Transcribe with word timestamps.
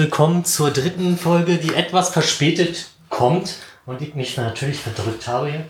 willkommen 0.00 0.46
zur 0.46 0.70
dritten 0.70 1.18
Folge, 1.18 1.58
die 1.58 1.74
etwas 1.74 2.08
verspätet 2.08 2.86
kommt 3.10 3.56
und 3.84 4.00
ich 4.00 4.14
mich 4.14 4.34
natürlich 4.38 4.80
verdrückt 4.80 5.28
habe 5.28 5.50
hier. 5.50 5.64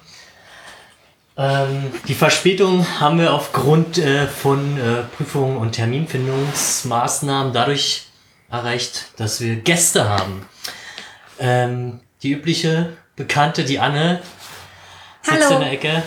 Ähm, 1.36 1.92
die 2.06 2.14
Verspätung 2.14 2.86
haben 3.00 3.18
wir 3.18 3.34
aufgrund 3.34 3.98
äh, 3.98 4.28
von 4.28 4.78
äh, 4.78 5.02
Prüfungen 5.16 5.56
und 5.56 5.72
Terminfindungsmaßnahmen 5.72 7.52
dadurch 7.52 8.04
erreicht, 8.48 9.06
dass 9.16 9.40
wir 9.40 9.56
Gäste 9.56 10.08
haben. 10.08 10.46
Ähm, 11.40 11.98
die 12.22 12.30
übliche 12.30 12.92
Bekannte, 13.16 13.64
die 13.64 13.80
Anne, 13.80 14.22
sitzt 15.22 15.42
Hallo. 15.42 15.54
in 15.56 15.60
der 15.60 15.72
Ecke. 15.72 16.02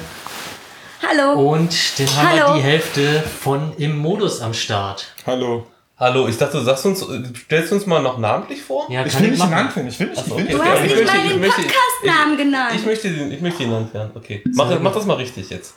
Hallo. 1.05 1.51
Und 1.51 1.99
dann 1.99 2.15
haben 2.15 2.37
wir 2.37 2.53
die 2.53 2.63
Hälfte 2.63 3.21
von 3.41 3.75
im 3.75 3.97
Modus 3.97 4.39
am 4.39 4.53
Start. 4.53 5.07
Hallo. 5.27 5.67
Hallo, 5.99 6.27
ich 6.27 6.37
dachte, 6.37 6.57
du 6.57 6.63
sagst 6.63 6.85
uns, 6.87 7.05
stellst 7.45 7.69
du 7.71 7.75
uns 7.75 7.85
mal 7.85 8.01
noch 8.01 8.17
namentlich 8.17 8.61
vor? 8.63 8.87
Ja, 8.89 9.05
Ich 9.05 9.13
kann 9.13 9.21
will 9.23 9.29
nicht 9.29 9.39
machen. 9.39 9.51
genannt 9.51 9.75
werden. 9.75 9.87
Ich 9.89 9.99
will 9.99 10.07
nicht. 10.07 10.19
Ach 10.19 10.27
so, 10.27 10.39
ich 10.39 10.47
will 10.47 10.55
okay. 10.55 10.63
Du 10.65 10.71
hast 10.71 10.83
ich 10.83 10.95
nicht 10.95 10.95
möchte- 10.95 11.13
mal 11.13 11.25
ich 11.25 11.31
den 11.33 11.41
Podcast-Namen 11.67 12.37
genannt. 12.37 12.71
Ich 12.75 12.85
möchte, 12.85 13.09
den, 13.11 13.31
ich 13.31 13.41
möchte 13.41 13.63
ihn 13.63 13.69
genannt 13.69 13.93
werden. 13.93 14.11
Okay. 14.15 14.43
Mach, 14.53 14.67
Sehr 14.69 14.79
mach 14.79 14.91
das 14.93 15.05
mal 15.05 15.13
richtig 15.17 15.49
jetzt. 15.51 15.75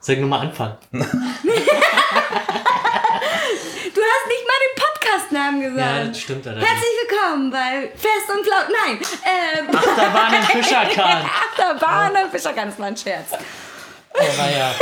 Soll 0.00 0.16
ich 0.16 0.20
nochmal 0.20 0.40
anfangen? 0.46 0.76
du 0.92 0.98
hast 1.00 1.10
nicht 4.28 4.44
mal 4.46 4.58
den 4.62 4.74
Podcast-Namen 4.82 5.62
Ja, 5.62 5.68
gesagt. 5.70 6.08
das 6.10 6.20
stimmt 6.20 6.46
allerdings. 6.46 6.68
Herzlich 6.68 6.92
willkommen 7.08 7.50
bei 7.50 7.90
Fest 7.96 8.28
und 8.36 8.44
Flaut. 8.44 8.68
Nein, 8.84 8.98
ähm, 9.24 9.74
Achterbahn 9.74 10.34
im 10.34 10.42
Fischerkahn. 10.62 11.24
Achterbahn 11.58 12.12
und 12.24 12.30
Fischerkahn, 12.30 12.68
das 12.68 12.78
war 12.78 12.86
ein 12.88 12.96
Scherz. 12.96 13.30
Oh, 13.32 14.18
naja, 14.38 14.74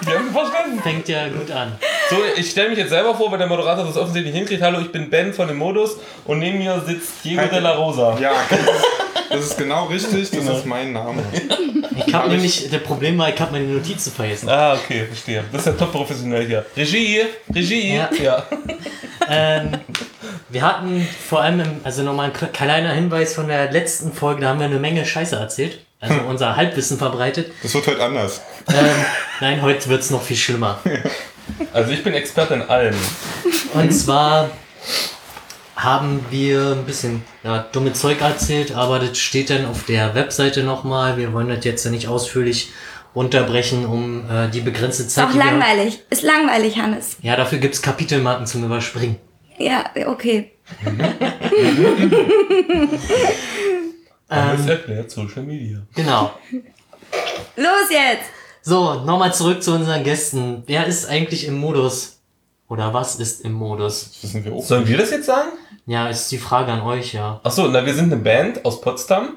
Wir 0.00 0.14
haben 0.18 0.32
verstanden. 0.32 0.80
fängt 0.82 1.06
ja 1.08 1.28
gut 1.28 1.50
an. 1.50 1.78
So, 2.10 2.16
ich 2.36 2.50
stelle 2.50 2.70
mich 2.70 2.78
jetzt 2.78 2.90
selber 2.90 3.14
vor, 3.14 3.30
weil 3.30 3.38
der 3.38 3.46
Moderator 3.46 3.84
das 3.84 3.96
offensichtlich 3.96 4.34
hinkriegt. 4.34 4.62
Hallo, 4.62 4.80
ich 4.80 4.90
bin 4.90 5.08
Ben 5.10 5.32
von 5.32 5.46
dem 5.46 5.58
Modus 5.58 5.96
und 6.24 6.40
neben 6.40 6.58
mir 6.58 6.82
sitzt 6.84 7.24
Diego 7.24 7.42
de 7.46 7.60
la 7.60 7.72
Rosa. 7.72 8.18
Ja, 8.20 8.32
das 9.28 9.44
ist, 9.44 9.58
genau 9.58 9.84
richtig. 9.86 10.28
Das 10.28 10.30
Genau. 10.40 10.56
ist 10.56 10.66
mein 10.66 10.92
Name. 10.92 11.22
Ich 11.94 12.12
habe 12.12 12.24
Hab 12.24 12.28
nämlich, 12.28 12.68
der 12.68 12.78
Problem 12.78 13.16
war, 13.18 13.28
ich 13.28 13.40
habe 13.40 13.52
meine 13.52 13.66
Notizen 13.66 14.10
vergessen. 14.12 14.48
Ah, 14.48 14.74
okay, 14.74 15.04
verstehe. 15.06 15.44
Das 15.52 15.60
ist 15.62 15.66
ja 15.66 15.72
top 15.72 15.92
professionell 15.92 16.46
hier. 16.46 16.66
Regie, 16.76 17.20
Regie. 17.54 17.94
Ja. 17.94 18.10
ja. 18.22 18.42
Ähm, 19.32 19.70
wir 20.48 20.62
hatten 20.62 21.06
vor 21.28 21.40
allem, 21.42 21.60
im, 21.60 21.80
also 21.84 22.02
nochmal 22.02 22.30
ein 22.30 22.32
kle- 22.32 22.48
kleiner 22.48 22.92
Hinweis 22.94 23.34
von 23.34 23.46
der 23.46 23.70
letzten 23.70 24.12
Folge, 24.12 24.40
da 24.40 24.48
haben 24.48 24.58
wir 24.58 24.66
eine 24.66 24.80
Menge 24.80 25.06
Scheiße 25.06 25.36
erzählt. 25.36 25.78
Also 26.00 26.16
unser 26.28 26.56
Halbwissen 26.56 26.98
verbreitet. 26.98 27.52
Das 27.62 27.72
wird 27.74 27.86
heute 27.86 28.02
anders. 28.02 28.40
Ähm, 28.68 28.74
nein, 29.40 29.62
heute 29.62 29.88
wird's 29.88 30.10
noch 30.10 30.22
viel 30.22 30.36
schlimmer. 30.38 30.80
Also 31.72 31.90
ich 31.92 32.02
bin 32.04 32.14
Experte 32.14 32.54
in 32.54 32.62
allem. 32.62 32.94
Und 33.74 33.90
zwar 33.92 34.50
haben 35.76 36.24
wir 36.30 36.72
ein 36.72 36.84
bisschen 36.84 37.22
ja, 37.42 37.64
dumme 37.72 37.92
Zeug 37.92 38.20
erzählt, 38.20 38.72
aber 38.74 38.98
das 38.98 39.18
steht 39.18 39.50
dann 39.50 39.64
auf 39.66 39.84
der 39.84 40.14
Webseite 40.14 40.62
nochmal. 40.62 41.16
Wir 41.16 41.32
wollen 41.32 41.48
das 41.48 41.64
jetzt 41.64 41.84
ja 41.84 41.90
nicht 41.90 42.06
ausführlich 42.08 42.70
runterbrechen, 43.14 43.86
um 43.86 44.28
äh, 44.30 44.48
die 44.50 44.60
begrenzte 44.60 45.08
Zeit. 45.08 45.24
Auch 45.26 45.30
die 45.32 45.38
wir- 45.38 45.44
langweilig. 45.44 46.00
Ist 46.10 46.22
langweilig, 46.22 46.76
Hannes. 46.78 47.16
Ja, 47.22 47.36
dafür 47.36 47.58
gibt's 47.58 47.80
Kapitelmarken 47.82 48.46
zum 48.46 48.64
Überspringen. 48.64 49.16
Ja, 49.58 49.84
okay. 50.06 50.52
Alles 54.28 54.66
erklärt 54.66 55.10
Social 55.10 55.42
Media. 55.42 55.78
Genau. 55.94 56.32
Los 57.56 57.90
jetzt. 57.90 58.30
So, 58.62 58.94
nochmal 59.04 59.32
zurück 59.32 59.62
zu 59.62 59.72
unseren 59.72 60.04
Gästen. 60.04 60.62
Wer 60.66 60.86
ist 60.86 61.08
eigentlich 61.08 61.46
im 61.46 61.58
Modus? 61.58 62.18
Oder 62.68 62.92
was 62.92 63.16
ist 63.16 63.40
im 63.40 63.52
Modus? 63.52 64.10
Das 64.12 64.22
wissen 64.22 64.44
wir 64.44 64.52
auch. 64.52 64.62
Sollen 64.62 64.86
wir 64.86 64.98
das 64.98 65.10
jetzt 65.10 65.26
sagen? 65.26 65.48
Ja, 65.86 66.08
ist 66.08 66.30
die 66.30 66.38
Frage 66.38 66.70
an 66.70 66.82
euch, 66.82 67.14
ja. 67.14 67.40
Achso, 67.42 67.66
na, 67.68 67.84
wir 67.84 67.94
sind 67.94 68.12
eine 68.12 68.20
Band 68.20 68.64
aus 68.64 68.80
Potsdam 68.80 69.30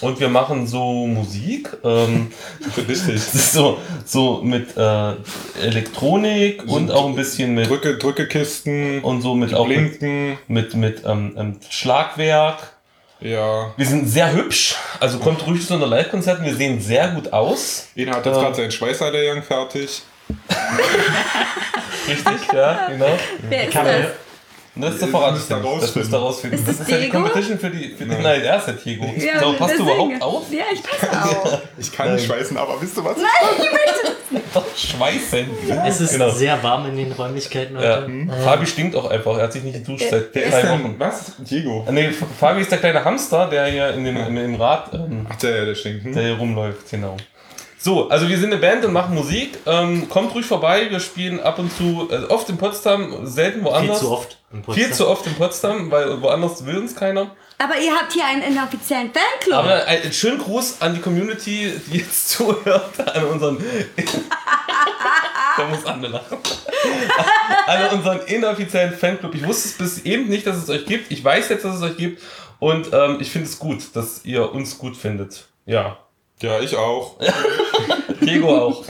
und 0.00 0.20
wir 0.20 0.28
machen 0.28 0.66
so 0.66 1.06
Musik. 1.06 1.76
Ähm, 1.84 2.30
Richtig. 2.88 3.14
das 3.14 3.34
ist 3.34 3.52
so, 3.52 3.78
so 4.06 4.40
mit 4.42 4.76
äh, 4.76 5.14
Elektronik 5.60 6.64
und 6.66 6.90
auch 6.92 7.06
ein 7.06 7.16
bisschen 7.16 7.54
mit 7.54 7.68
Drücke, 7.68 7.98
Drückekisten, 7.98 9.00
und 9.00 9.22
so 9.22 9.34
mit 9.34 9.54
auch 9.54 9.66
mit, 9.66 9.98
Blinken. 9.98 10.38
mit, 10.46 10.74
mit 10.74 11.02
ähm, 11.04 11.34
ähm, 11.36 11.60
Schlagwerk. 11.68 12.77
Ja. 13.20 13.72
Wir 13.76 13.86
sind 13.86 14.08
sehr 14.08 14.32
hübsch, 14.32 14.76
also 15.00 15.18
kommt 15.18 15.44
ruhig 15.46 15.66
zu 15.66 15.74
einer 15.74 15.86
Live-Konzerten. 15.86 16.44
Wir 16.44 16.54
sehen 16.54 16.80
sehr 16.80 17.08
gut 17.08 17.32
aus. 17.32 17.88
Einer 17.96 18.12
hat 18.16 18.24
jetzt 18.26 18.34
Ja. 18.36 18.42
gerade 18.42 18.54
seinen 18.54 18.70
Schweißerlehrgang 18.70 19.42
fertig. 19.42 20.02
Richtig, 22.08 22.52
ja, 22.52 22.88
genau. 22.88 23.18
Wer 23.48 23.68
ist 23.68 23.74
das? 23.76 24.06
Und 24.78 24.84
das 24.84 24.94
ist 24.94 25.02
der 25.02 25.08
Das 25.08 25.20
Verrat. 25.20 25.34
müsst 25.34 25.50
ihr 25.50 25.56
Das 25.56 25.64
rausfinden. 25.64 25.98
müsst 26.00 26.12
ihr 26.12 26.18
rausfinden. 26.18 26.58
Ist 26.60 26.68
Das 26.68 26.78
das 26.78 26.86
ist 26.86 26.92
ja 26.92 26.96
die 26.98 27.02
Diego? 27.06 27.16
Competition 27.18 27.58
für 27.58 27.70
die. 27.70 27.88
Für 27.88 28.04
die 28.04 28.10
Nein. 28.10 28.22
nein, 28.22 28.42
er 28.42 28.56
ist 28.58 28.64
der 28.66 28.74
Diego. 28.74 29.04
Ja, 29.18 29.40
so, 29.40 29.52
passt 29.54 29.78
du 29.78 29.82
überhaupt 29.82 30.22
auf? 30.22 30.42
Ja, 30.52 30.64
ich 30.72 30.82
passe 30.82 31.10
auf. 31.42 31.62
Ich 31.76 31.90
kann 31.92 32.06
Nein. 32.06 32.14
nicht 32.16 32.26
schweißen, 32.26 32.56
aber 32.56 32.80
wisst 32.80 32.96
ihr 32.96 33.04
was? 33.04 33.16
Doch, 34.54 34.64
schweißen. 34.76 35.46
Es 35.86 36.00
ist 36.00 36.12
Genau. 36.12 36.30
sehr 36.30 36.62
warm 36.62 36.86
in 36.86 36.96
den 36.96 37.12
Räumlichkeiten 37.12 37.74
Ja. 37.80 38.02
heute. 38.02 38.10
Fabi 38.44 38.66
stinkt 38.66 38.94
auch 38.94 39.10
einfach. 39.10 39.36
Er 39.36 39.44
hat 39.44 39.52
sich 39.52 39.62
nicht 39.62 39.84
geduscht 39.84 40.06
seit 40.10 40.34
ist 40.36 40.52
drei 40.52 40.62
denn? 40.62 40.70
Wochen. 40.84 40.94
Was? 40.98 41.32
Diego. 41.38 41.84
Ah, 41.86 41.92
Nee, 41.92 42.10
Fabi 42.38 42.60
ist 42.60 42.70
der 42.70 42.78
kleine 42.78 43.04
Hamster, 43.04 43.48
der 43.48 43.66
hier 43.66 43.90
in 43.94 44.04
dem, 44.04 44.16
in 44.16 44.36
dem 44.36 44.54
Rad 44.56 44.92
ähm, 44.94 45.26
Ach, 45.28 45.36
der, 45.36 45.64
der 45.66 45.74
stinkt. 45.74 46.04
der 46.06 46.12
Hm? 46.14 46.20
hier 46.20 46.36
rumläuft, 46.38 46.90
genau. 46.90 47.16
So, 47.88 48.06
also 48.10 48.28
wir 48.28 48.36
sind 48.36 48.52
eine 48.52 48.60
Band 48.60 48.84
und 48.84 48.92
machen 48.92 49.14
Musik. 49.14 49.60
Ähm, 49.64 50.10
kommt 50.10 50.34
ruhig 50.34 50.44
vorbei, 50.44 50.90
wir 50.90 51.00
spielen 51.00 51.40
ab 51.40 51.58
und 51.58 51.74
zu, 51.74 52.06
äh, 52.10 52.30
oft 52.30 52.46
in 52.50 52.58
Potsdam, 52.58 53.26
selten 53.26 53.60
Viel 53.60 53.64
woanders. 53.64 54.00
zu 54.00 54.10
oft. 54.10 54.36
in 54.52 54.60
Potsdam. 54.60 54.84
Viel 54.84 54.94
zu 54.94 55.08
oft 55.08 55.26
in 55.26 55.34
Potsdam, 55.36 55.90
weil 55.90 56.20
woanders 56.20 56.66
will 56.66 56.76
uns 56.76 56.94
keiner. 56.94 57.34
Aber 57.56 57.78
ihr 57.78 57.94
habt 57.94 58.12
hier 58.12 58.26
einen 58.26 58.42
inoffiziellen 58.42 59.10
Fanclub. 59.10 59.54
Aber 59.54 59.86
ein, 59.86 60.02
einen 60.02 60.12
schönen 60.12 60.36
Gruß 60.36 60.82
an 60.82 60.96
die 60.96 61.00
Community, 61.00 61.72
die 61.90 61.96
jetzt 61.96 62.28
zuhört, 62.32 63.08
an 63.08 63.24
unseren. 63.24 63.56
da 65.56 65.66
muss 65.66 65.86
Anne 65.86 66.08
lachen. 66.08 66.36
an 67.66 67.96
unseren 67.96 68.20
inoffiziellen 68.26 68.98
Fanclub. 68.98 69.34
Ich 69.34 69.46
wusste 69.46 69.66
es 69.66 69.78
bis 69.78 70.04
eben 70.04 70.28
nicht, 70.28 70.46
dass 70.46 70.58
es 70.58 70.68
euch 70.68 70.84
gibt. 70.84 71.10
Ich 71.10 71.24
weiß 71.24 71.48
jetzt, 71.48 71.64
dass 71.64 71.76
es 71.76 71.82
euch 71.82 71.96
gibt. 71.96 72.22
Und 72.58 72.92
ähm, 72.92 73.16
ich 73.18 73.30
finde 73.30 73.48
es 73.48 73.58
gut, 73.58 73.96
dass 73.96 74.26
ihr 74.26 74.52
uns 74.52 74.76
gut 74.76 74.94
findet. 74.94 75.46
Ja. 75.64 75.96
Ja, 76.42 76.60
ich 76.60 76.76
auch. 76.76 77.16
Diego 78.20 78.56
auch. 78.56 78.84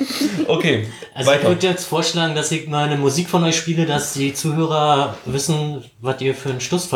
Okay. 0.47 0.89
Also 1.15 1.31
ich 1.31 1.39
weiter. 1.39 1.49
würde 1.49 1.67
jetzt 1.67 1.85
vorschlagen, 1.87 2.35
dass 2.35 2.51
ich 2.51 2.69
mal 2.69 2.85
eine 2.87 2.97
Musik 2.97 3.29
von 3.29 3.45
euch 3.45 3.57
spiele, 3.57 3.87
dass 3.87 4.13
die 4.13 4.35
Zuhörer 4.35 5.17
wissen, 5.25 5.85
was 6.01 6.21
ihr 6.21 6.35
für 6.35 6.51
einen 6.51 6.61
Stuss 6.61 6.87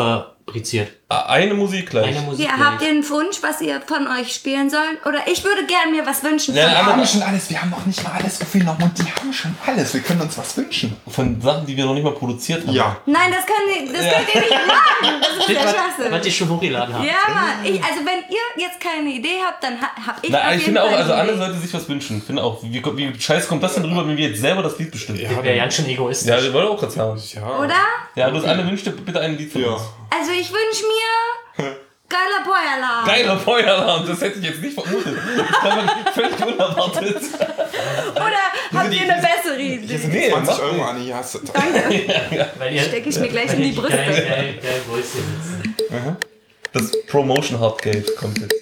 fabriziert. 0.45 0.91
Eine 1.09 1.53
Musik 1.53 1.91
gleich. 1.91 2.07
Eine 2.07 2.21
Musik. 2.21 2.45
Ja, 2.47 2.57
habt 2.57 2.81
ihr 2.81 2.89
einen 2.89 3.07
Wunsch, 3.07 3.37
was 3.41 3.61
ihr 3.61 3.81
von 3.81 4.07
euch 4.07 4.33
spielen 4.33 4.69
sollt? 4.69 5.05
Oder 5.05 5.19
ich 5.31 5.43
würde 5.43 5.65
gerne 5.67 5.91
mir 5.91 6.05
was 6.05 6.23
wünschen. 6.23 6.55
Ja, 6.55 6.65
euch. 6.65 6.75
haben 6.75 7.05
schon 7.05 7.21
alles. 7.21 7.49
Wir 7.49 7.61
haben 7.61 7.69
noch 7.69 7.85
nicht 7.85 8.03
mal 8.03 8.13
alles 8.13 8.39
gefilmt 8.39 8.69
und 8.81 8.97
die 8.97 9.11
haben 9.11 9.31
schon 9.31 9.55
alles. 9.65 9.93
Wir 9.93 10.01
können 10.01 10.21
uns 10.21 10.37
was 10.37 10.57
wünschen. 10.57 10.95
Von 11.07 11.39
Sachen, 11.39 11.67
die 11.67 11.77
wir 11.77 11.85
noch 11.85 11.93
nicht 11.93 12.03
mal 12.03 12.13
produziert 12.13 12.65
haben. 12.65 12.73
Ja. 12.73 12.97
Nein, 13.05 13.31
das 13.31 13.45
könnt 13.45 13.87
ihr, 13.87 13.93
das 13.93 14.01
könnt 14.01 14.35
ihr 14.35 14.41
nicht 14.41 14.67
machen. 14.67 15.21
Das 15.21 15.37
ist 15.37 15.43
Steht, 15.43 15.57
der 15.57 16.11
was, 16.11 16.25
ihr 16.25 16.31
schon 16.31 16.49
hochgeladen 16.49 16.95
habt. 16.95 17.05
Ja, 17.05 17.33
Mann. 17.33 17.45
Ich, 17.63 17.83
also 17.83 17.99
wenn 18.05 18.19
ihr 18.29 18.63
jetzt 18.63 18.79
keine 18.79 19.09
Idee 19.09 19.39
habt, 19.45 19.63
dann 19.63 19.79
ha, 19.79 19.91
hab 20.07 20.23
ich 20.23 20.31
Na, 20.31 20.47
auf 20.47 20.55
ich 20.55 20.63
finde 20.63 20.83
auch, 20.83 20.89
Fall 20.89 20.97
also 20.97 21.11
eine 21.13 21.21
Anne 21.21 21.31
Idee. 21.33 21.39
sollte 21.39 21.59
sich 21.59 21.73
was 21.73 21.87
wünschen. 21.89 22.17
Ich 22.17 22.23
finde 22.23 22.43
auch, 22.43 22.63
wie, 22.63 22.83
wie 22.83 23.21
scheiße 23.21 23.47
kommt 23.47 23.61
das 23.61 23.75
denn 23.75 23.85
rüber, 23.85 24.07
wenn 24.07 24.17
wir 24.17 24.29
jetzt 24.29 24.41
selber 24.41 24.63
das 24.63 24.79
Lied 24.79 24.89
bestimmen? 24.91 25.19
Ja. 25.19 25.43
Wäre 25.43 25.57
ganz 25.57 25.75
schön 25.75 25.87
egoistisch. 25.87 26.27
Ja, 26.29 26.39
ich 26.39 26.51
wollte 26.51 26.69
auch 26.69 26.79
gerade 26.79 26.91
sagen. 26.91 27.21
Ja. 27.33 27.59
Oder? 27.59 27.75
Ja, 28.15 28.29
bloß 28.29 28.45
Anne 28.45 28.65
wünscht 28.65 28.89
bitte 29.05 29.19
ein 29.19 29.37
Lied 29.37 29.51
von 29.51 29.61
Ja. 29.61 29.67
uns. 29.73 29.83
Also 30.15 30.31
ich 30.31 30.51
wünsche 30.51 30.83
mir 30.85 31.75
geiler 32.09 32.43
Feueralarm. 32.45 33.05
Geiler 33.05 33.39
Feueralarm, 33.39 34.07
das 34.07 34.21
hätte 34.21 34.39
ich 34.39 34.45
jetzt 34.45 34.61
nicht 34.61 34.73
vermutet. 34.79 35.17
Das 35.63 36.13
völlig 36.13 36.45
unerwartet. 36.45 37.17
Oder 38.15 38.79
habt 38.79 38.93
ihr 38.93 39.01
eine 39.01 39.21
bessere 39.21 39.59
Idee? 39.59 39.99
Nee, 40.07 40.29
20 40.29 40.31
mach 40.47 40.59
Euro. 40.59 40.83
Anni, 40.83 41.07
ja. 41.09 41.17
hast 41.17 41.35
du- 41.35 41.39
Weil 42.59 42.73
ihr, 42.75 42.81
Steck 42.83 43.05
ich 43.07 43.19
mir 43.19 43.29
gleich 43.29 43.53
in 43.53 43.61
die 43.63 43.71
Brüste. 43.71 43.97
Geil, 43.97 44.59
geil, 44.61 44.81
geil. 45.89 46.15
Das 46.71 46.91
Promotion 47.07 47.59
Hardgate 47.59 48.15
kommt 48.15 48.39
jetzt. 48.39 48.53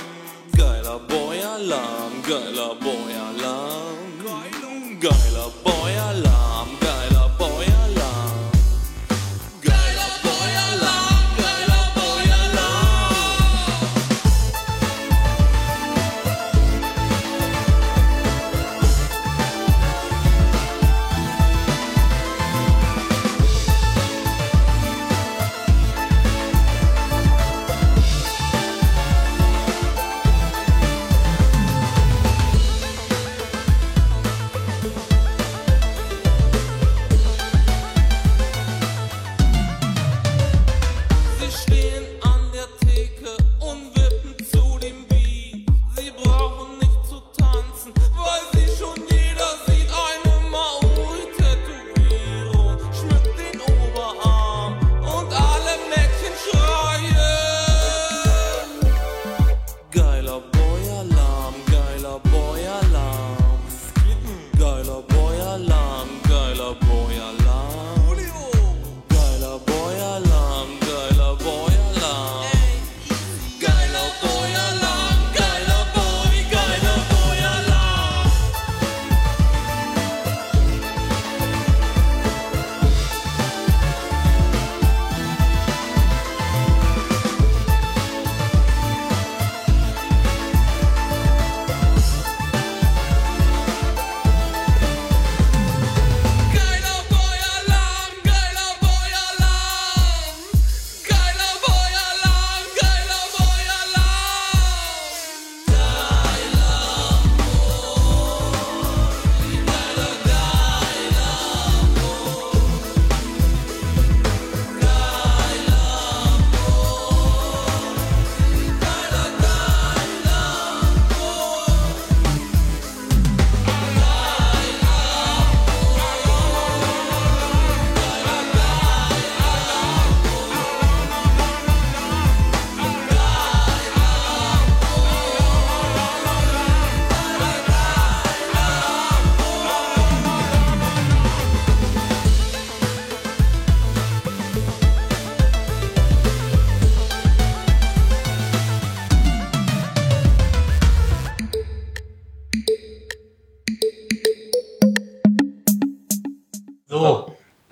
Geiler 0.57 0.99
Boy-Alarm, 1.09 2.13
geiler 2.27 2.75
Boy-Alarm. 2.81 3.97
Geiler 5.01 5.51
Boy-Alarm, 5.65 5.76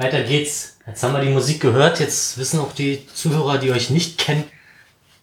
weiter 0.05 0.23
geht's. 0.23 0.77
Jetzt 0.87 1.03
haben 1.03 1.15
wir 1.15 1.21
die 1.23 1.31
Musik 1.31 1.61
gehört. 1.61 1.99
Jetzt 2.01 2.37
wissen 2.39 2.61
auch 2.61 2.73
die 2.73 3.07
Zuhörer, 3.15 3.59
die 3.59 3.73
euch 3.73 3.89
nicht 3.91 4.19
kennen, 4.19 4.45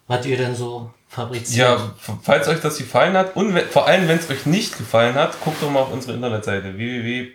was 0.08 0.26
ihr 0.26 0.36
denn 0.36 0.54
so 0.56 0.90
fabriziert. 1.08 1.68
Ja, 1.68 1.94
falls 2.22 2.48
euch 2.48 2.60
das 2.60 2.78
gefallen 2.78 3.16
hat 3.16 3.36
und 3.36 3.56
vor 3.70 3.86
allem, 3.86 4.08
wenn 4.08 4.18
es 4.18 4.28
euch 4.30 4.46
nicht 4.46 4.76
gefallen 4.76 5.14
hat, 5.14 5.40
guckt 5.40 5.62
doch 5.62 5.70
mal 5.70 5.80
auf 5.80 5.92
unsere 5.92 6.14
Internetseite 6.14 6.76
www. 6.76 7.28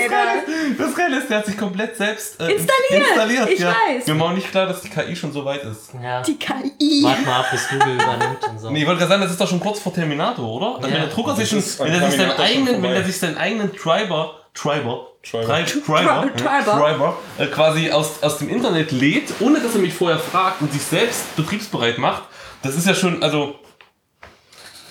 Das 0.76 0.94
Geile 0.96 1.18
ist, 1.18 1.30
der 1.30 1.38
hat 1.38 1.46
sich 1.46 1.56
komplett 1.56 1.96
selbst 1.96 2.40
äh, 2.40 2.52
Installiert. 2.52 3.06
installiert 3.08 3.50
Ich 3.50 3.60
ja. 3.60 3.68
weiß. 3.68 4.06
Mir 4.06 4.18
war 4.18 4.26
auch 4.28 4.32
nicht 4.34 4.50
klar, 4.50 4.66
dass 4.66 4.80
die 4.82 4.88
KI 4.88 5.14
schon 5.14 5.32
so 5.32 5.44
weit 5.44 5.62
ist. 5.64 5.90
Ja. 6.02 6.22
Die 6.22 6.36
KI. 6.38 7.02
Warte 7.04 7.22
mal 7.22 7.40
ab, 7.40 7.46
bis 7.52 7.68
Google 7.68 7.94
übernimmt 7.94 8.44
und 8.48 8.58
so. 8.58 8.70
Nee, 8.70 8.80
ich 8.80 8.86
wollte 8.86 8.98
gerade 8.98 9.10
sagen, 9.10 9.22
das 9.22 9.30
ist 9.30 9.40
doch 9.40 9.48
schon 9.48 9.60
kurz 9.60 9.78
vor 9.80 9.94
Terminator, 9.94 10.46
oder? 10.48 10.76
Also 10.76 10.88
Ja. 10.88 10.94
Wenn 10.94 11.00
der 11.02 11.10
Drucker 11.10 11.36
sich 11.36 11.48
schon, 11.48 11.62
ist 11.70 11.80
wenn 11.80 11.92
er 11.92 12.10
sich 12.10 12.20
seinen 12.20 12.32
eigenen, 12.38 12.82
wenn 12.82 12.92
er 12.92 13.04
sich 13.04 13.18
seinen 13.18 13.36
eigenen 13.38 13.74
Treiber, 13.76 14.34
Treiber, 14.54 15.06
Treiber. 15.22 15.46
Tri- 15.54 15.84
Treiber, 15.84 16.22
Tri- 16.34 16.36
Treiber. 16.42 16.72
Treiber, 16.78 17.18
äh, 17.38 17.46
quasi 17.46 17.90
aus, 17.90 18.22
aus 18.22 18.38
dem 18.38 18.48
Internet 18.48 18.90
lädt, 18.92 19.32
ohne 19.40 19.60
dass 19.60 19.74
er 19.74 19.80
mich 19.80 19.92
vorher 19.94 20.18
fragt 20.18 20.60
und 20.62 20.72
sich 20.72 20.82
selbst 20.82 21.36
betriebsbereit 21.36 21.98
macht, 21.98 22.22
das 22.62 22.74
ist 22.76 22.86
ja 22.86 22.94
schon, 22.94 23.22
also, 23.22 23.54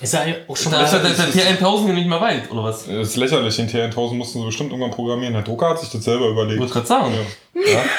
Ist 0.01 0.13
ja 0.13 0.21
auch 0.47 0.55
schon 0.55 0.71
da 0.71 0.83
ist 0.83 0.93
ja 0.93 0.99
mal. 0.99 1.11
der, 1.13 1.25
der 1.25 1.59
T1000 1.59 1.87
ja 1.87 1.93
nicht 1.93 2.07
mehr 2.07 2.21
weit, 2.21 2.49
oder 2.51 2.63
was? 2.63 2.85
Das 2.85 3.09
ist 3.09 3.15
lächerlich, 3.17 3.55
den 3.57 3.67
TN1000 3.69 4.13
mussten 4.13 4.39
sie 4.39 4.45
bestimmt 4.45 4.71
irgendwann 4.71 4.91
programmieren. 4.91 5.33
Der 5.33 5.43
Drucker 5.43 5.69
hat 5.69 5.79
sich 5.79 5.89
das 5.89 6.03
selber 6.03 6.25
Ich 6.27 6.31
überlegt. 6.31 6.59
wollte 6.59 6.73
gerade 6.73 6.87
sagen. 6.87 7.13
Ja. 7.13 7.19
Ja? 7.67 7.81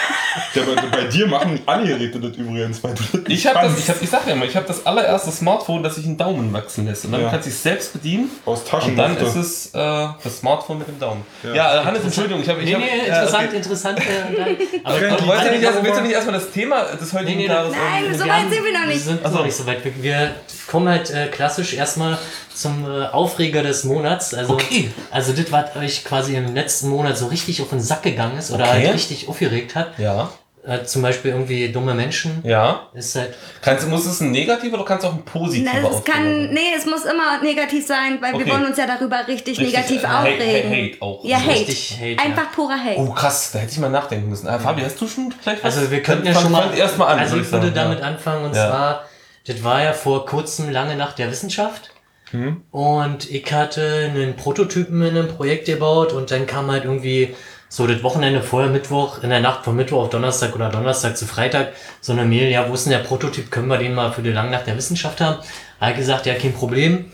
Ja, 0.55 0.63
bei, 0.63 0.97
bei 0.97 1.05
dir 1.07 1.27
machen 1.27 1.61
alle 1.67 1.87
Geräte 1.89 2.21
das 2.21 2.37
übrigens, 2.37 2.83
weil 2.85 2.95
du 2.95 3.03
das 3.03 3.13
nicht 3.15 3.29
Ich 3.29 3.47
habe 3.49 3.67
das, 3.67 3.79
ich, 3.79 3.89
hab, 3.89 4.01
ich 4.01 4.09
sag 4.09 4.27
ja 4.29 4.33
immer, 4.35 4.45
ich 4.45 4.55
habe 4.55 4.65
das 4.67 4.87
allererste 4.87 5.31
Smartphone, 5.33 5.83
das 5.83 5.97
sich 5.97 6.07
einen 6.07 6.17
Daumen 6.17 6.53
wachsen 6.53 6.87
lässt. 6.87 7.05
Und 7.05 7.13
dann 7.13 7.23
Ja. 7.23 7.31
kannst 7.31 7.47
du 7.47 7.51
es 7.51 7.61
selbst 7.63 7.93
bedienen. 7.93 8.31
Aus 8.45 8.63
Und 8.87 8.97
dann 8.97 9.17
ist 9.17 9.35
es 9.35 9.67
äh, 9.75 9.79
das 10.23 10.39
Smartphone 10.39 10.79
mit 10.79 10.89
dem 10.89 11.01
Daumen. 11.01 11.25
Ja, 11.43 11.81
äh, 11.81 11.85
Hannes, 11.85 12.05
Entschuldigung, 12.05 12.43
ich 12.43 12.49
habe. 12.49 12.63
Nee, 12.63 12.75
hab, 12.75 12.81
nee, 12.81 12.87
äh, 12.89 13.07
interessant, 13.09 13.49
okay. 13.49 13.57
interessant. 13.57 13.99
Äh, 13.99 14.03
aber. 14.85 14.97
Aber 14.97 15.27
wolltest 15.27 15.47
du 15.47 15.51
nicht, 15.53 15.63
erst, 15.65 15.83
willst 15.83 15.99
du 15.99 16.03
nicht 16.03 16.13
erstmal 16.13 16.35
das 16.35 16.51
Thema 16.53 16.83
des 16.85 17.13
heutigen 17.13 17.37
Nee, 17.39 17.43
nee, 17.43 17.49
Tages 17.49 17.73
Nein, 17.73 18.15
so 18.19 18.25
Wir 18.25 18.33
weit 18.33 18.41
sind 18.51 18.65
wir 18.65 18.73
noch 18.73 18.81
Wir 18.81 18.87
nicht. 18.87 19.05
sind 19.05 19.21
Ach 19.25 19.31
so. 19.31 19.37
noch 19.37 19.45
nicht 19.45 19.57
so 19.57 19.67
weit. 19.67 19.85
Wir, 19.85 20.03
wir 20.03 20.35
kommen 20.69 20.89
halt 20.89 21.11
äh, 21.11 21.27
klassisch 21.27 21.75
erstmal 21.75 22.19
zum 22.61 22.85
äh, 22.85 23.07
Aufreger 23.07 23.63
des 23.63 23.85
Monats. 23.85 24.35
Also, 24.35 24.53
Okay. 24.55 24.91
also 25.11 25.33
das, 25.33 25.51
was 25.51 25.77
euch 25.77 26.05
quasi 26.05 26.35
im 26.37 26.55
letzten 26.55 26.89
Monat 26.89 27.17
so 27.19 27.27
richtig 27.27 27.61
auf 27.63 27.71
den 27.71 27.81
Sack 27.81 28.03
gegangen 28.03 28.39
ist 28.39 28.51
oder 28.51 28.65
Okay. 28.65 28.85
halt 28.87 28.95
richtig 28.95 29.29
aufgeregt 29.29 29.75
hat. 29.75 29.99
Ja, 29.99 30.31
Äh, 30.63 30.85
zum 30.85 31.01
Beispiel 31.01 31.31
irgendwie 31.31 31.71
dumme 31.73 31.95
Menschen. 31.95 32.43
ja. 32.45 32.83
Ist 32.93 33.17
halt, 33.17 33.35
Kannst, 33.63 33.89
muss 33.89 34.05
es 34.05 34.21
ein 34.21 34.31
negativer 34.31 34.75
oder 34.77 34.85
kannst 34.85 35.05
du 35.05 35.09
auch 35.09 35.15
ein 35.15 35.25
positiver 35.25 35.71
Na, 35.83 35.89
es 35.89 36.05
kann, 36.05 36.23
sein? 36.23 36.51
nee, 36.53 36.75
es 36.77 36.85
muss 36.85 37.07
immer 37.07 37.41
negativ 37.43 37.87
sein, 37.87 38.19
weil 38.21 38.35
Okay. 38.35 38.45
wir 38.45 38.53
wollen 38.53 38.67
uns 38.67 38.77
ja 38.77 38.87
darüber 38.87 39.27
richtig, 39.27 39.59
Richtig, 39.59 39.75
negativ 39.75 40.03
äh, 40.03 40.07
aufregen. 40.07 40.71
Hate- 40.71 40.93
Hate 40.93 40.97
auch. 41.03 41.25
Ja, 41.25 41.39
So 41.39 41.45
Hate. 41.47 41.61
richtig 41.61 41.99
Hate, 41.99 42.19
Einfach 42.23 42.53
purer 42.53 42.77
Hate. 42.79 42.99
Oh 42.99 43.07
krass, 43.11 43.53
da 43.55 43.61
hätte 43.61 43.73
ich 43.73 43.79
mal 43.79 43.89
nachdenken 43.89 44.29
müssen. 44.29 44.49
Äh, 44.49 44.59
Fabi, 44.59 44.83
hast 44.83 45.01
du 45.01 45.09
schon 45.09 45.33
gleich 45.43 45.65
was? 45.65 45.79
also 45.79 45.91
wir 45.91 46.03
könnten 46.03 46.27
ja 46.27 46.35
schon 46.35 46.53
mal. 46.53 46.69
fang 46.69 46.77
erst 46.77 46.99
mal 46.99 47.07
an. 47.07 47.19
Also 47.21 47.39
ich 47.39 47.51
würde 47.51 47.69
sagen, 47.69 47.75
damit 47.75 48.01
ja. 48.01 48.05
anfangen 48.05 48.45
und 48.45 48.55
Ja. 48.55 48.69
zwar, 48.69 49.05
das 49.47 49.65
war 49.65 49.83
ja 49.83 49.95
vor 49.95 50.27
kurzem 50.27 50.69
lange 50.71 50.95
Nacht 50.95 51.19
der 51.19 51.31
Wissenschaft. 51.31 51.90
Mhm. 52.33 52.63
Und 52.71 53.31
ich 53.31 53.53
hatte 53.53 54.11
einen 54.15 54.37
Prototypen 54.37 55.03
in 55.03 55.17
einem 55.17 55.29
Projekt 55.29 55.67
gebaut 55.67 56.13
und 56.13 56.31
dann 56.31 56.47
kam 56.47 56.71
halt 56.71 56.85
irgendwie 56.85 57.35
so 57.69 57.87
das 57.87 58.03
Wochenende 58.03 58.43
vorher, 58.43 58.69
Mittwoch, 58.69 59.23
in 59.23 59.31
der 59.31 59.41
Nacht 59.41 59.65
von 59.65 59.77
Mittwoch 59.77 60.03
auf 60.05 60.11
Donnerstag 60.11 60.55
oder 60.57 60.71
Donnerstag 60.71 61.17
zu 61.17 61.25
Freitag, 61.25 61.69
so 62.01 62.13
eine 62.13 62.25
Mail, 62.25 62.51
ja, 62.51 62.69
wo 62.69 62.75
ist 62.75 62.87
denn 62.87 62.93
der 62.93 62.99
Prototyp, 62.99 63.51
können 63.51 63.69
wir 63.69 63.79
den 63.79 63.95
mal 63.95 64.13
für 64.13 64.23
die 64.23 64.33
lange 64.33 64.51
Nacht 64.51 64.67
der 64.67 64.77
Wissenschaft 64.77 65.21
haben? 65.21 65.39
Hat 65.81 65.97
gesagt, 65.97 66.27
ja, 66.27 66.35
kein 66.35 66.53
Problem, 66.53 67.13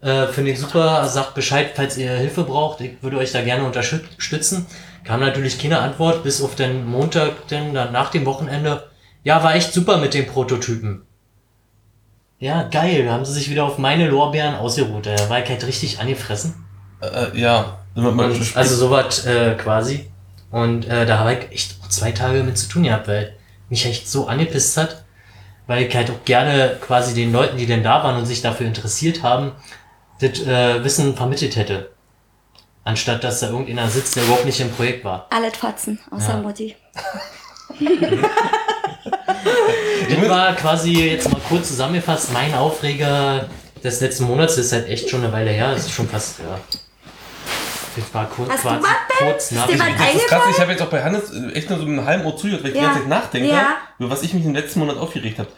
äh, 0.00 0.28
finde 0.28 0.52
ich 0.52 0.60
super, 0.60 1.06
sagt 1.08 1.34
Bescheid, 1.34 1.72
falls 1.74 1.98
ihr 1.98 2.10
Hilfe 2.10 2.44
braucht, 2.44 2.80
ich 2.80 3.02
würde 3.02 3.18
euch 3.18 3.32
da 3.32 3.42
gerne 3.42 3.64
unterstützen. 3.64 4.66
Kam 5.02 5.20
natürlich 5.20 5.58
keine 5.58 5.80
Antwort, 5.80 6.22
bis 6.22 6.42
auf 6.42 6.54
den 6.54 6.86
Montag, 6.86 7.48
denn 7.48 7.74
dann 7.74 7.92
nach 7.92 8.10
dem 8.10 8.26
Wochenende, 8.26 8.84
ja, 9.24 9.42
war 9.42 9.54
echt 9.56 9.72
super 9.72 9.98
mit 9.98 10.14
den 10.14 10.26
Prototypen. 10.26 11.05
Ja, 12.38 12.64
geil, 12.64 13.04
da 13.06 13.12
haben 13.12 13.24
sie 13.24 13.32
sich 13.32 13.50
wieder 13.50 13.64
auf 13.64 13.78
meine 13.78 14.08
Lorbeeren 14.08 14.54
ausgeruht, 14.56 15.06
da 15.06 15.30
war 15.30 15.42
ich 15.42 15.48
halt 15.48 15.66
richtig 15.66 16.00
angefressen. 16.00 16.66
Äh, 17.00 17.38
ja. 17.38 17.78
Man, 17.94 18.14
man 18.14 18.30
Und, 18.30 18.56
also 18.56 18.76
sowas 18.76 19.24
äh, 19.24 19.54
quasi. 19.54 20.10
Und 20.50 20.86
äh, 20.86 21.06
da 21.06 21.18
habe 21.18 21.34
ich 21.34 21.50
echt 21.52 21.76
auch 21.82 21.88
zwei 21.88 22.12
Tage 22.12 22.42
mit 22.42 22.58
zu 22.58 22.68
tun 22.68 22.82
gehabt, 22.82 23.08
weil 23.08 23.34
mich 23.70 23.86
echt 23.86 24.08
so 24.08 24.28
angepisst 24.28 24.76
hat, 24.76 25.04
weil 25.66 25.84
ich 25.84 25.94
halt 25.96 26.10
auch 26.10 26.24
gerne 26.24 26.76
quasi 26.80 27.14
den 27.14 27.32
Leuten, 27.32 27.56
die 27.56 27.66
denn 27.66 27.82
da 27.82 28.04
waren 28.04 28.16
und 28.18 28.26
sich 28.26 28.42
dafür 28.42 28.66
interessiert 28.66 29.22
haben, 29.22 29.52
das 30.20 30.40
äh, 30.40 30.84
Wissen 30.84 31.16
vermittelt 31.16 31.56
hätte. 31.56 31.90
Anstatt 32.84 33.24
dass 33.24 33.40
da 33.40 33.48
irgendeiner 33.48 33.88
sitzt, 33.88 34.14
der 34.14 34.24
überhaupt 34.24 34.44
nicht 34.44 34.60
im 34.60 34.70
Projekt 34.70 35.04
war. 35.04 35.26
Alle 35.30 35.50
Fotzen, 35.50 35.98
außer 36.10 36.34
Ja. 36.34 36.36
Mutti. 36.36 36.76
Das 40.08 40.28
war 40.28 40.54
quasi 40.54 40.92
jetzt 41.10 41.30
mal 41.30 41.40
kurz 41.48 41.68
zusammengefasst 41.68 42.32
mein 42.32 42.54
Aufreger 42.54 43.48
des 43.82 44.00
letzten 44.00 44.24
Monats. 44.24 44.56
Das 44.56 44.66
ist 44.66 44.72
halt 44.72 44.88
echt 44.88 45.10
schon 45.10 45.22
eine 45.24 45.32
Weile 45.32 45.50
her. 45.50 45.72
Das 45.72 45.82
ist 45.86 45.92
schon 45.92 46.08
fast, 46.08 46.38
ja. 46.40 46.58
Das 47.96 48.12
war 48.14 48.26
kurz, 48.28 48.50
Hast 48.50 48.64
du 48.64 48.68
quasi, 48.68 48.86
kurz 49.18 49.50
nach. 49.52 49.68
Was 49.68 49.78
Das 49.78 50.14
ist 50.14 50.26
krass, 50.28 50.42
ich 50.50 50.60
habe 50.60 50.72
jetzt 50.72 50.82
auch 50.82 50.86
bei 50.88 51.02
Hannes 51.02 51.32
äh, 51.32 51.52
echt 51.54 51.70
nur 51.70 51.78
so 51.78 51.86
einen 51.86 52.04
halben 52.04 52.26
Ohr 52.26 52.36
zugehört, 52.36 52.62
weil 52.62 52.70
ich 52.72 52.76
Ja. 52.76 52.82
die 52.82 52.86
ganze 52.88 53.00
Zeit 53.00 53.08
nachdenke, 53.08 53.48
Ja. 53.48 53.68
über 53.98 54.10
was 54.10 54.22
ich 54.22 54.34
mich 54.34 54.44
im 54.44 54.54
letzten 54.54 54.80
Monat 54.80 54.98
aufgeregt 54.98 55.38
habe. 55.38 55.48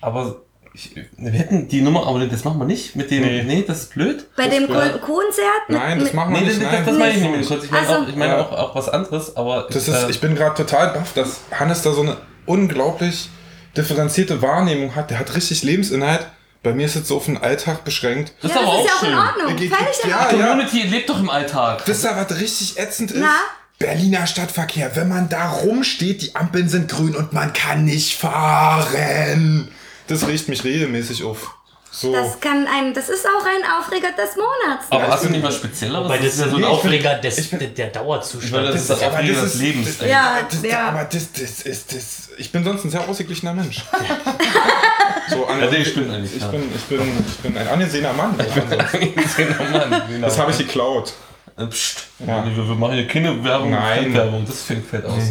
Äh, 0.00 0.04
aber 0.04 0.36
ich, 0.76 0.94
wir 1.16 1.30
hätten 1.32 1.68
die 1.68 1.80
Nummer, 1.80 2.06
aber 2.06 2.24
das 2.26 2.44
machen 2.44 2.58
wir 2.58 2.66
nicht. 2.66 2.94
Mit 2.96 3.10
dem, 3.10 3.22
nee, 3.22 3.42
Nee. 3.42 3.64
das 3.66 3.78
ist 3.84 3.94
blöd. 3.94 4.26
Bei 4.36 4.46
dem 4.48 4.70
ja- 4.70 4.88
Ko- 4.90 4.98
Konzert 4.98 5.68
Nein, 5.68 5.98
das 6.00 6.12
machen 6.12 6.34
wir 6.34 6.40
Nee, 6.42 6.46
das, 6.48 6.58
nicht. 6.58 6.66
das, 6.66 6.72
Nein. 6.72 6.86
das 6.86 6.96
meine 6.98 7.12
ich 7.14 7.48
nicht. 7.48 7.64
Ich 7.64 7.70
meine, 7.70 7.86
Ach 7.86 7.90
so. 7.90 8.02
auch, 8.02 8.08
ich 8.08 8.16
meine 8.16 8.32
Ja. 8.34 8.40
auch, 8.40 8.52
auch 8.52 8.74
was 8.74 8.88
anderes, 8.88 9.36
aber 9.36 9.66
Das 9.70 9.88
ist, 9.88 9.94
äh, 9.94 10.10
ich 10.10 10.20
bin 10.20 10.34
gerade 10.36 10.54
total 10.54 10.88
baff, 10.92 11.12
dass 11.14 11.40
Hannes 11.50 11.82
da 11.82 11.92
so 11.92 12.02
eine 12.02 12.16
unglaublich 12.44 13.28
differenzierte 13.76 14.40
Wahrnehmung 14.42 14.94
hat. 14.94 15.10
Der 15.10 15.18
hat 15.18 15.34
richtig 15.34 15.62
Lebensinhalt. 15.62 16.26
Bei 16.62 16.72
mir 16.74 16.86
ist 16.86 16.96
es 16.96 17.06
so 17.08 17.16
auf 17.18 17.26
den 17.26 17.38
Alltag 17.38 17.84
beschränkt. 17.84 18.32
das 18.42 18.50
ja, 18.52 18.56
ist 18.60 18.64
das 18.66 18.72
aber 18.74 18.80
ist 18.82 18.86
ja 18.86 18.92
auch 18.92 18.98
auch 18.98 19.02
in 19.02 19.08
schön. 19.08 19.18
Ordnung. 19.18 19.56
Geht- 19.56 19.74
Völlig 19.74 20.04
in 20.04 20.10
ja, 20.10 20.20
Ordnung. 20.20 20.40
ja. 20.40 20.46
Community 20.48 20.82
lebt 20.82 21.08
doch 21.08 21.20
im 21.20 21.30
Alltag. 21.30 21.82
Wisst 21.86 22.04
ihr, 22.04 22.10
was 22.16 22.40
richtig 22.40 22.78
ätzend 22.78 23.10
ist? 23.12 23.20
Na? 23.20 23.30
Berliner 23.78 24.26
Stadtverkehr. 24.26 24.90
Wenn 24.96 25.08
man 25.08 25.28
da 25.28 25.50
rumsteht, 25.50 26.22
die 26.22 26.34
Ampeln 26.34 26.68
sind 26.68 26.90
grün 26.90 27.14
und 27.14 27.32
man 27.34 27.52
kann 27.52 27.84
nicht 27.84 28.16
fahren. 28.16 29.68
Das 30.08 30.26
riecht 30.26 30.48
mich 30.48 30.62
regelmäßig 30.64 31.24
auf. 31.24 31.54
So. 31.90 32.12
Das 32.12 32.38
kann 32.40 32.66
ein, 32.66 32.92
das 32.92 33.08
ist 33.08 33.24
auch 33.26 33.44
ein 33.46 33.64
Aufreger 33.80 34.08
des 34.12 34.36
Monats. 34.36 34.86
Aber 34.90 35.04
Ja, 35.04 35.08
hast 35.12 35.22
du 35.22 35.26
ich 35.28 35.32
bin- 35.32 35.40
nicht 35.40 35.48
was 35.48 35.56
Spezielleres? 35.56 36.08
Weil 36.10 36.18
das 36.18 36.34
ist 36.34 36.40
ja 36.40 36.48
so 36.48 36.56
ein 36.56 36.60
Nee, 36.60 36.66
ich 36.66 36.72
bin- 36.72 36.78
Aufreger 36.78 37.14
des, 37.14 37.38
ich 37.38 37.50
bin- 37.50 37.74
der, 37.74 37.86
Ich 37.86 37.92
Dauerzustand. 37.92 38.68
das 38.68 38.74
ist 38.82 38.90
das 38.90 39.02
aber 39.02 39.14
Aufreger 39.14 39.32
das 39.32 39.42
des 39.44 39.54
ist- 39.54 39.60
Lebens. 39.62 39.86
das- 39.86 40.00
ey. 40.02 40.10
Ja, 40.10 40.38
das, 40.50 40.62
ja. 40.62 40.88
Aber 40.88 41.04
das, 41.04 41.32
das 41.32 41.60
ist 41.62 41.94
das. 41.94 42.28
Ich 42.36 42.52
bin 42.52 42.64
sonst 42.64 42.84
ein 42.84 42.90
sehr 42.90 43.08
ausgeglichener 43.08 43.54
Mensch. 43.54 43.82
so, 45.30 45.46
an, 45.46 45.60
Ja, 45.60 45.70
nee, 45.70 45.84
stimmt 45.84 46.12
eigentlich, 46.12 46.36
Ich, 46.36 46.42
ja. 46.42 46.48
bin, 46.48 46.62
ich, 46.74 46.82
bin, 46.84 47.00
ich 47.28 47.36
bin 47.38 47.56
ein 47.56 47.68
angesehener 47.68 48.12
Mann. 48.12 48.36
genau, 48.36 49.78
Mann, 49.88 50.02
genau. 50.08 50.26
Das 50.26 50.38
habe 50.38 50.50
ich 50.50 50.58
geklaut. 50.58 51.14
Äh, 51.56 51.66
Psst. 51.66 52.04
Ja. 52.26 52.44
Wir, 52.44 52.56
wir 52.68 52.74
machen 52.74 52.94
hier 52.94 53.08
keine 53.08 53.42
Werbung, 53.42 53.70
Nein. 53.70 54.12
Werbung, 54.12 54.44
das 54.46 54.62
fällt, 54.64 55.06
aus. 55.06 55.22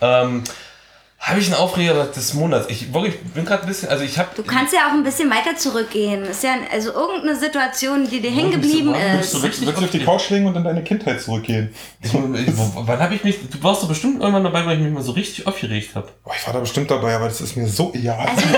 Ähm, 0.00 0.42
habe 1.20 1.38
ich 1.38 1.46
einen 1.46 1.54
Aufreger 1.56 2.06
des 2.06 2.32
Monats? 2.32 2.66
Ich, 2.70 2.94
wirklich, 2.94 3.20
bin 3.20 3.44
gerade 3.44 3.62
ein 3.62 3.68
bisschen, 3.68 3.90
also 3.90 4.02
ich 4.02 4.18
habe... 4.18 4.30
Du 4.34 4.42
kannst 4.42 4.72
ja 4.72 4.88
auch 4.88 4.92
ein 4.92 5.04
bisschen 5.04 5.30
weiter 5.30 5.54
zurückgehen. 5.54 6.24
Ist 6.24 6.42
ja 6.42 6.54
also 6.72 6.92
irgendeine 6.92 7.38
Situation, 7.38 8.08
die 8.08 8.20
dir 8.20 8.30
hängen 8.30 8.50
geblieben 8.52 8.94
ist. 8.94 9.34
du 9.34 9.42
Willst 9.42 9.62
du 9.62 9.70
auf 9.70 9.90
die 9.90 10.02
Couch 10.02 10.30
legen 10.30 10.46
und 10.46 10.56
in 10.56 10.64
deine 10.64 10.82
Kindheit 10.82 11.20
zurückgehen? 11.20 11.74
Ich, 12.02 12.12
wann 12.14 12.98
habe 13.00 13.14
ich 13.14 13.22
mich... 13.22 13.36
Du 13.50 13.62
warst 13.62 13.82
doch 13.82 13.88
bestimmt 13.88 14.20
irgendwann 14.20 14.44
dabei, 14.44 14.64
weil 14.64 14.78
ich 14.78 14.82
mich 14.82 14.92
mal 14.92 15.02
so 15.02 15.12
richtig 15.12 15.46
aufgeregt 15.46 15.94
habe. 15.94 16.08
Oh, 16.24 16.30
ich 16.34 16.46
war 16.46 16.54
da 16.54 16.60
bestimmt 16.60 16.90
dabei, 16.90 17.14
aber 17.14 17.26
das 17.26 17.40
ist 17.42 17.54
mir 17.54 17.68
so 17.68 17.92
egal. 17.94 18.26
Also, 18.26 18.42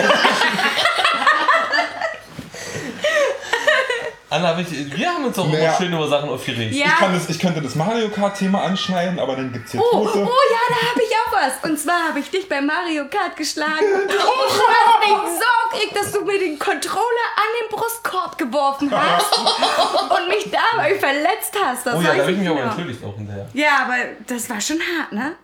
Anna, 4.32 4.48
hab 4.48 4.58
ich, 4.60 4.96
wir 4.96 5.08
haben 5.08 5.26
uns 5.26 5.38
auch 5.38 5.46
Naja. 5.46 5.64
immer 5.68 5.76
schön 5.76 5.92
über 5.92 6.08
Sachen 6.08 6.30
aufgeregt. 6.30 6.74
Ja. 6.74 6.86
ich, 6.86 6.94
kann 6.94 7.12
das, 7.12 7.28
ich 7.28 7.38
könnte 7.38 7.60
das 7.60 7.74
Mario 7.74 8.08
Kart-Thema 8.08 8.62
anschneiden, 8.62 9.18
aber 9.18 9.36
dann 9.36 9.52
gibt's 9.52 9.72
hier 9.72 9.80
Oh, 9.82 9.84
oh 9.92 10.04
Tote. 10.06 10.20
ja, 10.20 10.24
da 10.70 10.88
habe 10.90 11.00
ich 11.06 11.11
was. 11.42 11.70
Und 11.70 11.78
zwar 11.78 12.08
habe 12.08 12.20
ich 12.20 12.30
dich 12.30 12.48
bei 12.48 12.60
Mario 12.60 13.04
Kart 13.08 13.36
geschlagen. 13.36 13.84
Du 14.08 14.14
hast 14.14 15.00
mich 15.00 15.40
so 15.40 15.70
gekriegt, 15.70 15.96
dass 15.96 16.12
du 16.12 16.24
mir 16.24 16.38
den 16.38 16.58
Controller 16.58 17.28
an 17.36 17.50
den 17.60 17.76
Brustkorb 17.76 18.38
geworfen 18.38 18.90
hast 18.94 19.38
und 19.38 20.28
mich 20.28 20.50
dabei 20.50 20.94
verletzt 20.94 21.54
hast. 21.62 21.86
Das 21.86 21.94
Oh 21.96 22.00
ja, 22.00 22.14
da 22.14 22.22
habe 22.22 22.30
ich 22.32 22.36
ich 22.36 22.38
mich 22.38 22.48
aber 22.48 22.58
genau. 22.60 22.70
entschuldigt 22.72 23.04
auch 23.04 23.16
hinterher. 23.16 23.48
Ja, 23.54 23.78
aber 23.84 23.96
das 24.26 24.48
war 24.50 24.60
schon 24.60 24.78
hart, 24.80 25.12
ne? 25.12 25.36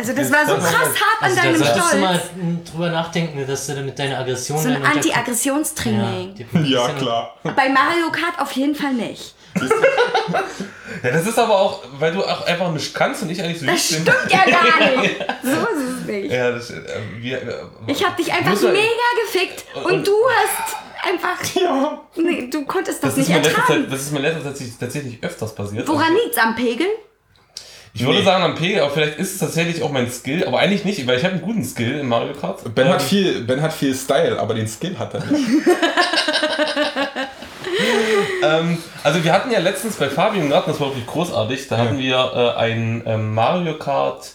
Also 0.00 0.14
das 0.14 0.32
war 0.32 0.46
so 0.46 0.54
krass 0.54 0.72
hart 0.74 1.20
an 1.20 1.24
also 1.24 1.36
da 1.36 1.42
deinem 1.42 1.56
solltest 1.58 1.92
du 1.92 1.98
mal 1.98 2.14
Stolz. 2.14 2.70
drüber 2.70 2.88
nachdenken, 2.90 3.46
dass 3.46 3.66
du 3.66 3.74
mit 3.82 3.98
deiner 3.98 4.18
Aggression 4.18 4.58
So 4.58 4.68
ein 4.70 4.82
Anti-Aggressionstraining. 4.82 6.34
Ja, 6.54 6.60
Ja, 6.62 6.88
klar. 6.94 7.36
Bei 7.42 7.68
Mario 7.68 8.10
Kart 8.10 8.38
auf 8.38 8.50
jeden 8.52 8.74
Fall 8.74 8.94
nicht. 8.94 9.34
Ja, 11.02 11.12
das 11.12 11.26
ist 11.26 11.38
aber 11.38 11.58
auch, 11.58 11.82
weil 11.98 12.12
du 12.12 12.22
auch 12.22 12.44
einfach 12.46 12.70
nicht 12.72 12.92
kannst 12.92 13.22
und 13.22 13.30
ich 13.30 13.40
eigentlich 13.42 13.60
so 13.60 13.64
Das 13.66 13.90
lieb 13.90 14.04
bin. 14.04 14.12
stimmt 14.14 14.32
ja 14.32 14.44
gar 14.44 14.96
nicht. 15.02 15.16
So 15.42 15.50
ist 15.50 16.00
es 16.00 16.06
nicht. 16.06 16.32
Ja, 16.32 16.50
das, 16.50 16.70
äh, 16.70 16.80
wir, 17.18 17.38
äh, 17.40 17.54
Ich 17.86 18.04
habe 18.04 18.16
dich 18.16 18.30
einfach 18.32 18.60
mega 18.60 19.10
gefickt 19.24 19.64
und 19.82 20.06
du 20.06 20.12
hast 20.28 20.76
einfach. 21.08 21.38
Ja. 21.54 22.00
Nee, 22.16 22.48
du 22.50 22.64
konntest 22.66 23.02
das, 23.02 23.14
das, 23.14 23.28
nicht 23.28 23.30
ertragen. 23.30 23.84
Zeit, 23.84 23.92
das 23.92 24.00
ist 24.02 24.12
mir 24.12 24.18
letzte 24.18 24.38
Zeit 24.42 24.48
tatsächlich, 24.52 24.78
tatsächlich 24.78 25.24
öfters 25.24 25.54
passiert. 25.54 25.88
Woran 25.88 26.12
liegt's 26.14 26.36
am 26.38 26.54
Pegel? 26.54 26.86
Ich 27.92 28.04
würde 28.04 28.20
Nee. 28.20 28.24
sagen 28.24 28.44
am 28.44 28.54
Pegel, 28.54 28.82
aber 28.82 28.90
vielleicht 28.92 29.18
ist 29.18 29.32
es 29.32 29.38
tatsächlich 29.38 29.82
auch 29.82 29.90
mein 29.90 30.08
Skill, 30.10 30.44
aber 30.46 30.60
eigentlich 30.60 30.84
nicht, 30.84 31.04
weil 31.08 31.18
ich 31.18 31.24
habe 31.24 31.34
einen 31.34 31.42
guten 31.42 31.64
Skill 31.64 31.98
in 31.98 32.06
Mario 32.08 32.34
Kart. 32.34 32.62
Ben, 32.74 32.86
Ähm, 32.86 32.92
hat 32.92 33.02
viel, 33.02 33.40
ben 33.42 33.60
hat 33.62 33.72
viel 33.72 33.94
Style, 33.94 34.38
aber 34.38 34.54
den 34.54 34.68
Skill 34.68 34.96
hat 34.98 35.12
er 35.14 35.24
nicht. 35.26 35.44
ähm, 38.42 38.78
also 39.02 39.24
wir 39.24 39.32
hatten 39.32 39.50
ja 39.50 39.58
letztens 39.60 39.96
bei 39.96 40.08
Fabian 40.08 40.50
Garten, 40.50 40.70
das 40.70 40.80
war 40.80 40.88
wirklich 40.88 41.06
großartig, 41.06 41.68
da 41.68 41.78
hatten 41.78 41.98
wir 41.98 42.16
äh, 42.56 42.60
ein 42.60 43.02
ähm, 43.06 43.34
Mario 43.34 43.74
Kart, 43.78 44.32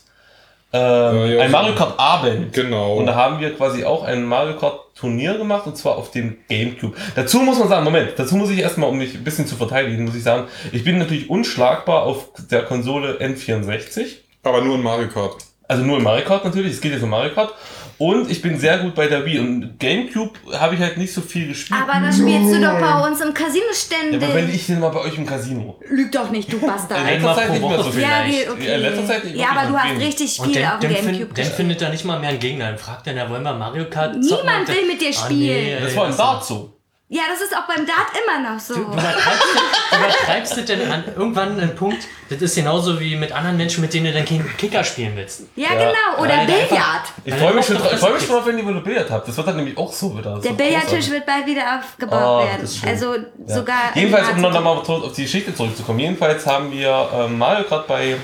ähm, 0.76 1.32
ja, 1.32 1.42
ein 1.42 1.52
Mario 1.52 1.76
Kart 1.76 2.00
Abend. 2.00 2.54
Genau. 2.54 2.96
Und 2.96 3.06
da 3.06 3.16
haben 3.16 3.40
wir 3.40 3.56
quasi 3.56 3.84
auch 3.84 4.04
ein 4.04 4.26
Mario 4.26 4.58
Kart 4.58 4.80
Turnier 4.96 5.38
gemacht 5.38 5.68
und 5.68 5.78
zwar 5.78 5.98
auf 5.98 6.12
dem 6.12 6.38
Gamecube. 6.50 6.96
Dazu 7.16 7.40
muss 7.40 7.60
man 7.60 7.68
sagen, 7.68 7.84
Moment, 7.84 8.14
dazu 8.18 8.36
muss 8.36 8.50
ich 8.50 8.60
erstmal, 8.60 8.90
um 8.90 8.98
mich 8.98 9.16
ein 9.16 9.24
bisschen 9.24 9.48
zu 9.48 9.56
verteidigen, 9.56 10.06
muss 10.06 10.16
ich 10.16 10.24
sagen, 10.24 10.48
ich 10.72 10.84
bin 10.84 10.98
natürlich 10.98 11.30
unschlagbar 11.30 12.04
auf 12.04 12.30
der 12.50 12.64
Konsole 12.64 13.18
N64. 13.20 14.18
Aber 14.44 14.62
nur 14.62 14.76
in 14.76 14.84
Mario 14.84 15.08
Kart. 15.10 15.36
Also 15.68 15.84
nur 15.84 15.98
in 15.98 16.04
Mario 16.04 16.26
Kart 16.26 16.46
natürlich, 16.46 16.74
es 16.74 16.82
geht 16.82 16.94
jetzt 16.94 17.04
um 17.04 17.10
Mario 17.10 17.34
Kart. 17.34 17.54
Und 17.98 18.30
ich 18.30 18.42
bin 18.42 18.60
sehr 18.60 18.80
gut 18.80 18.94
bei 18.94 19.08
der 19.08 19.26
Wii. 19.26 19.40
Und 19.40 19.80
Gamecube 19.80 20.32
habe 20.54 20.76
ich 20.76 20.82
halt 20.82 20.98
nicht 20.98 21.14
so 21.14 21.22
viel 21.22 21.48
gespielt. 21.48 21.80
Aber 21.82 21.94
da 22.06 22.12
spielst 22.12 22.54
du 22.54 22.60
doch 22.62 22.78
bei 22.80 23.08
uns 23.08 23.22
im 23.22 23.34
Casino 23.34 23.64
ja, 23.68 23.74
ständig. 23.74 24.22
aber 24.24 24.36
wenn 24.36 24.54
ich 24.54 24.66
denn 24.68 24.80
mal 24.82 24.90
bei 24.90 25.00
euch 25.00 25.18
im 25.18 25.26
Casino. 25.26 25.80
Lüg 25.90 26.12
doch 26.12 26.30
nicht, 26.30 26.52
du 26.52 26.60
Bastard. 26.60 27.00
In 27.02 27.08
letzter 27.08 27.36
Zeit 27.36 27.52
nicht 27.52 27.62
mehr 27.62 27.84
so 27.84 27.92
viel. 27.92 28.02
ja, 28.02 28.20
okay. 28.52 28.68
Ja, 28.68 28.76
in 28.76 28.82
letzter 28.82 29.06
Zeit 29.06 29.24
nicht 29.24 29.36
ja, 29.38 29.48
aber 29.56 29.70
du 29.70 29.78
hast 29.78 30.00
richtig 30.00 30.42
viel 30.42 30.54
dann, 30.62 30.74
auf 30.74 30.80
dem 30.80 30.90
Gamecube 30.90 31.06
find, 31.10 31.22
dann 31.22 31.36
gespielt. 31.36 31.56
findet 31.56 31.82
er 31.82 31.90
nicht 31.90 32.06
mal 32.06 32.20
mehr 32.20 32.30
einen 32.30 32.40
Gegner. 32.40 32.66
Dann 32.66 32.78
fragt 32.78 33.08
er, 33.08 33.14
na, 33.14 33.30
wollen 33.30 33.44
wir 33.44 33.54
Mario 33.54 33.86
Kart? 33.90 34.16
Niemand 34.18 34.68
will 34.68 34.88
mit 34.88 35.02
dir 35.02 35.10
Ah, 35.10 35.26
spielen. 35.26 35.78
Das 35.82 35.92
ey, 35.92 35.98
war 35.98 36.04
ein 36.04 36.10
das- 36.10 36.18
Dart 36.18 36.46
so. 36.46 36.75
Ja, 37.16 37.24
das 37.32 37.40
ist 37.42 37.56
auch 37.56 37.64
beim 37.66 37.86
Dart 37.86 38.08
immer 38.22 38.50
noch 38.52 38.60
so. 38.60 38.74
Du 38.74 38.82
übertreibst, 38.82 39.44
du 39.92 39.98
übertreibst 39.98 40.58
es 40.58 40.66
denn 40.66 40.92
an 40.92 41.04
irgendwann 41.16 41.58
einen 41.60 41.74
Punkt, 41.76 42.08
das 42.30 42.42
ist 42.42 42.56
genauso 42.56 43.00
wie 43.00 43.16
mit 43.16 43.32
anderen 43.32 43.56
Menschen, 43.56 43.80
mit 43.82 43.94
denen 43.94 44.08
du 44.08 44.14
dann 44.14 44.26
Kicker 44.58 44.84
spielen 44.84 45.14
willst. 45.16 45.44
Ja, 45.56 45.70
genau. 45.70 46.20
Oder 46.22 46.38
Weil 46.40 46.46
Billard. 46.46 46.72
einfach- 46.72 47.04
Ich 47.24 47.34
freue 47.36 47.54
mich 47.54 47.66
schon, 47.66 47.76
ich 47.78 47.82
freu 47.82 47.92
mich 47.92 48.00
Fresse 48.02 48.26
schon, 48.28 48.36
auf, 48.36 48.46
wenn 48.46 48.58
ihr 48.58 48.68
wieder 48.68 48.82
Billard 48.82 49.10
habt. 49.10 49.28
Das 49.30 49.38
wird 49.38 49.48
dann 49.48 49.56
nämlich 49.56 49.78
auch 49.78 49.94
so 49.94 50.18
wieder. 50.18 50.40
Der 50.40 50.52
so 50.52 50.58
Billardtisch 50.58 51.10
wird 51.10 51.26
bald 51.26 51.46
wieder 51.46 51.80
aufgebaut 51.80 52.20
Oh, 52.22 52.46
werden. 52.46 52.70
Also 52.86 53.16
Ja. 53.16 53.56
sogar. 53.56 53.78
Jedenfalls, 53.96 54.30
um 54.30 54.36
in 54.36 54.42
noch 54.42 54.52
Nazi- 54.52 54.64
mal 54.64 54.72
auf 55.06 55.14
die 55.14 55.24
Geschichte 55.24 55.56
zurückzukommen. 55.56 56.00
Jedenfalls 56.00 56.46
haben 56.46 56.72
wir 56.72 57.10
ähm, 57.14 57.38
Mario 57.38 57.64
Kart 57.64 57.88
bei. 57.88 58.18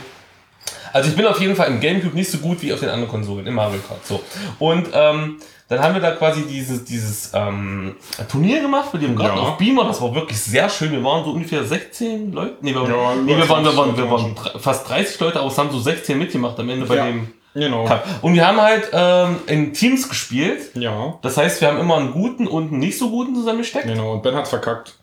Also 0.94 1.10
ich 1.10 1.16
bin 1.16 1.26
auf 1.26 1.40
jeden 1.40 1.56
Fall 1.56 1.68
im 1.68 1.80
Gamecube 1.80 2.14
nicht 2.16 2.30
so 2.30 2.40
gut 2.40 2.62
wie 2.62 2.74
auf 2.74 2.82
den 2.82 2.90
anderen 2.90 3.10
Konsolen, 3.10 3.48
im 3.48 3.54
Mario 3.54 3.80
Kart. 3.88 4.06
So. 4.06 4.22
Und 4.60 4.90
ähm, 4.94 5.38
dann 5.72 5.82
haben 5.82 5.94
wir 5.94 6.02
da 6.02 6.12
quasi 6.12 6.44
dieses, 6.44 6.84
dieses 6.84 7.32
ähm, 7.34 7.96
Turnier 8.30 8.62
gemacht 8.62 8.94
mit 8.94 9.04
dem 9.04 9.16
Garten 9.16 9.38
Ja. 9.38 9.44
auf 9.44 9.58
Beamer. 9.58 9.86
Das 9.86 10.02
war 10.02 10.14
wirklich 10.14 10.38
sehr 10.40 10.70
schön. 10.70 10.92
Wir 10.92 11.04
waren 11.04 11.24
so 11.24 11.32
ungefähr 11.32 11.64
16 11.64 12.32
Leute. 12.34 12.58
Nee, 12.62 12.76
wir, 12.76 12.84
Ja, 12.84 13.16
nee, 13.16 13.36
wir, 13.38 13.48
waren, 13.50 13.64
wir, 13.64 13.76
waren, 13.78 13.96
wir 13.98 14.12
waren 14.12 14.36
fast 14.60 14.90
30 14.90 15.20
Leute, 15.22 15.40
aber 15.40 15.48
es 15.48 15.58
haben 15.58 15.72
so 15.72 15.80
16 15.80 16.18
mitgemacht 16.18 16.60
am 16.60 16.70
Ende 16.70 16.86
bei 16.86 16.96
Ja. 16.98 17.06
dem 17.06 17.34
Genau. 17.54 17.84
Cup. 17.86 18.06
Und 18.22 18.34
wir 18.34 18.48
haben 18.48 18.62
halt 18.62 18.90
ähm, 18.94 19.36
in 19.48 19.74
Teams 19.74 20.08
gespielt. 20.08 20.74
Ja, 20.76 21.16
Das 21.22 21.36
heißt, 21.36 21.60
wir 21.60 21.68
haben 21.68 21.80
immer 21.80 21.98
einen 21.98 22.12
guten 22.14 22.48
und 22.48 22.70
einen 22.72 22.80
nicht 22.80 22.98
so 22.98 23.10
guten 23.10 23.36
zusammengesteckt. 23.36 23.88
genau. 23.88 24.14
Und 24.14 24.24
Ben 24.24 24.36
hat's 24.36 24.50
verkackt. 24.50 24.98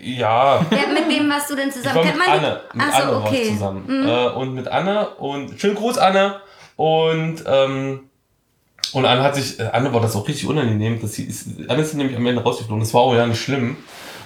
Ja, 0.00 0.64
Wer, 0.70 0.88
mit 0.88 1.08
wem 1.08 1.28
warst 1.28 1.50
du 1.50 1.56
denn 1.56 1.68
ich 1.68 1.74
zusammen? 1.74 1.96
war 1.96 2.04
mit 2.04 2.28
Anne. 2.28 2.60
Mit 2.72 2.86
Ach 2.88 2.96
so, 2.96 3.02
Anne 3.02 3.12
war 3.24 3.32
ich 3.32 3.38
okay. 3.40 3.48
zusammen. 3.52 4.08
Äh, 4.08 4.26
und 4.28 4.54
mit 4.54 4.68
Anne 4.68 5.08
und 5.16 5.60
schönen 5.60 5.74
Gruß, 5.74 5.98
Anne. 5.98 6.36
Und, 6.76 7.42
ähm, 7.46 8.07
und 8.92 9.04
Anne 9.04 9.22
hat 9.22 9.34
sich, 9.34 9.58
äh, 9.60 9.64
Anne 9.72 9.92
war 9.92 10.00
das 10.00 10.16
auch 10.16 10.26
richtig 10.26 10.48
unangenehm. 10.48 11.00
Dass 11.00 11.14
sie 11.14 11.24
ist, 11.24 11.46
Anne 11.68 11.82
ist 11.82 11.94
nämlich 11.94 12.16
am 12.16 12.26
Ende 12.26 12.42
rausgeflogen. 12.42 12.80
Das 12.80 12.94
war 12.94 13.02
auch 13.02 13.14
ja 13.14 13.26
nicht 13.26 13.40
schlimm. 13.40 13.76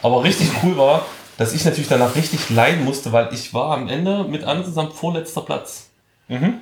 Aber 0.03 0.25
richtig 0.25 0.49
cool 0.63 0.77
war, 0.77 1.05
dass 1.39 1.55
ich 1.55 1.65
natürlich 1.65 1.89
danach 1.89 2.15
richtig 2.15 2.51
leiden 2.51 2.85
musste, 2.85 3.13
weil 3.13 3.29
ich 3.33 3.55
war 3.55 3.73
am 3.73 3.89
Ende 3.89 4.25
mit 4.25 4.45
Anne 4.45 4.65
zusammen 4.65 4.93
vorletzter 4.93 5.43
Platz. 5.43 5.91
Mhm. 6.29 6.61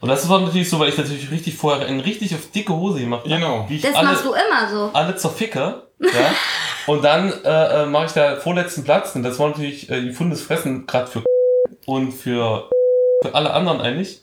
Und 0.00 0.08
das 0.08 0.28
war 0.28 0.40
natürlich 0.40 0.70
so, 0.70 0.78
weil 0.78 0.88
ich 0.88 0.96
natürlich 0.96 1.30
richtig 1.30 1.56
vorher 1.56 1.86
in 1.86 2.00
richtig 2.00 2.34
auf 2.34 2.50
dicke 2.50 2.72
Hose 2.74 3.00
gemacht 3.00 3.24
habe. 3.24 3.34
Genau. 3.34 3.66
Wie 3.68 3.76
ich 3.76 3.82
Das 3.82 3.94
alle, 3.94 4.08
machst 4.08 4.24
du 4.24 4.32
immer 4.32 4.70
so. 4.70 4.90
alle 4.94 5.14
zerficke. 5.16 5.82
Ja? 6.00 6.34
und 6.86 7.04
dann 7.04 7.32
äh, 7.44 7.82
äh, 7.82 7.86
mache 7.86 8.06
ich 8.06 8.12
da 8.12 8.36
vorletzten 8.36 8.82
Platz. 8.82 9.14
Und 9.14 9.22
das 9.24 9.38
war 9.38 9.48
natürlich 9.48 9.90
äh, 9.90 10.02
gefundenes 10.02 10.42
Fressen, 10.42 10.86
gerade 10.86 11.06
für 11.06 11.22
und 11.86 12.12
für, 12.12 12.70
für 13.22 13.34
alle 13.34 13.52
anderen 13.52 13.80
eigentlich. 13.80 14.22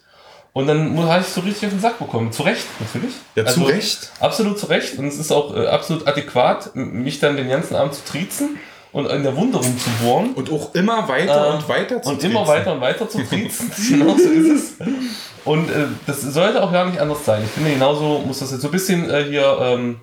Und 0.58 0.66
dann 0.66 0.98
habe 1.08 1.22
ich 1.22 1.28
so 1.28 1.42
richtig 1.42 1.66
auf 1.68 1.74
den 1.74 1.80
Sack 1.80 2.00
bekommen. 2.00 2.32
Zu 2.32 2.42
Recht, 2.42 2.66
natürlich. 2.80 3.14
Ja, 3.36 3.46
zu 3.46 3.60
Also, 3.62 3.72
Recht. 3.72 4.12
Absolut 4.20 4.58
zu 4.58 4.66
Recht. 4.66 4.98
Und 4.98 5.06
es 5.06 5.20
ist 5.20 5.32
auch 5.32 5.56
äh, 5.56 5.68
absolut 5.68 6.08
adäquat, 6.08 6.72
mich 6.76 7.20
dann 7.20 7.38
den 7.38 7.48
ganzen 7.48 7.76
Abend 7.76 7.94
zu 7.94 8.04
triezen 8.04 8.58
und 8.92 9.06
in 9.06 9.22
der 9.22 9.36
Wunde 9.38 9.60
rumzubohren. 9.60 10.34
Und 10.34 10.52
auch 10.52 10.74
immer 10.74 11.08
weiter 11.08 11.50
Äh, 11.52 11.54
und 11.58 11.70
weiter 11.70 12.02
zu 12.02 12.10
Und 12.10 12.24
immer 12.24 12.40
triezen. 12.40 12.48
weiter 12.56 12.74
und 12.74 12.82
weiter 12.82 13.08
zu 13.08 13.24
triezen. 13.24 13.72
genau 13.90 14.18
so 14.18 14.30
ist 14.32 14.50
es. 14.50 14.88
Und 15.46 15.70
äh, 15.70 15.86
das 16.08 16.22
sollte 16.24 16.64
auch 16.64 16.72
gar 16.72 16.86
nicht 16.88 17.00
anders 17.00 17.24
sein. 17.24 17.44
Ich 17.46 17.52
finde, 17.52 17.70
genauso 17.74 18.24
muss 18.26 18.40
das 18.40 18.50
jetzt 18.52 18.62
so 18.62 18.70
ein 18.70 18.72
bisschen 18.72 19.08
äh, 19.12 19.26
hier, 19.26 19.60
ähm, 19.62 20.00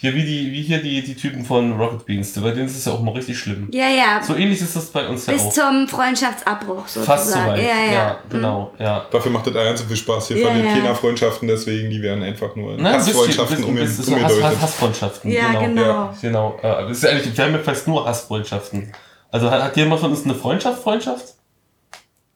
hier 0.00 0.14
wie, 0.14 0.22
die, 0.24 0.52
wie 0.52 0.62
hier 0.62 0.80
die, 0.80 1.02
die 1.02 1.16
Typen 1.16 1.44
von 1.44 1.72
Rocket 1.76 2.06
Beans. 2.06 2.32
Bei 2.40 2.52
denen 2.52 2.66
ist 2.66 2.76
es 2.76 2.84
ja 2.84 2.92
auch 2.92 3.00
mal 3.02 3.10
richtig 3.10 3.36
schlimm. 3.36 3.68
Ja, 3.72 3.88
ja. 3.88 4.22
So 4.22 4.36
ähnlich 4.36 4.60
ist 4.60 4.76
das 4.76 4.86
bei 4.86 5.08
uns 5.08 5.26
ja 5.26 5.32
Bis 5.32 5.42
auch. 5.42 5.52
zum 5.52 5.88
Freundschaftsabbruch 5.88 6.86
sozusagen. 6.86 7.04
Fast 7.06 7.32
so 7.32 7.38
weit. 7.40 7.62
Ja, 7.62 7.92
ja. 7.92 8.18
genau. 8.30 8.72
Ja. 8.78 9.06
Dafür 9.10 9.32
macht 9.32 9.48
das 9.48 9.54
ganz 9.54 9.80
so 9.80 9.86
viel 9.86 9.96
Spaß. 9.96 10.28
Hier 10.28 10.38
Ja, 10.38 10.46
verliert 10.46 10.66
ja. 10.66 10.72
keiner 10.74 10.94
Freundschaften, 10.94 11.48
deswegen 11.48 11.90
die 11.90 12.00
werden 12.00 12.22
einfach 12.22 12.54
nur 12.54 12.74
ein 12.74 12.86
Hassfreundschaften 12.86 13.74
bisschen 13.74 14.22
Hass, 14.24 14.40
Hass. 14.40 14.60
Hassfreundschaften. 14.62 15.32
Ja, 15.32 15.52
genau. 15.60 15.82
ja. 15.82 16.14
Genau. 16.22 16.56
Äh, 16.62 16.88
das 16.88 16.98
ist 16.98 17.06
eigentlich, 17.06 17.36
wir 17.36 17.44
haben 17.44 17.52
ja 17.54 17.58
fast 17.58 17.88
nur 17.88 18.06
Hassfreundschaften. 18.06 18.92
Also 19.32 19.50
hat, 19.50 19.62
hat 19.62 19.76
jemand 19.76 20.00
von 20.00 20.10
uns 20.12 20.24
eine 20.24 20.34
Freundschaft, 20.36 20.80
Freundschaft? 20.80 21.34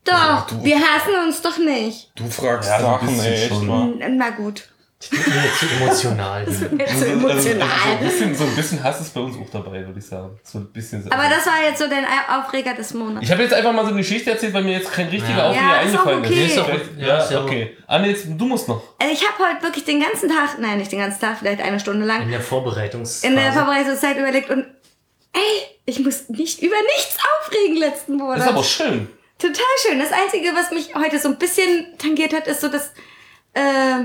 Doch, 0.04 0.48
du- 0.48 0.64
wir 0.64 0.76
hassen 0.76 1.12
uns 1.26 1.40
doch 1.42 1.58
nicht. 1.58 2.10
Du 2.16 2.24
fragst 2.28 2.68
Ja, 2.68 2.80
Sachen, 2.80 3.20
ey, 3.20 3.34
echt 3.34 3.48
schon. 3.48 3.66
mal. 3.68 3.92
Na 4.10 4.30
gut. 4.30 4.68
Mir 5.10 5.18
zu 5.58 5.66
emotional. 5.80 6.44
Jetzt 6.46 6.60
so 6.60 6.66
Also, 6.66 6.84
also, 6.84 7.04
emotional. 7.06 7.68
so, 7.68 7.90
ein 7.90 7.98
bisschen, 8.00 8.34
so 8.36 8.44
ein 8.44 8.54
bisschen 8.56 8.84
Hass 8.84 9.00
ist 9.00 9.12
bei 9.14 9.20
uns 9.20 9.36
auch 9.36 9.50
dabei, 9.50 9.84
würde 9.86 9.98
ich 9.98 10.06
sagen. 10.06 10.38
So 10.44 10.58
ein 10.58 10.66
bisschen. 10.72 11.10
Aber 11.10 11.24
das 11.28 11.44
war 11.46 11.62
jetzt 11.66 11.78
so 11.80 11.88
dein 11.88 12.04
Aufreger 12.28 12.74
des 12.74 12.94
Monats. 12.94 13.24
Ich 13.24 13.30
habe 13.32 13.42
jetzt 13.42 13.52
einfach 13.54 13.72
mal 13.72 13.82
so 13.84 13.88
eine 13.88 13.98
Geschichte 13.98 14.30
erzählt, 14.30 14.52
weil 14.54 14.62
mir 14.64 14.72
jetzt 14.78 14.92
kein 14.92 15.08
richtiger 15.08 15.36
Ja. 15.38 15.48
Aufreger 15.50 15.66
Ja, 15.66 15.76
ist 15.80 15.86
eingefallen 15.86 16.18
okay. 16.24 16.44
ist. 16.46 16.52
Ist 16.52 16.58
auch- 16.58 16.68
ja, 16.98 17.06
ja, 17.06 17.18
ist 17.18 17.34
okay. 17.34 17.76
Anne, 17.86 18.08
jetzt, 18.08 18.26
du 18.28 18.44
musst 18.46 18.68
noch. 18.68 18.82
Also 18.98 19.12
ich 19.12 19.26
habe 19.28 19.50
heute 19.52 19.62
wirklich 19.62 19.84
den 19.84 20.00
ganzen 20.00 20.28
Tag, 20.28 20.58
nein, 20.58 20.78
nicht 20.78 20.92
den 20.92 21.00
ganzen 21.00 21.20
Tag, 21.20 21.38
vielleicht 21.38 21.60
eine 21.62 21.80
Stunde 21.80 22.06
lang, 22.06 22.22
In 22.22 22.30
der 22.30 22.40
Vorbereitungsphase. 22.40 23.26
in 23.26 23.36
der 23.36 23.52
Vorbereitungszeit 23.52 24.16
überlegt 24.16 24.50
und 24.50 24.66
ey, 25.32 25.40
ich 25.86 25.98
muss 25.98 26.28
nicht 26.28 26.62
über 26.62 26.76
nichts 26.96 27.16
aufregen 27.40 27.76
letzten 27.76 28.16
Monat. 28.16 28.38
Ist 28.38 28.46
aber 28.48 28.62
schön. 28.64 29.08
Total 29.38 29.64
schön. 29.86 29.98
Das 29.98 30.12
Einzige, 30.12 30.54
was 30.54 30.70
mich 30.70 30.94
heute 30.94 31.18
so 31.18 31.28
ein 31.28 31.36
bisschen 31.38 31.86
tangiert 31.98 32.32
hat, 32.32 32.46
ist 32.46 32.60
so, 32.60 32.68
dass. 32.68 32.92
Äh, 33.54 34.04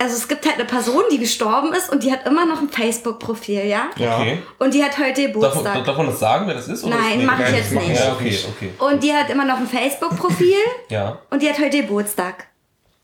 also 0.00 0.16
es 0.16 0.26
gibt 0.28 0.44
halt 0.46 0.54
eine 0.56 0.64
Person, 0.64 1.02
die 1.12 1.18
gestorben 1.18 1.72
ist 1.74 1.90
und 1.92 2.02
die 2.02 2.10
hat 2.10 2.26
immer 2.26 2.46
noch 2.46 2.60
ein 2.60 2.68
Facebook-Profil, 2.70 3.66
ja? 3.66 3.90
Ja. 3.96 4.18
Okay. 4.18 4.42
Und 4.58 4.72
die 4.74 4.82
hat 4.82 4.96
heute 4.98 5.22
Darf, 5.24 5.32
Geburtstag. 5.32 5.84
darf 5.84 5.96
man 5.96 6.06
das 6.06 6.18
sagen, 6.18 6.46
wer 6.46 6.54
das 6.54 6.68
ist? 6.68 6.84
Oder 6.84 6.96
Nein, 6.96 7.20
ist, 7.20 7.26
mach 7.26 7.38
ich 7.40 7.54
jetzt 7.54 7.72
nicht. 7.72 8.00
Ja, 8.00 8.12
okay, 8.12 8.38
okay. 8.56 8.70
Und 8.78 9.02
die 9.02 9.12
hat 9.12 9.28
immer 9.30 9.44
noch 9.44 9.58
ein 9.58 9.66
Facebook-Profil 9.66 10.54
Ja, 10.88 11.18
und 11.30 11.42
die 11.42 11.48
hat 11.48 11.58
heute 11.58 11.82
Geburtstag. 11.82 12.46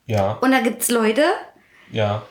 ja, 0.07 0.33
Und 0.41 0.51
da 0.53 0.61
gibt's 0.61 0.89
Leute, 0.89 1.23
ja. 1.93 2.23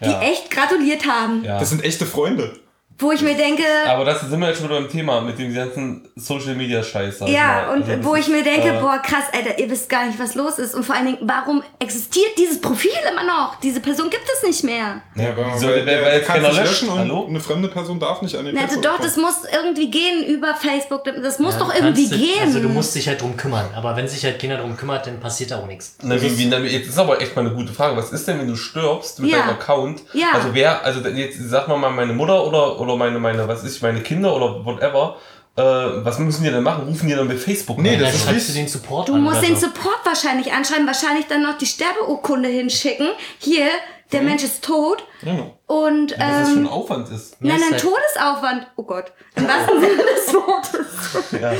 die 0.00 0.10
Ja, 0.10 0.20
echt 0.22 0.50
gratuliert 0.50 1.06
haben. 1.06 1.44
ja. 1.44 1.58
Das 1.58 1.70
sind 1.70 1.84
echte 1.84 2.04
Freunde. 2.04 2.58
Wo 3.00 3.12
ich 3.12 3.22
mir 3.22 3.36
denke, 3.36 3.62
Aber 3.86 4.04
das 4.04 4.22
sind 4.22 4.40
wir 4.40 4.48
jetzt 4.48 4.58
schon 4.58 4.68
wieder 4.68 4.80
beim 4.80 4.90
Thema 4.90 5.20
mit 5.20 5.38
dem 5.38 5.54
ganzen 5.54 6.08
Social 6.16 6.54
Media 6.54 6.82
Scheiß. 6.82 7.20
ja, 7.26 7.66
mal. 7.66 7.74
und 7.74 7.82
Also 7.82 7.96
das 7.96 8.04
wo 8.04 8.16
ich 8.16 8.26
mir 8.28 8.42
denke, 8.42 8.68
äh, 8.70 8.80
boah, 8.80 8.98
krass, 9.00 9.24
Alter, 9.32 9.56
ihr 9.58 9.70
wisst 9.70 9.88
gar 9.88 10.06
nicht, 10.06 10.18
was 10.18 10.34
los 10.34 10.58
ist. 10.58 10.74
Und 10.74 10.84
vor 10.84 10.96
allen 10.96 11.06
Dingen, 11.06 11.18
warum 11.22 11.62
existiert 11.78 12.30
dieses 12.36 12.60
Profil 12.60 12.90
immer 13.10 13.22
noch? 13.24 13.60
Diese 13.60 13.78
Person 13.80 14.10
gibt 14.10 14.24
es 14.34 14.42
nicht 14.42 14.64
mehr. 14.64 15.00
Ja, 15.14 15.28
aber 15.30 15.46
Wieso, 15.54 15.68
weil 15.68 15.86
wer- 15.86 16.02
wer 16.02 16.14
jetzt 16.16 16.26
kann 16.26 16.36
keiner 16.42 16.50
sich 16.50 16.58
löscht? 16.60 16.82
löschen 16.82 16.88
und 16.88 16.98
Hallo? 16.98 17.26
eine 17.28 17.40
fremde 17.40 17.68
Person 17.68 18.00
darf 18.00 18.20
nicht 18.20 18.34
an 18.34 18.44
den 18.46 18.54
Na, 18.56 18.62
Also 18.62 18.80
doch, 18.80 18.98
das 18.98 19.14
kommen. 19.14 19.26
muss 19.26 19.36
irgendwie 19.52 19.90
gehen 19.90 20.24
über 20.26 20.54
Facebook. 20.56 21.04
Das 21.04 21.38
muss 21.38 21.54
Ja, 21.54 21.60
doch 21.60 21.74
irgendwie 21.74 22.08
dich- 22.08 22.18
gehen. 22.18 22.42
Also 22.46 22.60
du 22.60 22.68
musst 22.68 22.94
dich 22.96 23.06
halt 23.06 23.20
drum 23.22 23.36
kümmern. 23.36 23.66
Aber 23.76 23.94
wenn 23.96 24.08
sich 24.08 24.24
halt 24.24 24.40
keiner 24.40 24.56
drum 24.56 24.76
kümmert, 24.76 25.06
dann 25.06 25.20
passiert 25.20 25.52
da 25.52 25.58
auch 25.60 25.66
nichts. 25.68 25.94
Na, 26.02 26.20
wie, 26.20 26.36
wie, 26.36 26.46
na, 26.46 26.58
jetzt 26.58 26.88
ist 26.88 26.98
aber 26.98 27.20
echt 27.20 27.36
mal 27.36 27.42
eine 27.46 27.54
gute 27.54 27.72
Frage. 27.72 27.96
Was 27.96 28.10
ist 28.12 28.26
denn, 28.26 28.40
wenn 28.40 28.48
du 28.48 28.56
stirbst 28.56 29.20
mit 29.20 29.30
Ja. 29.30 29.38
deinem 29.38 29.50
Account? 29.50 30.02
Ja. 30.14 30.28
Also 30.34 30.48
wer, 30.52 30.84
also 30.84 31.00
jetzt 31.08 31.38
sag 31.48 31.68
mal 31.68 31.76
mal 31.78 31.90
meine 31.90 32.12
Mutter 32.12 32.44
oder, 32.44 32.80
oder 32.80 32.87
meine, 32.96 33.18
meine, 33.18 33.46
was 33.48 33.64
ist, 33.64 33.82
meine 33.82 34.00
Kinder 34.00 34.34
oder 34.34 34.64
whatever, 34.64 35.16
äh, 35.56 35.62
was 35.62 36.18
müssen 36.18 36.44
die 36.44 36.50
denn 36.50 36.62
machen? 36.62 36.86
Rufen 36.86 37.08
die 37.08 37.14
dann 37.14 37.26
bei 37.28 37.36
Facebook 37.36 37.78
Nee, 37.78 37.94
an? 37.96 38.00
das 38.00 38.10
Dann 38.10 38.16
ist 38.20 38.24
schreibst 38.26 38.48
du 38.50 38.52
den 38.54 38.68
Support 38.68 39.08
du 39.08 39.14
an 39.14 39.22
musst 39.22 39.38
oder 39.38 39.46
den 39.46 39.56
so. 39.56 39.66
Support 39.66 39.98
wahrscheinlich 40.04 40.52
anschreiben, 40.52 40.86
wahrscheinlich 40.86 41.26
dann 41.26 41.42
noch 41.42 41.58
die 41.58 41.66
Sterbeurkunde 41.66 42.48
hinschicken. 42.48 43.08
Hier, 43.38 43.66
der 44.12 44.22
Mensch 44.22 44.42
ist 44.44 44.64
tot. 44.64 45.02
Genau. 45.22 45.58
Und 45.66 46.16
Mhm. 46.16 46.20
Was 46.20 46.38
das 46.38 46.48
für 46.48 46.54
ein 46.54 46.64
ähm, 46.64 46.68
Aufwand 46.68 47.10
ist. 47.10 47.36
nein, 47.42 47.56
ist 47.56 47.64
ein 47.64 47.70
halt- 47.72 47.82
Todesaufwand. 47.82 48.66
Oh 48.76 48.82
Gott. 48.84 49.12
Im 49.34 49.46
wahrsten 49.48 49.80
Sinne 49.80 49.96
des 49.96 50.34
Wortes. 50.34 51.32
Ja. 51.40 51.52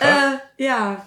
Äh, 0.00 0.64
ja. 0.64 1.06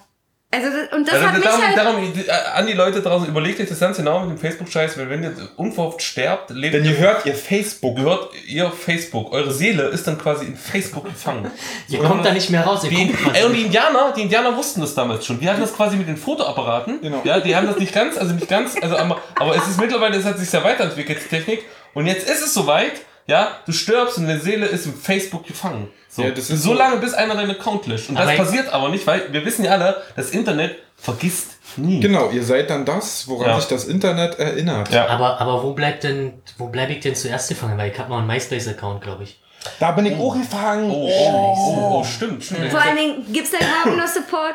Also, 0.50 0.68
das- 0.70 0.92
und 0.96 1.06
das 1.06 1.14
Also 1.16 1.26
hat 1.26 1.34
mich 1.34 1.44
darum, 1.44 1.62
halt... 1.62 1.76
darum, 1.76 2.02
äh, 2.26 2.30
an 2.54 2.66
die 2.66 2.72
Leute 2.72 3.02
draußen, 3.02 3.28
überlegt 3.28 3.60
euch 3.60 3.68
das 3.68 3.80
ganz 3.80 3.98
genau 3.98 4.20
mit 4.20 4.30
dem 4.30 4.38
Facebook-Scheiß, 4.38 4.96
weil 4.96 5.10
wenn 5.10 5.22
ihr 5.22 5.32
unverhofft 5.56 6.00
sterbt, 6.00 6.48
lebt 6.48 6.72
Denn 6.72 6.86
ihr 6.86 6.96
hört 6.96 7.26
ihr 7.26 7.34
Facebook. 7.34 7.96
gehört 7.96 8.30
ihr 8.46 8.70
Facebook. 8.70 9.30
Eure 9.32 9.52
Seele 9.52 9.82
ist 9.88 10.06
dann 10.06 10.16
quasi 10.16 10.46
in 10.46 10.56
Facebook 10.56 11.04
gefangen. 11.04 11.50
Ihr 11.88 11.98
kommt 12.02 12.24
da 12.24 12.32
nicht 12.32 12.48
mehr 12.48 12.62
raus. 12.64 12.82
Ihr 12.84 12.88
Die, 12.90 13.12
kommt 13.12 13.36
ey, 13.36 13.44
und 13.44 13.52
die 13.52 13.62
Indianer, 13.66 14.14
die 14.16 14.22
Indianer 14.22 14.56
wussten 14.56 14.80
das 14.80 14.94
damals 14.94 15.26
schon. 15.26 15.38
Die 15.38 15.48
hatten 15.50 15.60
das 15.60 15.74
quasi 15.74 15.96
mit 15.96 16.08
den 16.08 16.16
Fotoapparaten. 16.16 17.02
Genau. 17.02 17.20
Ja, 17.24 17.40
die 17.40 17.54
haben 17.54 17.66
das 17.66 17.76
nicht 17.76 17.92
ganz, 17.92 18.16
also 18.16 18.32
nicht 18.32 18.48
ganz, 18.48 18.74
also 18.80 18.96
aber, 18.96 19.20
aber 19.38 19.54
es 19.54 19.68
ist 19.68 19.78
mittlerweile, 19.78 20.16
es 20.16 20.24
hat 20.24 20.38
sich 20.38 20.48
sehr 20.48 20.64
weiterentwickelt, 20.64 21.18
die 21.24 21.28
Technik. 21.28 21.64
Und 21.92 22.06
jetzt 22.06 22.26
ist 22.28 22.42
es 22.42 22.54
soweit, 22.54 22.92
ja, 23.28 23.52
du 23.66 23.70
stirbst 23.72 24.18
und 24.18 24.26
deine 24.26 24.40
Seele 24.40 24.66
ist 24.66 24.86
im 24.86 24.94
Facebook 24.94 25.46
gefangen. 25.46 25.88
So, 26.08 26.22
Ja, 26.22 26.30
das 26.30 26.50
ist 26.50 26.62
so 26.62 26.70
so- 26.70 26.74
lange, 26.74 26.96
bis 26.96 27.14
einer 27.14 27.34
deinen 27.36 27.52
Account 27.52 27.86
löscht. 27.86 28.08
Und 28.08 28.16
das 28.16 28.22
Aber 28.24 28.32
ich- 28.32 28.38
passiert 28.38 28.72
aber 28.72 28.88
nicht, 28.88 29.06
weil 29.06 29.32
wir 29.32 29.44
wissen 29.44 29.64
ja 29.64 29.70
alle, 29.72 30.02
das 30.16 30.30
Internet 30.30 30.76
vergisst 30.96 31.58
nie. 31.76 32.00
Genau, 32.00 32.30
ihr 32.30 32.42
seid 32.42 32.70
dann 32.70 32.84
das, 32.84 33.28
woran 33.28 33.50
Ja. 33.50 33.60
sich 33.60 33.68
das 33.68 33.84
Internet 33.84 34.38
erinnert. 34.38 34.90
Ja. 34.90 35.06
Aber, 35.06 35.40
aber 35.40 35.62
wo 35.62 35.74
bleibt 35.74 36.02
denn, 36.02 36.42
wo 36.56 36.66
bleibe 36.68 36.92
ich 36.94 37.00
denn 37.00 37.14
zuerst 37.14 37.48
gefangen? 37.50 37.78
Weil 37.78 37.92
ich 37.92 37.98
habe 37.98 38.08
noch 38.10 38.18
einen 38.18 38.26
MySpace-Account, 38.26 39.02
glaube 39.02 39.22
ich. 39.24 39.40
Da 39.78 39.92
bin 39.92 40.06
ich 40.06 40.18
auch 40.18 40.34
gefangen. 40.34 40.90
Oh, 40.90 41.08
oh, 41.08 41.54
oh, 41.56 41.98
oh, 42.00 42.04
stimmt, 42.04 42.42
stimmt. 42.44 42.70
Vor 42.70 42.80
allen 42.80 42.96
Dingen, 42.96 43.32
gibt 43.32 43.46
es 43.46 43.52
da 43.52 43.58
überhaupt 43.58 43.96
noch 43.96 44.06
Support? 44.08 44.54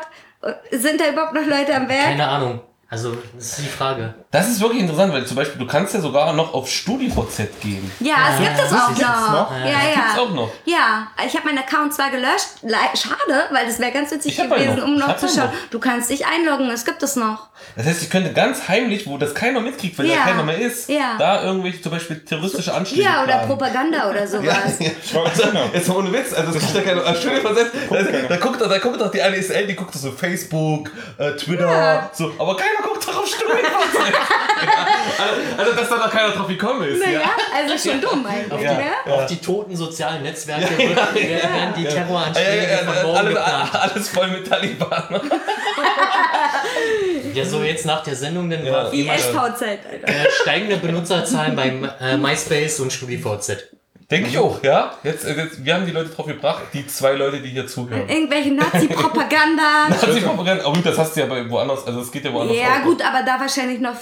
Sind 0.72 1.00
da 1.00 1.08
überhaupt 1.08 1.34
noch 1.34 1.46
Leute 1.46 1.74
am 1.74 1.88
Werk? 1.88 2.04
Keine 2.04 2.26
Ahnung. 2.28 2.60
Also, 2.94 3.16
das 3.34 3.44
ist 3.44 3.58
die 3.58 3.68
Frage. 3.68 4.14
Das 4.30 4.48
ist 4.48 4.60
wirklich 4.60 4.80
interessant, 4.82 5.12
weil 5.12 5.26
zum 5.26 5.36
Beispiel, 5.36 5.58
du 5.58 5.66
kannst 5.66 5.94
ja 5.94 6.00
sogar 6.00 6.32
noch 6.32 6.54
auf 6.54 6.70
StudiVZ 6.70 7.60
gehen. 7.60 7.90
Ja, 7.98 8.14
es 8.32 8.38
gibt 8.38 8.56
es 8.56 8.72
auch 8.72 8.86
gibt's 8.88 9.02
noch. 9.02 9.32
noch? 9.32 9.50
Ja, 9.58 9.66
ja. 9.66 9.94
Gibt's 9.96 10.18
auch 10.20 10.30
noch. 10.32 10.50
Ja, 10.64 11.08
ich 11.26 11.34
habe 11.36 11.46
meinen 11.46 11.58
Account 11.58 11.92
zwar 11.92 12.10
gelöscht, 12.12 12.62
le- 12.62 12.76
schade, 12.96 13.46
weil 13.50 13.66
das 13.66 13.80
wäre 13.80 13.90
ganz 13.90 14.12
witzig 14.12 14.38
Ich 14.38 14.48
gewesen, 14.48 14.76
noch. 14.76 14.84
um 14.84 14.96
noch 14.96 15.16
zu 15.16 15.26
schauen. 15.26 15.46
noch. 15.46 15.52
Du 15.72 15.80
kannst 15.80 16.08
dich 16.08 16.24
einloggen, 16.24 16.70
es 16.70 16.84
gibt 16.84 17.02
es 17.02 17.16
noch. 17.16 17.48
Das 17.74 17.84
heißt, 17.86 18.02
ich 18.02 18.10
könnte 18.10 18.32
ganz 18.32 18.68
heimlich, 18.68 19.08
wo 19.08 19.18
das 19.18 19.34
keiner 19.34 19.58
mitkriegt, 19.60 19.98
weil 19.98 20.06
Ja. 20.06 20.16
da 20.18 20.22
keiner 20.30 20.42
mehr 20.44 20.58
ist, 20.58 20.88
Ja. 20.88 21.16
da 21.18 21.42
irgendwelche 21.42 21.82
zum 21.82 21.90
Beispiel 21.90 22.20
terroristische 22.24 22.72
Anschläge 22.74 23.02
Ja, 23.02 23.22
oder 23.24 23.32
planen. 23.32 23.48
Propaganda 23.48 24.08
oder 24.10 24.24
sowas. 24.28 24.78
Ja, 24.78 24.90
Schau, 25.10 25.24
genau. 25.36 25.64
Jetzt 25.72 25.88
mal 25.88 25.96
ohne 25.96 26.12
Witz, 26.12 26.32
also 26.32 26.52
das 26.52 26.62
kriegt 26.72 26.86
ja 26.86 26.94
mal 26.94 27.54
selbst, 27.54 27.74
da, 27.90 28.02
da, 28.28 28.36
guckt, 28.36 28.60
doch- 28.60 28.68
da 28.68 28.78
guckt 28.78 29.00
doch 29.00 29.10
die 29.10 29.20
eine 29.20 29.36
SL, 29.42 29.66
die 29.66 29.74
guckt 29.74 29.94
so 29.94 30.12
Facebook, 30.12 30.90
äh, 31.18 31.32
Twitter, 31.32 31.66
Ja. 31.70 32.10
so, 32.12 32.32
aber 32.38 32.56
keiner 32.56 32.83
guckt 32.84 33.08
doch 33.08 33.16
auf 33.18 33.28
ja. 33.40 34.86
also, 35.18 35.34
also, 35.58 35.72
dass 35.76 35.88
da 35.88 35.96
noch 35.96 36.10
keiner 36.10 36.30
drauf 36.30 36.46
gekommen 36.46 36.88
ist. 36.88 37.00
Naja, 37.04 37.20
ja. 37.20 37.30
also 37.56 37.88
schon 37.90 38.00
dumm 38.00 38.24
eigentlich, 38.26 38.62
Ja. 38.62 38.74
ne? 38.74 39.12
Auf 39.12 39.26
die 39.26 39.36
toten 39.38 39.76
sozialen 39.76 40.22
Netzwerke 40.22 40.76
werden 40.78 41.74
die 41.76 41.82
Ja, 41.84 41.90
Terroranschläge 41.90 42.62
ja, 42.64 42.70
ja, 42.70 42.76
von 42.78 42.94
ja, 42.94 43.02
morgen 43.02 43.16
alles, 43.18 43.34
geplant. 43.34 43.74
alles 43.74 44.08
voll 44.08 44.28
mit 44.28 44.48
Taliban. 44.48 45.20
Ja, 47.34 47.44
so 47.44 47.62
jetzt 47.62 47.84
nach 47.86 48.02
der 48.02 48.14
Sendung, 48.16 48.48
dann 48.50 48.64
Ja. 48.64 48.72
war 48.72 48.92
Wie 48.92 49.08
SVZ, 49.08 49.34
Alter. 49.62 50.08
äh, 50.08 50.30
steigende 50.42 50.76
Benutzerzahlen 50.76 51.56
beim 51.56 51.88
äh, 52.00 52.16
MySpace 52.16 52.80
und 52.80 52.92
StudiVZ. 52.92 53.68
Denke 54.14 54.30
ich 54.30 54.38
auch, 54.38 54.62
ja. 54.62 54.96
Jetzt, 55.02 55.24
äh, 55.24 55.34
jetzt, 55.34 55.64
wir 55.64 55.74
haben 55.74 55.86
die 55.86 55.90
Leute 55.90 56.10
drauf 56.10 56.26
gebracht, 56.26 56.62
die 56.72 56.86
zwei 56.86 57.14
Leute, 57.14 57.40
die 57.40 57.48
hier 57.48 57.66
zuhören. 57.66 58.08
Irgendwelche 58.08 58.52
Nazi-Propaganda. 58.52 59.88
Nazi-Propaganda, 59.88 60.64
aber 60.64 60.74
gut, 60.74 60.86
das 60.86 60.96
hast 60.96 61.16
du 61.16 61.20
ja 61.20 61.26
bei 61.26 61.50
woanders, 61.50 61.84
also 61.84 62.00
es 62.00 62.12
geht 62.12 62.24
ja 62.24 62.32
woanders 62.32 62.56
ja, 62.56 62.78
auch. 62.78 62.84
gut, 62.84 63.04
aber 63.04 63.24
da 63.24 63.40
wahrscheinlich 63.40 63.80
noch, 63.80 63.96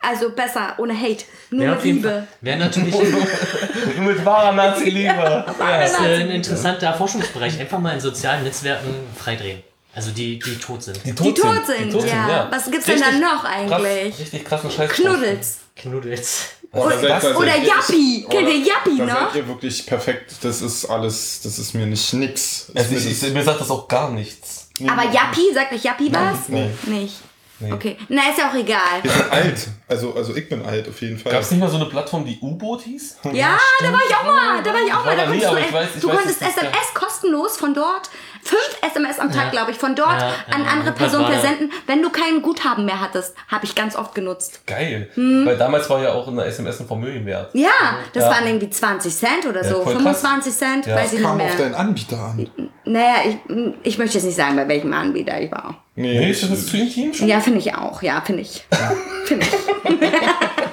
also 0.00 0.32
besser, 0.32 0.74
ohne 0.76 0.94
Hate. 0.94 1.24
Nur 1.48 1.66
mit 1.68 1.82
Liebe. 1.82 2.26
Wäre 2.42 2.58
natürlich 2.58 2.94
Mit 3.98 4.22
wahrer 4.22 4.52
Nazi-Liebe. 4.52 5.44
das 5.58 5.92
ist, 5.92 5.98
Ja. 5.98 6.06
ein 6.08 6.30
interessanter 6.30 6.92
Forschungsbereich. 6.92 7.58
Einfach 7.58 7.78
mal 7.78 7.94
in 7.94 8.00
sozialen 8.00 8.44
Netzwerken 8.44 8.94
freidrehen. 9.16 9.62
Also 9.94 10.10
die, 10.10 10.38
die 10.40 10.58
tot 10.58 10.82
sind. 10.82 11.00
Die 11.04 11.14
tot 11.14 11.38
sind, 11.66 11.86
Die 11.86 11.90
tot 11.90 12.06
ja. 12.06 12.48
Was 12.50 12.70
gibt's 12.70 12.86
denn 12.86 13.00
dann 13.00 13.20
noch 13.20 13.44
eigentlich? 13.44 14.10
Krass, 14.10 14.20
richtig 14.20 14.44
krassen 14.44 14.70
Scheiß. 14.70 14.90
Knuddels. 14.90 15.58
Knuddels. 15.76 16.48
Da 16.74 16.80
Oder 16.80 16.98
seid 16.98 17.62
ihr- 17.62 17.68
Yappi. 17.68 18.26
Kennt 18.28 18.48
ihr 18.48 18.58
Yappi 18.58 18.90
noch? 18.94 19.08
seid 19.32 19.34
ihr 19.36 19.48
wirklich 19.48 19.86
perfekt. 19.86 20.32
Das 20.42 20.60
ist 20.62 20.86
alles, 20.86 21.40
das 21.42 21.58
ist 21.58 21.74
mir 21.74 21.86
nicht 21.86 22.12
nix. 22.14 22.66
Das 22.74 22.84
Also 22.84 22.96
ich, 22.96 23.04
mir 23.22 23.28
ich, 23.28 23.34
mir 23.34 23.42
sagt 23.44 23.60
das 23.60 23.70
auch 23.70 23.86
gar 23.88 24.10
nichts. 24.10 24.68
Aber 24.86 25.04
Yappi, 25.04 25.52
sagt 25.54 25.72
euch 25.72 25.84
Yappi 25.84 26.12
was? 26.12 26.48
Nein. 26.48 26.76
Nicht. 26.86 27.14
Nee. 27.60 27.72
Okay. 27.72 27.96
Na, 28.08 28.22
ist 28.30 28.38
ja 28.38 28.50
auch 28.50 28.54
egal. 28.56 28.80
Wir 29.02 29.12
sind 29.12 29.30
alt. 29.30 29.68
Also, 29.86 30.12
also 30.14 30.34
ich 30.34 30.48
bin 30.48 30.66
alt, 30.66 30.88
auf 30.88 31.00
jeden 31.00 31.16
Fall. 31.16 31.30
Gab 31.30 31.40
es 31.42 31.52
nicht 31.52 31.60
mal 31.60 31.70
so 31.70 31.76
eine 31.76 31.84
Plattform, 31.86 32.24
die 32.26 32.36
U-Boot 32.42 32.82
hieß? 32.82 33.18
Ja, 33.32 33.56
da 33.78 33.92
war 33.92 34.00
ich 34.06 34.14
auch 34.16 34.24
mal. 34.24 34.60
Da 34.62 34.74
war 34.74 34.80
ich 34.84 34.92
auch 34.92 35.06
war 35.06 35.14
mal. 35.14 35.16
Da 35.16 35.26
nie, 35.30 35.40
konntest 35.40 35.52
du, 35.52 35.56
ich 35.58 35.66
weiß- 35.74 35.86
ich 35.94 36.00
du 36.00 36.08
weiß, 36.08 36.16
konntest 36.16 36.42
das 36.42 36.48
SMS 36.56 36.94
kostenlos 36.94 37.56
von 37.56 37.72
dort, 37.72 38.10
fünf 38.44 38.78
SMS 38.82 39.18
am 39.18 39.32
Tag, 39.32 39.46
Ja. 39.46 39.50
glaube 39.50 39.70
ich, 39.72 39.76
von 39.78 39.94
dort 39.94 40.20
Ja, 40.20 40.32
an 40.54 40.62
ja, 40.64 40.68
andere 40.70 40.92
Personen 40.92 41.26
versenden, 41.26 41.72
wenn 41.86 42.02
du 42.02 42.10
kein 42.10 42.42
Guthaben 42.42 42.84
mehr 42.84 43.00
hattest. 43.00 43.34
Habe 43.48 43.64
ich 43.64 43.74
ganz 43.74 43.96
oft 43.96 44.14
genutzt. 44.14 44.60
Geil. 44.66 45.10
Hm. 45.14 45.46
Weil 45.46 45.56
damals 45.56 45.88
war 45.90 46.02
ja 46.02 46.12
auch 46.12 46.28
eine 46.28 46.44
SMS 46.44 46.80
ein 46.80 46.86
Vermögen 46.86 47.24
wert. 47.26 47.50
Ja, 47.54 47.70
das 48.12 48.24
Ja. 48.24 48.30
waren 48.30 48.46
irgendwie 48.46 48.70
20 48.70 49.14
Cent 49.16 49.46
oder 49.48 49.62
Ja, 49.62 49.68
so. 49.68 49.74
voll 49.82 49.94
krass. 49.94 50.20
25 50.20 50.52
Cent, 50.52 50.86
Ja. 50.86 50.96
weiß 50.96 51.06
ich 51.12 51.18
nicht 51.18 51.22
Kam 51.22 51.32
auf 51.40 51.46
mehr. 51.46 51.56
deinen 51.56 51.74
Anbieter 51.74 52.18
an. 52.18 52.50
Naja, 52.84 53.14
ich, 53.26 53.36
ich 53.82 53.98
möchte 53.98 54.14
jetzt 54.18 54.24
nicht 54.24 54.36
sagen, 54.36 54.56
bei 54.56 54.68
welchem 54.68 54.92
Anbieter 54.92 55.40
ich 55.40 55.50
war. 55.50 55.82
Nee, 55.96 56.30
ist 56.30 56.42
das 56.42 56.66
zu 56.66 56.76
intim 56.76 57.14
schon? 57.14 57.28
Ja, 57.28 57.40
finde 57.40 57.60
ich 57.60 57.74
auch. 57.74 58.02
Ja, 58.02 58.20
finde 58.20 58.42
ich. 58.42 58.64
finde 59.24 59.46
ich. 59.46 59.98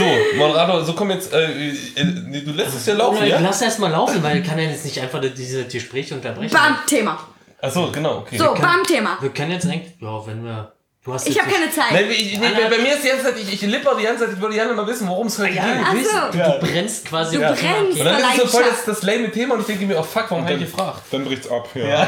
So, 0.00 0.36
Moderator, 0.38 0.84
so 0.84 0.92
komm 0.94 1.10
jetzt, 1.10 1.32
äh, 1.32 1.44
äh, 1.44 2.42
du 2.44 2.52
lässt 2.52 2.74
es 2.74 2.86
ja 2.86 2.94
laufen, 2.94 3.26
ja? 3.26 3.38
Lass 3.40 3.60
erst 3.60 3.78
mal 3.78 3.90
laufen, 3.90 4.22
weil 4.22 4.38
ich 4.38 4.46
kann 4.46 4.58
ja 4.58 4.64
jetzt 4.70 4.84
nicht 4.84 4.98
einfach 5.00 5.20
diese 5.20 5.64
Gespräche 5.64 6.14
unterbrechen. 6.14 6.52
Bam, 6.52 6.78
Thema. 6.86 7.18
Achso, 7.60 7.90
genau, 7.92 8.18
okay. 8.18 8.38
So, 8.38 8.54
bam, 8.54 8.82
Thema. 8.84 9.18
Wir 9.20 9.30
können 9.30 9.50
jetzt 9.52 9.66
eigentlich, 9.66 9.92
ja, 10.00 10.26
wenn 10.26 10.42
wir, 10.42 10.72
du 11.04 11.12
hast 11.12 11.28
Ich 11.28 11.38
habe 11.38 11.50
keine 11.50 11.66
Nein, 11.66 11.74
Zeit. 11.74 12.10
ich, 12.10 12.38
nee, 12.40 12.46
bei, 12.48 12.70
bei 12.70 12.78
mir 12.82 12.94
ist 12.94 13.04
die 13.04 13.08
ganze 13.08 13.24
Zeit, 13.24 13.34
ich, 13.38 13.52
ich 13.52 13.60
lipper 13.62 13.94
die 13.98 14.04
ganze 14.04 14.24
Zeit, 14.24 14.34
ich 14.34 14.40
würde 14.40 14.54
gerne 14.54 14.72
mal 14.72 14.86
wissen, 14.86 15.06
worum 15.06 15.26
es 15.26 15.38
heute 15.38 15.52
ja, 15.54 15.64
geht. 15.64 15.82
Ach 15.84 15.90
du, 15.92 15.96
willst, 15.98 16.10
so. 16.10 16.18
du, 16.32 16.38
Ja. 16.38 16.58
du 16.58 16.66
brennst 16.66 17.04
quasi. 17.06 17.36
Du 17.36 17.42
Thema. 17.42 17.52
brennst. 17.52 17.98
Und 18.00 18.04
dann 18.06 18.20
ist 18.20 18.36
so 18.40 18.46
voll 18.46 18.64
das, 18.70 18.84
das 18.86 19.02
lame 19.02 19.30
Thema 19.30 19.54
und 19.54 19.60
ich 19.60 19.66
denke 19.66 19.84
mir, 19.84 19.98
oh 19.98 20.02
fuck, 20.02 20.24
warum 20.30 20.44
habe 20.44 20.54
ich 20.54 20.60
gefragt? 20.60 21.02
Dann 21.10 21.24
bricht's 21.26 21.50
ab, 21.50 21.68
ja. 21.74 22.06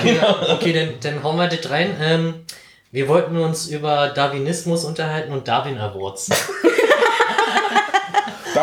Okay, 0.55 0.73
dann, 0.73 0.95
dann 1.03 1.23
hauen 1.23 1.37
wir 1.37 1.49
das 1.49 1.69
rein. 1.71 1.95
Ähm, 2.01 2.35
wir 2.91 3.09
wollten 3.09 3.37
uns 3.37 3.67
über 3.69 4.09
Darwinismus 4.09 4.85
unterhalten 4.85 5.33
und 5.33 5.47
Darwin 5.47 5.77
Awards. 5.79 6.31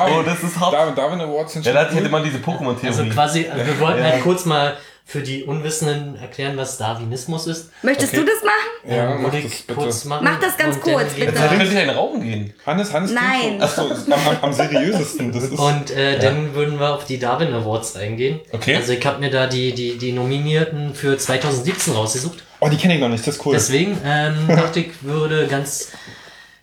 Darwin, 0.06 0.14
Oh, 0.20 0.24
das 0.24 0.44
ist 0.44 0.60
hart. 0.60 0.74
Darwin, 0.74 0.96
Darwin 0.96 1.22
Awards 1.22 1.54
sind 1.54 1.66
Ja, 1.66 1.72
schon 1.74 1.82
da 1.84 1.90
hätte 1.92 2.04
cool. 2.04 2.10
man 2.10 2.24
diese 2.24 2.38
Pokémon-Theorie. 2.40 2.88
Also 2.88 3.06
quasi, 3.06 3.46
wir 3.66 3.80
wollten 3.80 4.00
Ja. 4.00 4.12
halt 4.12 4.24
kurz 4.24 4.46
mal 4.46 4.78
für 5.06 5.22
die 5.22 5.44
Unwissenden 5.44 6.16
erklären, 6.22 6.56
was 6.56 6.78
Darwinismus 6.78 7.48
ist. 7.48 7.72
Möchtest 7.82 8.14
Okay. 8.14 8.22
du 8.24 8.32
das 8.32 8.44
machen? 8.44 8.96
Ja, 8.96 9.12
Ähm, 9.16 9.24
mach 9.24 9.32
das 9.32 9.42
bitte. 9.42 9.74
kurz 9.74 10.06
machen. 10.06 10.24
Mach 10.24 10.40
das 10.40 10.56
ganz 10.56 10.76
Und 10.76 10.82
kurz, 10.84 11.14
bitte. 11.16 11.34
wir- 11.34 11.42
Da 11.42 11.48
könnte 11.48 11.66
ich 11.66 11.72
in 11.72 11.78
den 11.78 11.90
Rauchen 11.90 12.22
gehen. 12.22 12.54
Hannes, 12.64 12.94
Hannes, 12.94 13.12
Nein. 13.12 13.60
Achso, 13.60 13.90
am, 13.90 14.14
am, 14.14 14.38
am 14.44 14.54
seriösesten. 14.54 15.32
Das 15.32 15.44
ist, 15.46 15.58
Und 15.58 15.90
äh, 15.90 16.20
dann 16.20 16.54
würden 16.54 16.80
wir 16.80 16.94
auf 16.94 17.06
die 17.06 17.18
Darwin 17.18 17.52
Awards 17.56 17.96
eingehen. 17.96 18.40
Okay. 18.52 18.76
Also 18.76 18.94
ich 18.94 19.04
habe 19.04 19.20
mir 19.20 19.32
da 19.32 19.48
die, 19.48 19.74
die, 19.74 19.98
die 19.98 20.12
Nominierten 20.12 20.94
für 20.94 21.18
2017 21.18 21.96
rausgesucht. 21.96 22.44
oh, 22.60 22.68
die 22.70 22.78
kenne 22.78 22.94
ich 22.94 23.00
noch 23.02 23.10
nicht, 23.10 23.26
das 23.26 23.38
ist 23.38 23.46
cool. 23.48 23.54
Deswegen 23.56 23.98
ähm, 24.06 24.36
dachte 24.48 24.80
ich, 24.82 24.90
würde 25.02 25.48
ganz 25.48 25.92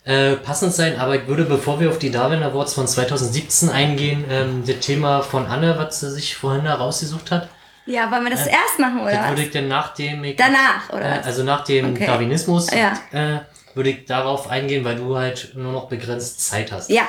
äh, 0.07 0.35
passend 0.37 0.73
sein, 0.73 0.97
aber 0.99 1.15
ich 1.15 1.27
würde, 1.27 1.43
bevor 1.43 1.79
wir 1.79 1.89
auf 1.89 1.99
die 1.99 2.11
Darwin 2.11 2.41
Awards 2.41 2.73
von 2.73 2.87
2017 2.87 3.69
eingehen, 3.69 4.23
ähm, 4.29 4.63
das 4.65 4.79
Thema 4.79 5.21
von 5.21 5.45
Anne, 5.45 5.77
was 5.77 5.99
sie 5.99 6.09
sich 6.09 6.35
vorhin 6.35 6.63
da 6.63 6.75
rausgesucht 6.75 7.29
hat, 7.31 7.49
Ja, 7.85 8.09
wollen 8.11 8.23
wir 8.23 8.31
das 8.31 8.47
erst 8.47 8.79
machen, 8.79 9.01
oder 9.01 9.11
das 9.11 9.29
würde 9.29 9.41
ich 9.43 9.51
dann 9.51 9.67
nachdem 9.67 10.23
ich, 10.23 10.35
Danach, 10.37 10.89
oder 10.91 11.19
äh, 11.19 11.21
also 11.23 11.43
nach 11.43 11.63
dem 11.65 11.91
Okay. 11.93 12.05
Darwinismus, 12.05 12.67
Ja. 12.71 12.93
äh, 13.11 13.39
würde 13.75 13.89
ich 13.91 14.05
darauf 14.05 14.49
eingehen, 14.49 14.83
weil 14.85 14.95
du 14.95 15.15
halt 15.17 15.51
nur 15.55 15.71
noch 15.71 15.87
begrenzt 15.87 16.39
Zeit 16.47 16.71
hast. 16.71 16.89
Ja. 16.89 17.03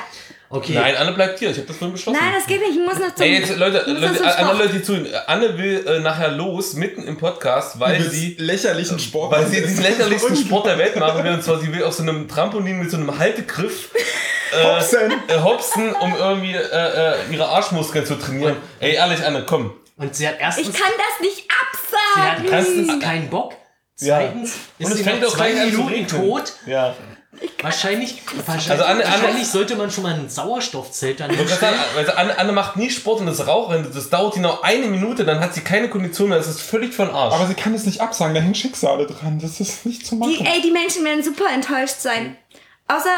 Okay. 0.51 0.73
Nein, 0.73 0.95
Anne 0.95 1.11
bleibt 1.13 1.37
hier. 1.37 1.51
Ich 1.51 1.57
habe 1.57 1.67
das 1.67 1.77
vorhin 1.77 1.93
beschlossen. 1.93 2.17
Nein, 2.19 2.33
das 2.35 2.47
geht 2.47 2.59
nicht. 2.59 2.71
Ich 2.71 2.83
muss 2.83 2.97
noch 2.97 3.13
zum... 3.13 3.23
Ey, 3.23 3.39
jetzt, 3.39 3.55
Leute, 3.55 3.93
noch 3.93 4.01
Leute, 4.01 4.15
zum 4.15 4.25
an 4.25 4.31
alle 4.33 4.45
Sport. 4.45 4.57
Leute, 4.59 4.73
die 4.73 4.81
zuhören. 4.83 5.07
Anne 5.27 5.57
will 5.57 5.85
äh, 5.87 5.99
nachher 5.99 6.31
los, 6.31 6.73
mitten 6.73 7.03
im 7.07 7.17
Podcast, 7.17 7.79
weil 7.79 8.01
sie, 8.01 8.35
lächerlichen 8.39 8.97
Sport. 8.97 9.31
weil 9.31 9.45
sie 9.45 9.61
den 9.61 9.81
lächerlichsten 9.81 10.35
Sport 10.35 10.65
der 10.65 10.77
Welt 10.79 10.95
machen 10.95 11.23
will. 11.23 11.33
Und 11.33 11.43
zwar, 11.43 11.59
sie 11.59 11.71
will 11.71 11.83
auf 11.83 11.93
so 11.93 12.01
einem 12.01 12.27
Trampolin 12.27 12.79
mit 12.79 12.89
so 12.89 12.97
einem 12.97 13.17
Haltegriff 13.19 13.89
Hopsen. 14.63 15.11
äh, 15.27 15.39
hopsen, 15.39 15.93
um 15.93 16.15
irgendwie 16.15 16.55
äh, 16.55 16.61
äh, 16.61 17.15
ihre 17.31 17.47
Arschmuskeln 17.47 18.03
zu 18.05 18.15
trainieren. 18.15 18.57
Ey, 18.79 18.95
ehrlich, 18.95 19.23
Anne, 19.23 19.43
komm. 19.45 19.71
Und 19.97 20.15
sie 20.15 20.27
hat 20.27 20.37
erstens, 20.39 20.69
Ich 20.69 20.73
kann 20.73 20.91
das 20.97 21.21
nicht 21.21 21.43
sie 22.15 22.19
hat 22.21 22.39
absagen. 22.39 22.51
erstens 22.51 23.03
keinen 23.03 23.29
Bock. 23.29 23.53
Zweitens 23.95 24.53
Und 24.79 24.85
ist 24.85 24.91
es 24.93 24.97
sie 24.97 25.03
fängt 25.03 25.23
auch 25.25 25.35
zwei 25.35 25.51
gleich 25.51 25.61
an 25.63 25.71
zu 25.73 25.77
Minuten 25.83 26.07
tot. 26.07 26.53
Ja. 26.65 26.95
Wahrscheinlich, 27.61 28.21
wahrscheinlich, 28.45 28.71
Also 28.71 28.83
Anne- 28.85 29.05
Anne- 29.05 29.13
wahrscheinlich 29.21 29.47
sollte 29.47 29.75
man 29.75 29.91
schon 29.91 30.03
mal 30.03 30.13
ein 30.15 30.29
Sauerstoffzelt 30.29 31.19
sagen, 31.19 31.35
also 31.95 32.11
Anne, 32.13 32.37
Anne 32.39 32.51
macht 32.53 32.75
nie 32.75 32.89
Sport 32.89 33.19
und 33.19 33.27
das 33.27 33.45
Rauchen, 33.45 33.85
das 33.93 34.09
dauert 34.09 34.33
genau 34.33 34.59
eine 34.61 34.87
Minute, 34.87 35.25
dann 35.25 35.39
hat 35.39 35.53
sie 35.53 35.61
keine 35.61 35.89
Kondition 35.89 36.29
mehr, 36.29 36.37
das 36.39 36.47
ist 36.47 36.61
völlig 36.61 36.93
von 36.93 37.09
Arsch. 37.11 37.35
Aber 37.35 37.45
sie 37.45 37.53
kann 37.53 37.73
es 37.75 37.85
nicht 37.85 38.01
absagen, 38.01 38.33
da 38.33 38.41
hängen 38.41 38.55
Schicksale 38.55 39.05
dran. 39.05 39.39
Das 39.39 39.59
ist 39.59 39.85
nicht 39.85 40.07
zu 40.07 40.15
machen. 40.15 40.31
Die, 40.39 40.45
ey, 40.45 40.61
die 40.61 40.71
Menschen 40.71 41.05
werden 41.05 41.23
super 41.23 41.45
enttäuscht 41.53 41.99
sein. 41.99 42.35
Außer... 42.87 43.09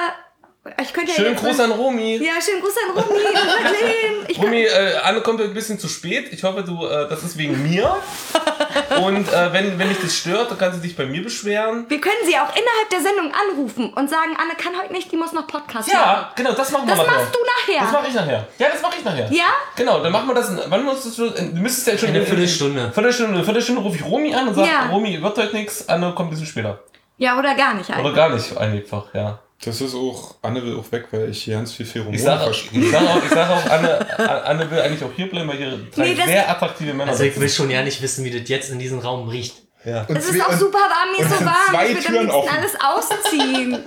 Ich 0.79 0.93
könnte 0.93 1.09
ja 1.09 1.15
Schönen 1.15 1.35
Gruß 1.35 1.59
an 1.59 1.71
Romy. 1.71 2.17
Ja, 2.23 2.33
schönen 2.39 2.61
Gruß 2.61 2.73
an 2.87 3.03
Romy 3.03 4.37
Romy, 4.37 4.61
äh, 4.61 4.95
Anne 5.03 5.21
kommt 5.21 5.41
ein 5.41 5.55
bisschen 5.55 5.79
zu 5.79 5.87
spät. 5.87 6.31
Ich 6.31 6.43
hoffe, 6.43 6.61
du, 6.63 6.85
äh, 6.85 7.09
das 7.09 7.23
ist 7.23 7.35
wegen 7.39 7.63
mir. 7.63 7.95
Und 9.01 9.31
äh, 9.31 9.53
wenn, 9.53 9.77
wenn 9.79 9.89
dich 9.89 9.99
das 10.01 10.15
stört, 10.15 10.51
dann 10.51 10.57
kannst 10.57 10.77
du 10.77 10.81
dich 10.81 10.95
bei 10.95 11.05
mir 11.05 11.23
beschweren. 11.23 11.85
Wir 11.89 11.99
können 12.01 12.15
sie 12.25 12.35
auch 12.37 12.49
innerhalb 12.49 12.89
der 12.91 13.01
Sendung 13.01 13.31
anrufen 13.33 13.93
und 13.93 14.09
sagen, 14.09 14.35
Anne 14.37 14.53
kann 14.57 14.73
heute 14.81 14.91
nicht, 14.93 15.11
die 15.11 15.17
muss 15.17 15.33
noch 15.33 15.47
Podcast 15.47 15.87
machen. 15.93 16.01
Ja, 16.03 16.31
genau, 16.35 16.53
das 16.53 16.71
machen 16.71 16.87
wir 16.87 16.95
Das 16.95 17.05
machst 17.07 17.35
du 17.35 17.39
nachher. 17.73 17.83
Das 17.83 17.91
mache 17.91 18.07
ich 18.07 18.13
nachher. 18.13 18.47
Ja, 18.57 18.67
das 18.71 18.81
mache 18.81 18.93
ich 18.99 19.05
nachher. 19.05 19.31
Ja? 19.31 19.45
Genau, 19.75 19.99
dann 20.01 20.11
machen 20.11 20.27
wir 20.27 20.35
das. 20.35 20.51
Wann 20.69 20.83
musst 20.83 21.17
du, 21.17 21.29
du 21.29 21.43
müsstest 21.53 21.87
ja 21.87 21.97
schon. 21.97 22.09
Eine 22.09 22.25
Viertelstunde. 22.25 22.91
Viertelstunde. 22.93 23.33
Eine 23.35 23.43
Viertelstunde 23.43 23.81
rufe 23.81 23.97
ich 23.97 24.05
Romy 24.05 24.33
an 24.33 24.47
und 24.49 24.55
sage, 24.55 24.67
Ja. 24.69 24.87
Romy, 24.89 25.21
wird 25.21 25.37
heute 25.37 25.55
nichts, 25.55 25.87
Anne 25.87 26.13
kommt 26.13 26.29
ein 26.29 26.31
bisschen 26.31 26.47
später. 26.47 26.79
Ja, 27.17 27.37
oder 27.37 27.53
gar 27.55 27.73
nicht 27.75 27.89
Oder 27.89 27.99
eigentlich. 27.99 28.15
gar 28.15 28.29
nicht 28.29 28.57
einfach, 28.57 29.05
ja. 29.13 29.39
Das 29.63 29.79
ist 29.79 29.93
auch, 29.93 30.35
Anne 30.41 30.63
will 30.63 30.75
auch 30.75 30.91
weg, 30.91 31.05
weil 31.11 31.29
ich 31.29 31.43
hier 31.43 31.55
ganz 31.55 31.71
viel 31.73 31.85
Pheromone 31.85 32.15
Ich 32.17 32.23
sage 32.23 32.43
versprühe. 32.45 32.83
ich 32.83 32.91
sag 32.91 33.03
auch, 33.03 33.23
ich 33.23 33.29
sag 33.29 33.49
auch 33.49 33.65
Anne, 33.69 34.43
Anne 34.45 34.71
will 34.71 34.79
eigentlich 34.81 35.03
auch 35.03 35.11
hier 35.15 35.29
bleiben, 35.29 35.47
weil 35.49 35.57
hier 35.57 35.77
drei 35.95 36.03
Nee, 36.09 36.15
sehr 36.25 36.49
attraktive 36.49 36.93
Männer 36.95 37.11
Also 37.11 37.23
ich 37.23 37.39
will 37.39 37.47
schon 37.49 37.69
ja 37.69 37.83
nicht 37.83 38.01
wissen, 38.01 38.25
wie 38.25 38.31
das 38.31 38.49
jetzt 38.49 38.71
in 38.71 38.79
diesem 38.79 38.97
Raum 38.99 39.27
riecht. 39.29 39.55
Ja. 39.85 40.03
Und 40.07 40.15
Es 40.15 40.25
ist 40.25 40.35
zwei- 40.35 40.43
auch 40.45 40.49
und- 40.49 40.59
super 40.59 40.77
warm, 40.77 41.11
mir 41.11 41.17
und 41.19 41.25
ist 41.25 41.25
es 41.25 41.31
so 41.31 41.37
sind 41.37 41.45
warm. 41.47 41.55
zwei 41.69 41.87
ich 41.89 42.09
würde 42.09 42.19
am 42.19 42.25
liebsten 42.25 42.57
alles 42.57 42.71
ausziehen. 42.81 43.79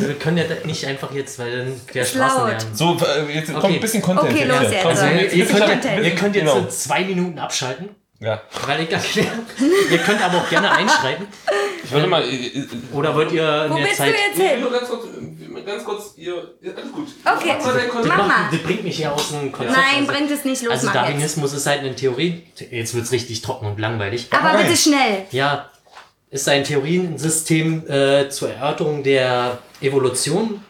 Wir 0.00 0.14
können 0.14 0.36
ja 0.38 0.44
nicht 0.64 0.84
einfach 0.86 1.12
jetzt, 1.12 1.38
weil 1.38 1.58
dann 1.58 1.80
der. 1.94 2.04
Straßenlärm. 2.04 2.58
So, 2.72 2.96
äh, 3.00 3.32
jetzt 3.34 3.52
kommt 3.52 3.64
Okay. 3.64 3.74
ein 3.74 3.80
bisschen 3.80 4.02
Content. 4.02 4.30
Okay, 4.32 4.44
los 4.44 4.58
hier. 4.60 4.70
jetzt. 4.70 4.82
Komm, 4.82 4.90
Also 4.90 5.02
Also, 5.06 5.36
ihr, 5.36 5.46
könnt, 5.46 5.84
ihr 6.04 6.14
könnt 6.16 6.34
jetzt 6.36 6.44
Genau. 6.52 6.60
so 6.62 6.66
zwei 6.68 7.04
Minuten 7.04 7.38
abschalten. 7.38 7.90
Ja. 8.18 8.40
Weil 8.66 8.82
ich 8.84 8.90
erkläre. 8.90 9.28
ihr 9.90 9.98
könnt 9.98 10.22
aber 10.22 10.38
auch 10.38 10.48
gerne 10.48 10.70
einschreiten. 10.70 11.26
Ich 11.84 11.92
wollte 11.92 12.06
mal. 12.06 12.22
äh, 12.22 12.34
äh, 12.46 12.66
Oder 12.92 13.14
wollt 13.14 13.30
ihr 13.32 13.66
Wo 13.68 13.74
der 13.76 13.84
willst 13.84 13.98
du 14.00 14.04
Zeit. 14.04 14.14
jetzt 14.14 14.32
Ich 14.32 14.38
will 14.38 14.48
hin? 14.48 14.60
nur 14.60 14.70
ganz 14.72 14.88
kurz, 14.88 15.04
ganz 15.66 15.84
kurz 15.84 16.12
ihr. 16.16 16.34
ja, 16.62 16.72
Alles 16.72 16.92
gut. 16.92 17.08
Okay. 17.24 17.56
Mach 18.06 18.26
mal. 18.26 18.48
Das 18.50 18.60
bringt 18.62 18.84
mich 18.84 18.96
hier 18.96 19.12
aus 19.12 19.30
dem 19.30 19.52
Konzept. 19.52 19.76
Nein, 19.76 20.00
also, 20.00 20.12
bringt 20.12 20.30
es 20.30 20.44
nicht 20.44 20.62
los, 20.62 20.72
Also 20.72 20.86
mach 20.86 20.94
jetzt. 20.94 21.04
Darwinismus 21.04 21.52
ist 21.52 21.66
halt 21.66 21.80
eine 21.80 21.94
Theorie. 21.94 22.42
Jetzt 22.70 22.94
wird's 22.94 23.12
richtig 23.12 23.42
trocken 23.42 23.66
und 23.66 23.78
langweilig. 23.78 24.28
Aber 24.30 24.58
rein. 24.58 24.64
bitte 24.66 24.76
schnell. 24.78 25.26
Ja, 25.30 25.68
ist 26.30 26.48
ein 26.48 26.64
Theoriensystem 26.64 27.88
äh, 27.88 28.28
zur 28.30 28.50
Erörterung 28.50 29.02
der 29.02 29.58
Evolution. 29.80 30.62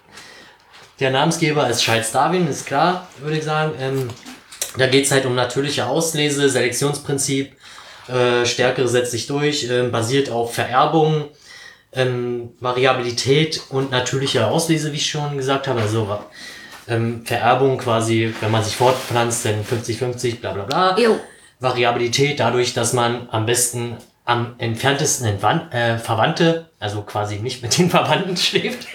Der 1.00 1.10
Namensgeber 1.10 1.68
ist 1.68 1.82
Charles 1.82 2.10
Darwin, 2.10 2.48
ist 2.48 2.66
klar, 2.66 3.06
würde 3.20 3.38
ich 3.38 3.44
sagen. 3.44 3.72
Ähm, 3.80 4.08
da 4.78 4.86
geht 4.86 5.06
es 5.06 5.10
halt 5.10 5.26
um 5.26 5.34
natürliche 5.34 5.86
Auslese, 5.86 6.48
Selektionsprinzip, 6.48 7.52
äh, 8.08 8.46
Stärkere 8.46 8.88
setzt 8.88 9.12
sich 9.12 9.26
durch, 9.26 9.68
ähm, 9.70 9.90
basiert 9.90 10.30
auf 10.30 10.54
Vererbung, 10.54 11.28
ähm, 11.92 12.50
Variabilität 12.60 13.62
und 13.70 13.90
natürliche 13.90 14.46
Auslese, 14.46 14.92
wie 14.92 14.96
ich 14.96 15.10
schon 15.10 15.36
gesagt 15.36 15.66
habe. 15.66 15.80
Also 15.80 16.18
ähm, 16.88 17.24
Vererbung 17.24 17.78
quasi, 17.78 18.32
wenn 18.40 18.50
man 18.50 18.62
sich 18.62 18.76
fortpflanzt, 18.76 19.44
dann 19.44 19.64
50-50, 19.64 20.40
bla 20.40 20.52
bla 20.52 20.64
bla. 20.64 20.98
Jo. 20.98 21.18
Variabilität 21.58 22.38
dadurch, 22.38 22.74
dass 22.74 22.92
man 22.92 23.28
am 23.30 23.46
besten 23.46 23.96
am 24.24 24.54
entferntesten 24.58 25.26
Entwan 25.26 25.70
äh, 25.72 25.98
Verwandte, 25.98 26.68
also 26.80 27.02
quasi 27.02 27.36
nicht 27.36 27.62
mit 27.62 27.78
den 27.78 27.88
Verwandten 27.90 28.36
schläft. 28.36 28.86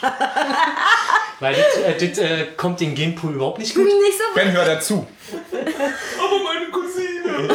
Weil 1.40 1.54
das, 1.54 1.76
äh, 1.76 2.08
das 2.08 2.18
äh, 2.18 2.46
kommt 2.56 2.80
den 2.80 2.94
Genpool 2.94 3.34
überhaupt 3.34 3.58
nicht 3.58 3.74
gut. 3.74 3.84
Nicht 3.84 4.18
so 4.18 4.24
Ben, 4.34 4.52
hör 4.52 4.64
dazu. 4.64 5.06
Aber 5.32 6.42
meine 6.42 6.66
Cousine. 6.70 7.48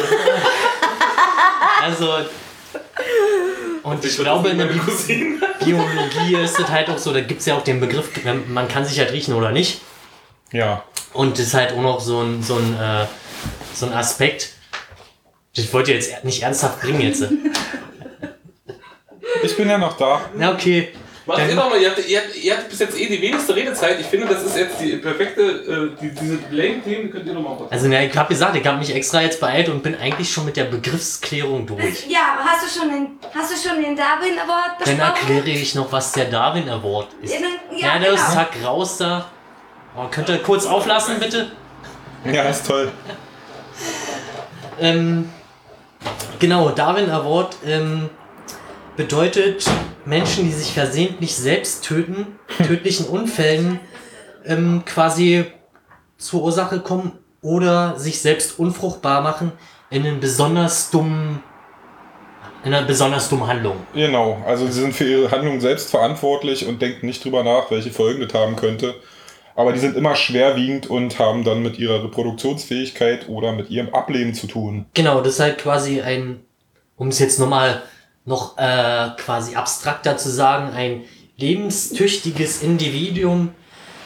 Also. 1.82 2.14
Und 3.82 4.02
ich 4.02 4.16
glaube, 4.16 4.48
in 4.48 4.58
der 4.58 4.66
Bi 4.66 4.78
Cousine. 4.78 5.38
Biologie 5.62 6.36
ist 6.42 6.58
es 6.58 6.68
halt 6.68 6.88
auch 6.88 6.96
so, 6.96 7.12
da 7.12 7.20
gibt 7.20 7.40
es 7.40 7.46
ja 7.46 7.56
auch 7.56 7.62
den 7.62 7.80
Begriff, 7.80 8.08
man 8.48 8.68
kann 8.68 8.84
sich 8.84 8.98
halt 8.98 9.12
riechen 9.12 9.34
oder 9.34 9.50
nicht. 9.50 9.82
Ja. 10.52 10.84
Und 11.12 11.38
das 11.38 11.48
ist 11.48 11.54
halt 11.54 11.72
auch 11.72 11.82
noch 11.82 12.00
so 12.00 12.22
ein, 12.22 12.42
so 12.42 12.56
ein, 12.56 12.74
äh, 12.80 13.06
so 13.74 13.86
ein 13.86 13.92
Aspekt. 13.92 14.54
Ich 15.52 15.72
wollte 15.72 15.92
jetzt 15.92 16.24
nicht 16.24 16.42
ernsthaft 16.42 16.80
bringen 16.80 17.02
jetzt. 17.02 17.24
Ich 19.42 19.56
bin 19.56 19.68
ja 19.68 19.78
noch 19.78 19.96
da. 19.96 20.22
Na 20.34 20.52
okay. 20.52 20.88
Macht 21.26 21.38
Dann- 21.38 21.48
ihr 21.48 21.56
doch 21.56 21.70
mal, 21.70 21.80
ihr 21.80 21.88
habt, 21.88 22.06
ihr, 22.06 22.18
habt, 22.20 22.36
ihr 22.36 22.54
habt 22.54 22.68
bis 22.68 22.78
jetzt 22.80 23.00
eh 23.00 23.06
die 23.06 23.20
wenigste 23.22 23.56
Redezeit. 23.56 23.98
Ich 23.98 24.06
finde, 24.06 24.26
das 24.26 24.42
ist 24.42 24.56
jetzt 24.58 24.78
die 24.78 24.96
perfekte, 24.96 25.40
äh, 25.42 26.00
die, 26.02 26.10
diese 26.10 26.38
Längen-Themen 26.50 27.10
könnt 27.10 27.26
ihr 27.26 27.32
noch 27.32 27.40
mal 27.40 27.66
Also 27.70 27.88
na, 27.88 28.02
ich 28.02 28.14
habe 28.14 28.28
gesagt, 28.28 28.54
ich 28.56 28.66
habe 28.66 28.76
mich 28.76 28.94
extra 28.94 29.22
jetzt 29.22 29.40
beeilt 29.40 29.70
und 29.70 29.82
bin 29.82 29.94
eigentlich 29.94 30.30
schon 30.30 30.44
mit 30.44 30.56
der 30.58 30.64
Begriffsklärung 30.64 31.66
durch. 31.66 32.06
Ja, 32.08 32.36
hast 32.44 32.66
du 32.66 32.78
schon 32.80 32.90
den, 32.90 33.06
hast 33.34 33.52
du 33.52 33.68
schon 33.68 33.82
den 33.82 33.96
Darwin 33.96 34.38
Award 34.38 34.80
Dann 34.84 34.96
besprochen? 34.98 35.00
erkläre 35.38 35.48
ich 35.58 35.74
noch, 35.74 35.90
was 35.90 36.12
der 36.12 36.26
Darwin 36.26 36.68
Award 36.68 37.08
ist. 37.22 37.32
Ja, 37.32 37.40
dann- 37.40 37.78
ja, 37.78 37.86
Ja, 37.94 37.98
der 38.00 38.12
ist 38.12 38.22
genau. 38.26 38.34
zack 38.34 38.50
raus 38.62 38.98
da. 38.98 39.24
Oh, 39.96 40.04
könnt 40.10 40.28
ihr 40.28 40.38
kurz 40.42 40.66
auflassen, 40.66 41.18
bitte? 41.20 41.50
Ja, 42.30 42.42
ist 42.44 42.66
toll. 42.66 42.92
Ähm, 44.80 45.30
genau, 46.38 46.70
Darwin 46.70 47.08
Award 47.10 47.56
ähm, 47.66 48.10
bedeutet 48.96 49.68
Menschen, 50.04 50.44
die 50.46 50.52
sich 50.52 50.72
versehentlich 50.72 51.34
selbst 51.34 51.84
töten, 51.84 52.38
tödlichen 52.66 53.06
Unfällen 53.06 53.80
ähm, 54.44 54.82
quasi 54.84 55.44
zur 56.18 56.42
Ursache 56.42 56.80
kommen 56.80 57.12
oder 57.42 57.98
sich 57.98 58.20
selbst 58.20 58.58
unfruchtbar 58.58 59.22
machen 59.22 59.52
in 59.90 60.06
einen 60.06 60.20
besonders 60.20 60.90
dummen, 60.90 61.42
in 62.64 62.72
einer 62.72 62.86
besonders 62.86 63.28
dummen 63.28 63.46
Handlung. 63.46 63.76
Genau. 63.94 64.42
Also 64.46 64.66
sie 64.66 64.80
sind 64.80 64.94
für 64.94 65.04
ihre 65.04 65.30
Handlung 65.30 65.60
selbst 65.60 65.90
verantwortlich 65.90 66.66
und 66.66 66.80
denken 66.80 67.06
nicht 67.06 67.24
drüber 67.24 67.44
nach, 67.44 67.70
welche 67.70 67.90
Folgen 67.90 68.26
das 68.26 68.34
haben 68.34 68.56
könnte. 68.56 68.94
Aber 69.56 69.72
die 69.72 69.78
sind 69.78 69.96
immer 69.96 70.16
schwerwiegend 70.16 70.88
und 70.88 71.18
haben 71.18 71.44
dann 71.44 71.62
mit 71.62 71.78
ihrer 71.78 72.02
Reproduktionsfähigkeit 72.02 73.28
oder 73.28 73.52
mit 73.52 73.70
ihrem 73.70 73.94
Ableben 73.94 74.34
zu 74.34 74.48
tun. 74.48 74.86
Genau, 74.94 75.20
das 75.20 75.34
ist 75.34 75.40
halt 75.40 75.58
quasi 75.58 76.00
ein, 76.00 76.40
um 76.96 77.08
es 77.08 77.20
jetzt 77.20 77.38
nochmal 77.38 77.82
noch 78.24 78.56
äh, 78.58 79.10
quasi 79.18 79.54
abstrakter 79.54 80.16
zu 80.16 80.30
sagen, 80.30 80.72
ein 80.74 81.04
lebenstüchtiges 81.36 82.62
Individuum 82.62 83.50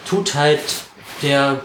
tut 0.08 0.34
halt 0.34 0.60
der 1.22 1.60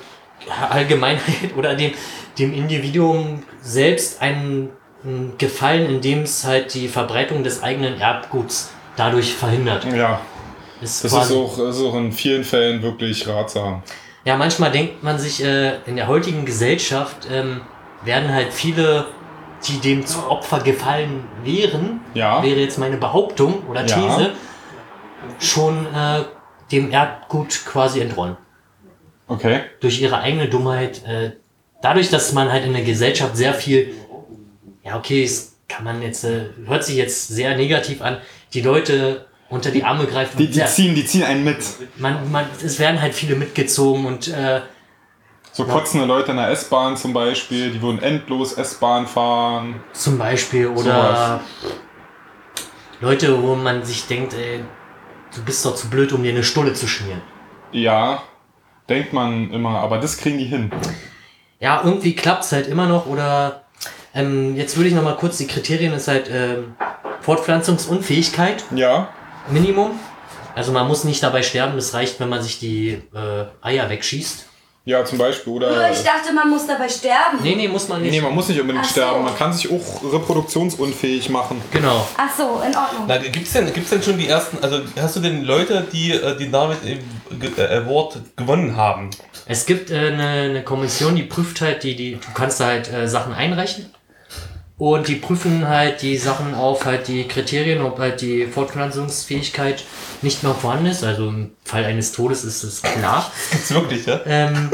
Allgemeinheit 0.69 1.55
oder 1.57 1.75
dem, 1.75 1.93
dem 2.37 2.53
Individuum 2.53 3.43
selbst 3.61 4.21
einen, 4.21 4.69
einen 5.03 5.37
Gefallen, 5.37 5.89
indem 5.89 6.23
es 6.23 6.43
halt 6.43 6.73
die 6.73 6.87
Verbreitung 6.87 7.43
des 7.43 7.63
eigenen 7.63 7.99
Erbguts 7.99 8.71
dadurch 8.95 9.33
verhindert. 9.33 9.85
Ja, 9.85 10.21
Ist 10.81 11.03
das 11.03 11.13
ist 11.13 11.31
auch, 11.31 11.57
ist 11.57 11.81
auch 11.81 11.95
in 11.95 12.11
vielen 12.11 12.43
Fällen 12.43 12.81
wirklich 12.81 13.27
ratsam. 13.27 13.81
Ja, 14.25 14.37
manchmal 14.37 14.71
denkt 14.71 15.03
man 15.03 15.19
sich, 15.19 15.43
äh, 15.43 15.79
in 15.85 15.95
der 15.95 16.07
heutigen 16.07 16.45
Gesellschaft 16.45 17.27
ähm, 17.31 17.61
werden 18.05 18.33
halt 18.33 18.53
viele, 18.53 19.05
die 19.67 19.79
dem 19.79 20.05
zu 20.05 20.19
Opfer 20.29 20.59
gefallen 20.59 21.23
wären, 21.43 22.01
Ja. 22.13 22.43
wäre 22.43 22.59
jetzt 22.59 22.77
meine 22.77 22.97
Behauptung 22.97 23.63
oder 23.69 23.85
Ja. 23.85 23.95
These, 23.95 24.31
schon 25.39 25.85
äh, 25.93 26.23
dem 26.71 26.91
Erbgut 26.91 27.65
quasi 27.65 27.99
entronnen. 28.01 28.37
Okay. 29.27 29.61
Durch 29.79 30.01
ihre 30.01 30.19
eigene 30.19 30.47
Dummheit. 30.49 31.03
Äh, 31.05 31.31
dadurch, 31.81 32.09
dass 32.09 32.33
man 32.33 32.51
halt 32.51 32.65
in 32.65 32.73
der 32.73 32.83
Gesellschaft 32.83 33.35
sehr 33.37 33.53
viel, 33.53 33.93
ja 34.83 34.97
okay, 34.97 35.23
es 35.23 35.55
kann 35.69 35.83
man 35.85 36.01
jetzt, 36.01 36.23
äh, 36.23 36.45
hört 36.67 36.83
sich 36.83 36.97
jetzt 36.97 37.29
sehr 37.29 37.55
negativ 37.55 38.01
an, 38.01 38.17
die 38.53 38.61
Leute 38.61 39.25
unter 39.49 39.71
die 39.71 39.83
Arme 39.83 40.05
greifen. 40.05 40.37
Die, 40.37 40.47
die, 40.49 40.65
ziehen, 40.65 40.95
die 40.95 41.05
ziehen 41.05 41.23
einen 41.23 41.43
mit. 41.43 41.57
man, 41.97 42.31
man, 42.31 42.45
es 42.63 42.79
werden 42.79 43.01
halt 43.01 43.13
viele 43.13 43.35
mitgezogen 43.35 44.05
und 44.05 44.27
äh, 44.27 44.61
So 45.55 45.65
kotzende 45.65 46.07
Leute 46.07 46.31
in 46.31 46.37
der 46.37 46.49
S-Bahn 46.49 46.97
zum 46.97 47.13
Beispiel, 47.13 47.69
die 47.71 47.79
würden 47.79 48.01
endlos 48.01 48.53
S-Bahn 48.53 49.05
fahren. 49.05 49.81
Zum 49.93 50.17
Beispiel 50.17 50.67
oder 50.67 51.41
Leute, 52.99 53.39
wo 53.43 53.53
man 53.53 53.85
sich 53.85 54.07
denkt, 54.07 54.33
ey, 54.33 54.63
du 55.35 55.43
bist 55.43 55.63
doch 55.63 55.75
zu 55.75 55.89
blöd, 55.89 56.11
um 56.11 56.23
dir 56.23 56.31
eine 56.31 56.43
Stulle 56.43 56.73
zu 56.73 56.87
schmieren. 56.87 57.21
Ja, 57.71 58.23
denkt 58.89 59.13
man 59.13 59.51
immer, 59.51 59.79
aber 59.79 59.99
das 59.99 60.17
kriegen 60.17 60.39
die 60.39 60.45
hin. 60.45 60.71
Ja, 61.59 61.81
irgendwie 61.83 62.15
klappt's 62.15 62.51
halt 62.51 62.67
immer 62.67 62.87
noch 62.87 63.05
oder 63.05 63.63
ähm, 64.15 64.55
jetzt 64.55 64.75
würde 64.75 64.89
ich 64.89 64.95
noch 64.95 65.03
mal 65.03 65.15
kurz 65.15 65.37
die 65.37 65.47
Kriterien 65.47 65.93
ist 65.93 66.07
halt 66.07 66.29
ähm, 66.31 66.75
Fortpflanzungsunfähigkeit 67.21 68.63
Ja, 68.75 69.09
Minimum. 69.49 69.99
Also 70.55 70.71
man 70.71 70.87
muss 70.87 71.03
nicht 71.03 71.21
dabei 71.21 71.43
sterben, 71.43 71.75
das 71.75 71.93
reicht, 71.93 72.19
wenn 72.19 72.29
man 72.29 72.41
sich 72.41 72.59
die 72.59 73.01
äh, 73.13 73.45
Eier 73.61 73.89
wegschießt. 73.89 74.47
Ja, 74.85 75.05
zum 75.05 75.17
Beispiel. 75.17 75.53
Oder. 75.53 75.91
ich 75.91 76.03
dachte, 76.03 76.33
man 76.33 76.49
muss 76.49 76.67
dabei 76.67 76.89
sterben. 76.89 77.39
Nee, 77.41 77.55
nee, 77.55 77.67
muss 77.67 77.87
man 77.87 78.01
nicht. 78.01 78.11
Nee, 78.11 78.21
man 78.21 78.33
muss 78.35 78.49
nicht 78.49 78.59
unbedingt 78.59 78.85
Ach 78.85 78.89
so. 78.89 79.01
sterben. 79.01 79.23
Man 79.23 79.37
kann 79.37 79.53
sich 79.53 79.71
auch 79.71 80.13
reproduktionsunfähig 80.13 81.29
machen. 81.29 81.61
Genau. 81.71 82.05
Ach 82.17 82.29
so, 82.35 82.61
in 82.65 82.75
Ordnung. 82.75 83.05
Na, 83.07 83.17
gibt's 83.17 83.53
denn, 83.53 83.71
gibt's 83.71 83.91
denn 83.91 84.03
schon 84.03 84.17
die 84.17 84.27
ersten, 84.27 84.57
also 84.61 84.81
hast 84.99 85.15
du 85.15 85.19
denn 85.21 85.43
Leute, 85.43 85.87
die 85.91 86.11
äh, 86.11 86.37
die 86.37 86.51
David 86.51 86.77
äh, 87.57 87.61
Award 87.77 88.19
gewonnen 88.35 88.75
haben? 88.75 89.09
Es 89.45 89.65
gibt 89.65 89.89
äh, 89.89 89.97
eine, 89.97 90.27
eine 90.27 90.63
Kommission, 90.63 91.15
die 91.15 91.23
prüft 91.23 91.61
halt 91.61 91.83
die, 91.83 91.95
die, 91.95 92.15
du 92.15 92.27
kannst 92.33 92.59
da 92.59 92.65
halt 92.65 92.91
äh, 92.91 93.07
Sachen 93.07 93.33
einreichen. 93.33 93.89
Und 94.83 95.07
die 95.07 95.15
prüfen 95.15 95.65
halt 95.65 96.01
die 96.01 96.17
Sachen 96.17 96.53
auf 96.53 96.83
halt 96.83 97.07
die 97.07 97.25
Kriterien, 97.25 97.81
ob 97.81 97.99
halt 97.99 98.19
die 98.19 98.47
Fortpflanzungsfähigkeit 98.47 99.81
nicht 100.21 100.43
mehr 100.43 100.53
vorhanden 100.53 100.87
ist. 100.87 101.05
Also 101.05 101.29
im 101.29 101.51
Fall 101.63 101.85
eines 101.85 102.11
Todes 102.11 102.43
ist 102.43 102.63
es 102.63 102.81
klar. 102.81 103.31
Gibt's 103.51 103.73
wirklich, 103.73 104.05
ja? 104.05 104.19
Ähm, 104.25 104.69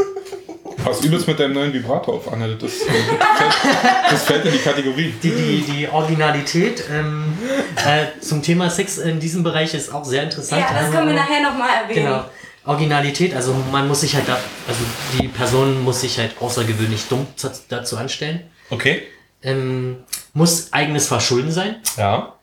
Pass 0.83 1.01
übelst 1.01 1.27
mit 1.27 1.39
deinem 1.39 1.53
neuen 1.53 1.73
Vibrator 1.73 2.15
auf, 2.15 2.33
Anne. 2.33 2.55
Das, 2.55 2.71
das, 2.71 2.87
fällt, 2.87 4.11
das 4.11 4.23
fällt 4.23 4.45
in 4.45 4.53
die 4.53 4.57
Kategorie. 4.57 5.13
die, 5.21 5.29
die, 5.29 5.61
die 5.61 5.87
Originalität 5.87 6.85
ähm, 6.91 7.37
äh, 7.75 8.19
zum 8.19 8.41
Thema 8.41 8.71
Sex 8.71 8.97
in 8.97 9.19
diesem 9.19 9.43
Bereich 9.43 9.75
ist 9.75 9.93
auch 9.93 10.05
sehr 10.05 10.23
interessant. 10.23 10.59
Ja, 10.59 10.81
das 10.81 10.91
können 10.91 11.09
wir 11.09 11.13
nachher 11.17 11.43
nochmal 11.43 11.83
erwähnen. 11.83 12.07
Genau. 12.07 12.25
Originalität, 12.65 13.35
also 13.35 13.55
man 13.71 13.87
muss 13.87 14.01
sich 14.01 14.15
halt 14.15 14.27
da, 14.27 14.39
also 14.67 14.79
die 15.19 15.27
Person 15.27 15.83
muss 15.83 16.01
sich 16.01 16.17
halt 16.17 16.31
außergewöhnlich 16.39 17.05
dumm 17.09 17.27
dazu 17.69 17.95
anstellen. 17.95 18.49
Okay. 18.71 19.03
Ähm, 19.41 20.03
muss 20.33 20.73
eigenes 20.73 21.07
Verschulden 21.07 21.51
sein. 21.51 21.77
Ja. 21.97 22.33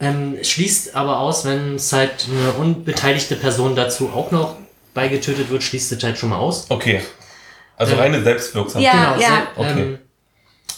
Ähm, 0.00 0.38
schließt 0.42 0.94
aber 0.96 1.18
aus, 1.20 1.44
wenn 1.44 1.76
es 1.76 1.92
halt 1.92 2.26
eine 2.30 2.52
unbeteiligte 2.52 3.36
Person 3.36 3.76
dazu 3.76 4.10
auch 4.10 4.30
noch 4.30 4.56
beigetötet 4.94 5.48
wird, 5.50 5.62
schließt 5.62 5.92
es 5.92 6.02
halt 6.02 6.18
schon 6.18 6.30
mal 6.30 6.38
aus. 6.38 6.66
Okay. 6.68 7.02
Also 7.76 7.96
reine 7.96 8.22
Selbstwirksamkeit. 8.22 8.92
Ja, 8.94 9.16
ja. 9.18 9.28
se- 9.28 9.60
Okay. 9.60 9.80
ähm, 9.82 9.98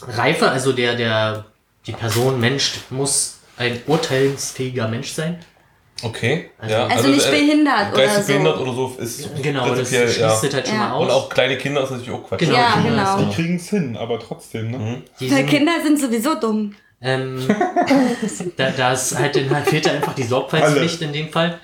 Reife, 0.02 0.50
also 0.50 0.72
der, 0.72 0.94
der, 0.96 1.44
die 1.86 1.92
Person, 1.92 2.38
Mensch, 2.40 2.72
muss 2.90 3.38
ein 3.56 3.80
urteilsfähiger 3.86 4.88
Mensch 4.88 5.12
sein. 5.12 5.38
Okay. 6.04 6.50
Also- 6.58 6.74
ja, 6.74 6.86
Also 6.86 7.08
nicht 7.08 7.26
äh, 7.26 7.30
behindert 7.30 7.92
oder 7.92 8.02
Geistig 8.04 8.22
so. 8.24 8.32
behindert 8.32 8.58
oder 8.60 8.72
so 8.72 8.96
ist 8.98 9.42
Genau, 9.42 9.74
das 9.74 9.88
schließt 9.88 10.18
ja. 10.18 10.28
das 10.28 10.42
halt 10.42 10.66
schon 10.68 10.76
Ja. 10.76 10.88
mal 10.88 10.96
Und 10.98 11.06
aus. 11.10 11.12
auch 11.12 11.28
kleine 11.30 11.56
Kinder 11.58 11.82
ist 11.82 11.90
natürlich 11.90 12.10
auch 12.12 12.28
Quatsch. 12.28 12.40
Genau, 12.40 12.54
Ja, 12.54 12.80
genau. 12.82 13.18
Die 13.22 13.34
kriegen 13.34 13.56
es 13.56 13.68
hin, 13.70 13.96
aber 13.96 14.18
trotzdem, 14.20 14.70
ne? 14.70 14.78
Mhm. 14.78 15.02
Die 15.20 15.28
sind, 15.28 15.46
Kinder 15.48 15.72
sind 15.82 16.00
sowieso 16.00 16.34
dumm. 16.34 16.74
ähm, 17.00 17.46
da, 18.56 18.70
da 18.70 18.92
ist 18.92 19.18
halt, 19.18 19.36
dann 19.36 19.50
halt 19.50 19.66
fehlt 19.68 19.86
da 19.86 19.90
einfach 19.92 20.14
die 20.14 20.22
Sorgfaltspflicht 20.24 21.02
in 21.02 21.12
dem 21.12 21.28
Fall. 21.30 21.58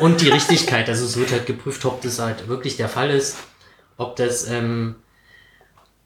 Und 0.00 0.20
die 0.20 0.28
Richtigkeit. 0.28 0.88
Also 0.88 1.04
es 1.04 1.16
wird 1.18 1.32
halt 1.32 1.46
geprüft, 1.46 1.84
ob 1.84 2.00
das 2.02 2.18
halt 2.18 2.48
wirklich 2.48 2.76
der 2.76 2.88
Fall 2.88 3.10
ist, 3.10 3.36
ob 3.98 4.16
das 4.16 4.48
ähm, 4.48 4.96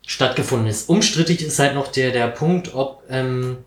stattgefunden 0.07 0.67
ist. 0.69 0.89
Umstrittig 0.89 1.43
ist 1.45 1.59
halt 1.59 1.75
noch 1.75 1.89
der, 1.89 2.11
der 2.11 2.29
Punkt, 2.29 2.75
ob 2.75 3.03
ähm, 3.09 3.59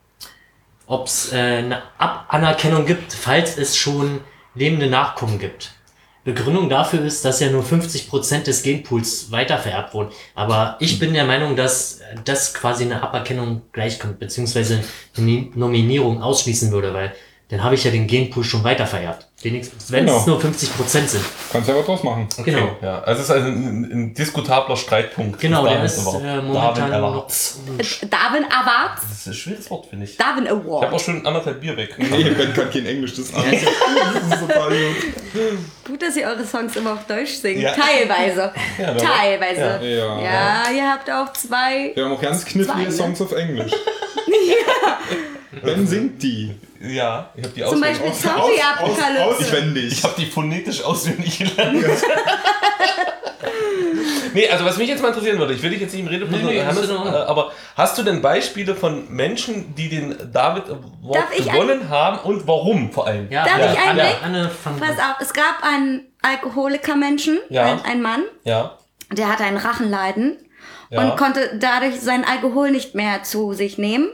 es 0.90 1.32
äh, 1.32 1.36
eine 1.36 1.82
Ab 1.98 2.26
Anerkennung 2.30 2.86
gibt, 2.86 3.14
falls 3.14 3.58
es 3.58 3.78
schon 3.78 4.22
lebende 4.56 4.88
Nachkommen 4.88 5.40
gibt. 5.40 5.72
Begründung 6.24 6.68
dafür 6.68 7.06
ist, 7.06 7.24
dass 7.24 7.40
ja 7.40 7.50
nur 7.50 7.64
50% 7.64 8.44
des 8.44 8.62
Genpools 8.62 9.32
weitervererbt 9.32 9.94
wurden. 9.94 10.12
Aber 10.36 10.76
ich 10.82 11.00
bin 11.00 11.14
der 11.14 11.24
Meinung, 11.24 11.56
dass 11.56 12.02
das 12.26 12.54
quasi 12.54 12.84
eine 12.84 13.02
Aberkennung 13.02 13.62
gleichkommt, 13.72 14.20
beziehungsweise 14.20 14.84
eine 15.16 15.48
Nominierung 15.56 16.22
ausschließen 16.22 16.70
würde, 16.72 16.94
weil 16.94 17.16
dann 17.50 17.64
habe 17.64 17.76
ich 17.76 17.84
ja 17.84 17.92
den 17.92 18.08
Genpool 18.08 18.44
schon 18.44 18.64
weitervererbt. 18.64 19.26
Wenigstens, 19.42 19.92
wenn 19.92 20.06
Genau. 20.06 20.18
es 20.18 20.26
nur 20.26 20.40
50% 20.42 21.08
sind. 21.08 21.24
Kannst 21.52 21.70
ja 21.70 21.76
was 21.78 21.86
draus 21.86 22.04
machen. 22.04 22.28
Genau. 22.44 22.64
Okay, 22.64 22.76
ja. 22.82 23.00
Also 23.04 23.20
es 23.22 23.26
ist 23.30 23.32
also 23.32 23.48
ein, 23.48 23.84
ein 23.92 24.14
diskutabler 24.16 24.76
Streitpunkt. 24.76 25.40
Genau, 25.40 25.64
der 25.66 25.84
ist 25.84 26.00
äh, 26.00 26.04
Darwin 26.04 26.48
momentan 26.48 26.90
noch. 26.90 26.98
Awards. 26.98 27.60
Darwin 28.10 28.46
Awards. 28.46 29.02
Das 29.08 29.18
ist 29.20 29.28
ein 29.28 29.34
schweres 29.36 29.70
Wort, 29.70 29.86
finde 29.86 30.06
ich. 30.06 30.18
Darwin 30.18 30.46
Ich 30.46 30.50
habe 30.50 30.68
auch 30.68 30.82
Award. 30.82 31.02
schon 31.02 31.26
anderthalb 31.26 31.62
Bier 31.62 31.78
weg. 31.78 31.96
Nee, 32.00 32.24
Ben 32.32 32.52
kann 32.54 32.70
kein 32.72 32.86
Englisch, 32.88 33.12
das 33.12 33.20
ist 33.28 33.36
anders. 33.36 33.62
Das 33.62 34.40
ist 34.42 34.48
total 34.48 34.70
gut. 34.72 35.58
Gut, 35.88 36.02
dass 36.02 36.18
ihr 36.18 36.26
eure 36.28 36.44
Songs 36.46 36.76
immer 36.76 36.94
auf 36.94 37.06
Deutsch 37.08 37.34
singt. 37.36 37.62
Ja. 37.62 37.74
Teilweise. 37.74 38.52
Ja, 38.80 38.94
Teilweise. 38.96 39.80
Ja. 39.86 40.20
Ja. 40.20 40.22
Ja, 40.22 40.64
ihr 40.76 40.92
habt 40.92 41.10
auch 41.12 41.32
zwei. 41.34 41.92
Wir 41.94 42.06
haben 42.06 42.12
auch 42.14 42.22
ganz 42.22 42.44
knifflige 42.44 42.74
Zwei, 42.74 42.84
ne? 42.86 42.92
Songs 42.92 43.22
auf 43.22 43.32
Englisch. 43.34 43.72
Ben 45.64 45.88
singt 45.88 46.22
die. 46.22 46.56
Ja, 46.82 47.30
ich 47.36 47.44
habe 47.44 47.54
die 47.56 47.62
Zum 47.62 47.70
auswendig. 47.84 48.02
Beispiel 48.02 48.12
Aus- 48.12 48.22
Zombie-Apokalypse. 48.22 49.26
Auswendig. 49.26 49.94
Ich 49.94 50.04
habe 50.04 50.14
die 50.18 50.26
phonetisch 50.26 50.84
auswendig 50.84 51.38
gelernt. 51.40 51.84
nee, 54.34 54.48
also 54.50 54.66
was 54.66 54.78
mich 54.78 54.90
jetzt 54.90 55.02
mal 55.02 55.10
interessieren 55.10 55.40
würde, 55.40 55.54
ich 55.54 55.62
will 55.62 55.70
dich 55.72 55.82
jetzt 55.82 55.94
nicht 55.94 56.02
im 56.02 56.08
Redepunkt, 56.08 56.44
Nee, 56.46 56.54
nee, 56.56 56.64
Hannes, 56.64 56.90
aber 56.90 57.52
hast 57.76 57.98
du 57.98 58.04
denn 58.04 58.22
Beispiele 58.22 58.76
von 58.76 59.12
Menschen, 59.14 59.76
die 59.76 59.90
den 59.90 60.16
David 60.32 60.64
Award 60.70 61.36
gewonnen 61.38 61.90
haben 61.90 62.20
und 62.20 62.48
warum 62.48 62.92
vor 62.92 63.08
allem? 63.08 63.30
Ja, 63.32 63.46
Darf 63.46 63.60
ja, 63.60 63.74
ich 63.74 63.80
Anne, 63.80 63.90
einblicken? 64.04 64.24
Anne, 64.24 64.50
fang 64.50 64.80
Pass 64.80 64.98
auf, 65.00 65.16
es 65.22 65.34
gab 65.34 65.64
einen 65.64 66.06
Alkoholiker-Menschen, 66.22 67.40
Ja. 67.50 67.66
ein, 67.66 67.82
ein 67.86 68.02
Mann, 68.02 68.24
Ja, 68.44 68.78
der 69.12 69.30
hatte 69.32 69.44
ein 69.44 69.58
Rachenleiden 69.58 70.38
Ja. 70.90 71.02
und 71.02 71.18
konnte 71.18 71.58
dadurch 71.60 72.00
seinen 72.02 72.24
Alkohol 72.24 72.72
nicht 72.72 72.96
mehr 72.96 73.24
zu 73.24 73.54
sich 73.54 73.78
nehmen. 73.78 74.10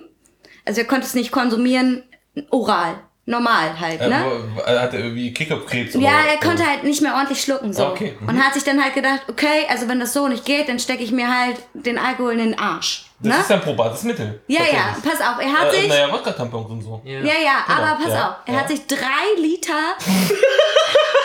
Also 0.66 0.82
er 0.82 0.88
konnte 0.88 1.06
es 1.06 1.14
nicht 1.14 1.32
konsumieren, 1.32 2.04
oral, 2.50 2.96
normal 3.26 3.80
halt, 3.80 4.02
äh, 4.02 4.10
ne? 4.10 4.26
er 4.66 4.82
hatte 4.82 4.98
irgendwie 4.98 5.34
Kickerkrebs. 5.34 5.96
Ja, 5.96 6.26
er 6.30 6.40
konnte 6.40 6.66
halt 6.66 6.84
nicht 6.84 7.02
mehr 7.02 7.14
ordentlich 7.16 7.42
schlucken 7.42 7.74
so. 7.74 7.88
Okay, 7.88 8.16
mhm. 8.20 8.30
Und 8.30 8.44
hat 8.44 8.54
sich 8.54 8.64
dann 8.64 8.84
halt 8.84 8.94
gedacht, 8.94 9.22
okay, 9.28 9.66
also 9.70 9.88
wenn 9.88 10.00
das 10.00 10.14
so 10.14 10.28
nicht 10.28 10.46
geht, 10.46 10.70
dann 10.70 10.80
stecke 10.80 11.04
ich 11.04 11.12
mir 11.12 11.28
halt 11.28 11.58
den 11.74 11.98
Alkohol 11.98 12.34
in 12.34 12.40
den 12.40 12.60
Arsch. 12.60 13.06
Das 13.24 13.34
Ne? 13.36 13.40
ist 13.42 13.50
ja 13.50 13.56
ein 13.56 13.62
probates 13.62 14.04
Mittel. 14.04 14.42
Ja, 14.48 14.62
ja, 14.64 14.96
pass 15.04 15.20
auf, 15.22 15.40
er 15.42 15.52
hat 15.52 15.74
Äh, 15.74 15.80
sich. 15.80 15.88
naja, 15.88 16.12
Wodka-Tampons 16.12 16.70
und 16.70 16.82
so. 16.82 17.02
Ja. 17.06 17.20
Ja, 17.22 17.34
ja, 17.42 17.64
aber 17.68 18.04
pass 18.04 18.14
ja, 18.14 18.30
auf, 18.30 18.36
er 18.46 18.54
ja. 18.54 18.60
hat 18.60 18.68
sich 18.68 18.86
drei 18.86 19.36
Liter. 19.38 19.74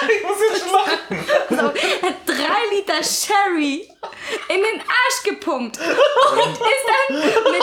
Ich 0.00 0.22
muss 0.22 0.36
jetzt 0.52 0.70
lachen. 0.72 1.26
So, 1.50 1.56
er 1.56 2.08
hat 2.08 2.14
drei 2.24 2.76
Liter 2.76 3.02
Sherry 3.02 3.90
in 4.48 4.56
den 4.56 4.80
Arsch 4.80 5.22
gepumpt 5.24 5.76
und 5.78 6.52
ist 6.52 6.60
dann 7.08 7.18
mit 7.18 7.62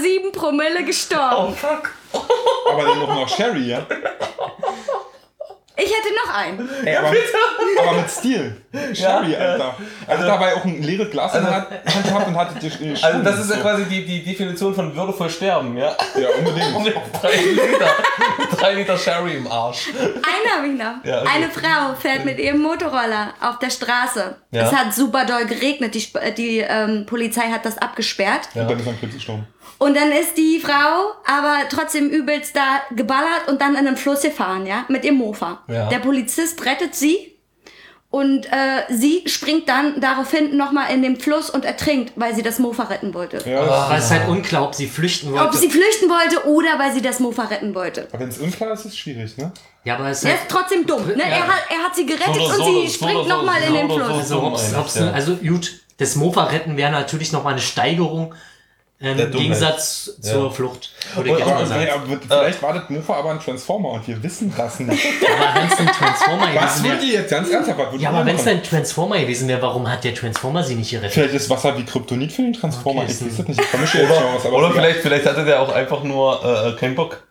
4,7 0.00 0.32
Promille 0.32 0.78
Oh 0.80 0.84
gestorben. 0.86 1.56
fuck. 1.56 1.90
Aber 2.70 2.84
dann 2.84 2.98
noch 3.00 3.28
Sherry, 3.28 3.70
ja? 3.70 3.84
Ich 5.76 5.86
hätte 5.86 6.14
noch 6.24 6.32
einen. 6.32 6.68
Ey, 6.86 6.96
aber, 6.96 7.08
aber 7.08 7.92
mit 7.96 8.08
Stil. 8.08 8.56
Sherry, 8.92 9.32
ja. 9.32 9.38
Alter. 9.38 9.76
Also 10.06 10.24
dabei 10.24 10.54
auch 10.54 10.64
ein 10.64 10.80
leeres 10.82 11.10
Glas 11.10 11.34
in 11.34 11.42
der 11.44 11.52
Hand 11.52 11.68
gehabt 11.68 12.28
und 12.28 12.36
hatte 12.36 12.54
die 12.60 12.66
äh, 12.68 12.96
Also 13.02 13.22
das 13.22 13.34
Schuhe. 13.34 13.42
ist 13.44 13.50
ja 13.50 13.56
quasi 13.56 13.84
die, 13.86 14.04
die 14.04 14.22
Definition 14.22 14.72
von 14.72 14.94
würdevoll 14.94 15.28
sterben, 15.28 15.76
ja? 15.76 15.96
Ja, 16.16 16.28
unbedingt. 16.38 16.74
Und 16.76 16.86
drei 17.20 17.36
Liter, 17.36 17.90
drei 18.56 18.74
Liter 18.74 18.96
Sherry 18.96 19.36
im 19.36 19.50
Arsch. 19.50 19.88
Einen 19.98 20.56
habe 20.56 20.66
ich 20.68 20.78
noch. 20.78 21.04
Ja, 21.04 21.22
okay. 21.22 21.30
Eine 21.34 21.50
Frau 21.50 21.94
fährt 22.00 22.24
mit 22.24 22.38
ihrem 22.38 22.60
Motorroller 22.60 23.34
auf 23.40 23.58
der 23.58 23.70
Straße. 23.70 24.36
Ja. 24.52 24.62
Es 24.66 24.72
hat 24.72 24.94
super 24.94 25.24
doll 25.24 25.44
geregnet. 25.46 25.94
Die, 25.96 26.06
äh, 26.14 26.32
die 26.32 26.58
ähm, 26.58 27.04
Polizei 27.06 27.50
hat 27.50 27.64
das 27.64 27.78
abgesperrt. 27.78 28.48
Und 28.54 28.70
dann 28.70 28.78
ist 28.78 28.86
man 28.86 28.96
plötzlich 28.96 29.14
gestorben. 29.24 29.46
Und 29.78 29.96
dann 29.96 30.12
ist 30.12 30.36
die 30.36 30.60
Frau 30.60 31.12
aber 31.26 31.68
trotzdem 31.70 32.08
übelst 32.08 32.56
da 32.56 32.82
geballert 32.94 33.48
und 33.48 33.60
dann 33.60 33.74
in 33.76 33.84
den 33.84 33.96
Fluss 33.96 34.22
gefahren, 34.22 34.66
ja, 34.66 34.84
mit 34.88 35.04
ihrem 35.04 35.16
Mofa. 35.16 35.62
Ja. 35.68 35.88
Der 35.88 35.98
Polizist 35.98 36.64
rettet 36.64 36.94
sie 36.94 37.34
und 38.10 38.46
äh, 38.46 38.84
sie 38.90 39.24
springt 39.26 39.68
dann 39.68 40.00
daraufhin 40.00 40.56
nochmal 40.56 40.92
in 40.94 41.02
den 41.02 41.16
Fluss 41.18 41.50
und 41.50 41.64
ertrinkt, 41.64 42.12
weil 42.14 42.32
sie 42.32 42.42
das 42.42 42.60
Mofa 42.60 42.84
retten 42.84 43.12
wollte. 43.12 43.42
Ja, 43.44 43.60
Aber 43.62 43.96
es 43.98 44.04
ist 44.04 44.10
halt 44.12 44.28
unklar, 44.28 44.62
ob 44.62 44.74
sie 44.76 44.86
flüchten 44.86 45.32
wollte. 45.32 45.44
Ob 45.46 45.54
sie 45.54 45.68
flüchten 45.68 46.08
wollte 46.08 46.46
oder 46.48 46.78
weil 46.78 46.92
sie 46.92 47.02
das 47.02 47.18
Mofa 47.18 47.42
retten 47.42 47.74
wollte. 47.74 48.06
aber 48.12 48.20
wenn 48.20 48.28
es 48.28 48.38
unklar 48.38 48.72
ist, 48.74 48.80
ist 48.80 48.92
es 48.92 48.98
schwierig, 48.98 49.36
ne? 49.36 49.50
ja, 49.82 49.96
aber 49.96 50.10
es 50.10 50.18
ist 50.18 50.24
Er 50.26 50.30
halt, 50.30 50.42
ist 50.42 50.48
trotzdem 50.48 50.86
dumm. 50.86 51.04
Ne? 51.08 51.22
Er, 51.24 51.44
hat, 51.48 51.64
er 51.68 51.78
hat 51.84 51.96
sie 51.96 52.06
gerettet 52.06 52.36
So 52.36 52.44
oder 52.44 52.54
und 52.54 52.64
so, 52.64 52.80
sie 52.82 52.86
so 52.86 52.94
springt 52.94 53.22
so, 53.24 53.28
nochmal 53.28 53.60
in 53.62 53.68
so 53.68 53.74
den 53.74 53.88
so. 53.88 53.94
Fluss. 53.96 54.10
also, 54.18 54.42
ob's, 54.44 54.74
ob's, 54.78 54.94
ja. 54.94 55.10
also 55.10 55.34
gut, 55.34 55.80
das 55.98 56.14
Mofa-Retten 56.14 56.76
wäre 56.76 56.92
natürlich 56.92 57.32
nochmal 57.32 57.54
eine 57.54 57.62
Steigerung 57.62 58.32
ähm, 59.06 59.18
im. 59.18 59.30
Gegensatz 59.30 60.10
zur 60.20 60.44
Ja. 60.44 60.50
Flucht. 60.50 60.90
Würde 61.14 61.32
Und- 61.32 61.38
nee, 61.38 61.88
aber 61.90 62.02
vielleicht 62.28 62.62
war 62.62 62.72
das 62.74 62.88
Mofa 62.90 63.14
aber 63.14 63.30
ein 63.30 63.40
Transformer 63.40 63.90
und 63.90 64.08
wir 64.08 64.22
wissen 64.22 64.52
das 64.56 64.80
nicht. 64.80 65.02
Aber 65.38 65.60
wenn 65.60 65.66
es 65.70 65.78
ein 65.78 65.86
Transformer 65.86 66.46
Was 66.54 66.76
gewesen 66.78 66.84
wäre. 66.84 67.04
ihr 67.04 67.12
jetzt 67.20 67.30
ganz 67.30 67.50
ernsthaft? 67.50 67.78
Was 67.92 68.00
Ja, 68.00 68.10
aber 68.10 68.26
wenn 68.26 68.36
es 68.36 68.46
ein 68.46 68.62
Transformer 68.62 69.18
gewesen 69.20 69.48
wäre, 69.48 69.60
warum 69.62 69.90
hat 69.90 70.04
der 70.04 70.14
Transformer 70.14 70.62
sie 70.64 70.74
nicht 70.74 70.90
gerettet? 70.90 71.12
Vielleicht 71.12 71.34
ist 71.34 71.50
Wasser 71.50 71.76
wie 71.76 71.84
Kryptonit 71.84 72.32
für 72.32 72.42
den 72.42 72.52
Transformer. 72.52 73.02
Okay, 73.02 73.12
ich 73.12 73.20
weiß 73.26 73.36
das 73.36 73.48
nicht. 73.48 73.60
Ich 73.60 73.90
schon 73.90 74.00
jetzt 74.00 74.46
Oder 74.46 74.68
es- 74.68 74.74
vielleicht, 74.74 75.00
vielleicht 75.00 75.26
hatte 75.26 75.44
der 75.44 75.60
auch 75.60 75.72
einfach 75.72 76.02
nur 76.02 76.44
äh, 76.44 76.72
keinen 76.78 76.94
Bock. 76.94 77.22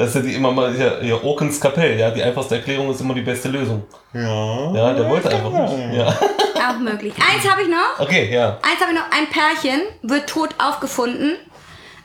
Dass 0.00 0.14
er 0.14 0.22
die 0.22 0.32
immer 0.32 0.50
mal 0.50 0.72
hier, 0.72 0.98
hier 1.02 1.22
Orkens 1.22 1.60
Kapell, 1.60 2.00
ja, 2.00 2.10
die 2.10 2.22
einfachste 2.22 2.54
Erklärung 2.54 2.90
ist 2.90 3.02
immer 3.02 3.12
die 3.12 3.20
beste 3.20 3.50
Lösung. 3.50 3.82
Ja. 4.14 4.72
Ja, 4.72 4.94
der 4.94 5.10
wollte 5.10 5.28
einfach 5.28 5.50
nicht. 5.52 5.94
Ja. 5.94 6.08
Auch 6.08 6.78
möglich. 6.78 7.12
Eins 7.16 7.46
habe 7.46 7.60
ich 7.60 7.68
noch. 7.68 7.98
Okay, 7.98 8.32
ja. 8.32 8.58
Eins 8.62 8.80
habe 8.80 8.92
ich 8.92 8.98
noch. 8.98 9.10
Ein 9.10 9.28
Pärchen 9.28 9.82
wird 10.00 10.26
tot 10.26 10.54
aufgefunden, 10.56 11.36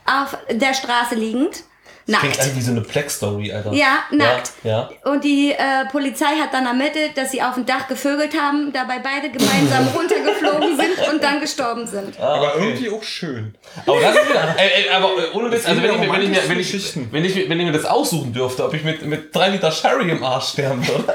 auf 0.06 0.38
der 0.52 0.74
Straße 0.74 1.16
liegend, 1.16 1.64
Klingt 2.06 2.24
nackt. 2.38 2.40
an 2.42 2.56
wie 2.56 2.62
so 2.62 2.70
eine 2.72 2.82
Plex-Story, 2.82 3.52
Alter. 3.52 3.74
Ja, 3.74 4.04
nackt. 4.12 4.52
Ja, 4.64 4.90
Und 5.06 5.24
die 5.24 5.52
äh, 5.54 5.86
Polizei 5.92 6.36
hat 6.40 6.54
dann 6.54 6.68
ermittelt, 6.68 7.18
dass 7.18 7.32
sie 7.32 7.42
auf 7.42 7.56
dem 7.56 7.66
Dach 7.66 7.88
gevögelt 7.88 8.40
haben, 8.40 8.72
dabei 8.72 9.00
beide 9.00 9.30
gemeinsam 9.32 9.88
runtergeflogen 9.96 10.78
sind 10.78 11.08
und 11.12 11.24
dann 11.24 11.40
mit 11.40 11.88
sind. 11.88 12.20
Ah, 12.20 12.36
Aber 12.36 12.56
okay. 12.56 12.64
irgendwie 12.70 12.90
auch 12.92 13.02
schön. 13.04 13.56
Aber 13.88 14.00
das 14.00 14.16
ist 14.18 14.30
wieder, 14.30 14.56
ey, 14.58 14.84
ey, 14.84 14.90
aber 14.92 15.08
äh, 15.18 15.32
ohne 15.36 15.52
Witz, 15.52 15.66
also 15.68 15.82
wenn 15.82 15.92
ich, 15.94 15.98
mir- 16.00 16.12
wenn, 16.14 16.22
ich, 16.22 16.30
mir- 16.30 16.50
wenn, 16.50 16.60
ich, 16.60 16.96
wenn, 17.12 17.26
ich, 17.26 17.50
wenn 17.50 17.60
ich 17.60 17.66
mir 17.66 17.72
das 17.72 17.86
aussuchen 17.86 18.32
dürfte, 18.34 18.64
ob 18.66 18.74
ich 18.76 18.84
mit, 18.84 19.04
mit 19.06 19.36
drei 19.36 19.50
Liter 19.50 19.72
Sherry 19.72 20.10
im 20.12 20.24
Arsch 20.24 20.50
sterben 20.50 20.88
würde. 20.88 21.06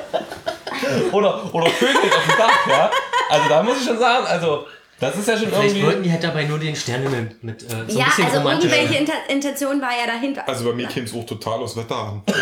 oder, 1.13 1.55
oder 1.55 1.67
Vögel 1.71 1.95
auf 1.97 2.27
dem 2.29 2.37
Dach, 2.39 2.67
ja. 2.69 2.91
Also 3.29 3.49
da 3.49 3.63
muss 3.63 3.79
ich 3.81 3.87
schon 3.87 3.99
sagen, 3.99 4.27
also 4.27 4.67
das 5.01 5.17
ist 5.17 5.29
ja 5.29 5.37
schon 5.37 5.49
Vielleicht 5.49 5.69
irgendwie. 5.69 5.87
wollten 5.87 6.03
die 6.03 6.13
halt 6.13 6.23
dabei 6.23 6.45
nur 6.45 6.59
den 6.59 6.77
Sternenhimmel 6.77 7.37
mit 7.43 7.63
äh, 7.63 7.67
so 7.69 7.77
ein 7.77 7.89
ja, 7.89 8.05
bisschen 8.05 8.25
also 8.27 8.39
romantisch. 8.39 8.71
irgendwelche 8.71 9.01
Inter 9.01 9.13
Intention 9.29 9.81
war 9.81 9.91
ja 9.91 10.07
dahinter. 10.07 10.47
Also 10.49 10.65
bei 10.67 10.73
mir 10.75 10.87
käme 10.89 11.07
es 11.07 11.15
auch 11.15 11.25
total 11.25 11.61
aus 11.61 11.77
Wetter 11.77 11.97
an. 11.97 12.23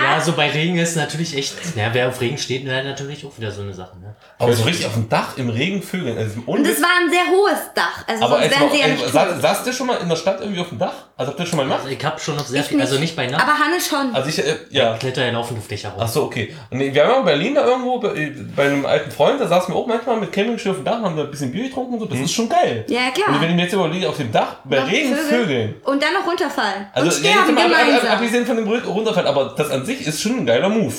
Ja, 0.00 0.20
so 0.20 0.32
bei 0.32 0.50
Regen 0.50 0.78
ist 0.78 0.96
natürlich 0.96 1.36
echt. 1.36 1.54
Ja, 1.76 1.92
wer 1.92 2.08
auf 2.08 2.20
Regen 2.20 2.38
steht, 2.38 2.64
wäre 2.64 2.84
natürlich 2.84 3.26
auch 3.26 3.36
wieder 3.36 3.50
so 3.50 3.62
eine 3.62 3.74
Sache. 3.74 3.98
Ne? 3.98 4.14
Aber 4.38 4.52
so 4.52 4.62
richtig 4.62 4.86
auf 4.86 4.94
dem 4.94 5.08
Dach 5.08 5.36
im 5.36 5.48
Regen 5.48 5.82
Vögeln. 5.82 6.16
Also 6.16 6.40
und 6.46 6.64
es 6.64 6.80
war 6.80 6.88
ein 7.02 7.10
sehr 7.10 7.26
hohes 7.26 7.74
Dach. 7.74 8.04
Also 8.06 8.24
aber 8.24 8.38
sonst 8.38 8.50
wären 8.50 8.62
mal, 8.62 8.72
sie 8.72 8.80
ja 8.80 8.88
nicht 8.88 9.08
sa 9.08 9.40
saßt 9.40 9.66
ihr 9.66 9.72
schon 9.72 9.86
mal 9.88 9.96
in 9.96 10.08
der 10.08 10.16
Stadt 10.16 10.40
irgendwie 10.40 10.60
auf 10.60 10.68
dem 10.68 10.78
Dach? 10.78 10.92
Also 11.16 11.32
habt 11.32 11.40
ihr 11.40 11.46
schon 11.46 11.56
mal 11.56 11.64
gemacht? 11.64 11.80
Also 11.80 11.92
ich 11.92 12.04
habe 12.04 12.20
schon 12.20 12.36
noch 12.36 12.46
sehr 12.46 12.60
Ich 12.60 12.68
viel, 12.68 12.80
also 12.80 12.98
nicht 12.98 13.16
bei 13.16 13.26
Nacht. 13.26 13.42
Aber 13.42 13.58
Hannes 13.58 13.88
schon. 13.88 14.14
Also 14.14 14.28
ich, 14.28 14.38
äh, 14.38 14.56
ja. 14.70 14.96
Kletter 14.96 15.24
ja 15.24 15.32
laufend 15.32 15.58
auf 15.58 15.66
Dächer 15.66 15.90
rum. 15.90 16.00
Ach 16.02 16.08
so, 16.08 16.24
okay. 16.24 16.54
Und 16.70 16.78
wir 16.78 17.02
haben 17.02 17.10
ja 17.10 17.18
in 17.18 17.24
Berlin 17.24 17.54
da 17.56 17.66
irgendwo 17.66 17.98
bei, 17.98 18.32
bei 18.54 18.66
einem 18.66 18.86
alten 18.86 19.10
Freund, 19.10 19.40
da 19.40 19.48
saßen 19.48 19.74
wir 19.74 19.78
auch 19.78 19.86
manchmal 19.86 20.17
mit 20.20 20.32
Campingstuhl 20.32 20.72
auf 20.72 20.78
dem 20.78 20.84
Dach 20.84 20.98
und 20.98 21.04
haben 21.04 21.16
da 21.16 21.24
ein 21.24 21.30
bisschen 21.30 21.50
Bier 21.52 21.64
getrunken 21.68 21.94
und 21.94 22.00
so. 22.00 22.06
Das 22.06 22.18
ist 22.20 22.32
schon 22.32 22.48
geil. 22.48 22.84
Ja, 22.88 23.10
klar. 23.10 23.28
Und 23.28 23.40
wenn 23.40 23.50
ich 23.50 23.56
mir 23.56 23.62
jetzt 23.62 23.72
überlege, 23.74 24.08
auf 24.08 24.16
dem 24.16 24.30
Dach 24.32 24.56
bei 24.64 24.80
Noch 24.80 24.90
Regen 24.90 25.14
Vögeln. 25.16 25.74
Und 25.84 26.02
dann 26.02 26.12
noch 26.14 26.26
runterfallen. 26.26 26.86
Also 26.92 27.16
und 27.16 27.24
ja, 27.24 27.30
jetzt 27.30 27.38
sterben 27.40 27.54
mal 27.54 27.64
ab, 27.64 27.70
ab, 27.70 27.76
ab, 27.78 27.86
gemeinsam. 27.86 28.10
abgesehen 28.10 28.46
von 28.46 28.56
dem 28.56 28.68
Rück- 28.68 28.84
runterfallen, 28.86 29.28
aber 29.28 29.54
das 29.56 29.70
an 29.70 29.84
sich 29.86 30.06
ist 30.06 30.20
schon 30.20 30.38
ein 30.38 30.46
geiler 30.46 30.68
Move. 30.68 30.94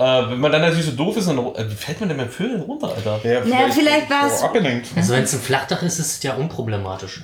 Äh, 0.00 0.30
wenn 0.30 0.38
man 0.40 0.52
dann 0.52 0.60
natürlich 0.62 0.86
so 0.86 0.92
doof 0.92 1.16
ist, 1.16 1.28
dann, 1.28 1.38
äh, 1.38 1.68
wie 1.70 1.74
fällt 1.74 1.98
man 2.00 2.08
denn 2.08 2.18
mit 2.18 2.32
Vögeln 2.32 2.60
runter, 2.62 2.88
Alter? 2.94 3.20
Ja, 3.28 3.68
vielleicht 3.68 4.08
war's- 4.08 4.40
so 4.40 4.46
abgelenkt. 4.46 4.86
Also 4.94 5.12
wenn 5.14 5.24
es 5.24 5.32
ein 5.34 5.40
Flachdach 5.40 5.82
ist, 5.82 5.98
ist 5.98 6.06
es 6.18 6.22
ja 6.22 6.34
unproblematisch. 6.34 7.20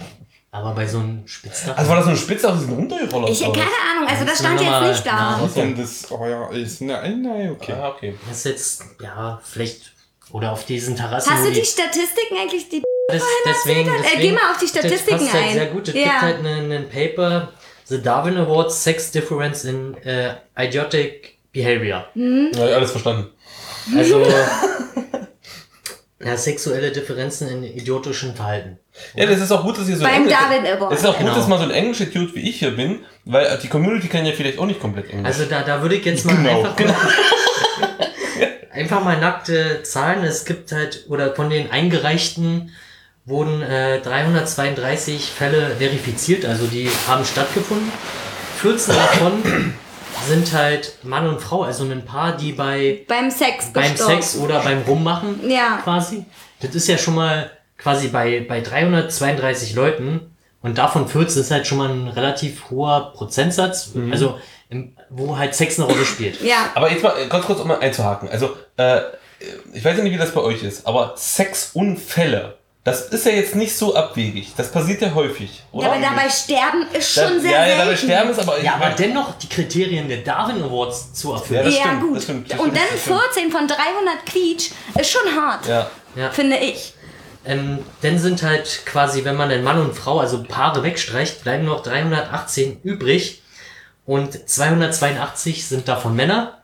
Aber 0.50 0.72
bei 0.72 0.86
so 0.86 0.98
einem 0.98 1.26
Spitzdach. 1.26 1.76
Also 1.76 1.88
war 1.90 1.96
das 1.96 2.04
so 2.04 2.10
eine 2.10 2.18
Spitze 2.18 2.48
aus 2.48 2.58
diesem 2.60 2.74
runtergerollt? 2.74 3.28
Ich, 3.28 3.40
keine 3.40 3.56
Ahnung, 3.58 4.08
also 4.08 4.24
das 4.24 4.38
stand 4.38 4.60
jetzt 4.60 4.82
nicht 4.82 5.04
da. 5.06 5.38
Was 5.40 5.54
denn 5.54 5.76
das? 5.76 6.10
Oh 6.12 6.24
ja, 6.26 6.48
ist 6.50 6.80
nein, 6.80 7.22
nein, 7.22 7.50
okay. 7.50 7.72
Ah, 7.72 7.88
okay. 7.88 8.14
Das 8.28 8.38
ist 8.38 8.44
jetzt, 8.44 8.84
ja, 9.02 9.40
vielleicht. 9.42 9.93
Oder 10.34 10.50
auf 10.50 10.66
diesen 10.66 10.96
Terrassen. 10.96 11.32
Hast 11.32 11.46
du 11.46 11.52
die 11.52 11.64
Statistiken 11.64 12.36
eigentlich, 12.42 12.68
die 12.68 12.82
das, 13.08 13.22
deswegen, 13.46 13.88
Äh, 13.88 13.92
deswegen, 14.02 14.20
geh 14.20 14.32
mal 14.32 14.50
auf 14.50 14.58
die 14.60 14.66
Statistiken 14.66 15.10
das 15.18 15.20
passt 15.28 15.32
halt 15.34 15.44
ein. 15.44 15.52
sehr 15.54 15.66
gut. 15.66 15.86
Es 15.88 15.94
Ja. 15.94 16.00
gibt 16.02 16.20
halt 16.22 16.38
einen, 16.38 16.72
einen 16.72 16.88
Paper, 16.88 17.52
The 17.84 18.02
Darwin 18.02 18.36
Awards 18.38 18.82
Sex 18.82 19.12
Difference 19.12 19.64
in 19.64 19.96
äh, 20.02 20.34
Idiotic 20.58 21.38
Behavior. 21.52 22.06
Ja, 22.16 22.64
alles 22.74 22.90
verstanden. 22.90 23.30
Also 23.96 24.26
ja, 26.24 26.36
sexuelle 26.36 26.90
Differenzen 26.90 27.48
in 27.48 27.62
idiotischen 27.62 28.34
Verhalten. 28.34 28.78
Ja, 29.14 29.26
das 29.26 29.40
ist 29.40 29.52
auch 29.52 29.62
gut, 29.62 29.78
dass 29.78 29.88
ihr 29.88 29.96
so 29.96 30.02
Beim 30.04 30.14
Englisch- 30.22 30.34
Darwin 30.36 30.66
Award. 30.66 30.92
Es 30.94 31.00
ist 31.00 31.06
auch 31.06 31.18
Genau. 31.18 31.30
gut, 31.30 31.38
dass 31.40 31.48
man 31.48 31.58
so 31.58 31.64
ein 31.64 31.70
englischer 31.70 32.06
Dude 32.06 32.34
wie 32.34 32.48
ich 32.48 32.58
hier 32.58 32.70
bin, 32.74 33.04
weil 33.24 33.58
die 33.62 33.68
Community 33.68 34.08
kann 34.08 34.24
ja 34.24 34.32
vielleicht 34.32 34.58
auch 34.58 34.66
nicht 34.66 34.80
komplett 34.80 35.10
Englisch. 35.10 35.26
Also 35.26 35.44
da, 35.44 35.62
da 35.62 35.82
würde 35.82 35.96
ich 35.96 36.04
jetzt 36.04 36.24
mal 36.24 36.34
Genau. 36.36 36.64
einfach, 36.64 36.78
mal, 36.86 36.94
einfach 38.74 39.02
mal 39.02 39.18
nackte 39.18 39.82
Zahlen. 39.82 40.24
Es 40.24 40.44
gibt 40.44 40.72
halt, 40.72 41.04
oder 41.08 41.34
von 41.34 41.50
den 41.50 41.70
eingereichten 41.70 42.72
wurden 43.26 43.62
äh, 43.62 44.00
332 44.02 45.30
Fälle 45.30 45.76
verifiziert, 45.78 46.44
also 46.44 46.66
die 46.66 46.90
haben 47.08 47.24
stattgefunden. 47.24 47.90
14 48.60 48.94
davon 48.94 49.74
sind 50.28 50.52
halt 50.52 50.94
Mann 51.02 51.26
und 51.28 51.40
Frau, 51.40 51.62
also 51.62 51.84
ein 51.84 52.04
Paar, 52.04 52.36
die 52.36 52.52
bei 52.52 53.04
beim 53.08 53.30
Sex 53.30 53.72
beim 53.72 53.92
gestorben. 53.92 54.22
Sex 54.22 54.36
oder 54.36 54.60
beim 54.60 54.82
Rummachen 54.82 55.48
Ja. 55.48 55.80
quasi. 55.82 56.24
Das 56.60 56.74
ist 56.74 56.86
ja 56.86 56.98
schon 56.98 57.14
mal 57.14 57.50
quasi 57.78 58.08
bei, 58.08 58.44
bei 58.46 58.60
332 58.60 59.74
Leuten 59.74 60.20
und 60.62 60.78
davon 60.78 61.08
14 61.08 61.42
ist 61.42 61.50
halt 61.50 61.66
schon 61.66 61.78
mal 61.78 61.90
ein 61.90 62.08
relativ 62.08 62.70
hoher 62.70 63.12
Prozentsatz, 63.14 63.92
also 64.10 64.28
im, 64.28 64.34
wo 65.10 65.36
halt 65.38 65.54
Sex 65.54 65.78
eine 65.78 65.86
Rolle 65.88 66.04
spielt. 66.04 66.40
Ja. 66.42 66.70
Aber 66.74 66.90
jetzt 66.90 67.02
mal 67.02 67.14
äh, 67.20 67.26
ganz 67.28 67.44
kurz, 67.46 67.60
um 67.60 67.68
mal 67.68 67.78
einzuhaken. 67.80 68.28
Also, 68.28 68.56
äh, 68.76 69.00
ich 69.72 69.84
weiß 69.84 69.96
ja 69.98 70.02
nicht, 70.02 70.12
wie 70.12 70.18
das 70.18 70.32
bei 70.32 70.40
euch 70.40 70.62
ist, 70.62 70.86
aber 70.86 71.14
Sexunfälle, 71.16 72.56
das 72.82 73.02
ist 73.08 73.24
ja 73.26 73.32
jetzt 73.32 73.54
nicht 73.54 73.76
so 73.76 73.94
abwegig. 73.94 74.52
Das 74.56 74.70
passiert 74.70 75.00
ja 75.02 75.14
häufig, 75.14 75.62
oder? 75.72 75.86
ja, 75.86 75.92
aber 75.92 76.00
dabei 76.02 76.28
sterben 76.28 76.86
ist 76.92 77.12
schon 77.14 77.36
Da- 77.36 77.40
sehr 77.40 77.50
ja, 77.50 77.66
ja, 77.66 77.78
dabei 77.78 77.96
sterben 77.96 78.30
ist 78.30 78.38
aber... 78.40 78.60
Ja, 78.62 78.74
aber 78.74 78.90
dennoch 78.90 79.34
die 79.38 79.48
Kriterien 79.48 80.08
der 80.08 80.18
Darwin 80.18 80.62
Awards 80.62 81.12
zu 81.14 81.30
Ja, 81.30 81.34
erfüllen. 81.38 81.64
das 81.64 81.74
ja, 81.74 81.80
stimmt, 81.82 82.00
gut. 82.02 82.16
das 82.16 82.22
stimmt, 82.24 82.50
das 82.52 82.58
Und 82.58 82.64
stimmt, 82.66 82.76
dann 82.76 82.84
das 82.92 83.00
stimmt. 83.02 83.20
14 83.34 83.50
von 83.52 83.68
300 83.68 84.26
Quietsch 84.26 84.70
ist 84.98 85.10
schon 85.10 85.34
hart, 85.34 85.66
Ja. 85.66 85.90
Ja. 86.16 86.30
finde 86.30 86.56
ich. 86.58 86.94
Ähm, 87.46 87.78
dann 88.02 88.18
sind 88.18 88.42
halt 88.42 88.80
quasi, 88.86 89.24
wenn 89.24 89.36
man 89.36 89.50
den 89.50 89.62
Mann 89.62 89.78
und 89.78 89.94
Frau, 89.94 90.18
also 90.20 90.42
Paare 90.44 90.82
wegstreicht, 90.82 91.42
bleiben 91.44 91.64
noch 91.66 91.82
318 91.82 92.80
übrig 92.82 93.42
und 94.06 94.48
282 94.48 95.66
sind 95.66 95.88
davon 95.88 96.14
Männer 96.16 96.58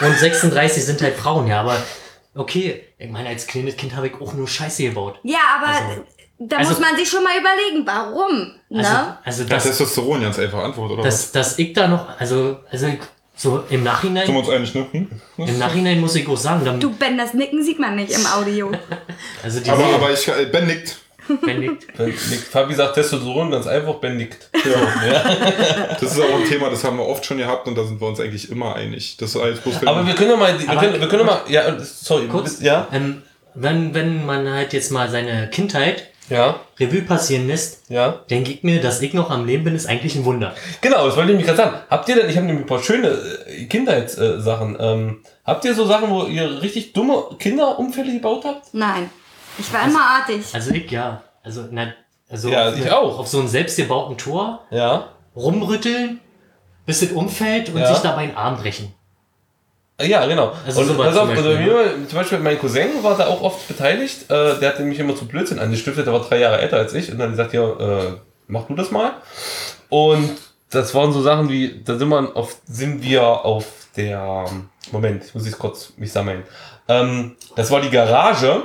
und 0.00 0.16
36 0.18 0.84
sind 0.84 1.02
halt 1.02 1.16
Frauen. 1.16 1.46
Ja, 1.46 1.60
aber 1.60 1.76
okay, 2.34 2.84
ich 2.98 3.10
meine, 3.10 3.28
als 3.28 3.46
kleines 3.46 3.76
Kind 3.76 3.94
habe 3.94 4.08
ich 4.08 4.14
auch 4.20 4.32
nur 4.34 4.48
Scheiße 4.48 4.82
gebaut. 4.84 5.18
Ja, 5.22 5.38
aber 5.60 5.66
Also- 5.68 6.04
da 6.38 6.56
also- 6.58 6.70
muss 6.70 6.80
man 6.80 6.96
sich 6.96 7.08
schon 7.08 7.22
mal 7.24 7.32
überlegen, 7.38 7.86
warum. 7.86 8.52
Also, 8.70 8.90
Ne? 8.90 9.18
also 9.24 9.44
Das 9.44 9.64
das, 9.64 9.76
Testosteron 9.78 10.22
ganz 10.22 10.38
einfach 10.38 10.62
Antwort, 10.64 10.92
oder 10.92 11.02
dass, 11.02 11.32
dass 11.32 11.58
ich 11.58 11.72
da 11.72 11.88
noch, 11.88 12.18
also, 12.18 12.58
also 12.70 12.86
ich- 12.86 12.98
so 13.36 13.58
im 13.58 13.60
was? 13.60 13.68
Sind 13.68 13.70
wir 13.70 13.78
Nachhinein, 14.24 14.36
uns 14.36 14.48
einig, 14.48 14.74
ne? 14.74 14.86
Hm? 14.90 15.08
im 15.36 15.58
Nachhinein 15.58 16.00
muss 16.00 16.14
ich 16.16 16.26
auch 16.28 16.36
sagen, 16.36 16.64
dann, 16.64 16.80
Du, 16.80 16.90
Ben, 16.90 17.16
das 17.16 17.34
Nicken 17.34 17.62
sieht 17.62 17.78
man 17.78 17.94
nicht 17.94 18.10
im 18.12 18.26
Audio. 18.26 18.72
also 19.44 19.60
die 19.60 19.70
Aber, 19.70 19.84
aber 19.84 20.10
ich, 20.12 20.26
äh, 20.26 20.46
Ben 20.46 20.66
nickt. 20.66 20.98
Ben 21.44 21.60
nickt. 21.60 21.86
Fabi 22.50 22.74
sagt 22.74 22.94
Testosteron, 22.94 23.50
ganz 23.50 23.66
einfach, 23.66 23.94
Ben 23.96 24.16
nickt. 24.16 24.48
Das 26.00 26.12
ist 26.12 26.20
auch 26.20 26.34
ein 26.38 26.44
Thema, 26.48 26.70
das 26.70 26.84
haben 26.84 26.96
wir 26.98 27.06
oft 27.06 27.24
schon 27.24 27.38
gehabt 27.38 27.66
und 27.66 27.76
da 27.76 27.84
sind 27.84 28.00
wir 28.00 28.08
uns 28.08 28.20
eigentlich 28.20 28.50
immer 28.50 28.74
einig. 28.74 29.16
Das 29.18 29.30
ist 29.34 29.40
alles 29.40 29.60
bloß, 29.60 29.86
Aber 29.86 30.06
wir 30.06 30.14
können 30.14 30.30
doch 30.30 30.38
mal, 30.38 30.58
wir 30.58 30.68
Aber- 30.68 30.80
können, 30.80 31.00
wir 31.00 31.08
können 31.08 31.26
mal, 31.26 31.40
ja, 31.48 31.78
sorry, 31.80 32.26
kurz, 32.26 32.60
ja, 32.60 32.88
ähm, 32.92 33.22
wenn, 33.54 33.94
wenn 33.94 34.24
man 34.24 34.48
halt 34.50 34.72
jetzt 34.72 34.90
mal 34.92 35.08
seine 35.10 35.48
Kindheit 35.50 36.04
ja, 36.30 36.60
Revue 36.78 37.02
passieren 37.02 37.46
lässt, 37.46 37.88
ja. 37.90 38.20
denke 38.30 38.52
ich 38.52 38.62
mir, 38.62 38.80
dass 38.80 39.00
ich 39.00 39.14
noch 39.14 39.30
am 39.30 39.46
Leben 39.46 39.64
bin, 39.64 39.74
ist 39.74 39.86
eigentlich 39.86 40.14
ein 40.14 40.24
Wunder. 40.26 40.54
Genau, 40.82 41.06
das 41.06 41.16
wollte 41.16 41.30
ich 41.32 41.36
mich 41.38 41.46
gerade 41.46 41.56
sagen. 41.56 41.76
Habt 41.88 42.08
ihr 42.10 42.16
denn, 42.16 42.28
ich 42.28 42.36
habe 42.36 42.46
nämlich 42.46 42.64
ein 42.64 42.68
paar 42.68 42.82
schöne 42.82 43.08
äh, 43.46 43.64
Kindheitssachen, 43.64 44.76
ähm, 44.78 45.20
habt 45.44 45.64
ihr 45.64 45.74
so 45.74 45.86
Sachen, 45.86 46.10
wo 46.10 46.24
ihr 46.24 46.60
richtig 46.62 46.92
dumme 46.92 47.24
Kinderunfälle 47.38 48.12
gebaut 48.12 48.44
habt? 48.44 48.74
Nein. 48.74 49.08
Ich 49.58 49.72
war 49.72 49.84
immer 49.86 50.00
artig. 50.02 50.42
Also 50.52 50.70
ich 50.72 50.90
ja. 50.90 51.22
Also, 51.42 51.64
na, 51.70 51.92
also 52.30 52.48
Ja, 52.50 52.68
auf, 52.68 52.78
ich 52.78 52.90
auch. 52.90 53.18
auf 53.18 53.28
so 53.28 53.38
einem 53.38 53.48
selbstgebauten 53.48 54.16
Tor 54.18 54.60
Ja. 54.70 55.08
rumrütteln, 55.34 56.20
bis 56.86 57.02
es 57.02 57.12
umfällt 57.12 57.70
und 57.70 57.78
Ja. 57.78 57.86
sich 57.92 58.02
dabei 58.02 58.22
einen 58.22 58.36
Arm 58.36 58.56
brechen. 58.56 58.92
Ja, 60.00 60.24
genau. 60.26 60.52
Also 60.64 60.82
und 60.82 60.96
pass 60.96 61.16
auf, 61.16 61.28
zum 61.28 61.36
also 61.36 61.50
Beispiel, 61.50 61.66
mir, 61.66 62.08
zum 62.08 62.18
Beispiel 62.18 62.38
mein 62.38 62.58
Cousin 62.58 63.02
war 63.02 63.16
da 63.16 63.26
auch 63.26 63.42
oft 63.42 63.66
beteiligt. 63.66 64.30
Äh, 64.30 64.58
der 64.60 64.68
hat 64.68 64.78
mich 64.80 64.98
immer 65.00 65.16
zu 65.16 65.26
Blödsinn 65.26 65.58
angestiftet. 65.58 66.06
Der 66.06 66.12
war 66.12 66.20
drei 66.20 66.38
Jahre 66.38 66.60
älter 66.60 66.76
als 66.76 66.94
ich. 66.94 67.10
Und 67.10 67.18
dann 67.18 67.30
gesagt, 67.30 67.52
ja, 67.52 67.64
äh, 67.68 68.12
mach 68.46 68.66
du 68.68 68.74
das 68.76 68.92
mal. 68.92 69.12
Und 69.88 70.30
das 70.70 70.94
waren 70.94 71.12
so 71.12 71.20
Sachen 71.20 71.48
wie, 71.48 71.82
da 71.82 71.96
sind 71.98 72.10
wir 72.10 72.36
auf, 72.36 72.58
sind 72.66 73.02
wir 73.02 73.22
auf 73.44 73.64
der, 73.96 74.44
Moment, 74.92 75.24
ich 75.24 75.34
muss 75.34 75.46
ich 75.46 75.58
kurz 75.58 75.92
mich 75.96 76.12
sammeln. 76.12 76.44
Ähm, 76.86 77.36
das 77.56 77.70
war 77.72 77.80
die 77.80 77.90
Garage. 77.90 78.62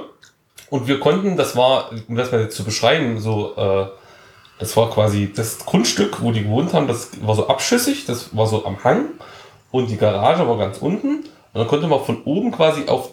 Und 0.70 0.88
wir 0.88 0.99
konnten, 0.99 1.38
das 1.38 1.55
war, 1.55 1.91
um 2.07 2.16
das 2.16 2.32
mal 2.32 2.41
jetzt 2.41 2.55
zu 2.55 2.64
beschreiben, 2.64 3.20
so, 3.20 3.53
äh, 3.55 3.86
das 4.59 4.76
war 4.78 4.89
quasi 4.89 5.32
das 5.36 5.59
Grundstück, 5.59 6.22
wo 6.22 6.32
die 6.32 6.43
gewohnt 6.43 6.74
haben, 6.74 6.88
das 6.88 7.09
war 7.22 7.36
so 7.36 7.47
abschüssig, 7.47 8.05
das 8.05 8.36
war 8.36 8.47
so 8.47 8.66
am 8.66 8.84
Hang 8.84 9.05
und 9.72 9.89
die 9.89 9.97
Garage 9.97 10.47
war 10.47 10.57
ganz 10.57 10.78
unten. 10.80 11.18
Und 11.18 11.59
dann 11.59 11.68
konnte 11.68 11.88
man 11.88 12.03
von 12.03 12.24
oben 12.24 12.51
quasi 12.51 12.88
auf, 12.88 13.11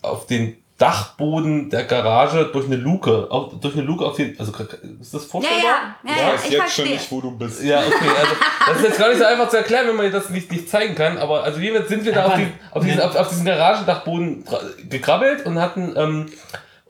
auf 0.00 0.26
den 0.26 0.56
Dachboden 0.78 1.70
der 1.70 1.84
Garage 1.84 2.50
durch 2.52 2.66
eine 2.66 2.76
Luke, 2.76 3.28
auf, 3.30 3.52
durch 3.60 3.74
eine 3.74 3.82
Luke 3.84 4.04
auf 4.04 4.16
den, 4.16 4.36
also 4.38 4.52
ist 5.00 5.14
das 5.14 5.22
Ja, 5.24 5.28
vorstellbar? 5.28 5.96
ja, 6.04 6.10
ja, 6.10 6.12
ich 6.12 6.16
ja, 6.16 6.32
weiß 6.32 6.44
ich 6.44 6.50
jetzt 6.50 6.58
schon 6.58 6.58
verstehe. 6.58 6.94
nicht, 6.94 7.12
wo 7.12 7.20
du 7.20 7.30
bist. 7.32 7.62
Ja, 7.62 7.78
okay, 7.80 8.08
also 8.20 8.32
das 8.66 8.76
ist 8.78 8.84
jetzt 8.84 8.98
gar 8.98 9.08
nicht 9.10 9.18
so 9.18 9.24
einfach 9.24 9.48
zu 9.48 9.56
erklären, 9.58 9.86
wenn 9.88 9.96
man 9.96 10.10
das 10.10 10.30
nicht, 10.30 10.50
nicht 10.50 10.68
zeigen 10.68 10.94
kann, 10.94 11.18
aber 11.18 11.44
also 11.44 11.60
jedenfalls 11.60 11.88
sind 11.88 12.04
wir 12.04 12.12
da 12.12 12.26
auf, 12.26 12.34
die, 12.36 12.48
auf, 12.72 12.84
diesen, 12.84 13.00
auf, 13.00 13.14
auf 13.14 13.28
diesen 13.28 13.44
Garagendachboden 13.44 14.44
gekrabbelt 14.88 15.46
und 15.46 15.60
hatten, 15.60 15.94
ähm, 15.96 16.26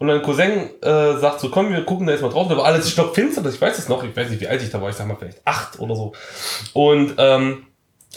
und 0.02 0.08
mein 0.08 0.20
Cousin 0.20 0.68
äh, 0.82 1.16
sagt 1.20 1.38
so, 1.38 1.48
komm, 1.48 1.72
wir 1.72 1.84
gucken 1.84 2.08
da 2.08 2.12
jetzt 2.12 2.22
mal 2.22 2.28
drauf, 2.28 2.48
da 2.48 2.56
war 2.56 2.64
alles 2.64 2.90
stockfinster, 2.90 3.48
ich 3.48 3.60
weiß 3.60 3.78
es 3.78 3.88
noch, 3.88 4.02
ich 4.02 4.16
weiß 4.16 4.30
nicht, 4.30 4.40
wie 4.40 4.48
alt 4.48 4.60
ich 4.60 4.68
da 4.68 4.82
war, 4.82 4.90
ich 4.90 4.96
sag 4.96 5.06
mal 5.06 5.14
vielleicht 5.14 5.40
acht 5.44 5.78
oder 5.78 5.94
so. 5.94 6.12
Und, 6.72 7.14
ähm, 7.18 7.68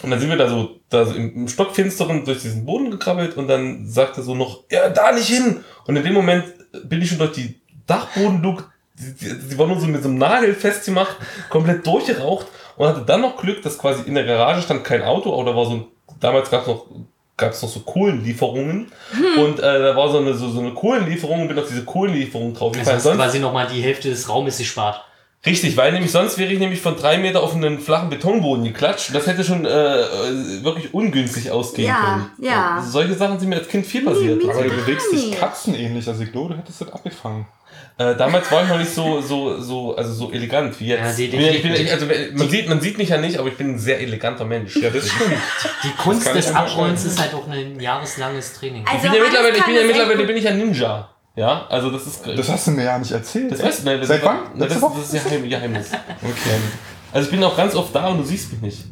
und 0.02 0.10
dann 0.10 0.20
sind 0.20 0.32
wir 0.32 0.36
da 0.36 0.50
so, 0.50 0.80
da 0.90 1.06
so 1.06 1.14
im, 1.14 1.48
Stockfinsteren 1.48 2.26
durch 2.26 2.42
diesen 2.42 2.66
Boden 2.66 2.90
gekrabbelt. 2.90 3.38
Und 3.38 3.48
dann 3.48 3.88
sagte 3.88 4.24
so 4.24 4.34
noch, 4.34 4.64
ja, 4.72 4.90
da 4.90 5.12
nicht 5.12 5.28
hin. 5.28 5.64
Und 5.86 5.96
in 5.96 6.04
dem 6.04 6.16
Moment 6.16 6.46
bin 6.86 7.04
ich 7.04 7.10
schon 7.10 7.20
durch 7.20 7.34
die 7.34 7.62
Dachbodenluke, 7.86 8.64
die 8.96 9.56
war 9.60 9.68
nur 9.68 9.80
so 9.80 9.86
mit 9.86 10.02
so 10.02 10.10
einem 10.10 10.18
Nagel 10.18 10.56
festgemacht, 10.56 11.18
komplett 11.52 11.86
durchgeraucht. 11.86 12.48
Und 12.78 12.88
hatte 12.88 13.04
dann 13.06 13.22
noch 13.22 13.38
Glück, 13.38 13.62
dass 13.62 13.78
quasi 13.78 14.02
in 14.08 14.16
der 14.16 14.26
Garage 14.26 14.64
stand 14.64 14.84
kein 14.84 15.04
Auto, 15.04 15.32
aber 15.32 15.52
da 15.52 15.56
war 15.56 15.66
so 15.68 15.72
ein, 15.72 15.86
damals 16.20 16.50
gab 16.50 16.62
es 16.62 16.68
noch 16.68 16.88
gab 17.38 17.52
es 17.52 17.62
noch 17.62 17.70
so 17.70 17.82
Kohlenlieferungen 17.82 18.92
und 19.38 19.60
äh, 19.60 19.62
da 19.80 19.96
war 19.96 20.10
so 20.10 20.20
eine, 20.20 20.34
so, 20.34 20.50
so 20.50 20.60
eine 20.62 20.72
Kohlenlieferung 20.74 21.42
und 21.42 21.48
bin 21.50 21.60
auf 21.60 21.68
diese 21.68 21.84
Kohlenlieferung 21.84 22.54
drauf. 22.54 22.74
Also 22.78 22.98
sonst, 22.98 23.18
quasi 23.18 23.40
nochmal 23.40 23.68
die 23.74 23.82
Hälfte 23.82 24.10
des 24.10 24.30
Raumes 24.30 24.58
gespart. 24.58 25.04
Richtig, 25.46 25.78
weil 25.78 25.92
nämlich 25.92 26.12
sonst 26.12 26.40
wäre 26.40 26.52
ich 26.52 26.58
nämlich 26.58 26.82
von 26.82 26.96
drei 26.96 27.20
Meter 27.20 27.44
auf 27.44 27.54
einen 27.54 27.80
flachen 27.80 28.10
Betonboden 28.10 28.64
geklatscht. 28.64 29.14
Das 29.14 29.28
hätte 29.28 29.44
schon 29.44 29.64
äh, 29.66 29.70
wirklich 30.64 30.92
ungünstig 30.92 31.52
ausgehen 31.52 31.88
Ja, 31.90 32.02
können. 32.02 32.32
ja. 32.50 32.80
Und 32.80 32.88
solche 32.90 33.14
Sachen 33.14 33.40
sind 33.40 33.50
mir 33.50 33.58
als 33.58 33.68
Kind 33.68 33.86
viel 33.86 34.04
passiert. 34.04 34.44
mir- 34.44 34.52
Aber 34.52 34.64
du 34.64 34.70
bewegst 34.72 35.12
dich 35.12 35.32
katzenähnlich, 35.38 36.08
also 36.08 36.24
ich 36.24 36.32
glaube, 36.32 36.54
du 36.54 36.60
hättest 36.60 36.82
das 36.82 36.92
abgefangen. 36.92 37.46
Äh, 37.98 38.14
damals 38.18 38.52
war 38.52 38.64
ich 38.64 38.70
noch 38.70 38.78
nicht 38.78 38.94
so, 38.94 39.22
so, 39.22 39.62
so, 39.62 39.96
also 39.96 40.12
so 40.14 40.32
elegant 40.32 40.78
wie 40.82 40.88
jetzt. 40.88 41.02
Ja, 41.18 41.26
die- 41.28 41.30
die- 41.30 41.38
ich 41.48 41.62
bin, 41.64 41.74
ich 41.74 41.92
also, 41.94 42.06
man, 42.34 42.50
sieht, 42.50 42.68
man 42.68 42.82
sieht 42.82 42.98
mich 42.98 43.08
ja 43.08 43.18
nicht, 43.18 43.38
aber 43.38 43.48
ich 43.48 43.56
bin 43.56 43.76
ein 43.76 43.80
sehr 43.80 44.02
eleganter 44.02 44.44
Mensch. 44.44 44.76
Ja, 44.76 44.90
das 44.90 45.08
stimmt. 45.10 45.32
Die 45.84 45.92
Kunst 45.92 46.28
des. 46.36 46.54
Abrollens 46.54 47.06
ist 47.06 47.20
halt 47.22 47.34
auch 47.34 47.48
ein 47.48 47.80
jahreslanges 47.80 48.54
Training. 48.60 48.84
Also 48.86 48.98
Ich 49.08 49.12
bin 49.12 49.14
ja 49.14 49.24
mittlerweile, 49.26 49.58
ich 49.58 49.66
bin 49.66 49.76
ja 49.76 49.84
mittlerweile 49.86 50.24
bin 50.26 50.38
ich 50.38 50.44
ja 50.44 50.54
Ninja. 50.54 51.10
Ja, 51.38 51.68
also 51.70 51.90
das 51.90 52.06
ist. 52.08 52.22
Das 52.28 52.50
hast 52.50 52.68
du 52.68 52.72
mir 52.72 52.84
ja 52.84 52.98
nicht 53.00 53.12
erzählt. 53.12 53.52
das 53.54 53.64
weißt 53.64 53.82
du, 53.84 53.90
ne, 53.90 54.00
das 54.00 54.08
Seit 54.10 54.20
ist- 54.20 54.26
wann? 54.26 54.40
Das, 54.60 54.68
das 54.70 55.14
ist 55.14 55.14
ja 55.14 55.22
Geheim- 55.22 55.50
Geheimnis. 55.50 55.88
Okay. 56.22 56.60
Also 57.14 57.26
ich 57.28 57.32
bin 57.32 57.44
auch 57.46 57.56
ganz 57.56 57.76
oft 57.76 57.96
da 57.96 58.08
und 58.10 58.18
du 58.18 58.24
siehst 58.26 58.52
mich 58.52 58.62
nicht. 58.62 58.84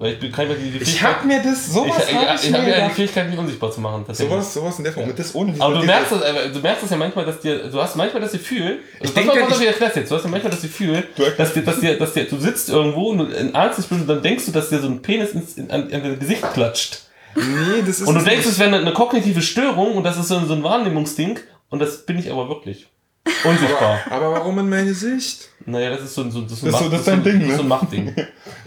Ich 0.00 0.80
Ich 0.82 1.02
hab 1.02 1.24
mir 1.24 1.42
das, 1.42 1.66
ich, 1.66 1.72
sowas 1.72 2.04
ich, 2.08 2.14
hab 2.14 2.36
ich, 2.36 2.44
ich 2.48 2.54
habe 2.54 2.62
mir 2.64 2.78
ja 2.78 2.88
die. 2.88 2.94
Fähigkeit, 2.94 3.28
mich 3.28 3.38
unsichtbar 3.38 3.70
zu 3.72 3.80
machen. 3.80 4.04
Sowas, 4.12 4.54
sowas 4.54 4.78
in 4.78 4.84
der 4.84 4.92
Form. 4.92 5.06
Mit 5.08 5.18
das 5.18 5.34
ohne 5.34 5.54
Aber 5.58 5.74
du 5.80 5.84
merkst, 5.84 6.12
das, 6.12 6.22
äh, 6.22 6.50
du 6.52 6.60
merkst 6.60 6.82
das 6.84 6.90
ja 6.90 6.96
manchmal, 6.96 7.24
dass 7.24 7.40
dir, 7.40 7.68
du 7.68 7.80
hast 7.82 7.96
manchmal 7.96 8.22
das 8.22 8.32
Gefühl, 8.32 8.78
ich 9.00 9.12
denke, 9.12 9.32
ich- 9.50 9.60
ich 9.60 9.66
erklär's 9.66 9.94
jetzt, 9.96 10.10
du 10.10 10.14
hast 10.16 10.22
ja 10.24 10.30
manchmal 10.30 10.52
das 10.52 10.62
Gefühl, 10.62 11.02
dass 11.36 11.52
dir, 11.52 11.62
dass 11.62 11.80
dir, 11.80 11.98
dass 11.98 12.12
dir, 12.12 12.24
du 12.24 12.38
sitzt 12.38 12.68
irgendwo 12.68 13.10
und 13.10 13.18
du 13.18 13.24
in 13.26 13.54
Angst 13.56 13.78
bist 13.78 13.90
und 13.90 14.06
dann 14.06 14.22
denkst 14.22 14.46
du, 14.46 14.52
dass 14.52 14.68
dir 14.68 14.78
so 14.78 14.86
ein 14.88 15.02
Penis 15.02 15.30
ins, 15.32 15.56
in, 15.56 15.70
an, 15.70 15.82
an 15.84 15.88
dein 15.90 16.18
Gesicht 16.20 16.42
klatscht. 16.52 17.00
Nee, 17.34 17.82
das 17.86 18.00
ist 18.00 18.06
Und 18.06 18.14
du 18.14 18.22
denkst, 18.22 18.46
es 18.46 18.58
wäre 18.58 18.68
eine, 18.68 18.78
eine 18.78 18.92
kognitive 18.92 19.42
Störung 19.42 19.96
und 19.96 20.04
das 20.04 20.16
ist 20.16 20.28
so, 20.28 20.36
ein- 20.36 20.46
so 20.46 20.54
ein 20.54 20.62
Wahrnehmungsding 20.62 21.38
und 21.70 21.80
das 21.80 22.06
bin 22.06 22.18
ich 22.18 22.30
aber 22.30 22.48
wirklich. 22.48 22.88
Unsichtbar. 23.44 23.98
Aber 24.10 24.32
warum 24.32 24.58
in 24.60 24.68
meine 24.68 24.94
Sicht? 24.94 25.48
Naja, 25.66 25.90
das 25.90 26.02
ist 26.02 26.14
so, 26.14 26.22
ein- 26.22 26.30
so, 26.30 26.42
das 26.42 26.52
ist 26.52 26.66
Das 26.66 26.74
ist 26.74 26.78
so- 26.80 26.88
das 26.88 27.00
ist 27.00 27.08
dein 27.08 27.22
Ding, 27.22 27.40
das 27.40 27.48
ist 27.50 27.56
so 27.56 27.62
ein 27.62 27.68
ne? 27.68 27.74
Machtding. 27.74 28.14
Das 28.16 28.26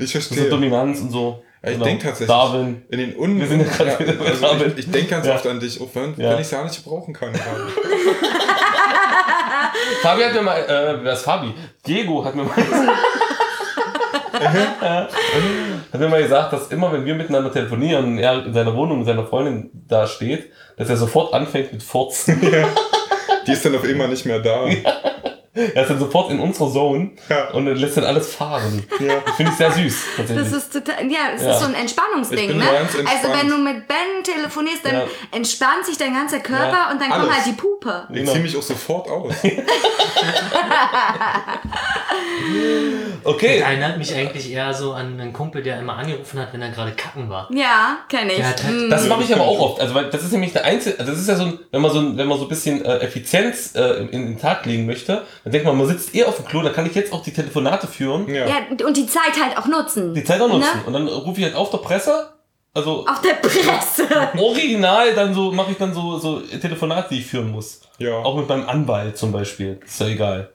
Ich 0.09 0.15
ist 0.15 0.29
so 0.29 0.35
verstehe. 0.35 0.49
Dominanz 0.49 0.99
und 1.01 1.11
so. 1.11 1.43
Ja, 1.63 1.69
ich 1.69 1.73
Genau. 1.75 1.85
denke 1.85 2.03
tatsächlich. 2.05 2.27
Darwin. 2.35 2.81
In 2.89 2.99
den 2.99 3.15
Un 3.17 3.39
Wir 3.39 3.47
sind 3.47 3.61
ja 3.61 3.67
gerade 3.67 3.89
ja, 3.91 3.99
wieder 3.99 4.13
bei 4.13 4.25
also 4.25 4.41
Darwin. 4.41 4.71
ich, 4.75 4.85
ich 4.85 4.91
denke 4.91 5.09
ganz 5.09 5.27
Ja. 5.27 5.35
oft 5.35 5.47
an 5.47 5.59
dich, 5.59 5.79
auch 5.81 5.89
wenn, 5.93 6.11
Ja. 6.17 6.29
wenn 6.31 6.35
ich 6.35 6.41
es 6.41 6.51
ja 6.51 6.63
nicht 6.63 6.83
gebrauchen 6.83 7.13
kann. 7.13 7.33
Fabi 10.01 10.23
hat 10.23 10.33
mir 10.33 10.41
mal, 10.41 10.57
äh, 10.59 10.97
wer 11.03 11.13
ist 11.13 11.21
Fabi? 11.23 11.53
Diego 11.85 12.23
hat 12.25 12.35
mir 12.35 12.43
mal 12.43 12.55
Ja. 14.41 15.07
hat 15.93 15.99
mir 15.99 16.07
mal 16.09 16.21
gesagt, 16.23 16.53
dass 16.53 16.67
immer 16.69 16.91
wenn 16.91 17.05
wir 17.05 17.13
miteinander 17.15 17.51
telefonieren 17.51 18.05
und 18.05 18.17
er 18.17 18.45
in 18.45 18.53
seiner 18.53 18.75
Wohnung 18.75 18.99
mit 18.99 19.07
seiner 19.07 19.25
Freundin 19.25 19.69
da 19.87 20.07
steht, 20.07 20.51
dass 20.77 20.89
er 20.89 20.97
sofort 20.97 21.33
anfängt 21.33 21.71
mit 21.71 21.83
Furzen. 21.83 22.41
Die 23.45 23.51
ist 23.51 23.65
dann 23.65 23.75
auf 23.75 23.83
einmal 23.83 24.07
nicht 24.07 24.25
mehr 24.25 24.39
da. 24.39 24.65
Er 25.53 25.81
ist 25.81 25.89
dann 25.89 25.99
sofort 25.99 26.31
in 26.31 26.39
unserer 26.39 26.71
Zone 26.71 27.11
Ja. 27.29 27.49
und 27.51 27.65
lässt 27.65 27.97
dann 27.97 28.05
alles 28.05 28.33
fahren. 28.35 28.83
Ja. 28.99 29.15
Das 29.25 29.35
finde 29.35 29.51
ich 29.51 29.57
sehr 29.57 29.71
süß. 29.71 30.03
Das 30.17 30.51
ist 30.51 30.71
total, 30.73 30.95
ja, 31.11 31.19
es 31.35 31.43
Ja. 31.43 31.51
ist 31.51 31.59
so 31.59 31.65
ein 31.65 31.73
Entspannungsding, 31.73 32.57
ne? 32.57 32.63
Also 32.69 33.29
wenn 33.37 33.49
du 33.49 33.57
mit 33.57 33.87
Ben 33.87 34.23
telefonierst, 34.23 34.85
dann 34.85 34.95
Ja. 34.95 35.03
entspannt 35.31 35.85
sich 35.85 35.97
dein 35.97 36.13
ganzer 36.13 36.39
Körper 36.39 36.71
Ja. 36.87 36.91
und 36.91 37.01
dann 37.01 37.09
kommt 37.09 37.23
Alles. 37.23 37.35
halt 37.35 37.45
die 37.47 37.51
Pupe. 37.53 38.07
Ich 38.09 38.15
Genau. 38.15 38.31
ziehe 38.31 38.43
mich 38.43 38.55
auch 38.57 38.61
sofort 38.61 39.09
aus. 39.09 39.33
okay. 43.23 43.59
Erinnert 43.59 43.97
mich 43.97 44.13
eigentlich 44.15 44.51
eher 44.51 44.73
so 44.73 44.93
an 44.93 45.19
einen 45.19 45.33
Kumpel, 45.33 45.61
der 45.63 45.79
immer 45.79 45.97
angerufen 45.97 46.39
hat, 46.39 46.53
wenn 46.53 46.61
er 46.61 46.69
gerade 46.69 46.91
kacken 46.93 47.29
war. 47.29 47.49
Ja, 47.53 47.97
kenne 48.09 48.33
ich. 48.33 48.43
Halt- 48.43 48.63
Hm. 48.63 48.89
Das 48.89 49.07
mache 49.07 49.23
ich 49.23 49.33
aber 49.33 49.43
auch 49.43 49.59
oft. 49.59 49.81
Also 49.81 49.93
weil 49.95 50.09
das 50.09 50.23
ist 50.23 50.31
nämlich 50.31 50.53
der 50.53 50.63
einzige, 50.65 50.99
also 50.99 51.11
das 51.11 51.21
ist 51.21 51.27
ja 51.27 51.35
so 51.35 51.43
ein, 51.45 51.59
wenn 51.71 51.81
man 51.81 51.91
so 51.91 51.99
ein, 51.99 52.17
wenn 52.17 52.27
man 52.27 52.37
so 52.37 52.45
ein 52.45 52.49
bisschen 52.49 52.83
äh, 52.85 52.97
Effizienz 52.99 53.75
äh, 53.75 53.81
in, 54.01 54.09
in 54.09 54.25
den 54.27 54.39
Tag 54.39 54.65
legen 54.65 54.85
möchte, 54.85 55.23
dann 55.43 55.51
denkt 55.53 55.65
man, 55.67 55.77
man 55.77 55.87
sitzt 55.87 56.13
eh 56.15 56.23
auf 56.23 56.35
dem 56.37 56.45
Klo, 56.45 56.61
dann 56.61 56.73
kann 56.73 56.85
ich 56.85 56.95
jetzt 56.95 57.11
auch 57.13 57.23
die 57.23 57.33
Telefonate 57.33 57.87
führen, 57.87 58.27
Ja. 58.27 58.45
ja, 58.47 58.55
und 58.85 58.95
die 58.97 59.07
Zeit 59.07 59.33
halt 59.43 59.57
auch 59.57 59.67
nutzen. 59.67 60.13
die 60.13 60.23
Zeit 60.23 60.39
auch 60.41 60.47
nutzen. 60.47 60.61
Ne? 60.79 60.83
Und 60.85 60.93
dann 60.93 61.07
rufe 61.07 61.39
ich 61.39 61.45
halt 61.45 61.55
auf 61.55 61.69
der 61.71 61.79
Presse, 61.79 62.33
also 62.73 63.05
Auf 63.07 63.21
der 63.21 63.33
Presse. 63.35 64.07
original, 64.37 65.13
dann 65.13 65.33
so 65.33 65.51
mache 65.51 65.71
ich 65.71 65.77
dann 65.77 65.93
so, 65.93 66.17
so 66.19 66.39
Telefonate, 66.39 67.09
die 67.11 67.19
ich 67.19 67.25
führen 67.27 67.51
muss. 67.51 67.81
Ja. 67.97 68.17
Auch 68.19 68.37
mit 68.37 68.47
meinem 68.47 68.67
Anwalt 68.69 69.17
zum 69.17 69.31
Beispiel. 69.31 69.79
Ist 69.85 69.99
ja 69.99 70.07
egal. 70.07 70.49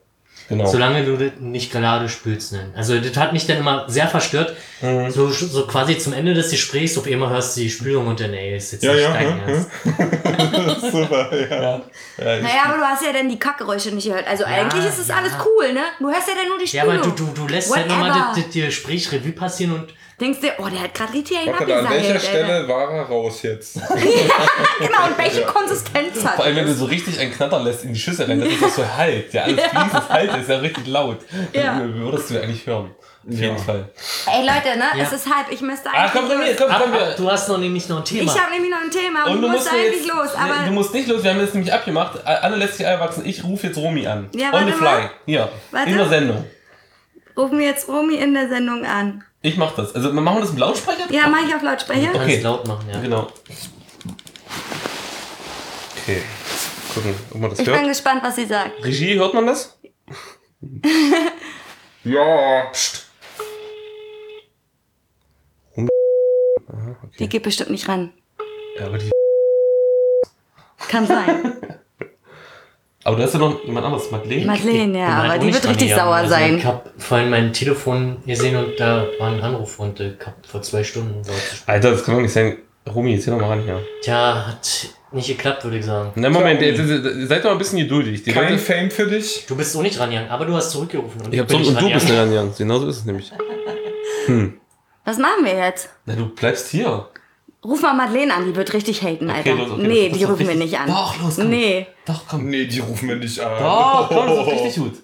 Genau. 0.49 0.67
Solange 0.67 1.05
du 1.05 1.17
das 1.17 1.33
nicht 1.41 1.73
gerade 1.73 2.09
spülst. 2.09 2.53
Ne? 2.53 2.71
Also 2.77 2.99
das 3.01 3.17
hat 3.17 3.33
mich 3.33 3.47
dann 3.47 3.59
immer 3.59 3.89
sehr 3.89 4.07
verstört. 4.07 4.55
Mhm. 4.81 5.11
So, 5.11 5.29
so 5.29 5.67
quasi 5.67 5.99
zum 5.99 6.13
Ende 6.13 6.35
des 6.35 6.51
Gesprächs, 6.51 6.97
auf 6.97 7.07
einmal 7.07 7.31
hörst 7.31 7.57
du 7.57 7.63
die 7.63 7.71
Spülung 7.71 8.07
und 8.07 8.21
dann, 8.21 8.33
ey, 8.33 8.57
ist 8.57 8.73
jetzt 8.73 8.85
Ja, 8.85 8.93
nicht 8.93 9.03
ja, 9.03 9.13
dein 9.13 9.41
Ernst. 9.41 9.71
Super, 10.93 11.31
ja. 11.35 11.47
ja. 11.63 11.83
Ja, 12.19 12.41
Naja, 12.43 12.63
aber 12.67 12.77
du 12.79 12.83
hast 12.85 13.05
ja 13.05 13.13
dann 13.13 13.29
die 13.29 13.39
Kackgeräusche 13.39 13.91
nicht 13.91 14.07
gehört. 14.07 14.27
Also 14.29 14.45
eigentlich 14.45 14.85
ist 14.85 14.99
es 14.99 15.09
ja. 15.09 15.17
alles 15.17 15.33
cool, 15.45 15.73
ne? 15.73 15.81
Du 15.99 16.07
hörst 16.11 16.29
ja 16.29 16.35
dann 16.35 16.49
nur 16.49 16.59
die 16.59 16.65
Ja, 16.77 16.83
Spülung. 16.85 17.03
aber 17.03 17.11
du, 17.17 17.25
du, 17.25 17.33
du 17.35 17.49
lässt 17.49 17.75
halt 17.75 17.89
nochmal 17.89 18.11
das, 18.35 18.45
das 18.45 18.53
Gespräch 18.53 19.11
Revue 19.13 19.33
passieren 19.33 19.73
und 19.75 19.95
Denkst 20.19 20.41
dir, 20.41 20.55
oh, 20.59 20.67
der 20.67 20.81
hat 20.81 20.95
gerade 20.95 21.13
richtig 21.13 21.37
einen 21.37 21.53
Warte, 21.53 21.77
an 21.77 21.91
welcher. 21.91 22.19
Stelle 22.19 22.67
war 22.67 22.91
er 22.91 23.03
raus 23.03 23.43
jetzt? 23.43 23.77
Genau, 24.79 25.07
und 25.07 25.19
welche 25.19 25.43
Konsistenz 25.43 26.25
hat 26.25 26.37
vor 26.37 26.45
allem, 26.45 26.57
wenn 26.57 26.65
du 26.65 26.71
das? 26.71 26.79
so 26.79 26.85
richtig 26.87 27.19
einen 27.19 27.33
Knatter 27.33 27.61
lässt 27.61 27.85
in 27.85 27.93
die 27.95 27.99
Schüssel 27.99 28.27
rein, 28.27 28.41
das 28.41 28.49
ist 28.51 28.63
doch 28.63 28.69
so 28.69 28.97
halt. 28.97 29.33
Ja, 29.33 29.43
alles 29.45 29.63
fließend 29.63 30.09
halt 30.11 30.37
ist 30.37 30.49
ja 30.51 30.57
richtig 30.59 30.87
laut. 30.87 31.19
Ja. 31.53 31.79
Dann 31.79 31.95
würdest 31.95 32.31
du 32.31 32.43
eigentlich 32.43 32.67
hören. 32.67 32.95
Auf 33.29 33.33
jeden 33.35 33.57
Ja. 33.57 33.63
Fall. 33.63 33.89
Ey, 34.27 34.41
Leute, 34.47 34.79
ne? 34.79 34.85
Ja. 34.97 35.03
Es 35.05 35.13
ist 35.13 35.27
halb. 35.35 35.51
Ich 35.51 35.61
müsste 35.61 35.89
Ah, 35.91 35.93
eigentlich 36.03 36.13
komm, 36.13 36.29
komm, 36.29 36.41
komm, 36.57 36.71
Aber 36.71 36.85
komm, 36.85 36.93
wir. 36.93 37.15
du 37.17 37.31
hast 37.31 37.49
noch 37.49 37.59
nämlich 37.59 37.89
noch 37.89 37.99
ein 37.99 38.05
Thema. 38.05 38.33
Ich 38.35 38.41
habe 38.41 38.53
nämlich 38.53 38.71
noch 38.71 38.81
ein 38.83 38.91
Thema 38.91 39.25
und, 39.25 39.33
Und 39.33 39.43
du 39.43 39.49
musst 39.49 39.67
ja 39.67 39.73
eigentlich 39.73 39.97
jetzt, 40.07 40.09
los. 40.09 40.29
nee, 40.35 40.41
Aber 40.51 40.67
du 40.67 40.73
musst 40.73 40.95
nicht 40.95 41.09
los, 41.09 41.23
wir 41.25 41.31
haben 41.31 41.41
das 41.41 41.53
nämlich 41.55 41.73
abgemacht. 41.73 42.25
Alle 42.27 42.57
lässt 42.57 42.77
sich 42.77 42.87
erwachsen. 42.87 43.25
Ich 43.27 43.43
rufe 43.45 43.67
jetzt 43.67 43.77
Romy 43.79 44.07
an. 44.07 44.29
Ja, 44.35 44.49
On 44.49 44.53
warte 44.53 44.67
the 44.67 44.73
fly. 44.73 44.85
mal. 44.85 45.11
Hier. 45.27 45.49
Warte. 45.73 45.91
In 45.91 45.97
der 45.97 46.09
Sendung. 46.09 46.45
rufen 47.37 47.59
wir 47.59 47.67
jetzt 47.67 47.89
Romy 47.89 48.15
in 48.17 48.33
der 48.35 48.49
Sendung 48.49 48.85
an. 48.87 49.25
Ich 49.47 49.57
mach 49.57 49.77
das. 49.77 49.95
Also 49.95 50.13
machen 50.13 50.39
wir 50.39 50.41
das 50.41 50.51
im 50.51 50.59
Lautsprecher? 50.59 51.05
Ja, 51.11 51.29
mach 51.29 51.47
ich 51.47 51.55
auf 51.55 51.63
Lautsprecher. 51.63 52.13
Ganz 52.13 52.25
Okay. 52.25 52.41
laut 52.41 52.67
machen, 52.67 52.89
ja. 52.93 53.01
Genau. 53.01 53.29
Okay. 56.03 56.23
Gucken, 56.93 57.15
ob 57.31 57.41
man 57.41 57.51
das 57.51 57.61
Ich 57.61 57.65
bin 57.65 57.75
hört. 57.75 57.87
gespannt, 57.87 58.23
was 58.25 58.35
sie 58.35 58.47
sagt. 58.47 58.83
Regie, 58.85 59.15
hört 59.15 59.35
man 59.35 59.47
das? 59.47 59.79
Ja. 62.05 62.71
Die 67.19 67.29
geht 67.29 67.43
bestimmt 67.43 67.71
nicht 67.71 67.89
ran. 67.89 68.13
Ja, 68.79 68.87
aber 68.87 68.99
die. 68.99 69.11
Kann 70.89 71.07
sein. 71.07 71.57
Aber 73.07 73.15
du 73.15 73.23
hast 73.23 73.35
ja 73.35 73.39
noch 73.39 73.65
jemand 73.65 73.87
anderes, 73.87 74.11
Madeleine. 74.11 74.47
Madeleine, 74.47 74.99
ja, 74.99 75.09
aber 75.23 75.39
die 75.39 75.55
wird 75.55 75.69
richtig 75.69 75.95
sauer 75.95 76.17
Also 76.17 76.31
sein. 76.31 76.59
Ich 76.59 76.65
habe 76.65 76.91
vorhin 76.99 77.31
mein 77.31 77.53
Telefon 77.53 78.17
gesehen 78.27 78.57
und 78.57 78.81
da 78.81 79.07
war 79.21 79.31
ein 79.31 79.41
Anruf 79.41 79.79
und 79.79 80.01
äh, 80.01 80.15
ich 80.19 80.27
hab 80.27 80.45
vor 80.45 80.61
zwei 80.63 80.83
Stunden. 80.83 81.23
Alter, 81.67 81.93
das 81.93 82.05
kann 82.05 82.17
doch 82.17 82.23
nicht 82.23 82.33
sein. 82.33 82.57
Romy, 82.93 83.15
jetzt 83.15 83.23
hier 83.23 83.33
noch 83.33 83.41
mal 83.41 83.47
ran 83.47 83.63
hier. 83.63 83.81
Tja, 84.03 84.47
hat 84.49 84.89
nicht 85.13 85.29
geklappt, 85.29 85.63
würde 85.63 85.79
ich 85.79 85.85
sagen. 85.85 86.11
Na, 86.17 86.31
Moment, 86.31 86.61
jetzt, 86.61 86.79
seid 87.29 87.45
doch 87.45 87.51
mal 87.51 87.53
ein 87.53 87.59
bisschen 87.59 87.79
geduldig. 87.79 88.25
Die 88.25 88.33
Kein 88.33 88.51
Leute, 88.51 88.59
Fame 88.59 88.91
für 88.91 89.07
dich? 89.07 89.47
Du 89.47 89.55
bist 89.55 89.73
so 89.73 89.83
nicht 89.83 90.01
rangegangen, 90.01 90.29
aber 90.29 90.45
du 90.45 90.55
hast 90.55 90.73
zurückgerufen. 90.73 91.27
Und 91.27 91.33
ich 91.33 91.39
hab 91.39 91.49
so, 91.49 91.59
nicht 91.59 91.69
und 91.69 91.81
du 91.81 91.93
bist 91.93 92.09
nicht 92.09 92.19
rangegangen. 92.19 92.53
Genau 92.59 92.81
so 92.81 92.89
ist 92.89 92.97
es 92.97 93.05
nämlich. 93.05 93.31
Was 95.05 95.19
machen 95.19 95.45
wir 95.45 95.55
jetzt? 95.55 95.91
Na, 96.07 96.17
du 96.17 96.27
bleibst 96.31 96.71
hier. 96.71 97.07
Ruf 97.65 97.83
mal 97.83 97.95
Madeleine 97.95 98.33
an, 98.35 98.45
die 98.47 98.55
wird 98.55 98.73
richtig 98.75 99.03
haten, 99.03 99.29
Alter. 99.31 99.55
los, 99.55 99.71
okay, 99.73 99.87
nee, 99.89 100.09
die 100.11 100.23
rufen 100.25 100.47
wir 100.47 100.55
nicht 100.55 100.79
an. 100.79 100.89
Doch, 100.89 101.21
los, 101.21 101.37
komm. 101.37 101.51
Nee. 101.51 101.87
Doch, 102.05 102.27
komm. 102.29 102.49
Nee, 102.49 102.67
die 102.67 102.79
rufen 102.79 103.09
wir 103.09 103.17
nicht 103.17 103.41
an. 103.41 103.59
Doch, 103.63 104.09
komm, 104.09 104.27
das 104.29 104.39
ist 104.47 104.53
richtig 104.53 104.77
gut. 104.77 104.95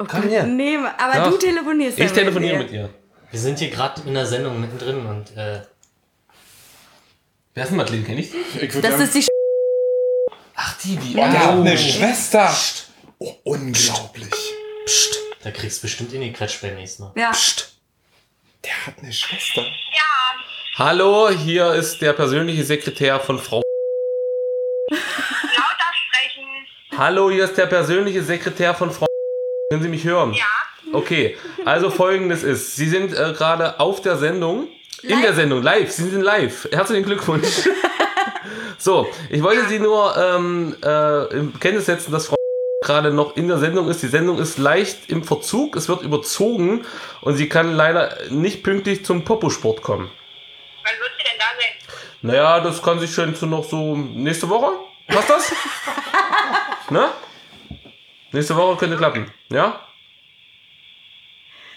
Oh 0.00 0.04
Komm 0.08 0.22
Gott, 0.22 0.30
her. 0.30 0.44
Nee, 0.44 0.76
aber 0.96 1.24
Doch. 1.24 1.30
du 1.32 1.36
telefonierst 1.38 1.98
Ich 1.98 2.12
telefoniere 2.12 2.58
mit 2.58 2.70
ihr. 2.72 2.88
Wir 3.30 3.40
sind 3.40 3.58
hier 3.58 3.68
gerade 3.70 4.00
in 4.06 4.14
der 4.14 4.26
Sendung 4.26 4.60
mittendrin 4.60 5.04
und 5.06 5.36
äh, 5.36 5.60
Wer 7.54 7.64
ist 7.64 7.70
denn 7.70 7.76
Madeleine? 7.76 8.04
Kenn 8.04 8.18
ich 8.18 8.30
die? 8.30 8.64
Ich 8.64 8.72
Das 8.80 8.82
sagen, 8.92 9.02
ist 9.02 9.14
die 9.14 9.22
Sch 9.22 9.28
Ach, 10.54 10.78
die, 10.82 10.96
die. 10.96 11.12
oh, 11.12 11.16
der 11.16 11.38
hat 11.46 11.54
Oh. 11.56 11.60
eine 11.60 11.76
Schwester. 11.78 12.56
Oh, 13.18 13.32
unglaublich. 13.44 14.30
pst, 14.86 15.18
da 15.42 15.50
kriegst 15.50 15.78
du 15.78 15.82
bestimmt 15.82 16.12
in 16.12 16.20
die 16.20 16.32
Quatsch 16.32 16.60
beim 16.62 16.76
nächsten 16.76 17.02
Mal. 17.04 17.12
Ja. 17.16 17.32
Der 18.64 18.86
hat 18.86 18.94
eine 19.02 19.12
Schwester. 19.12 19.64
Hallo, 20.78 21.28
hier 21.28 21.74
ist 21.74 22.02
der 22.02 22.12
persönliche 22.12 22.62
Sekretär 22.62 23.18
von 23.18 23.40
Frau. 23.40 23.64
Lauter 24.88 25.00
sprechen. 26.06 26.44
Hallo, 26.96 27.32
hier 27.32 27.46
ist 27.46 27.58
der 27.58 27.66
persönliche 27.66 28.22
Sekretär 28.22 28.74
von 28.74 28.92
Frau. 28.92 29.08
Können 29.72 29.82
Sie 29.82 29.88
mich 29.88 30.04
hören? 30.04 30.34
Ja. 30.34 30.44
Okay, 30.92 31.36
also 31.64 31.90
folgendes 31.90 32.44
ist, 32.44 32.76
Sie 32.76 32.88
sind 32.88 33.12
äh, 33.12 33.32
gerade 33.32 33.80
auf 33.80 34.02
der 34.02 34.18
Sendung, 34.18 34.68
in 35.02 35.08
Live? 35.10 35.22
der 35.22 35.34
Sendung, 35.34 35.62
live, 35.64 35.90
Sie 35.90 36.08
sind 36.08 36.22
live. 36.22 36.68
Herzlichen 36.70 37.04
Glückwunsch. 37.04 37.68
so, 38.78 39.08
ich 39.30 39.42
wollte 39.42 39.66
Sie 39.66 39.80
nur 39.80 40.16
ähm, 40.16 40.76
äh, 40.84 41.36
in 41.36 41.58
Kenntnis 41.58 41.86
setzen, 41.86 42.12
dass 42.12 42.28
Frau 42.28 42.36
gerade 42.84 43.12
noch 43.12 43.36
in 43.36 43.48
der 43.48 43.58
Sendung 43.58 43.88
ist. 43.88 44.04
Die 44.04 44.06
Sendung 44.06 44.38
ist 44.38 44.58
leicht 44.58 45.10
im 45.10 45.24
Verzug, 45.24 45.74
es 45.74 45.88
wird 45.88 46.02
überzogen 46.02 46.86
und 47.20 47.34
sie 47.34 47.48
kann 47.48 47.72
leider 47.72 48.16
nicht 48.30 48.62
pünktlich 48.62 49.04
zum 49.04 49.24
Poposport 49.24 49.82
kommen. 49.82 50.08
Wann 50.88 51.00
wird 51.00 51.12
sie 51.18 51.24
denn 51.24 51.38
da 51.38 51.44
sein? 51.58 51.74
Naja, 52.22 52.60
das 52.60 52.82
kann 52.82 52.98
sich 52.98 53.14
schon 53.14 53.34
zu 53.34 53.46
noch 53.46 53.64
so 53.64 53.96
nächste 53.96 54.48
Woche. 54.48 54.72
Passt 55.06 55.30
das? 55.30 55.52
ne? 56.90 57.10
Nächste 58.32 58.56
Woche 58.56 58.76
könnte 58.76 58.96
klappen. 58.96 59.30
Ja? 59.50 59.80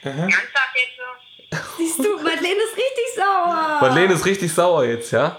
Ernsthaft 0.02 0.76
jetzt 0.76 0.98
so? 0.98 1.58
Siehst 1.78 2.00
du, 2.00 2.18
Madeleine 2.18 2.62
ist 2.64 2.76
richtig 2.76 3.16
sauer. 3.16 3.78
Madeleine 3.82 4.14
ist 4.14 4.26
richtig 4.26 4.54
sauer 4.54 4.86
jetzt, 4.86 5.12
ja? 5.12 5.38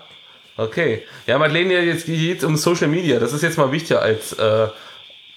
Okay. 0.57 1.07
Ja, 1.27 1.39
Madeleine, 1.39 1.81
jetzt 1.81 2.07
geht 2.07 2.39
es 2.39 2.45
um 2.45 2.57
Social 2.57 2.89
Media. 2.89 3.19
Das 3.19 3.33
ist 3.33 3.43
jetzt 3.43 3.59
mal 3.59 3.73
wichtiger 3.73 4.03
als 4.03 4.33
äh, 4.35 4.69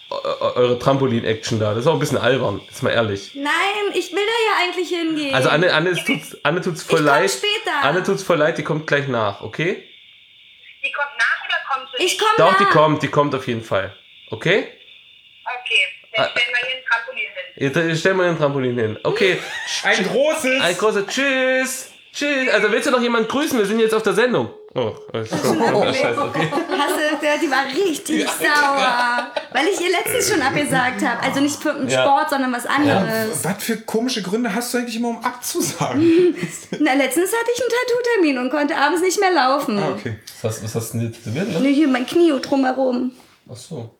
eure 0.10 0.78
Trampolin-Action 0.80 1.60
da. 1.60 1.72
Das 1.74 1.80
ist 1.80 1.88
auch 1.88 1.93
ein 1.93 1.99
bisschen 1.99 2.18
albern, 2.18 2.62
ist 2.70 2.84
mal 2.84 2.91
ehrlich. 2.91 3.32
Nein, 3.34 3.51
ich 3.93 4.12
will 4.14 4.22
da 4.26 4.64
ja 4.64 4.64
eigentlich 4.70 4.89
hingehen. 4.89 5.34
Also 5.34 5.49
Anne, 5.49 5.74
Anne, 5.74 5.89
es 5.89 6.03
tut's, 6.03 6.38
Anne 6.43 6.62
tut's 6.62 6.84
voll 6.84 6.99
Ich 6.99 7.06
leid. 7.06 7.32
später. 7.32 7.72
Anne 7.84 8.03
tut's 8.03 8.24
voll 8.24 8.38
leid, 8.38 8.58
die 8.58 8.64
kommt 8.64 8.88
gleich 8.88 9.08
nach, 9.08 9.41
okay? 9.41 9.84
Die 10.84 10.91
kommt 10.91 11.08
nach 11.18 11.45
oder 11.45 11.76
kommt 11.80 11.89
sie 11.97 12.03
ich 12.06 12.18
komme 12.20 12.32
Doch, 12.38 12.51
nach. 12.51 12.58
die 12.60 12.66
kommt, 12.66 13.03
die 13.03 13.08
kommt 13.08 13.34
auf 13.36 13.47
jeden 13.47 13.64
Fall. 13.64 13.95
Okay? 14.30 14.68
Okay, 15.45 15.82
dann 16.16 16.26
Ah. 16.26 16.30
stellen 16.30 16.47
wir 16.51 16.68
hier 16.68 16.78
ein 16.78 16.84
Trampolin 16.86 17.20
hin. 17.20 17.84
Jetzt 17.91 17.99
stellen 17.99 18.18
wir 18.18 18.24
den 18.26 18.38
Trampolin 18.38 18.78
hin. 18.78 18.99
Okay. 19.03 19.39
Ein 19.84 20.03
großes. 20.08 20.62
Ein 20.62 20.78
großer 20.78 21.08
Tschüss. 21.08 21.91
Tschüss. 22.14 22.49
Also 22.53 22.72
willst 22.72 22.88
du 22.88 22.91
noch 22.91 23.01
jemanden 23.01 23.28
grüßen? 23.28 23.58
Wir 23.58 23.66
sind 23.66 23.80
jetzt 23.80 23.93
auf 23.93 24.03
der 24.03 24.14
Sendung. 24.14 24.53
Oh, 24.78 24.93
scheiße, 25.13 26.21
okay. 26.21 26.51
Hast 26.51 26.95
du 26.95 27.17
gehört, 27.21 27.41
die 27.41 27.49
war 27.49 27.65
richtig 27.65 28.28
sauer. 28.30 29.32
Weil 29.53 29.67
ich 29.67 29.80
ihr 29.80 29.89
letztens 29.89 30.30
schon 30.30 30.41
abgesagt 30.41 31.01
habe. 31.01 31.23
Also 31.23 31.39
nicht 31.39 31.55
für 31.61 31.71
einen 31.73 31.88
Ja. 31.88 32.01
Sport, 32.03 32.30
sondern 32.32 32.51
was 32.51 32.65
anderes. 32.65 33.41
Was 33.43 33.63
für 33.63 33.78
komische 33.78 34.21
Gründe 34.21 34.53
hast 34.53 34.73
du 34.73 34.80
eigentlich 34.80 34.97
immer, 34.97 35.09
um 35.09 35.23
abzusagen? 35.23 36.01
Na, 36.80 36.93
letztens 36.93 37.32
hatte 37.32 37.51
ich 37.55 37.61
einen 37.61 37.69
Tattoo-Termin 37.69 38.38
und 38.39 38.49
konnte 38.49 38.76
abends 38.76 39.01
nicht 39.01 39.17
mehr 39.19 39.32
laufen. 39.32 39.80
ah, 39.80 39.91
okay. 39.91 40.19
Was, 40.41 40.61
was 40.61 40.76
hast 40.76 40.93
du 40.93 40.97
denn 40.97 41.07
jetzt 41.07 41.23
tätowiert, 41.23 41.47
ne? 41.53 41.59
Nee, 41.61 41.73
hier 41.73 41.88
mein 41.88 42.05
Knie 42.05 42.34
drumherum. 42.41 43.11
Ach 43.49 43.55
so. 43.55 43.97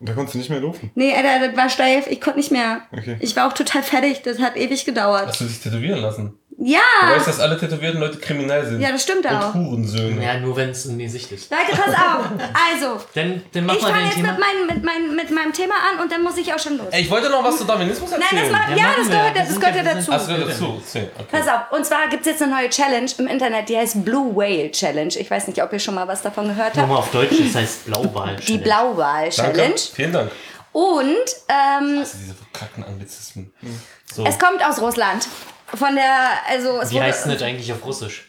Da 0.00 0.14
konntest 0.14 0.34
du 0.34 0.38
nicht 0.38 0.50
mehr 0.50 0.60
laufen. 0.60 0.90
Nee, 0.94 1.14
Alter, 1.14 1.48
das 1.48 1.56
war 1.56 1.68
steif. 1.68 2.06
Ich 2.08 2.20
konnte 2.20 2.38
nicht 2.40 2.50
mehr. 2.50 2.80
Okay. 2.92 3.18
Ich 3.20 3.36
war 3.36 3.46
auch 3.46 3.52
total 3.52 3.82
fertig. 3.84 4.22
Das 4.22 4.38
hat 4.40 4.56
ewig 4.56 4.84
gedauert. 4.84 5.28
Hast 5.28 5.40
du 5.40 5.44
dich 5.44 5.60
tätowieren 5.60 6.00
lassen? 6.00 6.38
Du 6.64 6.68
Ja! 6.70 6.78
weißt, 7.16 7.26
dass 7.26 7.40
alle 7.40 7.58
tätowierten 7.58 7.98
Leute 7.98 8.18
kriminell 8.18 8.64
sind. 8.64 8.80
Ja, 8.80 8.92
das 8.92 9.02
stimmt 9.02 9.26
auch. 9.26 9.52
Und 9.54 9.66
Hurensöhne. 9.66 10.24
Ja, 10.24 10.38
nur 10.38 10.54
wenn 10.56 10.70
es 10.70 10.86
in 10.86 10.96
die 10.98 11.08
Sicht 11.08 11.32
ist. 11.32 11.50
Leute, 11.50 11.72
pass 11.76 11.92
auf. 11.94 12.26
Also, 12.72 13.00
Dann, 13.14 13.42
dann 13.52 13.66
mach 13.66 13.74
ich 13.74 13.82
mal 13.82 13.90
fange 13.90 14.04
jetzt 14.04 14.14
Thema. 14.14 14.32
mit, 14.32 14.40
mein, 14.40 14.66
mit, 14.76 14.84
mein, 14.84 15.16
mit 15.16 15.30
meinem 15.32 15.52
Thema 15.52 15.74
an 15.92 16.00
und 16.02 16.12
dann 16.12 16.22
muss 16.22 16.36
ich 16.36 16.52
auch 16.54 16.58
schon 16.60 16.78
los. 16.78 16.86
Ey, 16.92 17.02
ich 17.02 17.10
wollte 17.10 17.28
noch 17.30 17.42
was 17.42 17.56
zu 17.58 17.64
Darwinismus 17.64 18.10
Nein, 18.12 18.20
erzählen. 18.22 18.52
das, 18.52 18.52
war, 18.52 18.70
Ja, 18.70 18.76
ja, 18.76 18.92
das 18.96 19.08
gehört, 19.08 19.36
das 19.36 19.60
gehört 19.60 19.76
ja- 19.76 19.82
dazu. 19.94 20.10
Ach, 20.12 20.20
so, 20.20 20.36
dazu. 20.36 20.82
Okay. 20.92 21.08
Pass 21.30 21.48
auf, 21.48 21.72
und 21.72 21.84
zwar 21.84 22.08
gibt 22.08 22.22
es 22.24 22.32
jetzt 22.32 22.42
eine 22.42 22.54
neue 22.54 22.70
Challenge 22.70 23.10
im 23.18 23.26
Internet, 23.26 23.68
die 23.68 23.76
heißt 23.76 24.04
Blue 24.04 24.34
Whale 24.36 24.70
Challenge. 24.70 25.12
Ich 25.18 25.30
weiß 25.30 25.48
nicht, 25.48 25.60
ob 25.62 25.72
ihr 25.72 25.78
schon 25.80 25.94
mal 25.96 26.06
was 26.06 26.22
davon 26.22 26.46
gehört 26.46 26.68
habt. 26.68 26.76
Nochmal 26.76 26.98
auf 26.98 27.10
Deutsch, 27.10 27.34
das 27.44 27.54
heißt 27.56 27.86
Blauwal. 27.86 28.36
Die 28.46 28.58
Blauwal 28.58 29.28
Danke. 29.30 29.52
Challenge. 29.58 29.74
Vielen 29.94 30.12
Dank. 30.12 30.30
Und 30.72 31.02
ähm, 31.48 31.98
Also 31.98 32.16
diese 32.18 32.34
verkackten 32.34 32.84
Anglizismen. 32.84 33.52
So. 34.14 34.24
es 34.24 34.38
kommt 34.38 34.64
aus 34.64 34.80
Russland. 34.80 35.26
Von 35.74 35.94
der, 35.94 36.28
also 36.48 36.80
es 36.80 36.90
Wie 36.90 36.94
wurde, 36.96 37.04
heißt 37.06 37.24
denn 37.26 37.32
das 37.32 37.42
eigentlich 37.42 37.72
auf 37.72 37.84
Russisch? 37.84 38.28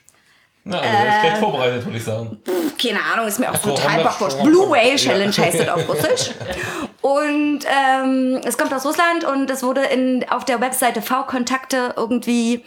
Na, 0.66 0.80
also, 0.80 0.90
äh, 0.94 1.20
schlecht 1.20 1.38
vorbereitet, 1.40 1.86
würde 1.86 1.98
ich 1.98 2.04
sagen. 2.06 2.42
keine 2.82 3.00
Ahnung, 3.04 3.28
ist 3.28 3.38
mir 3.40 3.52
auch 3.52 3.58
total 3.58 4.10
schon- 4.18 4.44
Blue 4.46 4.70
Whale 4.70 4.92
Ja. 4.92 4.96
Challenge 4.96 5.34
heißt 5.38 5.60
es 5.60 5.68
auf 5.68 5.90
Russisch. 5.90 6.32
Und 7.02 7.60
ähm, 7.66 8.40
es 8.46 8.58
kommt 8.58 8.74
aus 8.74 8.86
Russland 8.86 9.26
und 9.26 9.50
es 9.50 9.62
wurde 9.62 9.82
in, 9.84 10.26
auf 10.30 10.46
der 10.46 10.62
Webseite 10.62 11.02
V-Kontakte 11.02 11.94
irgendwie 11.98 12.64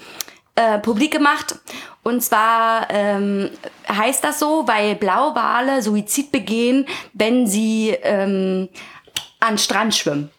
äh, 0.56 0.78
publik 0.78 1.10
gemacht. 1.12 1.54
Und 2.02 2.22
zwar 2.22 2.86
ähm, 2.90 3.48
heißt 3.90 4.22
das 4.22 4.38
so, 4.38 4.68
weil 4.68 4.94
Blauwale 4.94 5.80
Suizid 5.80 6.32
begehen, 6.32 6.86
wenn 7.14 7.46
sie 7.46 7.96
ähm, 8.02 8.68
an 9.40 9.56
Strand 9.56 9.94
schwimmen. 9.94 10.30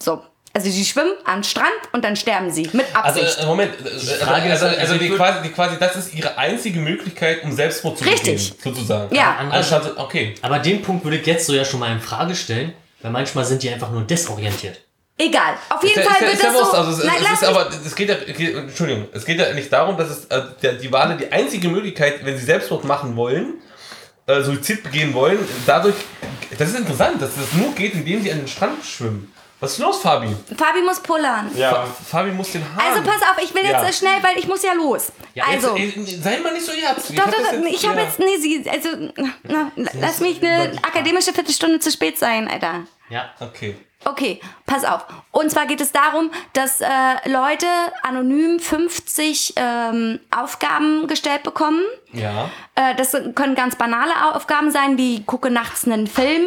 So. 0.00 0.22
Also 0.56 0.70
sie 0.70 0.86
schwimmen 0.86 1.12
an 1.26 1.44
Strand 1.44 1.68
und 1.92 2.02
dann 2.02 2.16
sterben 2.16 2.50
sie. 2.50 2.62
Mit 2.72 2.86
Also, 2.94 3.20
Absicht. 3.20 3.42
äh, 3.42 3.44
Moment. 3.44 3.74
äh, 3.78 3.98
Frage 4.24 4.50
also, 4.50 4.64
ist, 4.68 4.78
also, 4.78 4.92
also 4.94 4.94
die, 4.96 5.10
quasi, 5.10 5.42
die 5.42 5.50
quasi, 5.50 5.76
das 5.78 5.96
ist 5.96 6.14
ihre 6.14 6.38
einzige 6.38 6.78
Möglichkeit, 6.80 7.44
um 7.44 7.52
Selbstmord 7.52 7.98
zu 7.98 8.04
Richtig. 8.04 8.52
begehen, 8.56 8.74
sozusagen. 8.74 9.14
Ja. 9.14 9.36
Anstatt, 9.50 9.98
okay. 9.98 10.34
Aber 10.40 10.58
den 10.58 10.80
Punkt 10.80 11.04
würde 11.04 11.18
ich 11.18 11.26
jetzt 11.26 11.44
so 11.44 11.52
ja 11.52 11.62
schon 11.62 11.80
mal 11.80 11.92
in 11.92 12.00
Frage 12.00 12.34
stellen, 12.34 12.72
weil 13.02 13.10
manchmal 13.10 13.44
sind 13.44 13.62
die 13.62 13.68
einfach 13.68 13.90
nur 13.90 14.00
desorientiert. 14.04 14.80
Egal. 15.18 15.56
Auf 15.68 15.82
jeden 15.84 15.98
Ist 16.00 16.06
ja- 16.06 16.10
Fall 16.10 16.22
ist 16.22 16.32
wird 16.42 16.42
ja, 16.54 16.58
das 16.58 16.70
so. 16.70 16.76
Also, 16.78 16.90
es, 17.02 17.04
Nein, 17.06 17.16
es 17.18 17.22
lass 17.22 17.32
ist 17.34 17.40
mich- 17.42 17.50
aber, 17.50 17.70
es 17.86 17.94
geht 17.94 18.08
ja, 18.08 18.14
geht, 18.14 18.54
Entschuldigung, 18.56 19.08
es 19.12 19.24
geht 19.26 19.38
ja 19.38 19.52
nicht 19.52 19.70
darum, 19.70 19.98
dass 19.98 20.08
es, 20.08 20.24
äh, 20.24 20.40
der, 20.62 20.72
die 20.72 20.90
Wale 20.90 21.18
die 21.18 21.30
einzige 21.30 21.68
Möglichkeit, 21.68 22.24
wenn 22.24 22.38
sie 22.38 22.46
Selbstmord 22.46 22.84
machen 22.84 23.14
wollen, 23.14 23.56
äh, 24.26 24.40
Suizid 24.40 24.82
begehen 24.84 25.12
wollen, 25.12 25.38
dadurch, 25.66 25.96
das 26.58 26.68
ist 26.70 26.78
interessant, 26.78 27.20
dass 27.20 27.34
das 27.34 27.52
nur 27.52 27.74
geht, 27.74 27.92
indem 27.92 28.22
sie 28.22 28.32
an 28.32 28.38
den 28.38 28.48
Strand 28.48 28.82
schwimmen. 28.82 29.30
Was 29.58 29.72
ist 29.72 29.78
los, 29.78 30.02
Fabi? 30.02 30.36
Fabi 30.56 30.82
muss 30.82 31.00
pullern. 31.00 31.50
Fa 31.50 31.86
Fabi 31.86 32.30
muss 32.30 32.52
den 32.52 32.62
Hahn. 32.62 32.78
Also 32.90 33.02
pass 33.02 33.22
auf, 33.22 33.42
ich 33.42 33.54
will 33.54 33.64
jetzt 33.64 33.82
Ja. 33.82 33.92
schnell, 33.92 34.22
weil 34.22 34.36
ich 34.38 34.46
muss 34.46 34.62
ja 34.62 34.74
los. 34.74 35.10
Ja, 35.34 35.44
also. 35.46 35.74
jetzt, 35.76 35.96
ey, 35.96 36.04
sei 36.22 36.38
mal 36.40 36.52
nicht 36.52 36.66
so 36.66 36.72
herzlich. 36.72 37.18
doch, 37.18 37.26
doch, 37.26 37.52
ich 37.66 37.86
habe 37.88 37.98
ja. 37.98 38.04
jetzt, 38.04 38.18
nee, 38.18 38.36
sie, 38.36 38.68
also, 38.68 38.88
na, 39.44 39.72
lass 39.98 40.20
mich 40.20 40.42
eine 40.42 40.72
akademische 40.82 41.32
Viertelstunde 41.32 41.78
zu 41.80 41.90
spät 41.90 42.18
sein, 42.18 42.48
Alter. 42.48 42.82
Ja. 43.08 43.30
Okay. 43.40 43.76
Okay, 44.06 44.40
pass 44.66 44.84
auf. 44.84 45.04
Und 45.32 45.50
zwar 45.50 45.66
geht 45.66 45.80
es 45.80 45.90
darum, 45.90 46.30
dass 46.52 46.80
äh, 46.80 46.86
Leute 47.24 47.66
anonym 48.02 48.60
50 48.60 49.54
ähm, 49.56 50.20
Aufgaben 50.30 51.08
gestellt 51.08 51.42
bekommen. 51.42 51.82
Ja. 52.12 52.48
Äh, 52.76 52.94
das 52.94 53.16
können 53.34 53.56
ganz 53.56 53.74
banale 53.74 54.12
Aufgaben 54.32 54.70
sein, 54.70 54.96
wie 54.96 55.24
gucke 55.24 55.50
nachts 55.50 55.84
einen 55.86 56.06
Film, 56.06 56.46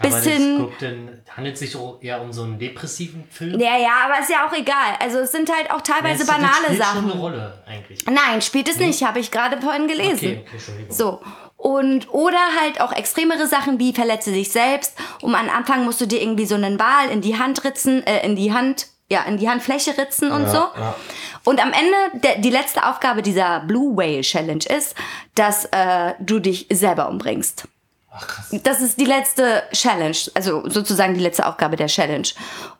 bis 0.00 0.14
Aber 0.14 0.22
hin... 0.22 0.58
guckt 0.58 0.82
denn, 0.82 1.22
handelt 1.36 1.58
sich 1.58 1.76
eher 2.00 2.22
um 2.22 2.32
so 2.32 2.44
einen 2.44 2.60
depressiven 2.60 3.24
Film? 3.28 3.58
Ja, 3.58 3.76
ja, 3.76 3.90
aber 4.04 4.20
ist 4.20 4.30
ja 4.30 4.46
auch 4.46 4.52
egal. 4.52 4.94
Also 5.00 5.18
es 5.18 5.32
sind 5.32 5.50
halt 5.52 5.68
auch 5.72 5.80
teilweise 5.80 6.24
das 6.24 6.28
banale 6.28 6.64
spielt 6.64 6.78
Sachen. 6.78 7.02
schon 7.02 7.10
eine 7.10 7.20
Rolle 7.20 7.64
eigentlich. 7.66 8.06
Nein, 8.06 8.40
spielt 8.40 8.68
es 8.68 8.78
nicht, 8.78 9.02
habe 9.02 9.18
ich 9.18 9.32
gerade 9.32 9.60
vorhin 9.60 9.88
gelesen. 9.88 10.14
Okay, 10.14 10.44
okay, 10.46 10.50
Entschuldigung. 10.52 10.94
So. 10.94 11.20
Und, 11.60 12.08
oder 12.14 12.38
halt 12.58 12.80
auch 12.80 12.90
extremere 12.90 13.46
Sachen 13.46 13.78
wie 13.78 13.92
verletze 13.92 14.32
dich 14.32 14.50
selbst. 14.50 14.94
Um 15.20 15.34
am 15.34 15.50
Anfang 15.50 15.84
musst 15.84 16.00
du 16.00 16.06
dir 16.06 16.22
irgendwie 16.22 16.46
so 16.46 16.54
einen 16.54 16.78
Wal 16.78 17.10
in 17.10 17.20
die 17.20 17.38
Hand 17.38 17.64
ritzen, 17.64 18.06
äh, 18.06 18.24
in 18.24 18.34
die 18.34 18.54
Hand, 18.54 18.86
ja, 19.10 19.24
in 19.24 19.36
die 19.36 19.46
Handfläche 19.46 19.98
ritzen 19.98 20.32
und 20.32 20.48
so. 20.48 20.56
ja. 20.56 20.96
Und 21.44 21.62
am 21.62 21.72
Ende, 21.72 22.22
der, 22.22 22.38
die 22.38 22.48
letzte 22.48 22.86
Aufgabe 22.86 23.20
dieser 23.20 23.60
Blue 23.60 23.94
Whale 23.94 24.22
Challenge 24.22 24.64
ist, 24.74 24.94
dass 25.34 25.66
äh, 25.66 26.14
du 26.18 26.38
dich 26.38 26.66
selber 26.70 27.10
umbringst. 27.10 27.64
Ach 28.10 28.26
krass. 28.26 28.48
Das 28.64 28.80
ist 28.80 28.98
die 28.98 29.04
letzte 29.04 29.62
Challenge, 29.72 30.16
also 30.34 30.66
sozusagen 30.66 31.12
die 31.12 31.20
letzte 31.20 31.46
Aufgabe 31.46 31.76
der 31.76 31.88
Challenge. 31.88 32.28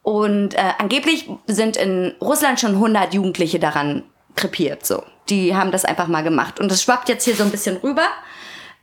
Und 0.03 0.55
äh, 0.55 0.72
angeblich 0.78 1.28
sind 1.47 1.76
in 1.76 2.14
Russland 2.20 2.59
schon 2.61 2.72
100 2.72 3.12
Jugendliche 3.12 3.59
daran 3.59 4.05
krepiert. 4.37 4.87
So, 4.87 5.03
die 5.28 5.55
haben 5.55 5.70
das 5.70 5.85
einfach 5.85 6.09
mal 6.09 6.22
gemacht. 6.22 6.61
Und 6.61 6.70
das 6.70 6.83
schwappt 6.83 7.11
jetzt 7.11 7.24
hier 7.24 7.37
so 7.37 7.45
ein 7.45 7.51
bisschen 7.51 7.76
rüber 7.76 8.09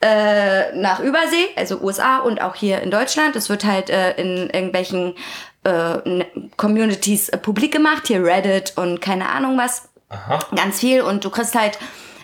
äh, 0.02 0.74
nach 0.76 1.00
Übersee, 1.00 1.48
also 1.56 1.80
USA 1.82 2.20
und 2.20 2.42
auch 2.42 2.56
hier 2.56 2.82
in 2.82 2.92
Deutschland. 2.92 3.36
Es 3.36 3.50
wird 3.50 3.64
halt 3.66 3.90
äh, 3.90 4.12
in 4.16 4.50
irgendwelchen 4.50 5.16
äh, 5.64 5.70
ne- 6.08 6.28
Communities 6.56 7.30
äh, 7.30 7.38
publik 7.38 7.72
gemacht, 7.74 8.08
hier 8.08 8.24
Reddit 8.24 8.74
und 8.78 9.02
keine 9.02 9.28
Ahnung 9.30 9.58
was 9.58 9.90
Aha. 10.10 10.40
ganz 10.56 10.80
viel 10.80 11.02
und 11.02 11.26
du 11.26 11.30
kriegst 11.30 11.56
halt 11.56 11.80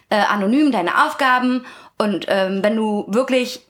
äh, 0.10 0.18
anonym 0.18 0.72
deine 0.72 1.04
Aufgaben 1.06 1.66
und 1.98 2.26
ähm, 2.30 2.64
wenn 2.64 2.76
du 2.76 3.06
wirklich 3.08 3.66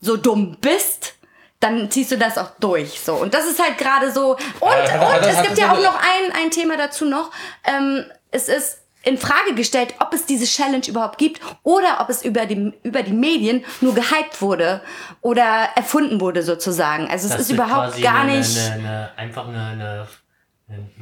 so 0.00 0.16
dumm 0.16 0.56
bist, 0.60 1.14
dann 1.60 1.90
ziehst 1.90 2.12
du 2.12 2.16
das 2.18 2.38
auch 2.38 2.50
durch. 2.60 3.00
So 3.00 3.14
und 3.16 3.34
das 3.34 3.46
ist 3.46 3.62
halt 3.62 3.78
gerade 3.78 4.10
so 4.12 4.36
und 4.60 4.70
hat- 4.70 5.22
und 5.22 5.28
es 5.28 5.42
gibt 5.42 5.58
ja 5.58 5.72
auch 5.72 5.80
noch 5.82 5.96
ein 5.96 6.32
ein 6.42 6.50
Thema 6.50 6.76
dazu 6.76 7.04
noch. 7.04 7.30
Ähm, 7.64 8.04
es 8.30 8.48
ist 8.48 8.77
in 9.04 9.16
Frage 9.16 9.54
gestellt, 9.54 9.94
ob 10.00 10.12
es 10.12 10.26
diese 10.26 10.44
Challenge 10.44 10.86
überhaupt 10.86 11.18
gibt 11.18 11.40
oder 11.62 11.98
ob 12.00 12.10
es 12.10 12.24
über 12.24 12.46
die, 12.46 12.72
über 12.82 13.02
die 13.02 13.12
Medien 13.12 13.64
nur 13.80 13.94
gehypt 13.94 14.42
wurde 14.42 14.82
oder 15.20 15.68
erfunden 15.76 16.20
wurde 16.20 16.42
sozusagen. 16.42 17.08
Also 17.08 17.26
es 17.26 17.32
Dass 17.32 17.40
ist 17.42 17.50
das 17.50 17.54
überhaupt 17.54 17.90
quasi 17.92 18.02
gar 18.02 18.20
eine, 18.22 18.38
nicht. 18.38 18.58
Eine, 18.58 18.74
eine, 18.88 19.10
einfach 19.16 19.48
eine, 19.48 19.64
eine, 19.64 20.06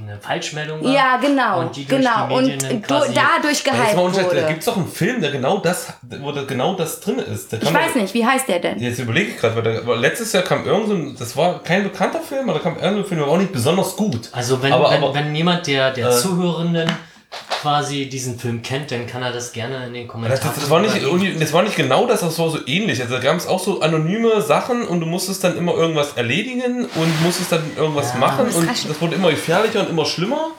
eine 0.01 0.21
Falschmeldung 0.21 0.85
war. 0.85 0.93
ja, 0.93 1.17
genau, 1.17 1.61
Und 1.61 1.75
die 1.75 1.85
durch 1.87 2.01
genau. 2.01 2.29
die 2.29 2.35
Und 2.35 2.47
Medien 2.47 2.83
quasi- 2.83 3.15
dadurch 3.15 3.67
mal 3.67 3.99
unschätzt, 4.05 4.27
da 4.31 4.37
wurde. 4.37 4.47
gibt 4.47 4.59
es 4.61 4.65
doch 4.67 4.77
einen 4.77 4.89
Film, 4.89 5.21
der 5.21 5.33
genau 5.33 5.59
das, 5.59 5.93
wo 6.21 6.31
da 6.31 6.45
genau 6.45 6.75
das 6.75 7.01
drin 7.01 7.19
ist. 7.19 7.53
Ich 7.53 7.61
kann 7.61 7.73
man- 7.73 7.83
weiß 7.83 7.97
nicht, 7.97 8.15
wie 8.15 8.25
heißt 8.25 8.47
der 8.47 8.61
denn? 8.61 8.79
Jetzt 8.79 9.01
überlege 9.01 9.31
ich 9.33 9.39
gerade, 9.39 9.57
weil 9.57 9.63
da, 9.75 9.81
aber 9.81 9.97
letztes 9.97 10.33
Jahr 10.33 10.45
kam 10.45 10.65
irgend 10.67 10.87
so 10.89 10.95
ein, 10.95 11.17
das 11.19 11.37
war 11.37 11.61
kein 11.65 11.83
bekannter 11.83 12.21
Film, 12.21 12.49
aber 12.49 12.59
da 12.61 12.63
kam 12.63 12.77
irgendein 12.79 13.07
Film, 13.07 13.19
der 13.19 13.27
war 13.27 13.35
auch 13.35 13.39
nicht 13.41 13.53
besonders 13.53 13.97
gut. 13.97 14.29
Also 14.33 14.63
wenn, 14.63 14.73
Aber- 14.73 14.91
wenn, 14.91 15.03
aber- 15.03 15.15
wenn 15.15 15.35
jemand 15.35 15.67
der, 15.67 15.91
der 15.91 16.11
Äh. 16.11 16.13
Zuhörenden 16.13 16.89
quasi 17.61 18.07
diesen 18.07 18.39
Film 18.39 18.63
kennt, 18.63 18.91
dann 18.91 19.07
kann 19.07 19.23
er 19.23 19.33
das 19.33 19.53
gerne 19.53 19.87
in 19.87 19.95
den 19.95 20.09
Kommentaren. 20.09 20.41
Das, 20.41 20.55
das, 20.55 20.63
das, 20.63 20.71
war 20.71 20.81
nicht, 20.81 21.41
das 21.41 21.53
war 21.53 21.63
nicht 21.63 21.77
genau 21.77 22.07
das, 22.07 22.21
das 22.21 22.39
war 22.39 22.51
so 22.51 22.59
ähnlich. 22.67 23.01
Also 23.01 23.15
da 23.15 23.21
gab 23.21 23.37
es 23.37 23.47
auch 23.47 23.59
so 23.59 23.81
anonyme 23.81 24.41
Sachen 24.43 24.87
und 24.87 25.01
du 25.01 25.07
musstest 25.07 25.45
dann 25.45 25.57
immer 25.57 25.75
irgendwas 25.75 26.13
erledigen 26.15 26.85
und 26.85 27.23
musstest 27.23 27.53
dann 27.53 27.63
irgendwas 27.77 28.15
machen 28.15 28.47
Das 28.47 28.57
und 28.57 28.69
das 28.69 29.01
wurde 29.01 29.15
immer 29.15 29.31
gefährlicher 29.31 29.81
und 29.81 29.91
immer 29.91 30.05
schlimmer. 30.05 30.51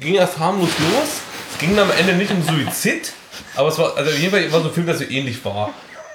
Ging 0.00 0.14
erst 0.14 0.38
harmlos 0.38 0.70
los. 0.78 1.20
Es 1.52 1.58
ging 1.58 1.76
dann 1.76 1.90
am 1.90 1.96
Ende 1.96 2.14
nicht 2.14 2.30
um 2.30 2.42
Suizid, 2.42 3.12
aber 3.54 3.68
es 3.68 3.78
war, 3.78 3.96
also 3.96 4.10
auf 4.10 4.18
jeden 4.18 4.32
Fall 4.32 4.52
war 4.52 4.60
so 4.60 4.68
ein 4.68 4.74
Film, 4.74 4.86
der 4.86 4.96
so 4.96 5.04
ähnlich 5.04 5.44
war. 5.44 5.70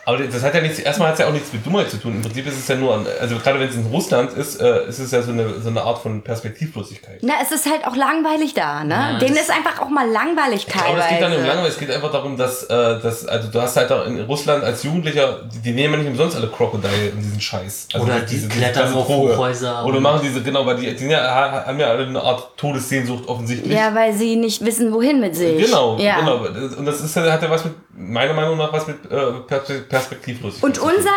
Aber 0.09 0.17
das 0.25 0.41
hat 0.43 0.55
ja 0.55 0.61
nichts, 0.61 0.79
erstmal 0.79 1.09
hat 1.09 1.13
es 1.15 1.19
ja 1.19 1.27
auch 1.27 1.31
nichts 1.33 1.53
mit 1.53 1.63
Dummheit 1.65 1.89
zu 1.89 1.97
tun. 1.97 2.15
Im 2.15 2.21
Prinzip 2.23 2.47
ist 2.47 2.57
es 2.57 2.67
ja 2.67 2.75
nur, 2.75 2.95
an- 2.95 3.05
also 3.21 3.35
gerade 3.37 3.59
wenn 3.59 3.69
es 3.69 3.75
in 3.75 3.85
Russland 3.85 4.33
ist, 4.33 4.59
äh, 4.59 4.87
ist 4.87 4.97
es 4.99 5.11
ja 5.11 5.21
so 5.21 5.31
eine, 5.31 5.59
so 5.61 5.69
eine 5.69 5.81
Art 5.83 5.99
von 5.99 6.21
Perspektivlosigkeit. 6.23 7.19
Na, 7.21 7.33
es 7.43 7.51
ist 7.51 7.69
halt 7.69 7.85
auch 7.85 7.95
langweilig 7.95 8.53
da, 8.55 8.83
ne? 8.83 8.93
Ja, 9.13 9.19
Denen 9.19 9.35
ist 9.35 9.51
einfach 9.51 9.79
auch 9.81 9.89
mal 9.89 10.09
langweilig 10.09 10.65
Aber 10.73 10.97
es 10.99 11.07
geht 11.09 11.21
dann 11.21 11.31
um 11.31 11.37
teilweise. 11.37 11.47
Langeweile, 11.47 11.67
es 11.69 11.77
geht 11.77 11.91
einfach 11.91 12.11
darum, 12.11 12.37
dass, 12.37 12.63
äh, 12.63 12.99
dass 13.01 13.25
also 13.27 13.49
du 13.51 13.61
hast 13.61 13.77
halt 13.77 13.91
auch 13.91 14.05
in 14.07 14.19
Russland 14.21 14.63
als 14.63 14.81
Jugendlicher, 14.83 15.41
die, 15.53 15.59
die 15.59 15.71
nehmen 15.73 15.93
ja 15.93 15.99
nicht 15.99 16.09
umsonst 16.09 16.35
alle 16.37 16.47
Crocodile 16.47 17.09
in 17.13 17.21
diesen 17.21 17.39
Scheiß. 17.39 17.89
Also 17.93 18.05
Oder 18.05 18.21
die 18.21 18.47
klettern 18.47 18.83
ganze 18.85 18.97
auf. 18.97 19.07
Hochhäuser 19.07 19.85
Oder 19.85 19.99
machen 19.99 20.21
diese, 20.23 20.41
genau, 20.41 20.65
weil 20.65 20.77
die, 20.77 20.95
die 20.95 21.05
ja, 21.05 21.63
haben 21.65 21.79
ja 21.79 21.87
alle 21.87 22.07
eine 22.07 22.21
Art 22.21 22.57
Todessehnsucht 22.57 23.27
offensichtlich. 23.27 23.73
Ja, 23.73 23.93
weil 23.93 24.13
sie 24.13 24.35
nicht 24.35 24.65
wissen, 24.65 24.91
wohin 24.91 25.19
mit 25.19 25.35
sich. 25.35 25.65
Genau, 25.65 25.97
ja. 25.97 26.19
genau. 26.19 26.37
Und 26.77 26.85
das 26.85 27.01
ist, 27.01 27.15
hat 27.15 27.41
ja 27.41 27.49
was 27.49 27.65
mit, 27.65 27.73
meiner 27.99 28.33
Meinung 28.33 28.57
nach, 28.57 28.71
was 28.73 28.87
mit 28.87 28.97
äh, 29.11 29.15
Perspe- 29.15 29.81
Perspektivlosigkeit 29.81 30.63
Und 30.63 30.79
unser, 30.79 31.09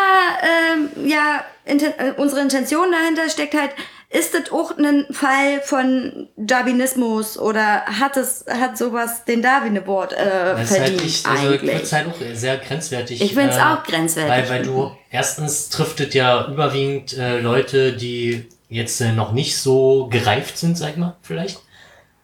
ähm, 0.42 1.08
ja, 1.08 1.44
inten 1.64 1.92
äh, 1.96 2.12
unsere 2.16 2.40
Intention 2.40 2.90
dahinter 2.90 3.30
steckt 3.30 3.54
halt, 3.54 3.70
ist 4.10 4.34
das 4.34 4.50
auch 4.52 4.76
ein 4.76 5.06
Fall 5.10 5.62
von 5.64 6.28
Darwinismus 6.36 7.38
oder 7.38 7.82
hat 7.86 8.16
es, 8.16 8.44
hat 8.48 8.76
sowas 8.76 9.24
den 9.24 9.40
Darwin 9.42 9.78
Award 9.78 10.12
äh, 10.12 10.16
Das 10.16 10.62
ist 10.64 10.70
halt 10.72 10.80
verdient 10.80 11.02
nicht, 11.04 11.26
also 11.26 11.50
ich 11.52 11.60
finde 11.60 11.72
eigentlich? 11.72 11.82
es 11.84 11.92
halt 11.92 12.06
auch 12.08 12.34
sehr 12.34 12.56
grenzwertig. 12.58 13.22
Ich 13.22 13.34
find's 13.34 13.56
äh, 13.56 13.60
auch 13.60 13.82
grenzwertig. 13.84 14.30
Weil, 14.30 14.48
weil 14.50 14.62
du, 14.64 14.92
erstens 15.10 15.70
trifft 15.70 16.00
es 16.00 16.12
ja 16.14 16.46
überwiegend 16.48 17.16
äh, 17.16 17.38
Leute, 17.40 17.92
die 17.94 18.48
jetzt 18.68 19.00
äh, 19.00 19.12
noch 19.12 19.32
nicht 19.32 19.56
so 19.56 20.08
gereift 20.10 20.58
sind, 20.58 20.76
sag 20.76 20.90
ich 20.90 20.96
mal, 20.96 21.16
vielleicht. 21.22 21.60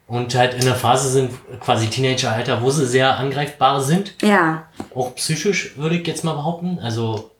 Und 0.09 0.35
halt 0.35 0.55
in 0.55 0.63
der 0.65 0.75
Phase 0.75 1.09
sind, 1.11 1.31
quasi 1.61 1.87
Teenageralter, 1.89 2.63
wo 2.63 2.71
sie 2.71 2.87
sehr 2.87 3.17
angreifbar 3.19 3.81
sind. 3.83 4.15
ja, 4.23 4.65
Auch 4.95 5.15
psychisch, 5.15 5.77
würde 5.77 5.97
ich 5.97 6.07
jetzt 6.07 6.25
mal 6.25 6.33
behaupten. 6.33 6.79
Also, 6.83 7.31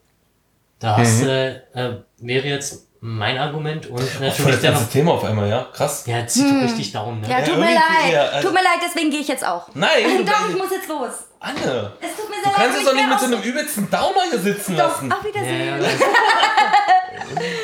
da 0.79 0.95
hast, 0.97 1.23
äh, 1.23 1.55
äh, 1.73 1.97
wäre 2.19 2.47
jetzt 2.47 2.85
mein 3.01 3.37
Argument 3.37 3.87
und 3.87 4.01
natürlich 4.19 4.51
das 4.51 4.61
der 4.61 4.71
ganze 4.73 4.89
Thema 4.91 5.13
auf 5.13 5.23
einmal, 5.23 5.49
ja? 5.49 5.67
Krass. 5.73 6.03
Ja, 6.05 6.27
zieht 6.27 6.45
doch 6.45 6.61
richtig 6.63 6.91
darum, 6.91 7.21
ne? 7.21 7.29
Ja, 7.29 7.37
tut 7.41 7.57
mir 7.57 7.71
irgendwie, 7.71 7.73
leid. 7.73 8.13
ja, 8.13 8.21
also- 8.25 8.47
tut 8.49 8.53
mir 8.57 8.61
leid, 8.63 8.79
deswegen 8.85 9.09
gehe 9.09 9.21
ich 9.21 9.27
jetzt 9.29 9.45
auch. 9.47 9.67
Nein, 9.73 9.89
du- 10.17 10.23
Doch, 10.25 10.49
ich 10.49 10.55
muss 10.57 10.69
jetzt 10.71 10.87
los. 10.89 11.09
Anne, 11.39 11.93
Es 12.01 12.15
tut 12.17 12.29
mir 12.29 12.35
du 12.35 12.43
sehr 12.43 12.51
leid. 12.51 12.53
kannst 12.55 12.77
es 12.79 12.85
doch 12.85 12.93
nicht 12.93 13.07
mit 13.09 13.19
so 13.19 13.25
einem 13.27 13.41
übelsten 13.41 13.89
Downer 13.89 14.23
hier 14.29 14.39
sitzen 14.39 14.75
Doch, 14.75 14.89
lassen. 14.89 15.11
auf 15.11 15.23
Wiedersehen. 15.23 15.67
Ja, 15.67 15.77
ja, 15.77 15.89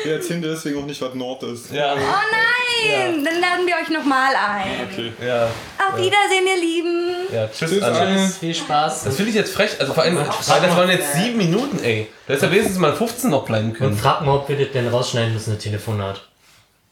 Wir 0.04 0.12
erzählen 0.14 0.42
dir 0.42 0.48
deswegen 0.50 0.78
auch 0.82 0.86
nicht, 0.86 1.00
was 1.00 1.14
Nord 1.14 1.42
ist. 1.44 1.72
Ja, 1.72 1.94
Oh 1.94 1.98
nein, 1.98 3.24
dann 3.24 3.40
laden 3.40 3.66
wir 3.66 3.74
euch 3.76 3.88
nochmal 3.90 4.34
ein. 4.36 4.88
Okay. 4.90 5.12
ja, 5.26 5.46
Auf 5.78 5.96
Wiedersehen, 5.96 6.46
ihr 6.46 6.60
Lieben. 6.60 7.14
ja. 7.32 7.48
Tschüss, 7.48 7.70
Tschüss, 7.70 7.82
Anne. 7.82 8.28
Viel 8.40 8.54
Spaß. 8.54 9.04
Das 9.04 9.16
finde 9.16 9.30
ich 9.30 9.36
jetzt 9.36 9.52
frech. 9.54 9.76
Also 9.80 9.92
vor 9.94 10.02
allem, 10.04 10.16
weil 10.16 10.24
das 10.26 10.48
waren 10.76 10.90
jetzt 10.90 11.14
sieben 11.14 11.38
Minuten, 11.38 11.82
ey. 11.82 12.08
Da 12.26 12.34
hätte 12.34 12.46
ja 12.46 12.52
wenigstens 12.52 12.78
mal 12.78 12.94
15 12.94 13.30
noch 13.30 13.44
bleiben 13.44 13.68
Und 13.70 13.74
können. 13.76 13.96
frag 13.96 14.20
mal, 14.22 14.36
ob 14.36 14.48
wir 14.48 14.56
das 14.58 14.72
denn 14.72 14.88
rausschneiden 14.88 15.32
müssen, 15.34 15.54
das 15.54 15.62
Telefonat. 15.62 16.22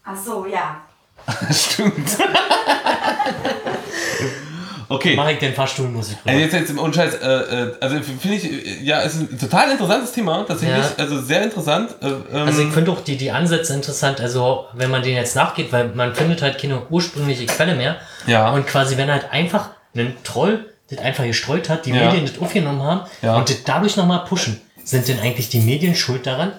Ach 0.05 0.17
so, 0.17 0.47
ja. 0.47 0.81
Stimmt. 1.53 2.09
okay. 4.89 5.15
Mach 5.17 5.29
ich 5.29 5.39
den 5.39 5.55
Fahrstuhlmusik 5.55 6.19
Also 6.25 6.39
jetzt, 6.41 6.53
jetzt 6.53 6.71
im 6.71 6.79
Unscheiß, 6.79 7.15
äh, 7.15 7.27
äh, 7.27 7.73
also 7.81 7.97
finde 8.01 8.37
ich, 8.37 8.81
ja, 8.83 9.01
ist 9.01 9.17
ein 9.21 9.39
total 9.39 9.71
interessantes 9.71 10.13
Thema, 10.13 10.45
tatsächlich. 10.47 10.79
Ja. 10.79 10.93
Also 10.99 11.21
sehr 11.21 11.43
interessant. 11.43 11.91
Äh, 12.03 12.07
ähm, 12.09 12.47
Also 12.47 12.63
ich 12.63 12.73
finde 12.73 12.91
auch 12.93 13.01
die, 13.01 13.17
die 13.17 13.31
Ansätze 13.31 13.75
interessant, 13.75 14.21
also 14.21 14.67
wenn 14.75 14.91
man 14.91 15.03
denen 15.03 15.17
jetzt 15.17 15.37
nachgeht, 15.37 15.73
weil 15.73 15.89
man 15.95 16.15
findet 16.15 16.43
halt 16.43 16.59
keine 16.61 16.83
ursprüngliche 16.91 17.47
Quelle 17.47 17.75
mehr. 17.75 17.97
Ja. 18.27 18.51
Und 18.53 18.67
quasi, 18.67 18.97
wenn 18.97 19.11
halt 19.11 19.31
einfach 19.33 19.71
ein 19.97 20.15
Troll 20.25 20.67
das 20.91 20.99
einfach 20.99 21.25
gestreut 21.25 21.69
hat, 21.69 21.87
die 21.87 21.91
Ja. 21.91 22.07
Medien 22.07 22.27
das 22.27 22.39
aufgenommen 22.41 22.83
haben 22.83 23.01
Ja. 23.23 23.37
und 23.37 23.49
das 23.49 23.65
dadurch 23.65 23.97
nochmal 23.97 24.25
pushen, 24.29 24.61
sind 24.85 25.09
denn 25.09 25.19
eigentlich 25.21 25.49
die 25.49 25.61
Medien 25.61 25.95
schuld 25.95 26.27
daran? 26.27 26.53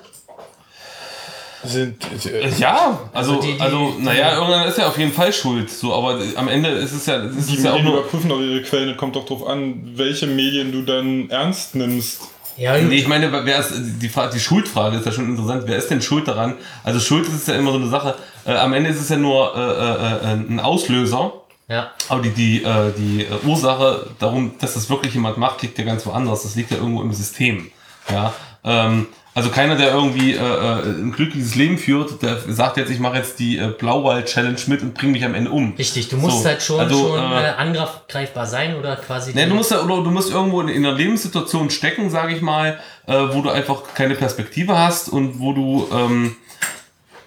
Sind, 1.67 1.97
äh, 2.25 2.49
ja, 2.57 2.99
also, 3.13 3.33
Also 3.33 3.41
die- 3.41 3.53
die- 3.53 3.59
also, 3.61 3.93
die- 3.97 4.03
naja, 4.03 4.35
irgendwann 4.35 4.67
ist 4.67 4.77
er 4.77 4.87
auf 4.87 4.97
jeden 4.97 5.11
Fall 5.13 5.31
schuld. 5.33 5.69
So, 5.69 5.93
aber 5.93 6.19
am 6.35 6.47
Ende 6.47 6.69
ist 6.69 6.91
es 6.93 7.05
ja, 7.05 7.17
ist 7.17 7.49
die 7.49 7.55
es 7.57 7.63
ja 7.63 7.71
auch 7.71 7.75
Medien 7.75 7.91
nur. 7.91 7.99
überprüfen 8.01 8.29
doch 8.29 8.39
ihre 8.39 8.61
Quellen. 8.61 8.89
Es 8.89 8.97
kommt 8.97 9.15
doch 9.15 9.25
drauf 9.25 9.45
an, 9.47 9.91
welche 9.95 10.27
Medien 10.27 10.71
du 10.71 10.81
dann 10.83 11.29
ernst 11.29 11.75
nimmst. 11.75 12.21
Ja, 12.57 12.77
Nee, 12.77 12.95
ich 12.95 13.07
meine, 13.07 13.29
wer 13.45 13.59
ist, 13.59 13.73
die, 13.75 14.07
Frage, 14.07 14.33
die 14.33 14.39
Schuldfrage 14.39 14.97
ist 14.97 15.05
ja 15.05 15.11
schon 15.11 15.29
interessant. 15.29 15.63
Wer 15.65 15.75
ist 15.77 15.89
denn 15.89 16.01
schuld 16.01 16.25
daran? 16.27 16.53
Also 16.85 17.01
Schuld 17.01 17.27
ist 17.27 17.47
ja 17.49 17.55
immer 17.55 17.71
so 17.71 17.77
eine 17.77 17.89
Sache. 17.89 18.15
Äh, 18.45 18.53
am 18.53 18.71
Ende 18.71 18.89
ist 18.91 19.01
es 19.01 19.09
ja 19.09 19.17
nur 19.17 19.53
äh, 19.53 19.59
äh, 19.59 20.31
äh, 20.31 20.33
ein 20.53 20.59
Auslöser. 20.61 21.33
ja. 21.67 21.91
Aber 22.07 22.21
die, 22.21 22.29
die, 22.29 22.63
äh, 22.63 22.93
die 22.97 23.25
Ursache 23.45 24.07
darum, 24.19 24.53
dass 24.61 24.75
das 24.75 24.89
wirklich 24.89 25.13
jemand 25.15 25.37
macht, 25.37 25.63
liegt 25.63 25.77
ja 25.77 25.83
ganz 25.83 26.05
woanders. 26.05 26.43
Das 26.43 26.55
liegt 26.55 26.71
ja 26.71 26.77
irgendwo 26.77 27.01
im 27.01 27.11
System. 27.11 27.69
Ja. 28.09 28.33
Ähm, 28.63 29.07
also 29.35 29.49
keiner, 29.49 29.75
der 29.75 29.93
irgendwie 29.93 30.31
äh, 30.33 30.37
äh, 30.37 30.81
ein 30.85 31.11
glückliches 31.11 31.55
Leben 31.55 31.77
führt, 31.77 32.21
der 32.23 32.39
sagt 32.47 32.77
jetzt, 32.77 32.89
ich 32.89 32.99
mache 32.99 33.17
jetzt 33.17 33.37
die 33.37 33.57
äh, 33.57 33.67
Blauwald-Challenge 33.67 34.57
mit 34.67 34.81
und 34.81 34.93
bringe 34.93 35.11
mich 35.11 35.23
am 35.25 35.35
Ende 35.35 35.51
um. 35.51 35.73
Richtig, 35.77 36.07
du 36.09 36.15
musst 36.17 36.41
So, 36.41 36.45
halt 36.47 36.61
schon, 36.63 36.79
also, 36.79 37.09
schon 37.09 37.19
äh, 37.33 37.43
äh, 37.43 37.49
angreifbar 37.49 38.45
sein 38.47 38.75
oder 38.77 38.95
quasi. 38.95 39.33
Ne, 39.33 39.43
die- 39.43 39.49
du 39.49 39.55
musst 39.55 39.71
ja, 39.71 39.81
oder 39.81 40.01
du 40.03 40.09
musst 40.09 40.31
irgendwo 40.31 40.61
in, 40.61 40.69
in 40.69 40.85
einer 40.85 40.95
Lebenssituation 40.95 41.69
stecken, 41.69 42.09
sage 42.09 42.33
ich 42.33 42.41
mal, 42.41 42.79
äh, 43.07 43.13
wo 43.33 43.41
du 43.41 43.49
einfach 43.49 43.83
keine 43.93 44.15
Perspektive 44.15 44.77
hast 44.77 45.09
und 45.09 45.37
wo 45.39 45.51
du 45.53 45.87
ähm, 45.93 46.35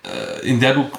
äh, 0.05 0.47
in 0.49 0.61
der 0.61 0.75
du 0.75 0.91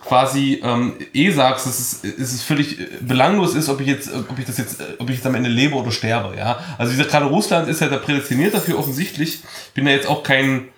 quasi 0.00 0.60
ähm, 0.62 0.94
eh 1.12 1.30
sagst, 1.32 1.66
dass 1.66 1.78
es, 1.78 2.04
es 2.04 2.42
völlig 2.42 2.78
äh, 2.78 2.86
belanglos 3.00 3.54
ist, 3.54 3.68
ob 3.68 3.80
ich 3.80 3.88
jetzt, 3.88 4.12
ob 4.14 4.38
ich 4.38 4.44
das 4.44 4.56
jetzt, 4.56 4.80
äh, 4.80 4.84
ob 4.98 5.10
ich 5.10 5.16
jetzt 5.16 5.26
am 5.26 5.34
Ende 5.34 5.50
lebe 5.50 5.74
oder 5.74 5.90
sterbe, 5.90 6.36
ja. 6.36 6.60
Also 6.78 6.92
dieser 6.92 7.06
gerade 7.06 7.26
Russland 7.26 7.68
ist 7.68 7.80
ja 7.80 7.88
da 7.88 7.96
prädestiniert 7.96 8.54
dafür 8.54 8.78
offensichtlich. 8.78 9.40
Ich 9.68 9.74
bin 9.74 9.84
da 9.84 9.90
jetzt 9.90 10.06
auch 10.06 10.22
kein, 10.22 10.68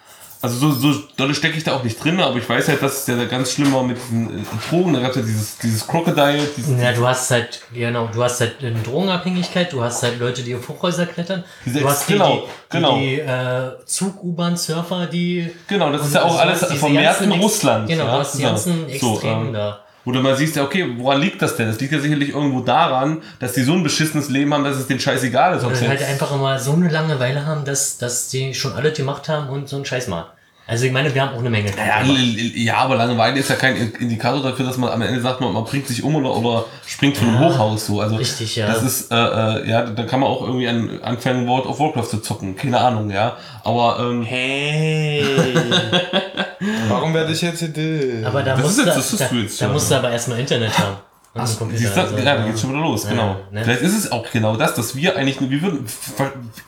also 0.44 0.70
so, 0.70 0.92
so 0.92 0.98
dolle 1.16 1.34
stecke 1.34 1.56
ich 1.56 1.64
da 1.64 1.74
auch 1.74 1.82
nicht 1.82 2.02
drin, 2.04 2.20
aber 2.20 2.36
ich 2.36 2.46
weiß 2.46 2.68
halt, 2.68 2.82
dass 2.82 2.98
es 3.00 3.06
ja 3.06 3.16
da 3.16 3.24
ganz 3.24 3.52
schlimm 3.52 3.72
war 3.72 3.82
mit 3.82 3.96
diesen 3.96 4.40
äh, 4.40 4.42
Drogen, 4.68 4.92
da 4.92 5.00
gab 5.00 5.10
es 5.10 5.16
ja 5.16 5.22
dieses, 5.22 5.56
dieses 5.58 5.86
Crocodile, 5.86 6.46
dieses, 6.54 6.78
Ja, 6.80 6.92
du 6.92 7.06
hast 7.06 7.30
halt, 7.30 7.62
genau, 7.72 8.08
du 8.12 8.22
hast 8.22 8.40
halt 8.40 8.56
eine 8.62 8.80
Drogenabhängigkeit, 8.82 9.72
du 9.72 9.82
hast 9.82 10.02
halt 10.02 10.20
Leute, 10.20 10.42
die 10.42 10.54
auf 10.54 10.68
Hochhäuser 10.68 11.06
klettern, 11.06 11.44
Diese 11.64 11.80
du 11.80 11.88
hast 11.88 12.06
die, 12.08 12.12
genau, 12.12 12.36
die, 12.36 12.76
genau. 12.76 12.96
die, 12.98 13.00
die 13.16 13.20
äh, 13.20 13.70
Zug-U-Bahn-Surfer, 13.86 15.06
die... 15.06 15.50
Genau, 15.66 15.90
das 15.90 16.06
ist 16.06 16.14
ja 16.14 16.24
auch 16.24 16.34
du 16.34 16.40
alles 16.42 16.64
vermehrt 16.78 17.20
in 17.22 17.32
Russland. 17.32 17.88
Genau, 17.88 18.04
ja? 18.04 18.12
du 18.12 18.18
hast 18.18 18.38
die 18.38 18.42
Ja. 18.42 18.48
ganzen 18.50 18.88
Extremen 18.88 19.46
ähm, 19.46 19.52
da. 19.54 19.83
Wo 20.04 20.12
du 20.12 20.20
mal 20.20 20.36
siehst, 20.36 20.56
ja, 20.56 20.64
okay, 20.64 20.94
woran 20.98 21.20
liegt 21.20 21.40
das 21.40 21.56
denn? 21.56 21.66
Das 21.66 21.80
liegt 21.80 21.92
ja 21.92 21.98
sicherlich 21.98 22.30
irgendwo 22.30 22.60
daran, 22.60 23.22
dass 23.38 23.54
die 23.54 23.62
so 23.62 23.72
ein 23.72 23.82
beschissenes 23.82 24.28
Leben 24.28 24.52
haben, 24.52 24.64
dass 24.64 24.76
es 24.76 24.86
denen 24.86 25.00
scheißegal 25.00 25.56
ist. 25.56 25.64
ob 25.64 25.70
Oder 25.70 25.76
sie 25.76 25.88
halt 25.88 26.02
einfach 26.02 26.34
immer 26.34 26.58
so 26.58 26.72
eine 26.72 26.88
Langeweile 26.88 27.46
haben, 27.46 27.64
dass, 27.64 27.96
dass 27.96 28.28
die 28.28 28.54
schon 28.54 28.74
alles 28.74 28.96
gemacht 28.96 29.28
haben 29.28 29.48
und 29.48 29.68
so 29.68 29.76
einen 29.76 29.86
Scheiß 29.86 30.08
machen. 30.08 30.26
Also 30.66 30.86
ich 30.86 30.92
meine, 30.92 31.14
wir 31.14 31.20
haben 31.20 31.34
auch 31.34 31.40
eine 31.40 31.50
Menge. 31.50 31.70
ja, 31.76 32.00
l- 32.00 32.56
ja, 32.56 32.76
aber 32.78 32.96
Langeweile 32.96 33.38
ist 33.38 33.50
ja 33.50 33.56
kein 33.56 33.76
In- 33.76 33.92
Indikator 33.96 34.42
dafür, 34.42 34.64
dass 34.64 34.78
man 34.78 34.90
am 34.90 35.02
Ende 35.02 35.20
sagt, 35.20 35.40
man, 35.42 35.52
man 35.52 35.64
bringt 35.64 35.86
sich 35.86 36.02
um 36.02 36.14
oder, 36.16 36.34
oder 36.34 36.64
springt 36.86 37.18
von 37.18 37.28
einem 37.28 37.42
Ja, 37.42 37.48
Hochhaus 37.50 37.86
so. 37.86 38.00
Also 38.00 38.16
richtig, 38.16 38.56
ja. 38.56 38.66
Das 38.68 38.82
ist, 38.82 39.12
äh, 39.12 39.14
äh, 39.14 39.68
ja, 39.68 39.82
da 39.82 40.04
kann 40.04 40.20
man 40.20 40.30
auch 40.30 40.40
irgendwie 40.40 40.66
an, 40.66 41.00
anfangen, 41.02 41.46
World 41.46 41.66
of 41.66 41.78
Warcraft 41.80 42.06
zu 42.08 42.18
zocken. 42.22 42.56
Keine 42.56 42.80
Ahnung, 42.80 43.10
ja. 43.10 43.36
Aber 43.62 43.98
ähm, 44.00 44.22
Hey! 44.22 45.22
Warum 46.88 47.12
werde 47.12 47.32
ich 47.32 47.42
jetzt 47.42 47.60
Idee? 47.60 48.22
Aber 48.24 48.42
da 48.42 48.52
Das 48.54 48.62
musst 48.62 48.78
ist 48.78 48.84
du, 48.84 48.86
jetzt- 48.86 48.96
das 48.98 49.12
ist 49.12 49.20
da, 49.20 49.26
da 49.28 49.66
ja. 49.66 49.72
musst 49.72 49.90
du 49.90 49.94
aber 49.96 50.10
erstmal 50.10 50.38
Internet 50.40 50.78
haben. 50.78 50.96
Einen 51.34 51.58
Computer. 51.58 51.80
Siehst 51.80 51.98
also, 51.98 52.16
ja, 52.16 52.36
da 52.36 52.46
geht's 52.46 52.60
schon 52.60 52.70
wieder 52.70 52.82
los, 52.82 53.04
Ja, 53.04 53.10
genau. 53.10 53.36
ne? 53.50 53.64
Vielleicht 53.64 53.82
ist 53.82 53.96
es 53.98 54.12
auch 54.12 54.30
genau 54.30 54.56
das, 54.56 54.74
dass 54.74 54.94
wir 54.94 55.16
eigentlich 55.16 55.40
nur, 55.40 55.50
wir 55.50 55.62
würden, 55.62 55.84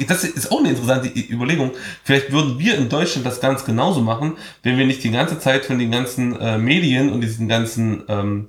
das 0.08 0.24
ist 0.24 0.50
auch 0.50 0.58
eine 0.58 0.70
interessante 0.70 1.08
Überlegung, 1.08 1.70
vielleicht 2.02 2.32
würden 2.32 2.58
wir 2.58 2.76
in 2.76 2.88
Deutschland 2.88 3.24
das 3.24 3.40
ganz 3.40 3.64
genauso 3.64 4.00
machen, 4.00 4.36
wenn 4.64 4.76
wir 4.76 4.84
nicht 4.84 5.04
die 5.04 5.12
ganze 5.12 5.38
Zeit 5.38 5.66
von 5.66 5.78
den 5.78 5.92
ganzen 5.92 6.38
äh, 6.40 6.58
Medien 6.58 7.12
und 7.12 7.20
diesen 7.20 7.46
ganzen, 7.46 8.02
ähm, 8.08 8.48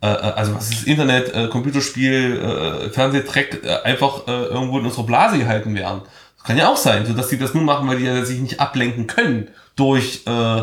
äh, 0.00 0.06
äh, 0.06 0.10
also 0.10 0.54
was 0.54 0.70
ist 0.70 0.86
Internet, 0.86 1.34
äh, 1.34 1.48
Computerspiel, 1.48 2.40
äh, 2.40 2.90
Fernsehtreck, 2.90 3.62
äh, 3.64 3.82
einfach 3.82 4.28
äh, 4.28 4.30
irgendwo 4.30 4.78
in 4.78 4.86
unserer 4.86 5.06
Blase 5.06 5.38
gehalten 5.38 5.74
werden. 5.74 6.02
Das 6.36 6.46
kann 6.46 6.56
ja 6.56 6.68
auch 6.68 6.76
sein, 6.76 7.04
so 7.04 7.14
dass 7.14 7.28
die 7.28 7.38
das 7.38 7.52
nur 7.52 7.64
machen, 7.64 7.88
weil 7.88 7.98
die 7.98 8.04
ja 8.04 8.24
sich 8.24 8.38
nicht 8.38 8.60
ablenken 8.60 9.08
können 9.08 9.48
durch 9.74 10.22
äh, 10.26 10.62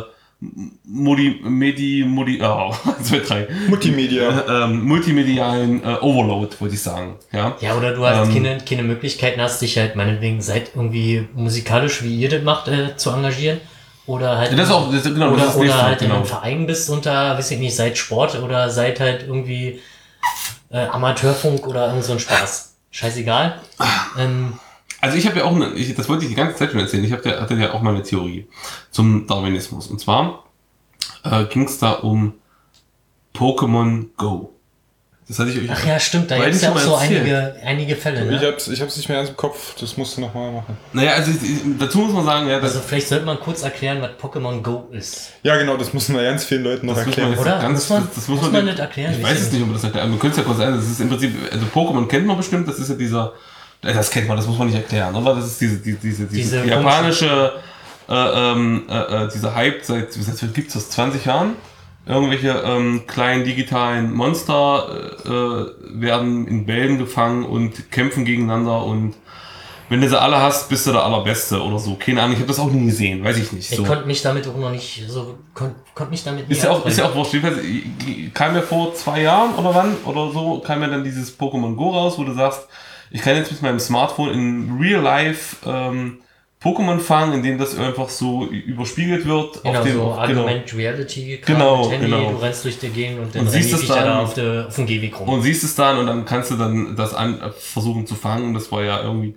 Modi, 0.84 1.40
Medi, 1.44 2.04
Modi, 2.08 2.40
oh, 2.44 2.74
zwei, 3.04 3.20
drei 3.20 3.48
Multimedia. 3.68 4.44
ähm, 4.66 4.84
multimedialen 4.86 5.84
äh, 5.84 5.98
Overload, 6.02 6.56
würde 6.60 6.74
ich 6.76 6.82
sagen. 6.82 7.16
Ja. 7.32 7.56
Ja, 7.60 7.76
oder 7.76 7.94
du 7.94 8.06
hast 8.06 8.28
Ähm, 8.28 8.34
keine, 8.34 8.58
keine 8.60 8.84
Möglichkeiten, 8.84 9.42
hast 9.42 9.62
dich 9.62 9.78
halt 9.78 9.96
meinetwegen 9.96 10.42
seit 10.42 10.72
irgendwie 10.76 11.28
musikalisch, 11.36 12.04
wie 12.04 12.16
ihr 12.18 12.30
das 12.30 12.44
macht, 12.44 12.68
äh, 12.68 12.96
zu 12.98 13.12
engagieren. 13.12 13.60
Oder 14.08 14.38
halt, 14.38 14.54
Das 14.54 14.68
ist 14.68 14.72
auch, 14.72 14.92
das, 14.92 15.04
genau, 15.04 15.32
oder, 15.32 15.46
das 15.46 15.56
oder 15.56 15.64
nächste, 15.66 15.82
halt 15.84 16.02
in 16.02 16.08
genau. 16.08 16.20
einem 16.20 16.26
Verein 16.28 16.68
bist 16.68 16.90
unter, 16.92 17.38
weiß 17.38 17.50
ich 17.52 17.60
nicht, 17.60 17.76
seit 17.76 17.98
Sport 17.98 18.40
oder 18.42 18.70
seit 18.70 19.00
halt 19.00 19.24
irgendwie 19.28 19.80
äh, 20.70 20.86
Amateurfunk 20.86 21.66
oder 21.68 21.88
irgend 21.88 22.04
so 22.04 22.14
ein 22.14 22.20
Spaß. 22.20 22.76
Scheißegal. 22.92 23.60
Ähm, 24.18 24.54
Also 25.06 25.18
ich 25.18 25.26
habe 25.28 25.40
ja 25.40 25.46
auch, 25.46 25.56
eine, 25.56 25.74
ich, 25.74 25.94
das 25.96 26.10
wollte 26.10 26.24
ich 26.24 26.30
die 26.30 26.36
ganze 26.36 26.56
Zeit 26.58 26.72
schon 26.72 26.80
erzählen, 26.80 27.04
ich 27.04 27.12
hab 27.12 27.26
ja, 27.26 27.40
hatte 27.42 27.54
ja 27.56 27.74
auch 27.74 27.82
mal 27.82 27.94
eine 27.94 28.04
Theorie 28.04 28.48
zum 28.92 29.28
Darwinismus. 29.28 29.88
Und 29.88 30.00
zwar 30.02 30.44
äh, 31.24 31.46
ging 31.46 31.64
es 31.66 31.78
da 31.80 31.92
um 31.94 32.34
Pokémon 33.36 34.08
Go. 34.18 34.52
Das 35.28 35.40
hatte 35.40 35.50
ich 35.50 35.58
euch. 35.60 35.70
ach 35.72 35.84
ja, 35.88 36.00
stimmt, 36.00 36.30
da 36.30 36.36
gibt 36.38 36.50
es 36.56 36.62
ja 36.62 36.72
auch 36.72 36.78
so 36.78 36.96
einige, 36.96 37.56
einige 37.66 37.96
Fälle. 37.96 38.24
Ich 38.36 38.42
Ne? 38.42 38.48
hab's, 38.48 38.68
ich 38.68 38.80
hab's 38.80 38.96
nicht 38.96 39.10
mehr 39.10 39.22
im 39.28 39.36
Kopf, 39.36 39.74
das 39.80 39.98
musst 39.98 40.16
du 40.18 40.22
nochmal 40.22 40.52
machen. 40.52 40.78
Naja, 40.94 41.14
also 41.14 41.32
ich, 41.32 41.42
ich, 41.42 41.62
dazu 41.80 41.98
muss 41.98 42.14
man 42.14 42.24
sagen, 42.26 42.48
ja, 42.48 42.60
das, 42.60 42.76
Also 42.76 42.82
vielleicht 42.88 43.08
sollte 43.08 43.26
man 43.26 43.40
kurz 43.40 43.64
erklären, 43.64 44.02
was 44.04 44.12
Pokémon 44.22 44.62
Go 44.62 44.88
ist. 44.92 45.32
Ja, 45.42 45.58
genau, 45.58 45.78
das 45.78 45.94
müssen 45.96 46.16
wir 46.16 46.22
ganz 46.22 46.46
vielen 46.46 46.64
Leuten 46.64 46.86
noch 46.86 46.94
das 46.94 47.08
muss 47.08 47.18
man 47.18 47.26
erklären. 47.32 47.48
Oder? 47.56 47.60
ganz, 47.60 47.74
Muss 47.80 47.90
man- 47.90 48.06
das, 48.06 48.14
das 48.16 48.28
muss 48.28 48.42
muss 48.42 48.52
man 48.52 48.54
man 48.54 48.66
nicht 48.66 48.80
erklären? 48.80 49.14
Ich 49.18 49.24
Weiß 49.24 49.38
ich 49.38 49.42
es 49.48 49.52
nicht, 49.52 49.62
ob 49.62 49.68
man 49.68 49.76
das 49.76 49.84
erklären. 49.84 50.12
Wir 50.12 50.20
können 50.20 50.32
es 50.32 50.38
ja 50.38 50.44
kurz 50.44 50.58
sagen, 50.60 50.76
das 50.76 50.86
ist 50.86 51.02
im 51.02 51.10
Prinzip, 51.10 51.36
also 51.52 51.66
Pokémon 51.74 52.08
kennt 52.08 52.28
man 52.28 52.38
bestimmt, 52.38 52.68
das 52.68 52.78
ist 52.78 52.90
ja 52.90 52.96
dieser, 52.96 53.34
das 53.94 54.10
kennt 54.10 54.28
man, 54.28 54.38
das 54.38 54.48
muss 54.48 54.58
man 54.58 54.68
nicht 54.68 54.78
erklären, 54.78 55.14
oder? 55.16 55.36
Das 55.36 55.46
ist 55.46 55.62
diese, 55.62 55.78
die- 55.78 55.96
diese, 55.96 56.26
diese, 56.26 56.62
Diese 56.62 56.66
japanische, 56.66 57.54
äh, 58.10 58.14
ähm, 58.14 58.84
äh, 58.90 59.24
äh, 59.26 59.28
dieser 59.34 59.56
Hype 59.56 59.84
seit, 59.84 60.14
seit 60.14 60.54
gibt 60.54 60.68
es 60.70 60.74
das, 60.76 60.90
20 60.92 61.26
Jahren? 61.26 61.54
Irgendwelche 62.08 62.50
ähm, 62.50 63.04
kleinen 63.08 63.44
digitalen 63.44 64.14
Monster 64.14 64.88
äh, 65.26 65.28
äh, 65.30 65.66
werden 66.02 66.48
in 66.48 66.66
Bällen 66.68 67.00
gefangen 67.00 67.44
und 67.46 67.92
kämpfen 67.92 68.26
gegeneinander 68.26 68.84
und 68.84 69.16
wenn 69.90 70.02
du 70.02 70.10
sie 70.10 70.20
alle 70.20 70.38
hast, 70.42 70.68
bist 70.70 70.88
du 70.88 70.92
der 70.92 71.04
Allerbeste 71.04 71.62
oder 71.62 71.78
so. 71.78 71.96
Keine 71.96 72.20
Ahnung, 72.22 72.34
ich 72.34 72.40
habe 72.40 72.48
das 72.48 72.58
auch 72.60 72.72
nie 72.72 72.86
gesehen, 72.88 73.24
weiß 73.24 73.38
ich 73.38 73.52
nicht. 73.52 73.70
Ich 73.72 73.78
So. 73.78 73.84
konnte 73.84 74.06
mich 74.08 74.20
damit 74.24 74.48
auch 74.48 74.56
noch 74.58 74.72
nicht 74.72 75.04
so, 75.08 75.38
konnte 75.54 75.76
konnt 75.94 76.10
mich 76.10 76.24
damit 76.24 76.50
Ist 76.50 76.62
nie 76.64 76.66
ja 76.68 76.72
auch, 76.72 76.86
ist 76.88 76.98
ja 76.98 77.06
auch 77.06 77.14
wurscht. 77.16 77.36
Kam 78.34 78.56
ja 78.56 78.62
vor 78.64 78.96
zwei 78.96 79.22
Jahren 79.22 79.54
oder 79.56 79.74
wann 79.76 79.96
oder 80.06 80.32
so, 80.32 80.60
kam 80.66 80.82
ja 80.82 80.88
dann 80.88 81.04
dieses 81.04 81.38
Pokémon 81.40 81.76
Go 81.76 81.92
raus, 81.92 82.18
wo 82.18 82.24
du 82.24 82.34
sagst, 82.34 82.68
ich 83.12 83.22
kann 83.22 83.36
jetzt 83.36 83.52
mit 83.52 83.62
meinem 83.62 83.80
Smartphone 83.80 84.32
in 84.32 84.78
Real 84.80 85.02
Life 85.02 85.58
ähm, 85.66 86.20
Pokémon 86.64 87.00
fangen, 87.00 87.34
indem 87.34 87.58
das 87.60 87.78
einfach 87.78 88.10
so 88.10 88.48
überspiegelt 88.48 89.26
wird. 89.28 89.62
Genau, 89.62 89.84
dem, 89.84 89.94
so 89.94 90.14
Argument 90.14 90.74
Reality, 90.76 91.38
Kram 91.38 91.56
Genau, 91.58 91.90
Handy, 91.92 92.06
genau. 92.08 92.32
du 92.32 92.38
rennst 92.38 92.64
durch 92.66 92.80
die 92.80 92.90
Gegend 92.90 93.20
und 93.20 93.36
dann 93.36 93.42
Und 93.44 93.50
siehst 93.52 93.72
es 93.74 93.82
Viecher 93.82 93.96
dann- 93.96 94.06
da 94.06 94.20
auf, 94.24 94.34
der, 94.34 94.66
auf 94.68 94.76
dem 94.76 94.86
Gehweg 94.88 95.20
rum. 95.20 95.30
Und 95.30 95.42
siehst 95.44 95.64
es 95.64 95.76
dann 95.76 95.98
und 96.00 96.08
dann 96.08 96.26
kannst 96.26 96.50
du 96.50 96.56
dann 96.56 96.96
das 96.96 97.14
an, 97.14 97.40
äh, 97.40 97.52
versuchen 97.52 98.08
zu 98.08 98.16
fangen. 98.16 98.54
Das 98.56 98.72
war 98.72 98.84
ja 98.84 99.02
irgendwie. 99.04 99.36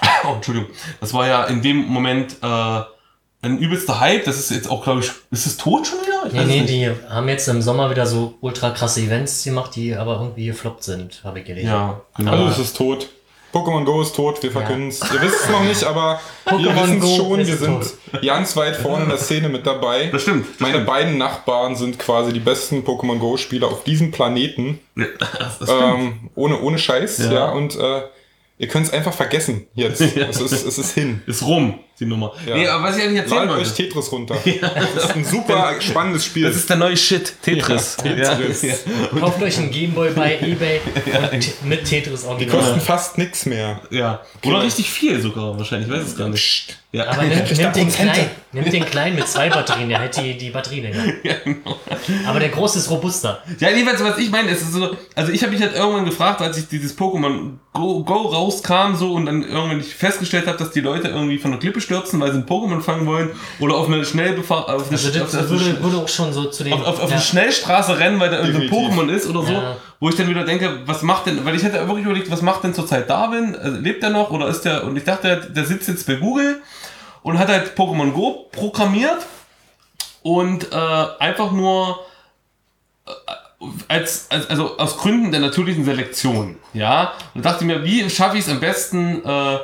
Oh, 0.24 0.34
Entschuldigung. 0.34 0.70
Das 1.00 1.12
war 1.14 1.26
ja 1.26 1.44
in 1.44 1.62
dem 1.62 1.86
Moment 1.86 2.36
äh, 2.42 2.80
ein 3.42 3.58
übelster 3.58 4.00
Hype. 4.00 4.24
Das 4.24 4.38
ist 4.38 4.50
jetzt 4.50 4.70
auch, 4.70 4.84
glaube 4.84 5.00
ich, 5.00 5.10
ist 5.30 5.46
es 5.46 5.56
tot 5.56 5.86
schon 5.86 5.98
wieder? 6.00 6.26
Ich 6.26 6.32
Nee, 6.32 6.40
es 6.40 6.46
nee, 6.46 6.60
nicht. 6.60 6.70
die 6.72 7.08
haben 7.12 7.28
jetzt 7.28 7.48
im 7.48 7.62
Sommer 7.62 7.90
wieder 7.90 8.06
so 8.06 8.34
ultra 8.40 8.70
krasse 8.70 9.00
Events 9.00 9.44
gemacht, 9.44 9.74
die 9.76 9.94
aber 9.94 10.20
irgendwie 10.20 10.46
gefloppt 10.46 10.84
sind, 10.84 11.20
habe 11.24 11.40
ich 11.40 11.46
gelesen. 11.46 11.68
Ja, 11.68 12.00
genau. 12.16 12.32
Alles 12.32 12.58
ist 12.58 12.76
tot. 12.76 13.08
Pokémon 13.52 13.84
Go 13.84 14.00
ist 14.00 14.14
tot, 14.14 14.40
wir 14.44 14.52
verkünden 14.52 14.90
es. 14.90 15.00
Ihr 15.12 15.20
wisst 15.22 15.40
es 15.42 15.48
noch 15.48 15.64
nicht, 15.64 15.82
aber 15.82 16.20
wir 16.44 16.52
Pokémon 16.52 16.84
wissen 16.84 17.02
es 17.02 17.16
schon. 17.16 17.40
ist 17.40 17.48
Wir 17.48 17.56
sind 17.56 18.24
ganz 18.24 18.56
weit 18.56 18.76
vorne 18.76 19.02
in 19.04 19.08
der 19.08 19.18
Szene 19.18 19.48
mit 19.48 19.66
dabei. 19.66 20.06
Das 20.12 20.22
stimmt. 20.22 20.46
Das 20.52 20.60
Meine 20.60 20.74
stimmt. 20.74 20.86
beiden 20.86 21.18
Nachbarn 21.18 21.74
sind 21.74 21.98
quasi 21.98 22.32
die 22.32 22.38
besten 22.38 22.84
Pokémon 22.84 23.18
Go-Spieler 23.18 23.66
auf 23.66 23.82
diesem 23.82 24.12
Planeten. 24.12 24.78
Ja, 24.94 25.06
das. 25.58 25.68
Ähm, 25.68 26.30
ohne, 26.36 26.60
ohne 26.60 26.78
Scheiß, 26.78 27.18
ja. 27.18 27.32
Ja. 27.32 27.50
und 27.50 27.74
äh, 27.76 28.02
ihr 28.60 28.68
könnt 28.68 28.86
es 28.86 28.92
einfach 28.92 29.12
vergessen 29.14 29.66
jetzt. 29.74 30.00
es, 30.16 30.40
ist, 30.40 30.52
es 30.66 30.78
ist 30.78 30.92
hin. 30.92 31.22
ist 31.26 31.42
rum, 31.42 31.80
die 31.98 32.04
Nummer. 32.04 32.32
Ja. 32.46 32.56
Nee, 32.56 32.68
aber 32.68 32.84
was 32.84 32.96
ich 32.98 33.02
eigentlich 33.04 33.20
erzählen 33.22 33.48
euch 33.48 33.56
wollte. 33.56 33.74
Tetris 33.74 34.12
runter. 34.12 34.36
Das 34.94 35.04
ist 35.06 35.16
ein 35.16 35.24
super 35.24 35.74
spannendes 35.80 36.26
Spiel. 36.26 36.46
Das 36.46 36.56
ist 36.56 36.68
der 36.68 36.76
neue 36.76 36.96
Shit, 36.96 37.34
Tetris. 37.42 37.96
Ja, 38.04 38.36
Tetris. 38.36 38.62
Ja. 38.62 39.18
Kauft 39.18 39.42
euch 39.42 39.58
einen 39.58 39.70
Gameboy 39.70 40.10
bei 40.10 40.38
Ebay 40.40 40.80
und 41.32 41.64
mit 41.64 41.84
Tetris 41.84 42.22
Die 42.22 42.26
Original. 42.28 42.56
kosten 42.58 42.80
fast 42.80 43.18
nichts 43.18 43.46
mehr. 43.46 43.80
ja. 43.90 44.20
Oder 44.44 44.62
richtig 44.62 44.90
viel 44.90 45.20
sogar 45.20 45.56
wahrscheinlich, 45.58 45.88
ich 45.88 45.94
weiß 45.94 46.06
es 46.06 46.16
gar 46.16 46.28
nicht. 46.28 46.76
Ja. 46.92 47.06
Aber 47.08 47.22
nimm, 47.22 47.38
nimm, 47.38 47.72
den 47.72 47.88
kleinen, 47.88 48.30
nimm 48.52 48.64
den 48.64 48.84
kleinen 48.84 49.14
mit 49.14 49.28
zwei 49.28 49.48
Batterien, 49.48 49.88
der 49.88 50.00
hält 50.00 50.16
die, 50.16 50.36
die 50.36 50.50
Batterie 50.50 50.80
länger. 50.80 51.04
Aber 52.26 52.40
der 52.40 52.48
große 52.48 52.80
ist 52.80 52.90
robuster. 52.90 53.42
Ja, 53.60 53.70
jedenfalls, 53.70 54.02
was 54.02 54.18
ich 54.18 54.28
meine, 54.28 54.50
ist 54.50 54.72
so, 54.72 54.96
also 55.14 55.30
ich 55.30 55.40
habe 55.42 55.52
mich 55.52 55.62
halt 55.62 55.76
irgendwann 55.76 56.04
gefragt, 56.04 56.40
als 56.42 56.58
ich 56.58 56.66
dieses 56.66 56.98
Pokémon 56.98 57.58
Go, 57.72 58.02
Go 58.02 58.28
rauskam 58.50 58.94
so 58.96 59.12
und 59.12 59.26
dann 59.26 59.42
irgendwann 59.42 59.80
ich 59.80 59.94
festgestellt 59.94 60.46
habe, 60.46 60.58
dass 60.58 60.70
die 60.70 60.80
Leute 60.80 61.08
irgendwie 61.08 61.38
von 61.38 61.50
der 61.52 61.60
Klippe 61.60 61.80
stürzen, 61.80 62.20
weil 62.20 62.32
sie 62.32 62.38
ein 62.38 62.46
Pokémon 62.46 62.80
fangen 62.80 63.06
wollen 63.06 63.30
oder 63.58 63.76
auf 63.76 63.86
eine 63.86 64.04
Schnellbefahr 64.04 64.68
auf 64.68 64.88
eine, 64.88 64.98
Also 64.98 65.08
auf, 65.08 65.30
das 65.30 65.36
auf, 65.36 65.48
würde, 65.50 65.82
würde 65.82 65.96
auch 65.98 66.08
schon 66.08 66.32
so 66.32 66.46
zu 66.46 66.64
den... 66.64 66.72
auf, 66.72 66.86
auf, 66.86 67.00
auf 67.02 67.10
ja. 67.10 67.16
eine 67.16 67.24
Schnellstraße 67.24 67.98
rennen, 67.98 68.20
weil 68.20 68.30
da 68.30 68.38
irgendein. 68.44 68.70
Pokémon 68.70 69.08
ist 69.08 69.28
oder 69.28 69.42
so, 69.42 69.52
Ja. 69.52 69.76
wo 70.00 70.08
ich 70.08 70.16
dann 70.16 70.28
wieder 70.28 70.44
denke, 70.44 70.80
was 70.86 71.02
macht 71.02 71.26
denn, 71.26 71.44
weil 71.44 71.54
ich 71.54 71.62
hätte 71.62 71.86
wirklich 71.86 72.04
überlegt, 72.04 72.30
was 72.30 72.42
macht 72.42 72.64
denn 72.64 72.74
zurzeit 72.74 73.08
Darwin? 73.08 73.56
Also, 73.56 73.78
lebt 73.78 74.02
er 74.02 74.10
noch 74.10 74.30
oder 74.30 74.48
ist 74.48 74.62
der, 74.62 74.84
und 74.84 74.96
ich 74.96 75.04
dachte, 75.04 75.48
der, 75.54 75.64
sitzt 75.64 75.88
jetzt 75.88 76.06
bei 76.06 76.14
Google 76.14 76.60
und 77.22 77.38
hat 77.38 77.48
halt 77.48 77.76
Pokémon 77.76 78.12
Go 78.12 78.48
programmiert 78.52 79.18
und 80.22 80.72
äh, 80.72 80.76
einfach 81.18 81.52
nur 81.52 82.00
als, 83.88 84.26
als, 84.30 84.48
also 84.48 84.78
aus 84.78 84.96
Gründen 84.96 85.32
der 85.32 85.40
natürlichen 85.40 85.84
Selektion, 85.84 86.56
ja, 86.72 87.12
und 87.34 87.44
dachte 87.44 87.64
mir, 87.64 87.84
wie 87.84 88.08
schaffe 88.08 88.38
ich 88.38 88.46
es 88.46 88.50
am 88.50 88.60
besten, 88.60 89.24
äh, 89.24 89.58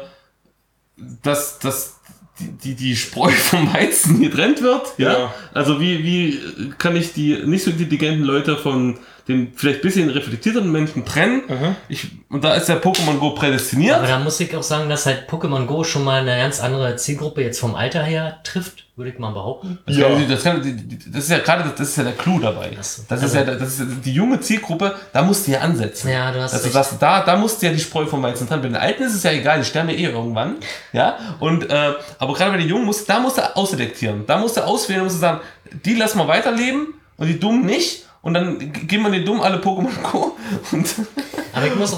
dass, 1.23 1.59
dass 1.59 2.01
die, 2.39 2.51
die, 2.51 2.75
die 2.75 2.97
Spreu 2.97 3.31
vom 3.31 3.73
Weizen 3.73 4.21
getrennt 4.21 4.63
wird, 4.63 4.93
ja? 4.99 5.13
Ja. 5.13 5.35
Also 5.55 5.81
wie, 5.81 6.05
wie 6.05 6.71
kann 6.79 6.97
ich 6.97 7.13
die 7.13 7.43
nicht 7.47 7.65
so 7.65 7.71
intelligenten 7.71 8.25
Leute 8.25 8.57
von 8.57 8.99
den 9.29 9.53
vielleicht 9.57 9.83
bisschen 9.83 10.09
reflektierteren 10.11 10.71
Menschen 10.71 11.05
trennen? 11.05 11.43
Ich, 11.89 12.07
und 12.29 12.45
da 12.45 12.55
ist 12.55 12.67
der 12.69 12.81
Pokémon 12.83 13.19
Go 13.19 13.31
prädestiniert. 13.31 13.97
Aber 13.97 14.07
da 14.07 14.19
muss 14.21 14.39
ich 14.41 14.55
auch 14.57 14.63
sagen, 14.63 14.89
dass 14.89 15.07
halt 15.07 15.29
Pokémon 15.29 15.67
Go 15.67 15.83
schon 15.85 16.05
mal 16.05 16.21
eine 16.21 16.37
ganz 16.41 16.61
andere 16.61 16.97
Zielgruppe 16.97 17.43
jetzt 17.43 17.59
vom 17.59 17.75
Alter 17.75 18.03
her 18.05 18.39
trifft, 18.45 18.85
würde 18.95 19.11
ich 19.11 19.19
mal 19.19 19.33
behaupten. 19.33 19.79
Das, 19.87 19.97
Ja. 19.97 20.09
kann, 20.09 20.29
das, 20.29 20.43
kann, 20.45 20.89
das 21.13 21.25
ist 21.25 21.31
ja 21.31 21.39
gerade, 21.39 21.71
das 21.77 21.89
ist 21.89 21.97
ja 21.97 22.05
der 22.05 22.13
Clou 22.13 22.39
dabei. 22.39 22.71
so. 22.81 23.03
Das 23.09 23.23
ist 23.23 23.35
Also- 23.37 23.39
ja, 23.39 23.45
das 23.59 23.81
ist 23.81 23.83
die 24.05 24.13
junge 24.13 24.41
Zielgruppe, 24.41 24.95
da 25.13 25.23
musst 25.23 25.47
du 25.47 25.51
ja 25.53 25.59
ansetzen. 25.61 26.09
Ja, 26.09 26.31
du 26.33 26.41
hast 26.41 26.55
also 26.55 26.69
das, 26.71 26.99
da, 26.99 27.23
da 27.25 27.37
musst 27.37 27.61
du 27.61 27.67
ja 27.67 27.73
die 27.73 27.81
Spreu 27.81 28.07
vom 28.07 28.23
Weizen 28.23 28.47
trennen. 28.49 28.63
Bei 28.63 28.69
den 28.69 28.77
Alten 28.77 29.03
ist 29.03 29.15
es 29.15 29.23
ja 29.25 29.33
egal, 29.33 29.59
die 29.59 29.65
sterben 29.65 29.91
ja 29.91 29.97
eh 29.97 30.05
irgendwann. 30.05 30.55
Ja, 30.93 31.19
und, 31.41 31.69
äh, 31.69 31.93
aber 32.19 32.33
gerade 32.35 32.53
bei 32.53 32.59
den 32.59 32.69
Jungen 32.69 32.85
musst, 32.87 33.09
da 33.09 33.19
musst 33.21 33.39
du 33.39 33.57
ausselektieren. 33.57 34.25
Da 34.27 34.39
musst 34.39 34.57
du 34.57 34.65
auswählen, 34.65 35.03
musst 35.03 35.17
du 35.17 35.21
sagen, 35.21 35.41
die 35.85 35.95
lassen 35.95 36.19
wir 36.19 36.29
weiterleben 36.29 36.95
und 37.19 37.27
die 37.27 37.39
Dummen 37.39 37.67
nicht. 37.67 38.06
Und 38.27 38.35
dann 38.35 38.59
g- 38.59 38.67
geben 38.67 39.05
wir 39.05 39.11
den 39.13 39.25
Dummen 39.25 39.41
alle 39.43 39.59
Pokémon 39.59 39.87
Go 40.11 40.37
und, 40.73 40.99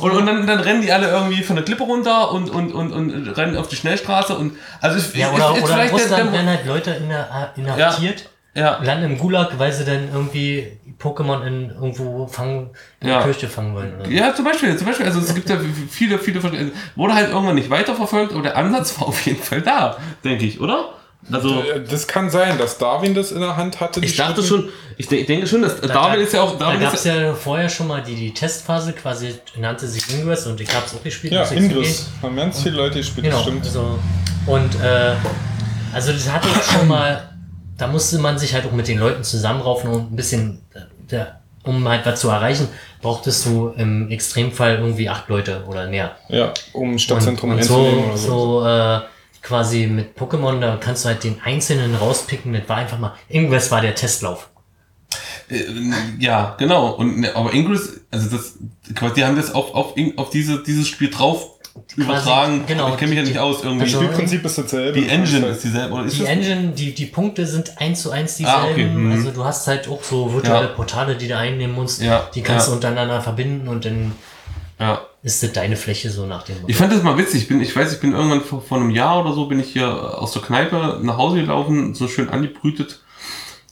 und, 0.02 0.12
und 0.12 0.26
dann, 0.26 0.46
dann 0.46 0.60
rennen 0.60 0.82
die 0.82 0.92
alle 0.92 1.08
irgendwie 1.08 1.42
von 1.42 1.56
der 1.56 1.64
Klippe 1.64 1.84
runter 1.84 2.30
und, 2.32 2.50
und, 2.50 2.70
und, 2.72 2.92
und 2.92 3.28
rennen 3.36 3.56
auf 3.56 3.68
die 3.68 3.76
Schnellstraße 3.76 4.36
und 4.36 4.52
also 4.82 4.98
ich, 4.98 5.14
ja, 5.18 5.30
oder, 5.32 5.36
ist 5.36 5.50
oder 5.50 5.56
in 5.60 5.66
vielleicht 5.66 5.92
Russland 5.94 6.24
der- 6.26 6.32
werden 6.34 6.48
halt 6.48 6.66
Leute 6.66 6.90
inha- 6.92 7.48
inhaftiert, 7.56 8.28
ja, 8.54 8.78
landen 8.82 9.04
im 9.12 9.18
Gulag, 9.18 9.58
weil 9.58 9.72
sie 9.72 9.86
dann 9.86 10.10
irgendwie 10.12 10.66
Pokémon 11.00 11.46
in 11.46 11.70
irgendwo 11.70 12.26
fangen, 12.26 12.70
in 13.00 13.08
Ja. 13.08 13.14
der 13.14 13.24
Kirche 13.24 13.48
fangen 13.48 13.74
wollen. 13.74 13.98
Oder. 13.98 14.10
Ja, 14.10 14.34
zum 14.34 14.44
Beispiel, 14.44 14.76
zum 14.76 14.86
Beispiel, 14.86 15.06
also 15.06 15.20
es 15.20 15.34
gibt 15.34 15.48
ja 15.48 15.56
viele, 15.88 16.18
viele, 16.18 16.42
wurde 16.94 17.14
halt 17.14 17.30
irgendwann 17.30 17.54
nicht 17.54 17.70
weiterverfolgt, 17.70 18.32
aber 18.34 18.42
der 18.42 18.56
Ansatz 18.56 19.00
war 19.00 19.08
auf 19.08 19.20
jeden 19.22 19.42
Fall 19.42 19.62
da, 19.62 19.96
denke 20.24 20.44
ich, 20.44 20.60
oder? 20.60 20.90
Also, 21.30 21.62
Äh, 21.62 21.80
Das 21.88 22.06
kann 22.06 22.30
sein, 22.30 22.56
dass 22.58 22.78
Darwin 22.78 23.14
das 23.14 23.32
in 23.32 23.40
der 23.40 23.56
Hand 23.56 23.80
hatte. 23.80 24.00
ich 24.00 24.16
dachte 24.16 24.42
schon, 24.42 24.68
ich 24.96 25.08
de- 25.08 25.24
denke 25.24 25.46
schon, 25.46 25.62
dass 25.62 25.80
Darwin 25.80 26.20
ist 26.20 26.32
ja 26.32 26.42
auch, 26.42 26.52
Da 26.52 26.66
Darwin 26.66 26.80
gab 26.80 26.94
ist 26.94 27.00
es 27.00 27.04
ja 27.06 27.34
vorher 27.34 27.68
schon 27.68 27.88
mal 27.88 28.02
die, 28.02 28.14
die 28.14 28.32
Testphase, 28.32 28.92
quasi 28.92 29.34
nannte 29.56 29.86
sich 29.88 30.08
Ingress 30.14 30.46
und 30.46 30.60
ich 30.60 30.72
habe 30.74 30.86
es 30.86 30.94
auch 30.94 31.02
gespielt. 31.02 31.32
Ja, 31.32 31.44
ich 31.44 31.52
Ingress. 31.52 32.06
Haben 32.22 32.36
ganz 32.36 32.62
viele 32.62 32.76
Leute 32.76 32.98
gespielt, 32.98 33.26
Genau. 33.26 33.42
stimmt. 33.42 33.64
Also, 33.64 33.98
und 34.46 34.74
äh, 34.80 35.14
also 35.92 36.12
das 36.12 36.30
hatte 36.30 36.48
ich 36.48 36.64
schon 36.72 36.86
mal, 36.88 37.28
da 37.76 37.86
musste 37.88 38.18
man 38.18 38.38
sich 38.38 38.54
halt 38.54 38.64
auch 38.66 38.72
mit 38.72 38.88
den 38.88 38.98
Leuten 38.98 39.22
zusammenraufen 39.24 39.90
und 39.90 40.12
ein 40.12 40.16
bisschen, 40.16 40.62
äh, 40.74 40.80
der, 41.10 41.40
um 41.64 41.86
halt 41.88 42.06
was 42.06 42.20
zu 42.20 42.28
erreichen, 42.30 42.68
brauchtest 43.02 43.44
du 43.44 43.68
im 43.76 44.08
Extremfall 44.10 44.76
irgendwie 44.76 45.08
acht 45.08 45.28
Leute 45.28 45.64
oder 45.66 45.86
mehr. 45.88 46.16
Ja, 46.28 46.54
um 46.72 46.92
Und, 46.92 47.00
Stadtzentrum 47.00 47.50
und 47.50 47.58
einzunehmen 47.58 48.04
so, 48.04 48.06
oder 48.06 48.16
so. 48.16 48.60
so 48.60 48.66
äh, 48.66 49.00
quasi 49.42 49.86
mit 49.86 50.16
Pokémon, 50.18 50.60
da 50.60 50.76
kannst 50.76 51.04
du 51.04 51.08
halt 51.08 51.24
den 51.24 51.40
Einzelnen 51.42 51.94
rauspicken. 51.94 52.52
Das 52.52 52.68
war 52.68 52.76
einfach 52.76 52.98
mal, 52.98 53.14
irgendwas 53.28 53.70
war 53.70 53.80
der 53.80 53.94
Testlauf. 53.94 54.48
Äh, 55.50 55.64
ja, 56.18 56.56
genau. 56.58 56.90
Und, 56.92 57.20
ne, 57.20 57.34
aber 57.34 57.52
Ingress, 57.54 58.00
also 58.10 58.28
das, 58.36 58.54
quasi, 58.94 59.14
die 59.14 59.24
haben 59.24 59.36
das 59.36 59.54
auf, 59.54 59.74
auf, 59.74 59.94
auf 60.16 60.30
diese, 60.30 60.62
dieses 60.62 60.86
Spiel 60.88 61.10
drauf 61.10 61.52
übertragen. 61.96 62.64
genau, 62.66 62.90
ich 62.90 62.96
kenne 62.96 63.10
mich 63.10 63.18
ja 63.18 63.24
nicht 63.24 63.38
aus 63.38 63.62
irgendwie. 63.62 63.84
Das 63.84 63.94
Spielprinzip 63.94 64.44
ist 64.44 64.58
dasselbe. 64.58 65.00
die 65.00 65.08
Engine 65.08 65.46
ist 65.46 65.62
dieselbe, 65.62 65.94
oder 65.94 66.04
ist 66.06 66.16
Die 66.16 66.20
das? 66.22 66.28
Engine, 66.28 66.72
die, 66.72 66.92
die 66.92 67.06
Punkte 67.06 67.46
sind 67.46 67.80
eins 67.80 68.02
zu 68.02 68.10
eins 68.10 68.34
Ah, 68.42 68.66
dieselben. 68.66 68.72
okay, 68.72 68.84
mhm. 68.86 69.12
Also 69.12 69.30
du 69.30 69.44
hast 69.44 69.66
halt 69.68 69.88
auch 69.88 70.02
so 70.02 70.32
virtuelle 70.32 70.66
Ja. 70.66 70.72
Portale, 70.74 71.16
die 71.16 71.28
du 71.28 71.36
einnehmen 71.36 71.74
musst. 71.74 72.02
Ja, 72.02 72.28
Die 72.34 72.42
kannst 72.42 72.66
ja. 72.66 72.70
du 72.70 72.76
untereinander 72.76 73.20
verbinden 73.20 73.68
und 73.68 73.84
dann 73.84 74.12
Ja. 74.78 75.02
ist 75.22 75.42
das 75.42 75.52
deine 75.52 75.76
Fläche 75.76 76.10
so 76.10 76.26
nach 76.26 76.44
dem 76.44 76.56
Ich 76.66 76.76
fand 76.76 76.92
das 76.92 77.02
mal 77.02 77.18
witzig. 77.18 77.42
Ich 77.42 77.48
bin, 77.48 77.60
ich 77.60 77.74
weiß, 77.74 77.92
ich 77.92 78.00
bin 78.00 78.12
irgendwann 78.12 78.42
vor, 78.42 78.62
vor 78.62 78.78
einem 78.78 78.90
Jahr 78.90 79.20
oder 79.20 79.32
so 79.32 79.46
bin 79.46 79.58
ich 79.58 79.72
hier 79.72 79.88
aus 79.88 80.32
der 80.32 80.42
Kneipe 80.42 81.00
nach 81.02 81.16
Hause 81.16 81.40
gelaufen, 81.40 81.94
so 81.94 82.06
schön 82.08 82.28
angebrütet. 82.28 83.02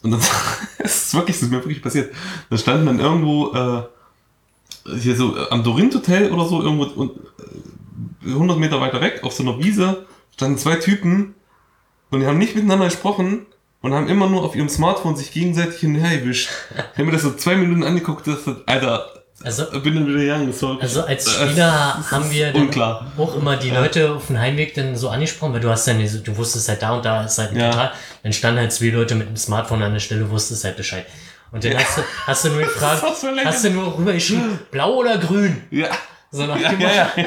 Und 0.02 0.10
dann 0.12 0.20
es 0.78 1.06
ist 1.06 1.14
wirklich, 1.14 1.36
es 1.36 1.42
ist 1.42 1.50
mir 1.50 1.58
wirklich 1.58 1.82
passiert. 1.82 2.12
Da 2.50 2.58
standen 2.58 2.86
dann 2.86 3.00
irgendwo 3.00 3.52
äh, 3.52 4.98
hier 4.98 5.16
so 5.16 5.36
am 5.50 5.62
Dorint 5.62 5.94
Hotel 5.94 6.32
oder 6.32 6.44
so 6.46 6.62
irgendwo 6.62 6.84
und, 6.84 7.12
äh, 8.24 8.30
100 8.30 8.58
Meter 8.58 8.80
weiter 8.80 9.00
weg 9.00 9.20
auf 9.22 9.32
so 9.32 9.42
einer 9.42 9.58
Wiese 9.58 10.06
standen 10.36 10.58
zwei 10.58 10.76
Typen 10.76 11.34
und 12.10 12.20
die 12.20 12.26
haben 12.26 12.38
nicht 12.38 12.54
miteinander 12.54 12.86
gesprochen 12.86 13.46
und 13.80 13.94
haben 13.94 14.08
immer 14.08 14.28
nur 14.28 14.42
auf 14.42 14.54
ihrem 14.54 14.68
Smartphone 14.68 15.16
sich 15.16 15.32
gegenseitig 15.32 15.80
hinterher 15.80 16.18
gewischt. 16.18 16.50
Ich 16.70 16.98
habe 16.98 17.04
mir 17.04 17.12
das 17.12 17.22
so 17.22 17.32
zwei 17.32 17.56
Minuten 17.56 17.82
angeguckt, 17.82 18.26
das 18.26 18.46
Alter, 18.66 19.24
Also, 19.44 19.66
bin 19.80 19.94
dann 19.94 20.06
wieder 20.08 20.18
gegangen. 20.20 20.46
Das 20.50 20.62
war 20.62 20.78
also 20.80 21.02
als 21.04 21.30
Spieler 21.30 21.98
ist 22.00 22.10
haben 22.10 22.30
wir 22.30 22.52
dann 22.52 22.62
unklar. 22.62 23.06
auch 23.18 23.34
immer 23.36 23.56
die 23.56 23.70
Leute 23.70 24.12
auf 24.14 24.28
dem 24.28 24.38
Heimweg 24.38 24.74
dann 24.74 24.96
so 24.96 25.10
angesprochen, 25.10 25.52
weil 25.52 25.60
du 25.60 25.68
hast 25.68 25.86
dann, 25.86 25.98
du 25.98 26.36
wusstest 26.36 26.68
halt 26.70 26.80
da 26.82 26.94
und 26.94 27.04
da 27.04 27.24
ist 27.24 27.36
halt 27.38 27.50
ein 27.52 27.60
Ja. 27.60 27.68
Portal. 27.68 27.92
Dann 28.22 28.32
standen 28.32 28.60
halt 28.60 28.72
zwei 28.72 28.86
Leute 28.88 29.14
mit 29.14 29.28
dem 29.28 29.36
Smartphone 29.36 29.82
an 29.82 29.92
der 29.92 30.00
Stelle, 30.00 30.28
wusstest 30.30 30.64
halt 30.64 30.76
Bescheid. 30.76 31.04
Und 31.52 31.64
dann 31.64 31.76
hast 31.76 31.98
du, 31.98 32.02
hast 32.26 32.44
du 32.44 32.48
nur 32.48 32.60
gefragt, 32.62 33.00
so 33.20 33.28
hast 33.44 33.64
du 33.64 33.70
nur 33.70 33.98
rübergeschrieben, 33.98 34.58
blau 34.70 34.94
oder 34.96 35.18
grün? 35.18 35.62
Ja. 35.70 35.88
So 36.30 36.44
nach 36.46 36.58
Ja, 36.58 36.70
dem 36.70 36.80
ja, 36.80 36.92
ja. 36.94 37.08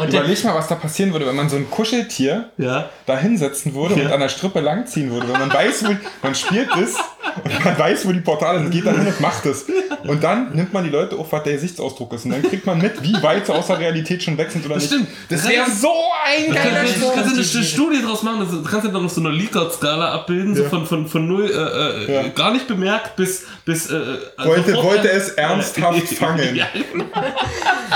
Und 0.00 0.12
dann, 0.14 0.20
Überleg 0.24 0.44
mal, 0.44 0.54
was 0.54 0.68
da 0.68 0.76
passieren 0.76 1.12
würde, 1.12 1.26
wenn 1.26 1.34
man 1.36 1.50
so 1.50 1.56
ein 1.56 1.68
Kuscheltier 1.68 2.50
ja. 2.58 2.88
da 3.06 3.18
hinsetzen 3.18 3.74
würde 3.74 3.96
Ja. 3.96 4.06
und 4.06 4.12
an 4.12 4.20
der 4.20 4.28
Strippe 4.28 4.60
langziehen 4.60 5.10
würde. 5.10 5.28
Wenn 5.30 5.40
man 5.40 5.52
weiß, 5.52 5.84
man 6.22 6.34
spielt 6.34 6.70
das 6.70 6.94
und 7.44 7.64
man 7.64 7.78
weiß, 7.78 8.06
wo 8.06 8.12
die 8.12 8.20
Portale 8.20 8.60
sind, 8.60 8.70
geht 8.70 8.86
dann 8.86 8.96
hin 8.96 9.06
und 9.06 9.20
macht 9.20 9.44
es. 9.46 9.66
Und 10.04 10.22
dann 10.24 10.52
nimmt 10.54 10.72
man 10.72 10.84
die 10.84 10.90
Leute 10.90 11.16
auf, 11.16 11.30
was 11.32 11.42
der 11.42 11.52
Gesichtsausdruck 11.54 12.12
ist. 12.14 12.24
Und 12.24 12.30
dann 12.32 12.42
kriegt 12.42 12.64
man 12.66 12.78
mit, 12.78 13.02
wie 13.02 13.22
weit 13.22 13.46
sie 13.46 13.52
aus 13.54 13.66
der 13.66 13.78
Realität 13.78 14.22
schon 14.22 14.38
weg 14.38 14.50
sind 14.50 14.64
oder 14.64 14.74
Das 14.74 14.84
nicht. 14.84 14.94
stimmt. 14.94 15.08
Das 15.28 15.42
Das 15.42 15.50
wäre 15.50 15.70
so 15.70 15.92
ein 16.24 16.46
Du 16.48 16.54
geiler 16.54 16.84
kannst, 16.84 17.02
du 17.52 17.58
eine 17.58 17.64
Studie 17.64 18.02
draus 18.02 18.22
machen, 18.22 18.40
das- 18.40 18.50
du 18.50 18.62
kannst 18.62 18.86
ja 18.86 18.92
dann 18.92 19.04
auf 19.04 19.12
so 19.12 19.20
einer 19.20 19.30
Likert-Skala 19.30 20.12
abbilden, 20.12 20.54
so 20.56 20.62
Ja. 20.62 20.68
von, 20.68 20.86
von, 20.86 21.06
von 21.06 21.26
null, 21.28 21.50
äh, 21.50 22.10
äh, 22.12 22.14
Ja. 22.14 22.28
gar 22.28 22.52
nicht 22.52 22.66
bemerkt 22.66 23.16
bis, 23.16 23.44
bis, 23.64 23.90
äh, 23.90 23.96
äh, 23.96 24.18
Wollte, 24.44 24.70
sofort- 24.70 24.84
wollte 24.86 25.10
es 25.10 25.30
ernsthaft 25.30 26.08
fangen. 26.18 26.54
Ja, 26.56 26.66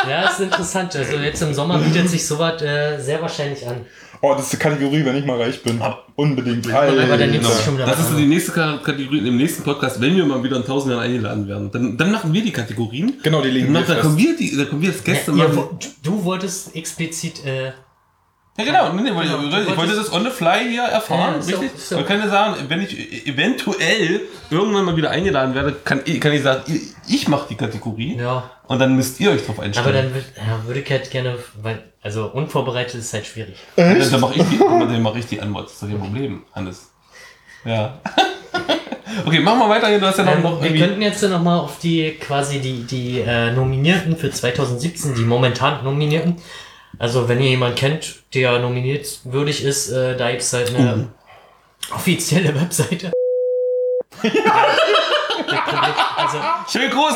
ja, 0.09 0.29
ist 0.29 0.41
interessant. 0.41 0.95
Also 0.97 1.17
jetzt 1.17 1.41
im 1.43 1.55
Sommer 1.55 1.79
bietet 1.79 2.09
sich 2.09 2.27
sowas 2.27 2.61
äh, 2.63 2.99
sehr 3.01 3.21
wahrscheinlich 3.23 3.67
an. 3.67 3.87
Oh, 4.27 4.33
das 4.35 4.45
ist 4.45 4.53
die 4.55 4.57
Kategorie, 4.57 5.05
wenn 5.05 5.17
ich 5.17 5.27
mal 5.27 5.37
reich 5.41 5.63
bin. 5.63 5.79
Unbedingt. 6.17 6.73
Aber 6.73 6.87
dann 7.19 7.43
schon 7.43 7.75
wieder 7.75 7.87
Das 7.87 8.01
ist 8.01 8.17
die 8.17 8.27
nächste 8.27 8.53
Ka- 8.53 8.79
Kategorie 8.83 9.19
im 9.29 9.37
nächsten 9.37 9.63
Podcast, 9.63 10.01
wenn 10.01 10.17
wir 10.17 10.25
mal 10.25 10.43
wieder 10.43 10.57
in 10.57 10.65
tausend 10.65 10.93
Jahren 10.93 11.03
eingeladen 11.05 11.47
werden. 11.49 11.71
Dann, 11.71 11.97
dann 11.99 12.11
machen 12.13 12.33
wir 12.33 12.43
die 12.43 12.53
Kategorien. 12.53 13.15
Genau, 13.23 13.43
die 13.43 13.51
legen 13.51 13.69
Und 13.69 13.75
wir 13.75 13.81
dann, 13.81 13.89
dann 13.89 13.97
fest. 13.97 14.07
kommen 14.07 14.19
wir, 14.19 14.37
die, 14.37 14.57
dann 14.57 14.69
kommen 14.71 14.83
wir 14.83 14.91
als 14.91 15.05
Gäste 15.05 15.33
Ja, 15.33 15.49
machen. 15.49 15.69
du 16.03 16.25
wolltest 16.25 16.75
explizit 16.75 17.45
äh, 17.45 17.73
Ja, 18.57 18.65
genau. 18.65 18.93
Nee, 18.93 19.03
nee, 19.03 19.09
Genau, 19.11 19.23
ich 19.23 19.51
wollte 19.67 19.77
wolltest- 19.77 19.99
das 19.99 20.13
on 20.13 20.23
the 20.25 20.31
fly 20.31 20.69
hier 20.71 20.85
erfahren, 20.85 21.35
Ja, 21.35 21.39
ist 21.41 21.51
ja 21.51 21.59
richtig? 21.59 21.79
ist 21.81 21.91
ja 21.91 21.97
Man 21.97 22.07
kann 22.07 22.21
ja 22.21 22.29
sagen, 22.29 22.55
wenn 22.69 22.83
ich 22.83 23.27
eventuell 23.27 24.21
irgendwann 24.49 24.85
mal 24.85 24.97
wieder 24.97 25.11
eingeladen 25.11 25.55
werde, 25.57 25.75
kann, 25.85 26.03
ich- 26.05 26.21
kann 26.21 26.33
ich 26.33 26.43
sagen, 26.43 26.63
ich- 26.73 26.95
ich 27.13 27.27
mache 27.29 27.47
die 27.51 27.57
Kategorie 27.57 28.17
Ja. 28.17 28.49
und 28.69 28.79
dann 28.79 28.95
müsst 28.95 29.19
ihr 29.19 29.33
euch 29.33 29.45
drauf 29.45 29.59
einstellen. 29.59 29.87
Aber 29.89 29.97
dann 29.97 30.15
würd, 30.15 30.25
ja, 30.37 30.67
würde 30.67 30.81
ich 30.81 30.91
halt 30.91 31.11
gerne, 31.11 31.37
weil, 31.63 31.83
also 32.01 32.27
unvorbereitet 32.27 32.95
ist 33.01 33.13
halt 33.13 33.27
schwierig. 33.27 33.57
dann, 33.75 33.99
dann 33.99 34.21
mache 34.21 34.35
ich, 34.37 34.45
die- 34.49 34.59
dann 34.59 35.03
mach 35.03 35.17
ich 35.17 35.27
die 35.27 35.41
Antwort. 35.41 35.65
Das 35.67 35.73
ist 35.73 35.83
doch 35.83 35.89
kein 35.89 35.99
Problem, 35.99 36.43
Hannes. 36.55 36.91
Ja. 37.65 37.99
okay, 39.27 39.41
machen 39.41 39.59
wir 39.59 39.69
weiter 39.69 39.89
hier. 39.89 39.99
Du 39.99 40.07
hast 40.07 40.19
ja 40.19 40.25
noch, 40.25 40.33
Ähm, 40.37 40.43
noch 40.43 40.63
wir 40.63 40.77
könnten 40.79 41.03
jetzt 41.03 41.23
noch 41.23 41.43
mal 41.43 41.59
auf 41.59 41.79
die 41.81 42.13
quasi 42.21 42.61
die, 42.61 42.85
die 42.85 43.21
äh, 43.21 43.51
Nominierten 43.53 44.17
für 44.17 44.31
2017, 44.31 45.15
die 45.17 45.23
momentan 45.23 45.83
Nominierten. 45.83 46.37
Also 46.99 47.29
wenn 47.29 47.41
ihr 47.41 47.51
jemanden 47.51 47.77
kennt, 47.77 48.23
der 48.35 48.59
nominiert 48.59 49.21
würdig 49.25 49.65
ist, 49.65 49.91
äh, 49.91 50.17
da 50.17 50.31
gibt 50.31 50.43
es 50.43 50.53
halt 50.53 50.75
eine 50.75 51.09
offizielle 51.95 52.55
Webseite. 52.61 53.13
also, 56.17 56.39
Schönen 56.71 56.91
Gruß! 56.91 57.15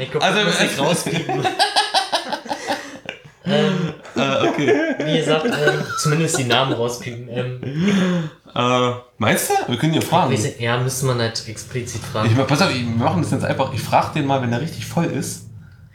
ich 0.00 0.10
glaub, 0.10 0.22
Also, 0.22 0.40
muss 0.44 0.60
ich 0.60 0.78
rauspiepen. 0.78 1.46
ähm, 3.46 3.94
Äh, 4.16 4.46
okay. 4.48 4.94
wie 4.98 5.18
gesagt, 5.18 5.46
ähm, 5.46 5.84
zumindest 5.98 6.38
die 6.38 6.44
Namen 6.44 6.72
rauspiepen. 6.72 7.28
Ähm, 7.30 8.30
Äh, 8.54 8.92
meinst 9.18 9.50
du? 9.50 9.54
Wir 9.66 9.78
können 9.78 9.92
hier 9.92 10.02
fragen. 10.02 10.32
weiß 10.32 10.60
ja, 10.60 10.78
müsste 10.78 11.06
man 11.06 11.18
halt 11.20 11.42
explizit 11.48 12.00
fragen. 12.04 12.30
Ich, 12.30 12.46
pass 12.46 12.62
auf, 12.62 12.72
wir 12.72 12.80
machen 12.84 13.22
das 13.22 13.32
jetzt 13.32 13.44
einfach. 13.44 13.72
Ich 13.74 13.80
frage 13.80 14.14
den 14.14 14.26
mal, 14.26 14.40
wenn 14.42 14.52
er 14.52 14.60
richtig 14.60 14.86
voll 14.86 15.06
ist. 15.06 15.46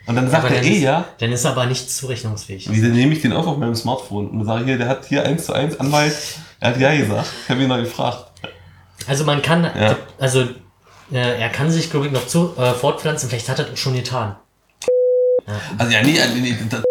Und 0.10 0.16
dann 0.16 0.30
sagt 0.30 0.44
Aber 0.46 0.56
er 0.56 0.62
dann 0.62 0.72
eh 0.72 0.76
ist, 0.78 0.82
ja. 0.82 1.06
Dann 1.20 1.32
ist 1.32 1.46
er 1.46 1.52
aber 1.52 1.68
nicht 1.68 1.90
zurechnungsfähig. 1.92 2.72
Wie, 2.72 2.82
dann 2.82 2.94
nehme 2.94 3.14
ich 3.14 3.22
den 3.22 3.32
auf 3.32 3.46
auf 3.46 3.58
meinem 3.58 3.76
Smartphone 3.76 4.30
und 4.30 4.44
sage 4.46 4.66
hier, 4.66 4.78
der 4.80 4.88
hat 4.88 5.06
hier 5.06 5.24
eins 5.24 5.46
zu 5.46 5.54
eins 5.54 5.80
Anwalt. 5.80 6.16
Er 6.60 6.70
hat 6.72 6.80
ja 6.80 6.96
gesagt. 6.96 7.28
Ich 7.44 7.50
habe 7.50 7.62
ihn 7.62 7.68
noch 7.70 7.78
gefragt. 7.78 8.26
Also 9.08 9.24
man 9.24 9.42
kann, 9.42 9.64
Ja. 9.64 9.96
also 10.20 10.42
äh, 11.12 11.40
er 11.40 11.50
kann 11.50 11.70
sich, 11.70 11.90
glaube 11.92 12.08
ich, 12.08 12.12
noch 12.12 12.26
zu, 12.28 12.54
äh, 12.58 12.74
fortpflanzen. 12.74 13.30
Vielleicht 13.30 13.50
hat 13.50 13.60
er 13.60 13.66
das 13.66 13.80
schon 13.80 13.94
getan. 13.96 14.36
Also 15.78 15.92
ja, 15.92 16.02
nee, 16.04 16.18
äh, 16.18 16.28
nee 16.42 16.58
das 16.70 16.82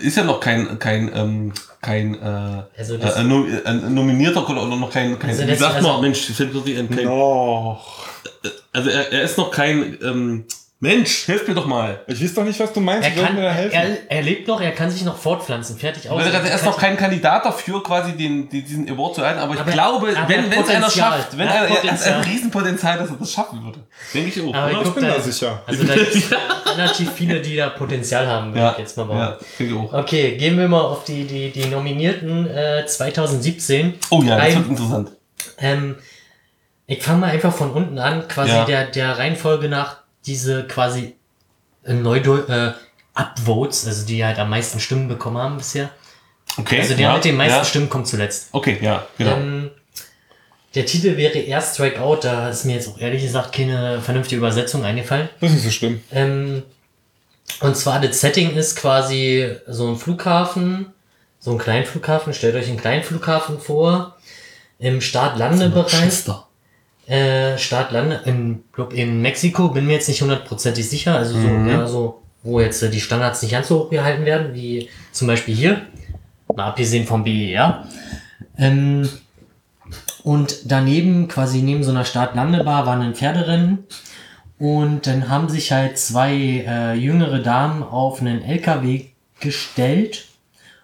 ist 0.00 0.16
ja 0.16 0.24
noch 0.24 0.40
kein, 0.40 0.78
kein, 0.78 1.10
ähm, 1.14 1.52
kein 1.80 2.14
äh, 2.14 2.62
Also 2.76 2.98
das, 2.98 3.16
äh, 3.16 3.24
no, 3.24 3.46
äh, 3.46 3.72
nominierter 3.72 4.48
oder 4.48 4.66
noch 4.66 4.90
kein, 4.90 5.18
kein 5.18 5.30
Also 5.30 5.46
wie 5.46 5.54
sagt 5.54 5.76
also- 5.76 5.88
man, 5.92 6.00
Mensch, 6.02 6.26
fällt 6.26 6.52
wirklich 6.52 6.78
ein, 6.78 6.90
kein, 6.90 7.04
Noch. 7.06 8.04
also 8.72 8.90
er, 8.90 9.12
er 9.12 9.22
ist 9.22 9.38
noch 9.38 9.50
kein, 9.50 9.96
ähm, 10.02 10.44
Mensch, 10.86 11.24
hilf 11.24 11.48
mir 11.48 11.54
doch 11.54 11.66
mal. 11.66 12.00
Ich 12.06 12.22
weiß 12.22 12.34
doch 12.34 12.44
nicht, 12.44 12.58
was 12.60 12.72
du 12.72 12.80
meinst. 12.80 13.08
er, 13.08 13.22
kann, 13.24 13.34
mir 13.34 13.42
da 13.42 13.50
helfen? 13.50 13.74
er, 13.74 13.96
er 14.08 14.22
lebt 14.22 14.46
noch, 14.46 14.60
er 14.60 14.70
kann 14.72 14.90
sich 14.90 15.04
noch 15.04 15.16
fortpflanzen. 15.18 15.76
Fertig 15.78 16.08
aus. 16.08 16.22
Er 16.24 16.54
ist 16.54 16.64
noch 16.64 16.78
kein 16.78 16.96
Kandidat 16.96 17.44
dafür, 17.44 17.82
quasi 17.82 18.12
den, 18.12 18.48
die- 18.48 18.62
diesen 18.62 18.88
Award 18.88 19.16
zu 19.16 19.20
erhalten, 19.22 19.40
aber 19.40 19.54
ich 19.54 19.60
Aber- 19.60 19.70
glaube, 19.72 20.08
aber 20.16 20.28
wenn 20.28 20.52
er 20.52 20.60
es 20.60 20.68
einer 20.68 20.88
schafft, 20.90 21.36
wenn 21.36 21.48
Er 21.48 21.60
hat 21.60 21.84
er, 21.84 21.92
hat 21.92 22.02
ein 22.06 22.20
Riesenpotenzial, 22.22 22.98
dass 22.98 23.10
er 23.10 23.16
das 23.16 23.32
schaffen 23.32 23.64
würde. 23.64 23.80
Denke 24.14 24.28
ich 24.40 24.46
auch. 24.48 24.54
Aber 24.54 24.70
oder? 24.70 24.82
guck, 24.84 24.94
bin 24.94 25.04
da, 25.04 25.14
da 25.14 25.20
sicher. 25.20 25.62
Also 25.66 25.84
da 25.84 25.94
gibt 25.94 26.14
es 26.14 26.30
relativ 26.76 27.12
viele, 27.12 27.40
die 27.40 27.56
da 27.56 27.70
Potenzial 27.70 28.26
haben, 28.26 28.48
würde 28.52 28.60
ja, 28.60 28.72
ich 28.72 28.78
jetzt 28.78 28.96
mal 28.96 29.08
ja, 29.08 29.14
behaupten. 29.14 29.44
denke 29.58 29.74
ich 29.74 29.78
auch. 29.80 29.92
Okay, 29.92 30.36
gehen 30.36 30.56
wir 30.58 30.68
mal 30.68 30.80
auf 30.82 31.04
die, 31.04 31.24
die, 31.24 31.50
die 31.50 31.66
Nominierten 31.66 32.48
äh, 32.48 32.86
2017. 32.86 33.94
Oh 34.10 34.22
ja, 34.22 34.36
das 34.36 34.44
Ein- 34.46 34.54
wird 34.56 34.68
interessant. 34.68 35.10
Ähm, 35.58 35.96
ich 36.86 37.02
fange 37.02 37.18
mal 37.20 37.30
einfach 37.30 37.52
von 37.52 37.72
unten 37.72 37.98
an, 37.98 38.28
quasi 38.28 38.50
Ja. 38.52 38.64
der, 38.64 38.86
der 38.86 39.18
Reihenfolge 39.18 39.68
nach 39.68 39.96
diese 40.26 40.66
quasi 40.66 41.14
äh, 41.84 41.92
Neudeu 41.92 42.38
äh, 42.48 42.72
Upvotes, 43.14 43.86
also 43.86 44.06
die 44.06 44.24
halt 44.24 44.38
am 44.38 44.50
meisten 44.50 44.80
Stimmen 44.80 45.08
bekommen 45.08 45.38
haben 45.38 45.56
bisher. 45.56 45.90
Okay. 46.58 46.80
Also 46.80 46.94
der 46.94 47.08
ja, 47.08 47.14
mit 47.14 47.24
den 47.24 47.36
meisten 47.36 47.58
ja. 47.58 47.64
Stimmen 47.64 47.88
kommt 47.88 48.06
zuletzt. 48.06 48.48
Okay, 48.52 48.78
ja, 48.80 49.06
genau. 49.18 49.36
Ähm, 49.36 49.70
der 50.74 50.84
Titel 50.84 51.16
wäre 51.16 51.38
eher 51.38 51.62
Strike 51.62 52.00
Out, 52.00 52.24
da 52.24 52.50
ist 52.50 52.64
mir 52.64 52.74
jetzt 52.74 52.88
auch 52.88 52.98
ehrlich 52.98 53.22
gesagt 53.22 53.54
keine 53.54 54.00
vernünftige 54.02 54.38
Übersetzung 54.38 54.84
eingefallen. 54.84 55.30
Das 55.40 55.52
ist 55.52 55.64
so 55.64 55.70
schlimm. 55.70 56.02
Ähm, 56.12 56.62
und 57.60 57.76
zwar 57.76 58.00
das 58.00 58.20
Setting 58.20 58.54
ist 58.54 58.76
quasi 58.76 59.56
so 59.66 59.88
ein 59.88 59.96
Flughafen, 59.96 60.92
so 61.38 61.52
ein 61.52 61.58
Kleinflughafen. 61.58 62.34
Stellt 62.34 62.56
euch 62.56 62.68
einen 62.68 62.76
Kleinflughafen 62.76 63.58
vor. 63.58 64.16
Im 64.78 65.00
Start-Lande-Bereich. 65.00 66.24
Äh, 67.06 67.56
Start-Lande, 67.56 68.22
in, 68.24 68.64
glaub, 68.72 68.92
in 68.92 69.22
Mexiko, 69.22 69.68
bin 69.68 69.86
mir 69.86 69.92
jetzt 69.92 70.08
nicht 70.08 70.22
hundertprozentig 70.22 70.88
sicher. 70.88 71.16
Also 71.16 71.40
so, 71.40 71.46
ja, 71.46 71.86
so, 71.86 72.22
wo 72.42 72.60
jetzt 72.60 72.82
äh, 72.82 72.90
die 72.90 73.00
Standards 73.00 73.42
nicht 73.42 73.52
ganz 73.52 73.68
so 73.68 73.84
hoch 73.84 73.90
gehalten 73.90 74.24
werden, 74.24 74.54
wie 74.54 74.88
zum 75.12 75.28
Beispiel 75.28 75.54
hier. 75.54 75.82
Mal 76.54 76.66
abgesehen 76.66 77.06
vom 77.06 77.22
BER. 77.22 77.86
Ähm, 78.58 79.08
und 80.24 80.72
daneben, 80.72 81.28
quasi 81.28 81.62
neben 81.62 81.84
so 81.84 81.92
einer 81.92 82.04
Start-Landebar, 82.04 82.86
war 82.86 82.98
ein 82.98 83.14
Pferderennen. 83.14 83.84
Und 84.58 85.06
dann 85.06 85.28
haben 85.28 85.48
sich 85.48 85.70
halt 85.70 85.98
zwei 85.98 86.32
äh, 86.66 86.94
jüngere 86.94 87.38
Damen 87.38 87.84
auf 87.84 88.20
einen 88.20 88.42
LKW 88.42 89.04
gestellt, 89.38 90.26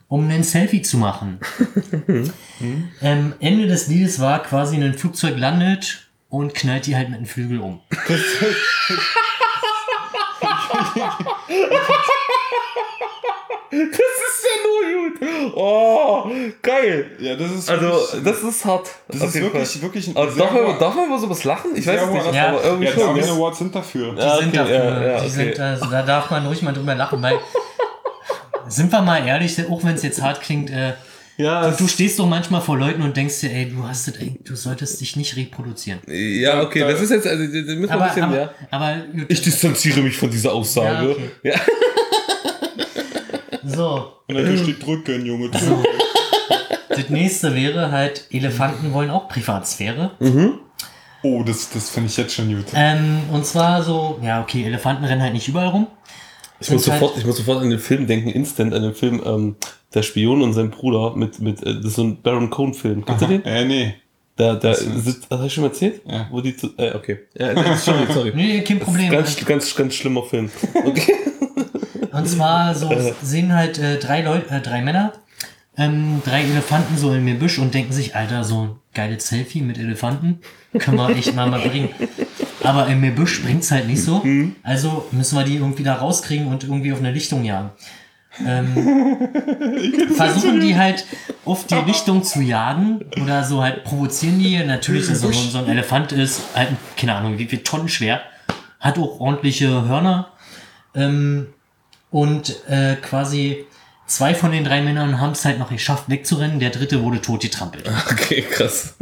um 0.06 0.28
ein 0.28 0.44
Selfie 0.44 0.82
zu 0.82 0.98
machen. 0.98 1.40
ähm, 3.02 3.34
Ende 3.40 3.66
des 3.66 3.88
Liedes 3.88 4.20
war 4.20 4.40
quasi 4.44 4.76
ein 4.76 4.94
Flugzeug 4.94 5.36
landet 5.36 6.11
und 6.32 6.54
knallt 6.54 6.86
die 6.86 6.96
halt 6.96 7.10
mit 7.10 7.18
dem 7.20 7.26
Flügel 7.26 7.60
um. 7.60 7.80
Das 13.70 13.80
ist 13.80 14.44
ja 14.44 14.54
nur 14.64 15.10
gut. 15.10 15.54
Oh, 15.56 16.30
geil. 16.60 17.10
Ja, 17.18 17.36
das 17.36 17.50
ist 17.52 17.70
Also, 17.70 17.86
wirklich, 17.86 18.22
das 18.24 18.42
ist 18.42 18.64
hart. 18.64 18.90
das 19.08 19.22
ist 19.22 19.34
wirklich, 19.40 19.68
Fall. 19.70 19.82
wirklich 19.82 20.08
ein 20.08 20.16
Also, 20.16 20.38
darf, 20.38 20.52
man, 20.52 20.78
darf 20.78 20.94
man 20.94 21.06
über 21.06 21.18
sowas 21.18 21.44
lachen? 21.44 21.70
Ich 21.74 21.86
weiß 21.86 22.02
es 22.02 22.08
nicht, 22.10 22.34
Ja. 22.34 22.48
aber 22.48 22.64
irgendwie 22.64 22.84
Ja, 22.86 22.92
die 22.92 23.00
schon. 23.00 23.14
Ne? 23.16 23.28
Awards 23.30 23.58
sind 23.58 23.74
dafür. 23.74 24.14
Ja, 24.18 24.36
Die 24.36 24.44
sind 24.44 24.48
okay, 24.48 24.56
dafür, 24.58 24.74
ja, 24.74 25.02
ja, 25.02 25.12
die 25.20 25.26
okay. 25.26 25.28
sind, 25.28 25.60
also, 25.60 25.86
da 25.86 26.02
darf 26.02 26.30
man 26.30 26.46
ruhig 26.46 26.60
mal 26.62 26.72
drüber 26.74 26.94
lachen, 26.94 27.22
weil, 27.22 27.38
sind 28.68 28.92
wir 28.92 29.00
mal 29.00 29.26
ehrlich, 29.26 29.56
auch 29.70 29.84
wenn 29.84 29.94
es 29.94 30.02
jetzt 30.02 30.20
hart 30.20 30.40
klingt, 30.42 30.70
äh, 30.70 30.92
Ja, 31.38 31.70
du 31.70 31.88
stehst 31.88 32.18
doch 32.18 32.26
manchmal 32.28 32.60
vor 32.60 32.76
Leuten 32.78 33.02
und 33.02 33.16
denkst 33.16 33.40
dir, 33.40 33.50
ey, 33.52 33.68
du 33.70 33.82
hast 33.86 34.06
das, 34.08 34.16
ey, 34.16 34.38
du 34.44 34.54
solltest 34.54 35.00
dich 35.00 35.16
nicht 35.16 35.34
reproduzieren. 35.36 36.00
ja, 36.06 36.62
okay, 36.62 36.80
das 36.80 37.00
ist 37.00 37.10
jetzt, 37.10 37.26
also, 37.26 37.42
das 37.44 37.52
müssen 37.52 37.82
wir 37.82 37.90
Aber, 37.90 38.02
ein 38.02 38.08
bisschen, 38.08 38.22
aber, 38.24 38.36
ja. 38.36 38.50
aber 38.70 38.96
gut, 39.12 39.24
Ich 39.28 39.40
distanziere 39.40 40.00
mich 40.02 40.16
von 40.16 40.30
dieser 40.30 40.52
Aussage. 40.52 41.06
Ja, 41.06 41.10
okay. 41.10 41.30
Ja. 41.42 41.60
so, 43.64 44.12
Und 44.28 44.34
dann 44.36 44.58
steht 44.58 44.84
drücken, 44.84 45.24
Junge. 45.26 45.50
Also, 46.88 47.02
das 47.02 47.08
nächste 47.08 47.54
wäre 47.54 47.90
halt, 47.90 48.26
Elefanten 48.30 48.92
wollen 48.92 49.08
auch 49.08 49.26
Privatsphäre. 49.26 50.10
Oh, 51.22 51.42
das, 51.42 51.70
das 51.70 51.88
finde 51.88 52.10
ich 52.10 52.16
jetzt 52.18 52.34
schon 52.34 52.54
gut. 52.54 52.66
Ähm, 52.74 53.20
und 53.32 53.46
zwar 53.46 53.82
so, 53.82 54.20
ja, 54.22 54.42
okay, 54.42 54.64
Elefanten 54.66 55.04
rennen 55.06 55.22
halt 55.22 55.32
nicht 55.32 55.48
überall 55.48 55.68
rum. 55.68 55.86
Ich 56.60 56.70
muss, 56.70 56.86
halt- 56.88 57.00
sofort, 57.00 57.18
ich 57.18 57.24
muss 57.24 57.38
sofort 57.38 57.62
an 57.62 57.70
den 57.70 57.78
Film 57.78 58.06
denken, 58.06 58.28
instant 58.28 58.74
an 58.74 58.82
den 58.82 58.94
Film 58.94 59.22
ähm, 59.24 59.56
Der 59.94 60.02
Spion 60.02 60.42
und 60.42 60.52
sein 60.52 60.70
Bruder 60.70 61.14
mit, 61.16 61.40
mit 61.40 61.62
äh, 61.62 61.74
das 61.76 61.84
ist 61.86 61.96
so 61.96 62.04
ein 62.04 62.22
Baron 62.22 62.50
Cohen-Film. 62.50 63.04
Kennst 63.04 63.22
du 63.22 63.26
den? 63.26 63.44
Äh, 63.44 63.64
nee. 63.64 63.94
Da, 64.36 64.54
da 64.54 64.74
sitzt, 64.74 65.26
das 65.28 65.38
hast 65.38 65.44
du 65.44 65.50
schon 65.50 65.62
mal 65.62 65.68
erzählt? 65.68 66.00
Ja. 66.06 66.26
Wo 66.30 66.40
die 66.40 66.56
zu, 66.56 66.68
äh, 66.78 66.94
okay. 66.94 67.18
Ja, 67.38 67.52
das 67.52 67.78
ist 67.78 67.84
sorry, 67.84 68.06
sorry. 68.12 68.32
Nee, 68.34 68.62
kein 68.62 68.80
Problem. 68.80 69.10
Ganz, 69.10 69.36
ganz, 69.44 69.74
ganz 69.74 69.94
schlimmer 69.94 70.22
Film. 70.22 70.50
Okay. 70.74 71.14
Und 72.12 72.28
zwar 72.28 72.74
so 72.74 72.90
sehen 73.22 73.54
halt 73.54 73.78
äh, 73.78 73.98
drei 73.98 74.22
Leute, 74.22 74.50
äh, 74.54 74.60
drei 74.60 74.82
Männer, 74.82 75.12
ähm, 75.76 76.22
drei 76.24 76.42
Elefanten 76.42 76.96
so 76.96 77.14
im 77.14 77.24
Gebüsch 77.26 77.58
und 77.58 77.72
denken 77.72 77.92
sich, 77.92 78.14
Alter, 78.14 78.44
so 78.44 78.60
ein 78.60 78.70
geiles 78.92 79.28
Selfie 79.28 79.62
mit 79.62 79.78
Elefanten 79.78 80.40
können 80.78 80.98
wir 80.98 81.08
echt 81.10 81.34
mal, 81.34 81.48
mal 81.48 81.60
bringen. 81.60 81.88
Aber 82.62 82.86
im 82.88 83.02
Gebüsch 83.02 83.42
bringt's 83.42 83.70
halt 83.70 83.86
nicht 83.86 84.02
so. 84.02 84.22
Also 84.62 85.06
müssen 85.12 85.38
wir 85.38 85.44
die 85.44 85.56
irgendwie 85.56 85.82
da 85.82 85.94
rauskriegen 85.94 86.46
und 86.46 86.64
irgendwie 86.64 86.92
auf 86.92 86.98
eine 86.98 87.10
Lichtung 87.10 87.44
jagen. 87.44 87.70
Ähm, 88.44 89.28
versuchen 90.16 90.60
die 90.60 90.76
halt 90.76 91.04
auf 91.44 91.66
die 91.66 91.74
Richtung 91.74 92.22
zu 92.22 92.40
jagen 92.40 93.04
oder 93.20 93.44
so 93.44 93.62
halt 93.62 93.84
provozieren 93.84 94.38
die. 94.38 94.62
Natürlich, 94.64 95.08
dass 95.08 95.20
so, 95.20 95.30
so 95.30 95.58
ein 95.58 95.68
Elefant 95.68 96.12
ist, 96.12 96.40
halt, 96.54 96.70
keine 96.96 97.14
Ahnung, 97.14 97.38
wie 97.38 97.46
viel 97.46 97.62
Tonnen 97.62 97.88
schwer, 97.88 98.22
hat 98.80 98.98
auch 98.98 99.20
ordentliche 99.20 99.86
Hörner. 99.86 100.28
Ähm, 100.94 101.48
und 102.10 102.68
äh, 102.68 102.96
quasi 102.96 103.64
zwei 104.06 104.34
von 104.34 104.52
den 104.52 104.64
drei 104.64 104.82
Männern 104.82 105.20
haben 105.20 105.32
es 105.32 105.44
halt 105.44 105.58
noch 105.58 105.70
geschafft, 105.70 106.04
wegzurennen. 106.08 106.58
Der 106.60 106.70
dritte 106.70 107.02
wurde 107.02 107.20
tot 107.20 107.40
getrampelt. 107.42 107.84
Okay, 108.10 108.42
krass. 108.42 108.94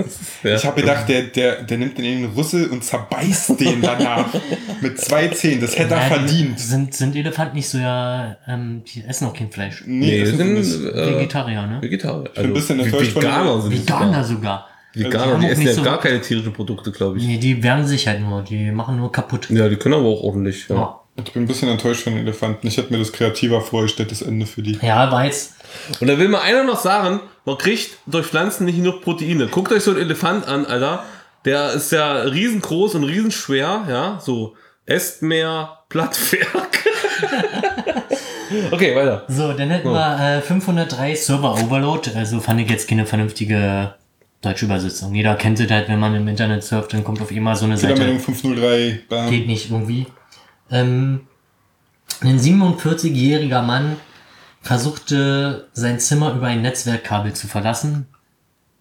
Ja. 0.43 0.55
Ich 0.57 0.65
habe 0.65 0.81
gedacht, 0.81 1.09
der, 1.09 1.23
der, 1.25 1.63
der 1.63 1.79
nimmt 1.79 1.99
den 1.99 2.05
in 2.05 2.23
den 2.23 2.31
Rüssel 2.33 2.69
und 2.69 2.85
zerbeißt 2.85 3.59
den 3.61 3.83
danach. 3.83 4.27
Mit 4.81 5.01
zwei 5.01 5.29
Zähnen. 5.29 5.61
Das 5.61 5.77
hätte 5.79 5.95
er 5.95 6.01
Ja, 6.03 6.09
die 6.09 6.15
verdient. 6.15 6.61
Sind, 6.61 6.95
sind 6.95 7.17
Elefanten 7.17 7.57
nicht 7.57 7.69
so 7.69 7.79
ja, 7.79 8.37
ähm, 8.47 8.83
die 8.85 9.05
essen 9.05 9.27
auch 9.27 9.35
kein 9.35 9.51
Fleisch. 9.51 9.83
Nee, 9.87 10.21
das 10.21 10.31
sind 10.31 10.41
äh, 10.41 11.17
Vegetarier, 11.17 11.67
ne? 11.67 11.83
Vegetarier. 11.83 12.31
Also, 12.35 12.43
ein 12.49 12.55
bisschen 12.55 12.81
enttäuscht 12.81 13.15
Veganer 13.17 13.53
der- 13.55 13.61
sind 13.63 13.73
die 13.73 13.79
Veganer 13.81 14.25
sogar. 14.25 14.25
sogar. 14.25 14.67
Veganer, 14.93 15.33
haben 15.35 15.41
die 15.41 15.47
auch 15.47 15.51
essen 15.53 15.67
ja 15.67 15.73
so- 15.73 15.83
gar 15.83 16.01
keine 16.01 16.21
tierischen 16.21 16.53
Produkte, 16.53 16.91
glaube 16.93 17.19
ich. 17.19 17.25
Nee, 17.25 17.39
die 17.39 17.63
wehren 17.63 17.87
sich 17.87 18.07
halt 18.09 18.21
nur. 18.21 18.43
Die 18.43 18.71
machen 18.73 18.97
nur 18.97 19.13
kaputt. 19.13 19.49
Ja, 19.51 19.69
die 19.69 19.77
können 19.77 19.95
aber 19.95 20.07
auch 20.07 20.23
ordentlich. 20.23 20.69
Ja. 20.69 20.75
Ja. 20.77 21.00
Ich 21.25 21.33
bin 21.33 21.45
ein 21.45 21.47
bisschen 21.47 21.69
enttäuscht 21.69 22.03
von 22.03 22.15
den 22.15 22.23
Elefanten. 22.23 22.67
Ich 22.67 22.77
hätte 22.77 22.93
mir 22.93 22.99
das 22.99 23.13
kreativer 23.13 23.61
vorgestellt, 23.61 24.11
das 24.11 24.23
Ende 24.23 24.47
für 24.47 24.63
die. 24.63 24.79
Ja, 24.83 25.23
jetzt. 25.25 25.55
Und 26.01 26.07
da 26.07 26.19
will 26.19 26.29
mal 26.29 26.41
einer 26.41 26.65
noch 26.65 26.81
sagen, 26.81 27.21
man 27.45 27.59
kriegt 27.59 27.99
durch 28.07 28.27
Pflanzen 28.27 28.65
nicht 28.65 28.77
genug 28.77 29.03
Proteine. 29.03 29.47
Guckt 29.49 29.73
euch 29.73 29.83
so 29.83 29.93
einen 29.93 30.01
Elefant 30.01 30.47
an, 30.47 30.67
Alter. 30.67 31.05
Der 31.45 31.73
ist 31.73 31.91
ja 31.93 32.13
riesengroß 32.23 32.97
und 32.97 33.05
riesenschwer, 33.05 33.87
ja. 33.89 34.19
So, 34.21 34.57
esst 34.87 35.23
mehr 35.23 35.79
Blattwerk. 35.89 36.85
okay, 38.71 38.95
weiter. 38.95 39.25
So, 39.29 39.53
dann 39.53 39.71
hätten 39.71 39.91
wir 39.91 40.39
äh, 40.39 40.41
503 40.43 41.15
Server 41.15 41.55
Overload. 41.55 42.11
Also 42.15 42.41
fand 42.41 42.61
ich 42.61 42.71
jetzt 42.71 42.89
keine 42.89 43.07
vernünftige 43.07 43.95
deutsche 44.43 44.65
Übersetzung. 44.65 45.15
Jeder 45.15 45.35
kennt 45.35 45.61
es 45.61 45.71
halt, 45.71 45.89
wenn 45.89 45.99
man 45.99 46.15
im 46.15 46.27
Internet 46.29 46.65
surft, 46.65 46.93
dann 46.93 47.05
kommt 47.05 47.21
auf 47.21 47.31
immer 47.31 47.57
so 47.57 47.67
eine 47.67 47.77
Seite. 47.77 47.95
Fehlermeldung 47.95 48.23
503. 48.23 49.01
Bam. 49.09 49.31
Geht 49.31 49.47
nicht 49.47 49.71
irgendwie. 49.71 50.07
Ähm, 50.71 51.21
ein 52.23 52.39
47-jähriger 52.39 53.63
Mann 53.63 53.97
versuchte 54.63 55.69
sein 55.73 55.99
Zimmer 56.01 56.33
über 56.35 56.47
ein 56.47 56.63
Netzwerkkabel 56.63 57.33
zu 57.33 57.49
verlassen. 57.49 58.07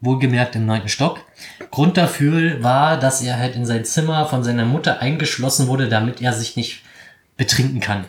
Wohlgemerkt 0.01 0.55
im 0.55 0.65
neunten 0.65 0.87
Stock. 0.89 1.19
Grund 1.71 1.97
dafür 1.97 2.63
war, 2.63 2.97
dass 2.97 3.21
er 3.21 3.37
halt 3.37 3.55
in 3.55 3.65
sein 3.65 3.83
Zimmer 3.83 4.25
von 4.27 4.43
seiner 4.43 4.65
Mutter 4.65 5.01
eingeschlossen 5.01 5.67
wurde, 5.67 5.89
damit 5.89 6.21
er 6.21 6.33
sich 6.33 6.55
nicht 6.55 6.83
betrinken 7.35 7.79
kann. 7.81 8.05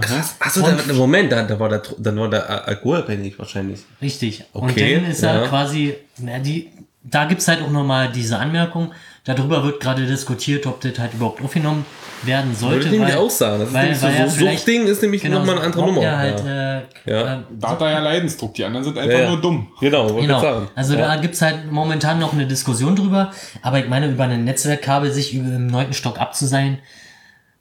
Krass. 0.00 0.36
Achso, 0.38 0.62
da, 0.62 0.92
Moment, 0.92 1.32
da, 1.32 1.42
da 1.42 1.58
war 1.58 1.68
der, 1.68 1.82
dann 1.98 2.18
war 2.18 2.30
der 2.30 2.48
Al- 2.48 2.60
alkoholabhängig 2.60 3.38
wahrscheinlich. 3.38 3.80
Richtig. 4.00 4.44
Okay, 4.52 4.94
Und 4.96 5.02
dann 5.02 5.10
ist 5.10 5.22
er 5.22 5.42
ja. 5.42 5.48
quasi, 5.48 5.96
na, 6.18 6.38
die, 6.38 6.70
da 7.02 7.24
gibt's 7.24 7.48
halt 7.48 7.62
auch 7.62 7.70
nochmal 7.70 8.10
diese 8.12 8.38
Anmerkung. 8.38 8.92
Darüber 9.24 9.64
wird 9.64 9.80
gerade 9.80 10.06
diskutiert, 10.06 10.66
ob 10.66 10.80
das 10.80 10.98
halt 10.98 11.14
überhaupt 11.14 11.42
aufgenommen 11.42 11.84
werden 12.22 12.54
sollte. 12.54 12.76
Würde 12.76 12.86
ich 12.86 12.92
nämlich 13.00 13.14
auch 13.16 13.30
sagen. 13.30 13.60
Das 13.60 13.68
ist 13.68 13.74
weil- 13.74 13.82
nämlich 13.84 14.02
weil 14.02 14.12
so, 14.12 14.28
so 14.30 14.36
vielleicht- 14.36 14.58
Suchtding 14.58 14.86
ist 14.86 15.02
nämlich 15.02 15.22
genau, 15.22 15.38
nochmal 15.38 15.56
eine 15.56 15.64
andere 15.66 15.86
Nummer. 15.86 16.02
Er 16.02 16.18
halt, 16.18 16.44
ja. 16.44 16.78
äh, 16.78 16.82
Ja. 17.06 17.34
äh, 17.34 17.38
Da 17.58 17.68
hat 17.70 17.80
er 17.80 17.90
ja 17.90 17.98
Leidensdruck. 18.00 18.54
Die 18.54 18.64
anderen 18.64 18.84
sind 18.84 18.98
einfach 18.98 19.12
Ja, 19.12 19.20
ja. 19.24 19.28
nur 19.30 19.40
dumm. 19.40 19.68
Genau, 19.80 20.02
wollte 20.10 20.26
Genau. 20.26 20.36
ich 20.36 20.42
sagen. 20.42 20.68
Also 20.74 20.94
ja. 20.94 21.06
da 21.14 21.16
gibt's 21.20 21.40
halt 21.42 21.70
momentan 21.72 22.18
noch 22.18 22.32
eine 22.32 22.46
Diskussion 22.46 22.94
drüber. 22.96 23.32
Aber 23.62 23.78
ich 23.78 23.88
meine, 23.88 24.08
über 24.08 24.24
ein 24.24 24.44
Netzwerkkabel 24.44 25.10
sich 25.12 25.34
über 25.34 25.48
im 25.54 25.66
neunten 25.66 25.94
Stock 25.94 26.18
abzuseilen, 26.20 26.78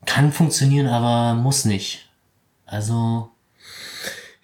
kann 0.06 0.32
funktionieren, 0.32 0.88
aber 0.88 1.34
muss 1.40 1.66
nicht. 1.66 2.10
Also, 2.66 3.30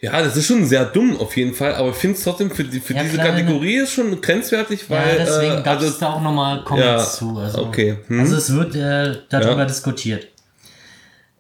Ja, 0.06 0.22
das 0.22 0.38
ist 0.38 0.46
schon 0.46 0.64
sehr 0.66 0.86
dumm 0.86 1.18
auf 1.20 1.36
jeden 1.36 1.56
Fall, 1.56 1.74
aber 1.74 1.90
ich 1.90 1.96
finde 1.96 2.16
es 2.16 2.24
trotzdem 2.24 2.52
für, 2.52 2.64
die, 2.64 2.80
für 2.80 2.94
Ja, 2.94 3.02
diese 3.02 3.16
klar, 3.16 3.30
Kategorie 3.30 3.78
ist 3.78 3.94
schon 3.94 4.22
grenzwertig, 4.22 4.88
weil. 4.88 5.18
ja, 5.18 5.26
deswegen 5.26 5.58
äh, 5.58 5.64
gab 5.64 5.80
es 5.80 5.86
also, 5.86 6.00
da 6.00 6.14
auch 6.14 6.22
nochmal 6.22 6.64
Comments 6.64 6.86
ja, 6.86 7.00
zu. 7.04 7.40
Also, 7.40 7.66
okay, 7.66 7.98
hm. 8.08 8.20
also 8.20 8.36
es 8.36 8.54
wird 8.54 8.76
äh, 8.76 9.18
darüber 9.30 9.62
Ja. 9.62 9.66
diskutiert. 9.66 10.28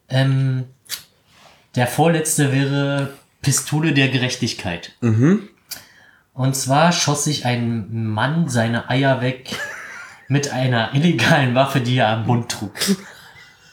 Ähm, 0.10 0.64
der 1.76 1.86
vorletzte 1.86 2.52
wäre 2.52 3.10
Pistole 3.44 3.94
der 3.94 4.08
Gerechtigkeit. 4.08 4.94
Mhm. 5.02 5.48
Und 6.34 6.56
zwar 6.56 6.92
schoss 6.92 7.26
sich 7.26 7.46
ein 7.46 8.08
Mann 8.08 8.50
seine 8.50 8.90
Eier 8.90 9.22
weg 9.22 9.60
mit 10.28 10.52
einer 10.52 10.96
illegalen 10.96 11.54
Waffe, 11.54 11.82
die 11.82 11.98
er 11.98 12.08
am 12.10 12.26
Bund 12.26 12.50
trug. 12.50 12.72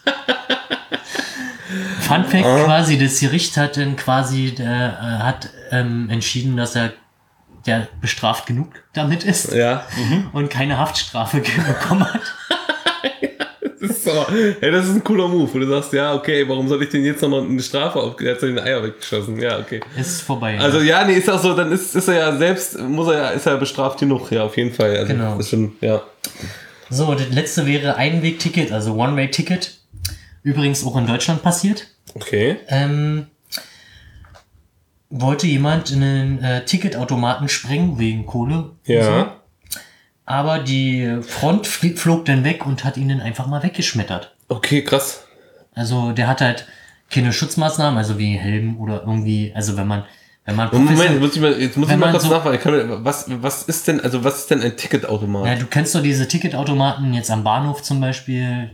Fun 2.14 2.24
Fact 2.24 2.44
Ah. 2.44 2.64
quasi, 2.64 2.98
das 2.98 3.20
Gericht 3.20 3.56
hat 3.56 3.76
dann 3.76 3.96
quasi 3.96 4.54
äh, 4.58 4.64
hat 4.64 5.50
ähm, 5.70 6.08
entschieden, 6.10 6.56
dass 6.56 6.74
er 6.76 6.92
der 7.66 7.86
bestraft 8.00 8.46
genug 8.46 8.68
damit 8.92 9.22
ist 9.22 9.52
Ja, 9.54 9.84
und 10.32 10.50
keine 10.50 10.78
Haftstrafe 10.78 11.38
bekommen 11.68 12.04
hat. 12.12 12.20
das 13.80 13.90
ist, 13.90 14.04
so, 14.04 14.26
hey, 14.60 14.70
das 14.72 14.86
ist 14.86 14.96
ein 14.96 15.04
cooler 15.04 15.28
Move, 15.28 15.52
wo 15.52 15.58
du 15.58 15.68
sagst, 15.68 15.92
ja, 15.92 16.12
okay, 16.14 16.48
warum 16.48 16.68
soll 16.68 16.82
ich 16.82 16.88
denn 16.90 17.04
jetzt 17.04 17.22
noch 17.22 17.42
eine 17.42 17.62
Strafe 17.62 18.00
auf? 18.00 18.20
Er 18.20 18.32
hat 18.34 18.40
seine 18.40 18.62
Eier 18.62 18.82
weggeschossen, 18.82 19.40
ja, 19.40 19.58
okay. 19.58 19.80
Ist 19.96 20.22
vorbei. 20.22 20.58
Also 20.58 20.80
ja, 20.80 21.04
nee, 21.04 21.14
ist 21.14 21.30
auch 21.30 21.40
so, 21.40 21.54
dann 21.54 21.70
ist, 21.72 21.94
ist 21.94 22.08
er 22.08 22.14
ja 22.14 22.36
selbst, 22.36 22.78
muss 22.80 23.06
er 23.08 23.14
ja, 23.14 23.28
ist 23.30 23.46
er 23.46 23.52
ja 23.52 23.58
bestraft 23.58 24.00
genug, 24.00 24.30
ja, 24.32 24.42
auf 24.42 24.56
jeden 24.56 24.72
Fall. 24.72 24.96
Also, 24.96 25.12
Genau. 25.12 25.38
Ist 25.38 25.50
schon, 25.50 25.72
ja. 25.80 26.02
so, 26.90 27.14
das 27.14 27.28
letzte 27.30 27.66
wäre 27.66 27.96
Einwegticket, 27.96 28.72
also 28.72 28.94
One-Way-Ticket. 28.96 29.78
Übrigens 30.42 30.84
auch 30.84 30.96
in 30.96 31.06
Deutschland 31.06 31.42
passiert. 31.42 31.86
Okay. 32.14 32.56
Ähm, 32.68 33.26
wollte 35.10 35.46
jemand 35.46 35.90
in 35.90 36.02
einen 36.02 36.42
äh, 36.42 36.64
Ticketautomaten 36.64 37.48
sprengen 37.48 37.98
wegen 37.98 38.26
Kohle. 38.26 38.70
Ja. 38.84 39.36
Aber 40.24 40.60
die 40.60 41.18
Front 41.22 41.66
flog 41.66 42.24
dann 42.24 42.44
weg 42.44 42.64
und 42.64 42.84
hat 42.84 42.96
ihn 42.96 43.08
dann 43.08 43.20
einfach 43.20 43.46
mal 43.46 43.62
weggeschmettert. 43.62 44.34
Okay, 44.48 44.82
krass. 44.82 45.24
Also 45.74 46.12
der 46.12 46.28
hat 46.28 46.40
halt 46.40 46.66
keine 47.10 47.32
Schutzmaßnahmen, 47.32 47.98
also 47.98 48.18
wie 48.18 48.36
Helm 48.38 48.78
oder 48.80 49.00
irgendwie, 49.00 49.52
also 49.54 49.76
wenn 49.76 49.86
man, 49.86 50.04
wenn 50.46 50.56
man 50.56 50.70
Moment, 50.72 51.20
muss 51.20 51.34
ich 51.34 51.42
mal, 51.42 51.60
jetzt 51.60 51.76
muss 51.76 51.90
ich 51.90 51.96
mal 51.96 52.10
kurz 52.10 52.22
so- 52.24 52.30
nachfragen. 52.30 53.04
Was, 53.04 53.26
was 53.28 53.64
ist 53.64 53.88
denn, 53.88 54.00
also 54.00 54.24
was 54.24 54.38
ist 54.40 54.50
denn 54.50 54.62
ein 54.62 54.76
Ticketautomat? 54.76 55.46
ja, 55.46 55.54
du 55.56 55.66
kennst 55.66 55.94
doch 55.94 56.02
diese 56.02 56.26
Ticketautomaten 56.28 57.12
jetzt 57.12 57.30
am 57.30 57.44
Bahnhof 57.44 57.82
zum 57.82 58.00
Beispiel. 58.00 58.70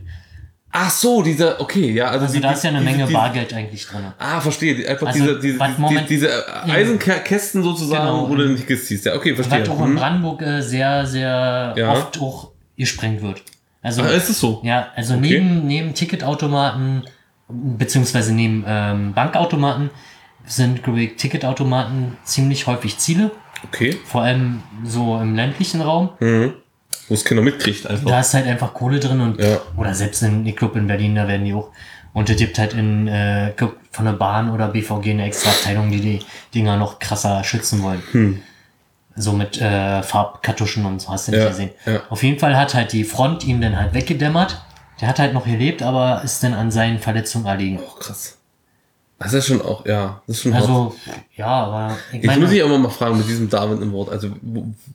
Ach 0.71 0.89
so, 0.91 1.23
dieser, 1.23 1.59
okay, 1.59 1.91
ja, 1.91 2.05
also, 2.09 2.25
Also 2.25 2.35
die- 2.35 2.41
da 2.41 2.51
ist 2.51 2.63
ja 2.63 2.69
eine 2.69 2.79
diese- 2.81 2.91
Menge 2.91 3.07
die- 3.07 3.13
Bargeld 3.13 3.53
eigentlich 3.53 3.87
drin. 3.87 4.01
Ah, 4.19 4.39
verstehe. 4.39 4.87
Einfach 4.87 5.07
Also, 5.07 5.19
diese, 5.19 5.39
diese, 5.39 5.57
diese, 5.57 5.81
Moment- 5.81 6.09
diese 6.09 6.63
Eisenkästen 6.69 7.63
sozusagen, 7.63 8.05
Genau. 8.05 8.29
wo 8.29 8.35
du 8.35 8.47
nicht 8.49 8.67
siehst. 8.67 9.05
Ja, 9.05 9.15
okay, 9.15 9.33
verstehe. 9.35 9.61
Was 9.61 9.69
auch 9.69 9.79
in 9.79 9.85
Hm. 9.87 9.95
Brandenburg 9.95 10.41
äh, 10.43 10.61
sehr, 10.61 11.05
sehr 11.07 11.73
Ja. 11.75 11.91
oft 11.93 12.19
auch 12.21 12.51
gesprengt 12.77 13.21
wird. 13.23 13.41
Also, 13.81 14.03
Ah, 14.03 14.07
ist 14.09 14.29
es 14.29 14.39
so? 14.39 14.61
ja, 14.63 14.87
also 14.95 15.15
Okay. 15.15 15.21
neben, 15.39 15.65
neben 15.65 15.93
Ticketautomaten, 15.95 17.03
beziehungsweise 17.47 18.33
neben 18.33 18.63
ähm, 18.67 19.13
Bankautomaten, 19.13 19.89
sind, 20.45 20.83
glaube 20.83 21.01
ich, 21.01 21.15
Ticketautomaten 21.15 22.17
ziemlich 22.23 22.67
häufig 22.67 22.97
Ziele. 22.97 23.31
Okay. 23.65 23.97
Vor 24.05 24.21
allem 24.21 24.61
so 24.83 25.19
im 25.21 25.35
ländlichen 25.35 25.81
Raum. 25.81 26.09
Mhm. 26.19 26.53
Wo 27.07 27.13
es 27.15 27.25
keiner 27.25 27.41
mitkriegt 27.41 27.87
einfach. 27.87 28.07
Da 28.07 28.19
ist 28.19 28.33
halt 28.33 28.47
einfach 28.47 28.73
Kohle 28.73 28.99
drin 28.99 29.19
und 29.19 29.39
Ja. 29.39 29.59
oder 29.77 29.93
selbst 29.95 30.21
in 30.23 30.45
ich 30.45 30.55
glaub 30.55 30.75
in 30.75 30.87
Berlin, 30.87 31.15
da 31.15 31.27
werden 31.27 31.45
die 31.45 31.53
auch. 31.53 31.69
Gibt 32.25 32.59
halt 32.59 32.73
in 32.73 33.07
äh, 33.07 33.53
von 33.91 34.03
der 34.05 34.11
Bahn 34.13 34.49
oder 34.51 34.67
BVG 34.67 35.11
eine 35.11 35.25
extra 35.25 35.51
Abteilung, 35.51 35.89
die 35.89 36.01
die 36.01 36.19
Dinger 36.53 36.75
noch 36.75 36.99
krasser 36.99 37.43
schützen 37.45 37.81
wollen. 37.81 38.01
Hm. 38.11 38.41
So 39.15 39.31
mit 39.33 39.61
äh, 39.61 40.01
Farbkartuschen 40.03 40.85
und 40.85 41.01
so 41.01 41.09
hast 41.09 41.27
du 41.27 41.31
nicht 41.31 41.41
Ja, 41.41 41.47
gesehen. 41.49 41.69
ja. 41.85 42.01
Auf 42.09 42.23
jeden 42.23 42.37
Fall 42.39 42.57
hat 42.57 42.73
halt 42.73 42.91
die 42.91 43.03
Front 43.05 43.45
ihn 43.45 43.61
dann 43.61 43.77
halt 43.77 43.93
weggedämmert. 43.93 44.61
Der 44.99 45.07
hat 45.07 45.19
halt 45.19 45.33
noch 45.33 45.45
gelebt, 45.45 45.81
aber 45.81 46.21
ist 46.23 46.43
dann 46.43 46.53
an 46.53 46.71
seinen 46.71 46.99
Verletzungen 46.99 47.45
erliegen. 47.45 47.79
Oh, 47.81 47.99
krass. 47.99 48.37
Das 49.21 49.33
ist 49.33 49.47
schon 49.47 49.61
auch, 49.61 49.85
ja, 49.85 50.21
das 50.27 50.37
ist 50.37 50.43
schon 50.43 50.53
hart. 50.53 50.61
Also, 50.63 50.95
ja, 51.35 51.45
aber 51.47 51.97
ich 52.13 52.23
meine, 52.23 52.39
muss 52.45 52.53
ich 52.53 52.63
aber 52.63 52.77
mal 52.77 52.89
fragen 52.89 53.17
mit 53.17 53.27
diesem 53.27 53.49
David 53.49 53.81
im 53.81 53.91
Wort. 53.91 54.09
Also 54.09 54.29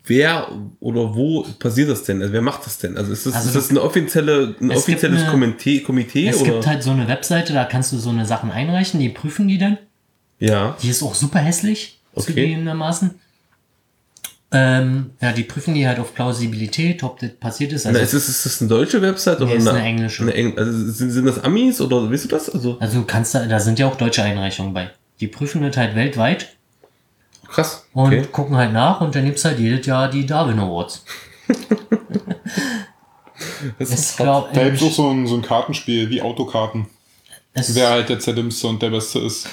wer 0.07 0.49
oder 0.81 1.15
wo 1.15 1.43
passiert 1.59 1.91
das 1.91 2.05
denn? 2.05 2.23
Also 2.23 2.33
wer 2.33 2.41
macht 2.41 2.65
das 2.65 2.79
denn? 2.79 2.97
Also 2.97 3.13
ist 3.13 3.27
das, 3.27 3.35
Also 3.35 3.49
ist 3.49 3.55
das 3.57 3.71
eine 3.71 3.83
offizielle, 3.83 4.55
ein 4.61 4.71
offizielles 4.71 5.23
eine- 5.23 5.31
Komitee, 5.31 5.81
Komitee 5.81 6.29
es 6.29 6.41
oder? 6.41 6.53
gibt 6.53 6.67
halt 6.67 6.83
so 6.83 6.91
eine 6.93 7.07
Webseite, 7.07 7.53
da 7.53 7.65
kannst 7.65 7.93
du 7.93 7.99
so 7.99 8.09
eine 8.11 8.25
Sachen 8.25 8.51
einreichen, 8.51 8.99
die 8.99 9.11
prüfen 9.11 9.47
die 9.47 9.59
dann. 9.59 9.77
ja. 10.39 10.75
Die 10.83 10.89
ist 10.89 11.03
auch 11.03 11.15
super 11.15 11.41
hässlich, 11.41 12.01
Okay. 12.15 12.29
zugegebenermaßen. 12.29 13.11
Ähm, 14.57 15.11
ja, 15.21 15.33
die 15.33 15.43
prüfen 15.43 15.75
die 15.75 15.87
halt 15.87 15.99
auf 15.99 16.15
Plausibilität, 16.15 17.03
ob 17.03 17.19
das 17.19 17.31
passiert 17.33 17.73
ist. 17.73 17.87
Also, 17.87 17.99
Na, 17.99 18.05
ist, 18.05 18.15
das, 18.15 18.29
ist 18.29 18.47
das 18.47 18.61
eine 18.61 18.69
deutsche 18.69 19.03
Website 19.03 19.39
oder 19.41 19.47
Nee, 19.47 19.57
ist 19.57 19.67
eine 19.67 19.83
englische. 19.83 20.23
Eine 20.23 20.35
Eng 20.35 20.57
also 20.57 20.71
sind, 20.93 21.11
sind 21.11 21.27
das 21.27 21.43
Amis 21.43 21.81
oder 21.81 22.09
weißt 22.11 22.25
du 22.27 22.29
das? 22.29 22.49
Also 22.51 22.77
also 22.79 23.01
du 23.01 23.05
kannst 23.05 23.35
da, 23.35 23.45
da 23.47 23.59
sind 23.59 23.81
ja 23.81 23.89
auch 23.89 23.97
deutsche 23.97 24.23
Einreichungen 24.23 24.73
bei. 24.73 24.91
Die 25.21 25.27
prüfen 25.27 25.61
das 25.63 25.77
halt 25.77 25.97
weltweit 25.97 26.55
krass. 27.49 27.85
und 27.95 28.07
Okay. 28.07 28.23
gucken 28.31 28.57
halt 28.57 28.73
nach 28.73 29.01
und 29.01 29.15
dann 29.17 29.25
gibt's 29.25 29.45
halt 29.45 29.59
jedes 29.59 29.85
Jahr 29.87 30.09
die 30.09 30.25
Darwin 30.25 30.59
Awards. 30.61 31.05
Das 33.79 33.91
ist 33.91 34.17
glaub, 34.17 34.53
Da 34.53 34.61
ähm, 34.61 34.67
gibt 34.71 34.83
es 34.83 34.89
auch 34.89 34.93
so 34.93 35.11
ein, 35.11 35.27
so 35.27 35.35
ein 35.35 35.43
Kartenspiel 35.43 36.09
wie 36.11 36.23
Autokarten. 36.23 36.87
es, 37.53 37.75
Wer 37.75 37.91
halt 37.91 38.09
der 38.09 38.19
zerdimmste 38.21 38.69
und 38.69 38.81
der 38.83 38.91
Beste 38.91 39.19
ist. 39.19 39.49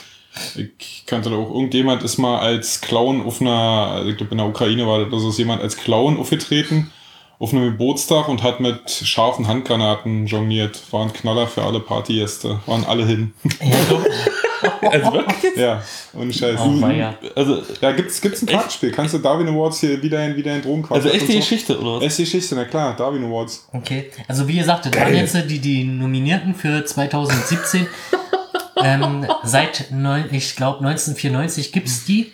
Ich 0.55 1.03
kannte 1.05 1.29
da 1.29 1.35
auch, 1.35 1.49
irgendjemand 1.49 2.03
ist 2.03 2.17
mal 2.17 2.39
als 2.39 2.81
Clown 2.81 3.21
auf 3.21 3.41
einer, 3.41 3.51
also 3.51 4.09
ich 4.09 4.17
glaube 4.17 4.31
in 4.31 4.37
der 4.37 4.47
Ukraine 4.47 4.87
war 4.87 5.05
das, 5.05 5.23
ist 5.23 5.37
jemand 5.37 5.61
als 5.61 5.75
Clown 5.77 6.17
aufgetreten, 6.17 6.91
auf 7.37 7.53
einem 7.53 7.65
Geburtstag 7.65 8.29
und 8.29 8.43
hat 8.43 8.59
mit 8.59 8.89
scharfen 8.89 9.47
Handgranaten 9.47 10.27
jongliert. 10.27 10.79
War 10.91 11.03
ein 11.03 11.11
Knaller 11.11 11.47
für 11.47 11.63
alle 11.63 11.79
Partygäste. 11.79 12.59
Waren 12.67 12.85
alle 12.85 13.05
hin. 13.05 13.33
also 14.81 15.11
wirklich 15.11 15.57
ja, 15.57 15.81
und 16.13 16.33
Scheiß. 16.35 16.59
oh. 16.59 16.85
Also, 17.35 17.63
Ja, 17.81 17.91
gibt's, 17.93 18.21
gibt's 18.21 18.43
ein 18.43 18.45
Kartenspiel. 18.45 18.91
Kannst 18.91 19.15
du 19.15 19.17
Darwin 19.17 19.47
Awards 19.47 19.79
hier 19.79 20.01
wieder 20.03 20.23
in, 20.23 20.35
wieder 20.35 20.55
in 20.55 20.61
Drogenquartett 20.61 21.05
also 21.05 21.17
echte 21.17 21.31
so? 21.31 21.39
Geschichte 21.39 21.79
oder 21.79 21.95
was? 21.97 22.03
Echte 22.03 22.23
Geschichte, 22.23 22.55
na 22.55 22.65
klar, 22.65 22.95
Darwin 22.95 23.25
Awards. 23.25 23.67
Okay, 23.73 24.11
also 24.27 24.47
wie 24.47 24.57
gesagt, 24.57 24.85
das 24.85 24.95
waren 24.95 25.15
jetzt 25.15 25.35
die, 25.49 25.59
die 25.59 25.83
Nominierten 25.83 26.53
für 26.53 26.85
2017. 26.85 27.87
ähm, 28.81 29.25
seit, 29.43 29.91
neun, 29.91 30.25
ich 30.31 30.55
glaube, 30.55 30.79
1994 30.85 31.71
gibt's 31.71 32.05
die. 32.05 32.31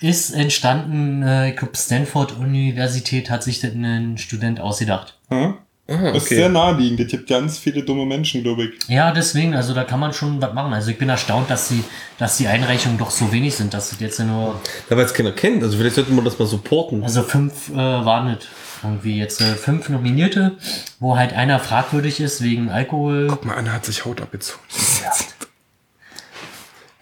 Ist 0.00 0.30
entstanden, 0.30 1.22
äh, 1.22 1.50
ich 1.50 1.56
glaube, 1.56 1.76
Stanford 1.76 2.38
Universität 2.38 3.28
hat 3.28 3.42
sich 3.42 3.60
das 3.60 3.72
ein 3.74 4.16
Student 4.16 4.58
ausgedacht. 4.58 5.18
Hm? 5.28 5.54
Das 5.86 6.22
ist 6.22 6.28
sehr 6.28 6.48
naheliegend. 6.48 7.00
Es 7.00 7.08
gibt 7.08 7.28
ganz 7.28 7.58
viele 7.58 7.82
dumme 7.82 8.06
Menschen, 8.06 8.44
glaube 8.44 8.62
ich. 8.62 8.70
Ja, 8.88 9.10
deswegen, 9.10 9.54
also 9.56 9.74
da 9.74 9.82
kann 9.82 9.98
man 9.98 10.12
schon 10.12 10.40
was 10.40 10.54
machen. 10.54 10.72
Also 10.72 10.92
ich 10.92 10.98
bin 10.98 11.08
erstaunt, 11.08 11.50
dass 11.50 11.66
die, 11.68 11.82
dass 12.16 12.36
die 12.36 12.46
Einreichungen 12.46 12.96
doch 12.96 13.10
so 13.10 13.32
wenig 13.32 13.56
sind, 13.56 13.74
dass 13.74 13.90
es 13.90 13.98
jetzt 13.98 14.20
nur, 14.20 14.60
Ja, 14.88 14.96
weil 14.96 15.04
es 15.04 15.12
keiner 15.12 15.32
kennt. 15.32 15.64
Also 15.64 15.76
vielleicht 15.76 15.96
sollte 15.96 16.12
man 16.12 16.24
das 16.24 16.38
mal 16.38 16.46
supporten. 16.46 17.02
also 17.02 17.22
fünf 17.24 17.70
äh, 17.70 17.74
waren 17.74 18.30
nicht. 18.30 18.48
Irgendwie 18.84 19.18
jetzt 19.18 19.40
äh, 19.42 19.56
fünf 19.56 19.88
Nominierte, 19.90 20.56
wo 21.00 21.18
halt 21.18 21.34
einer 21.34 21.58
fragwürdig 21.58 22.20
ist 22.20 22.40
wegen 22.42 22.70
Alkohol. 22.70 23.26
Guck 23.28 23.44
mal, 23.44 23.56
Anna 23.56 23.72
hat 23.72 23.84
sich 23.84 24.04
Haut 24.06 24.22
abgezogen. 24.22 24.62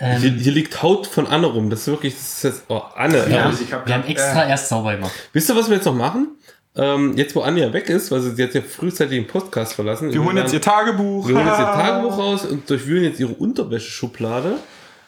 Ähm, 0.01 0.21
Hier, 0.21 0.31
hier 0.31 0.53
liegt 0.53 0.81
Haut 0.83 1.07
von 1.07 1.27
Anne 1.27 1.47
rum. 1.49 1.71
Das 1.71 1.81
ist 1.81 1.87
wirklich, 1.89 2.15
das 2.15 2.23
ist 2.23 2.43
jetzt, 2.45 2.63
oh, 2.69 2.83
Anne. 2.95 3.27
wir, 3.27 3.35
Ja. 3.37 3.45
haben, 3.45 3.59
ich 3.61 3.73
hab 3.73 3.87
wir 3.87 3.95
haben 3.95 4.05
extra 4.05 4.47
erst 4.49 4.69
sauber 4.69 4.95
gemacht. 4.95 5.13
Wisst 5.33 5.49
ihr, 5.51 5.57
was 5.57 5.69
wir 5.69 5.77
jetzt 5.77 5.87
noch 5.87 5.95
machen? 5.95 6.29
Ähm, 6.77 7.17
jetzt, 7.17 7.35
wo 7.35 7.41
Anja 7.41 7.73
weg 7.73 7.89
ist, 7.89 8.13
weil 8.13 8.21
sie 8.21 8.41
jetzt 8.41 8.55
ja 8.55 8.61
frühzeitig 8.63 9.19
den 9.19 9.27
Podcast 9.27 9.73
verlassen. 9.73 10.13
Wir 10.13 10.23
holen 10.23 10.37
jetzt 10.37 10.53
ihr 10.53 10.61
Tagebuch. 10.61 11.27
wir 11.27 11.35
holen 11.35 11.47
jetzt 11.49 11.59
ihr 11.59 11.65
Tagebuch 11.73 12.17
raus 12.17 12.45
und 12.45 12.71
durchwühlen 12.71 13.03
jetzt 13.05 13.19
ihre 13.19 13.33
Unterwäscheschublade. 13.33 14.59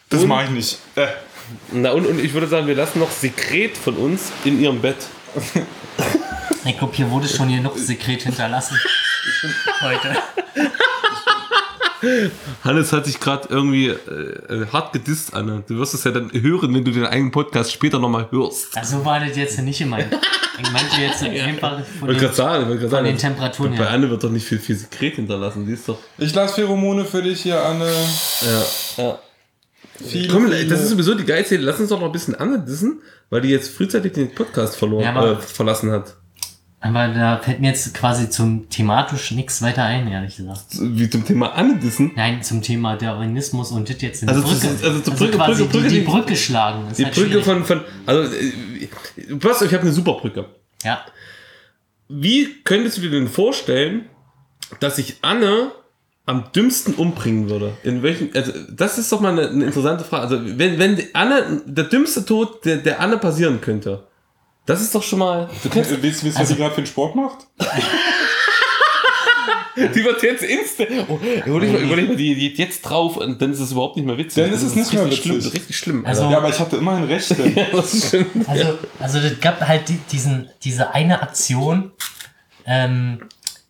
Das 0.08 0.24
mache 0.26 0.44
ich 0.46 0.50
nicht. 0.50 0.78
Äh, 0.96 1.06
Na, 1.70 1.92
und, 1.92 2.06
und 2.06 2.18
ich 2.18 2.34
würde 2.34 2.48
sagen, 2.48 2.66
wir 2.66 2.74
lassen 2.74 2.98
noch 2.98 3.10
Sekret 3.12 3.76
von 3.76 3.94
uns 3.94 4.32
in 4.44 4.60
ihrem 4.60 4.80
Bett. 4.80 4.96
Ich 6.64 6.76
glaube, 6.78 6.94
hier 6.96 7.08
wurde 7.10 7.28
schon 7.28 7.48
genug 7.48 7.78
Sekret 7.78 8.22
hinterlassen. 8.22 8.76
Heute. 9.80 10.16
Hannes 12.64 12.92
hat 12.92 13.06
sich 13.06 13.20
gerade 13.20 13.48
irgendwie 13.50 13.88
äh, 13.88 13.92
äh, 14.62 14.66
hart 14.72 14.92
gedisst, 14.92 15.34
Anne. 15.34 15.62
Du 15.66 15.78
wirst 15.78 15.94
es 15.94 16.04
ja 16.04 16.10
dann 16.10 16.30
hören, 16.32 16.74
wenn 16.74 16.84
du 16.84 16.90
den 16.90 17.06
eigenen 17.06 17.30
Podcast 17.30 17.72
später 17.72 17.98
nochmal 17.98 18.28
hörst. 18.30 18.76
Also 18.76 19.04
war 19.04 19.20
das 19.20 19.36
jetzt 19.36 19.60
nicht 19.62 19.78
gemeint. 19.78 20.06
Ich 20.62 20.70
meinte 20.72 21.00
jetzt 21.00 21.22
einfach 21.22 21.80
von 21.98 22.08
den, 22.08 22.18
gerade 22.18 22.34
sagen, 22.34 22.64
gerade 22.66 22.80
von 22.88 23.04
den 23.04 23.16
sagen. 23.18 23.18
Temperaturen 23.18 23.70
Bei 23.72 23.78
her. 23.84 23.90
Anne 23.90 24.10
wird 24.10 24.22
doch 24.22 24.30
nicht 24.30 24.46
viel, 24.46 24.58
viel 24.58 24.76
Sekret 24.76 25.16
hinterlassen, 25.16 25.66
die 25.66 25.72
ist 25.72 25.88
doch. 25.88 25.98
ich 26.18 26.34
lasse 26.34 26.54
Pheromone 26.54 27.04
für 27.04 27.22
dich 27.22 27.42
hier, 27.42 27.62
Anne. 27.64 27.86
Ja, 28.96 29.02
ja. 29.04 29.18
Viele, 30.04 30.28
Komm, 30.32 30.46
viele- 30.46 30.66
das 30.66 30.80
ist 30.82 30.88
sowieso 30.90 31.14
die 31.14 31.24
geilste. 31.24 31.56
Lass 31.58 31.78
uns 31.78 31.90
doch 31.90 31.98
noch 32.00 32.06
ein 32.06 32.12
bisschen 32.12 32.34
Anne 32.34 32.58
dissen, 32.60 33.02
weil 33.28 33.42
die 33.42 33.48
jetzt 33.50 33.70
frühzeitig 33.74 34.12
den 34.12 34.34
Podcast 34.34 34.76
verloren, 34.76 35.04
Ja, 35.04 35.32
äh, 35.32 35.36
verlassen 35.36 35.90
hat. 35.90 36.16
Aber 36.82 37.08
da 37.08 37.36
fällt 37.38 37.60
mir 37.60 37.68
jetzt 37.68 37.92
quasi 37.92 38.30
zum 38.30 38.70
thematisch 38.70 39.32
nichts 39.32 39.60
weiter 39.60 39.84
ein, 39.84 40.08
ehrlich 40.08 40.36
gesagt. 40.38 40.64
Wie 40.80 41.10
zum 41.10 41.26
Thema 41.26 41.52
Anne 41.52 41.76
dissen. 41.78 42.12
Nein, 42.16 42.42
zum 42.42 42.62
Thema 42.62 42.96
Darwinismus 42.96 43.70
und 43.70 43.90
das 43.90 44.00
jetzt 44.00 44.22
in 44.22 44.30
Also 44.30 44.40
Brücke. 44.42 44.54
ist- 44.66 44.84
also 44.84 45.00
zur 45.00 45.14
Brücke- 45.14 45.36
quasi 45.36 45.62
Brücke- 45.64 45.72
Brücke, 45.72 45.88
die, 45.88 45.98
die 46.00 46.04
Brücke 46.06 46.36
schlagen. 46.36 46.84
Die 46.96 47.04
halt 47.04 47.14
Brücke 47.14 47.28
schwierig. 47.28 47.44
von, 47.44 47.64
von, 47.66 47.80
also, 48.06 48.34
äh, 48.34 49.36
pass 49.36 49.56
auf, 49.60 49.66
ich 49.68 49.74
habe 49.74 49.82
eine 49.82 49.92
super 49.92 50.14
Brücke. 50.14 50.46
Ja. 50.82 51.04
Wie 52.08 52.48
könntest 52.64 52.96
du 52.96 53.02
dir 53.02 53.10
denn 53.10 53.28
vorstellen, 53.28 54.06
dass 54.80 54.96
sich 54.96 55.18
Anne 55.22 55.72
am 56.24 56.50
dümmsten 56.54 56.94
umbringen 56.94 57.50
würde? 57.50 57.74
In 57.82 58.02
welchen, 58.02 58.34
also, 58.34 58.52
das 58.70 58.96
ist 58.96 59.12
doch 59.12 59.20
mal 59.20 59.32
eine, 59.38 59.48
eine 59.50 59.64
interessante 59.66 60.04
Frage. 60.04 60.22
Also, 60.22 60.40
wenn, 60.58 60.78
wenn 60.78 60.98
Anne, 61.12 61.60
der 61.66 61.84
dümmste 61.84 62.24
Tod, 62.24 62.64
der, 62.64 62.78
der 62.78 63.00
Anne 63.00 63.18
passieren 63.18 63.60
könnte, 63.60 64.04
das 64.66 64.80
ist 64.80 64.94
doch 64.94 65.02
schon 65.02 65.18
mal, 65.18 65.48
du 65.62 65.68
kennst, 65.68 65.90
Äh, 65.90 66.02
Wisst 66.02 66.22
ihr, 66.24 66.34
was 66.34 66.48
sie 66.48 66.56
gerade 66.56 66.70
für 66.72 66.78
einen 66.78 66.86
Sport 66.86 67.14
macht? 67.16 67.46
die 69.76 70.04
wird 70.04 70.22
jetzt 70.22 70.42
instant, 70.42 70.90
oh, 71.08 71.18
überleg 71.46 71.72
mal, 71.72 71.80
überleg 71.80 72.08
mal, 72.08 72.16
die, 72.16 72.34
die 72.34 72.48
geht 72.50 72.58
jetzt 72.58 72.82
drauf 72.82 73.16
und 73.16 73.40
dann 73.40 73.52
ist 73.52 73.60
es 73.60 73.72
überhaupt 73.72 73.96
nicht 73.96 74.04
mehr 74.06 74.18
witzig. 74.18 74.44
Dann 74.44 74.52
ist 74.52 74.62
es 74.62 74.74
nicht 74.74 74.92
mehr 74.92 75.04
richtig 75.06 75.22
schlimm, 75.24 75.36
witzig. 75.36 75.54
richtig 75.54 75.76
schlimm. 75.76 76.06
Also- 76.06 76.30
Ja, 76.30 76.38
aber 76.38 76.48
ich 76.50 76.58
hatte 76.58 76.76
immerhin 76.76 77.04
Rechte. 77.04 77.34
Alter. 77.42 77.66
das 77.76 77.94
ist 77.94 78.08
schlimm. 78.10 78.26
Also, 78.46 78.78
also 78.98 79.18
es 79.18 79.40
gab 79.40 79.60
halt 79.66 79.88
die, 79.88 79.96
diesen, 80.12 80.50
diese 80.64 80.92
eine 80.92 81.22
Aktion, 81.22 81.92
ähm, 82.66 83.22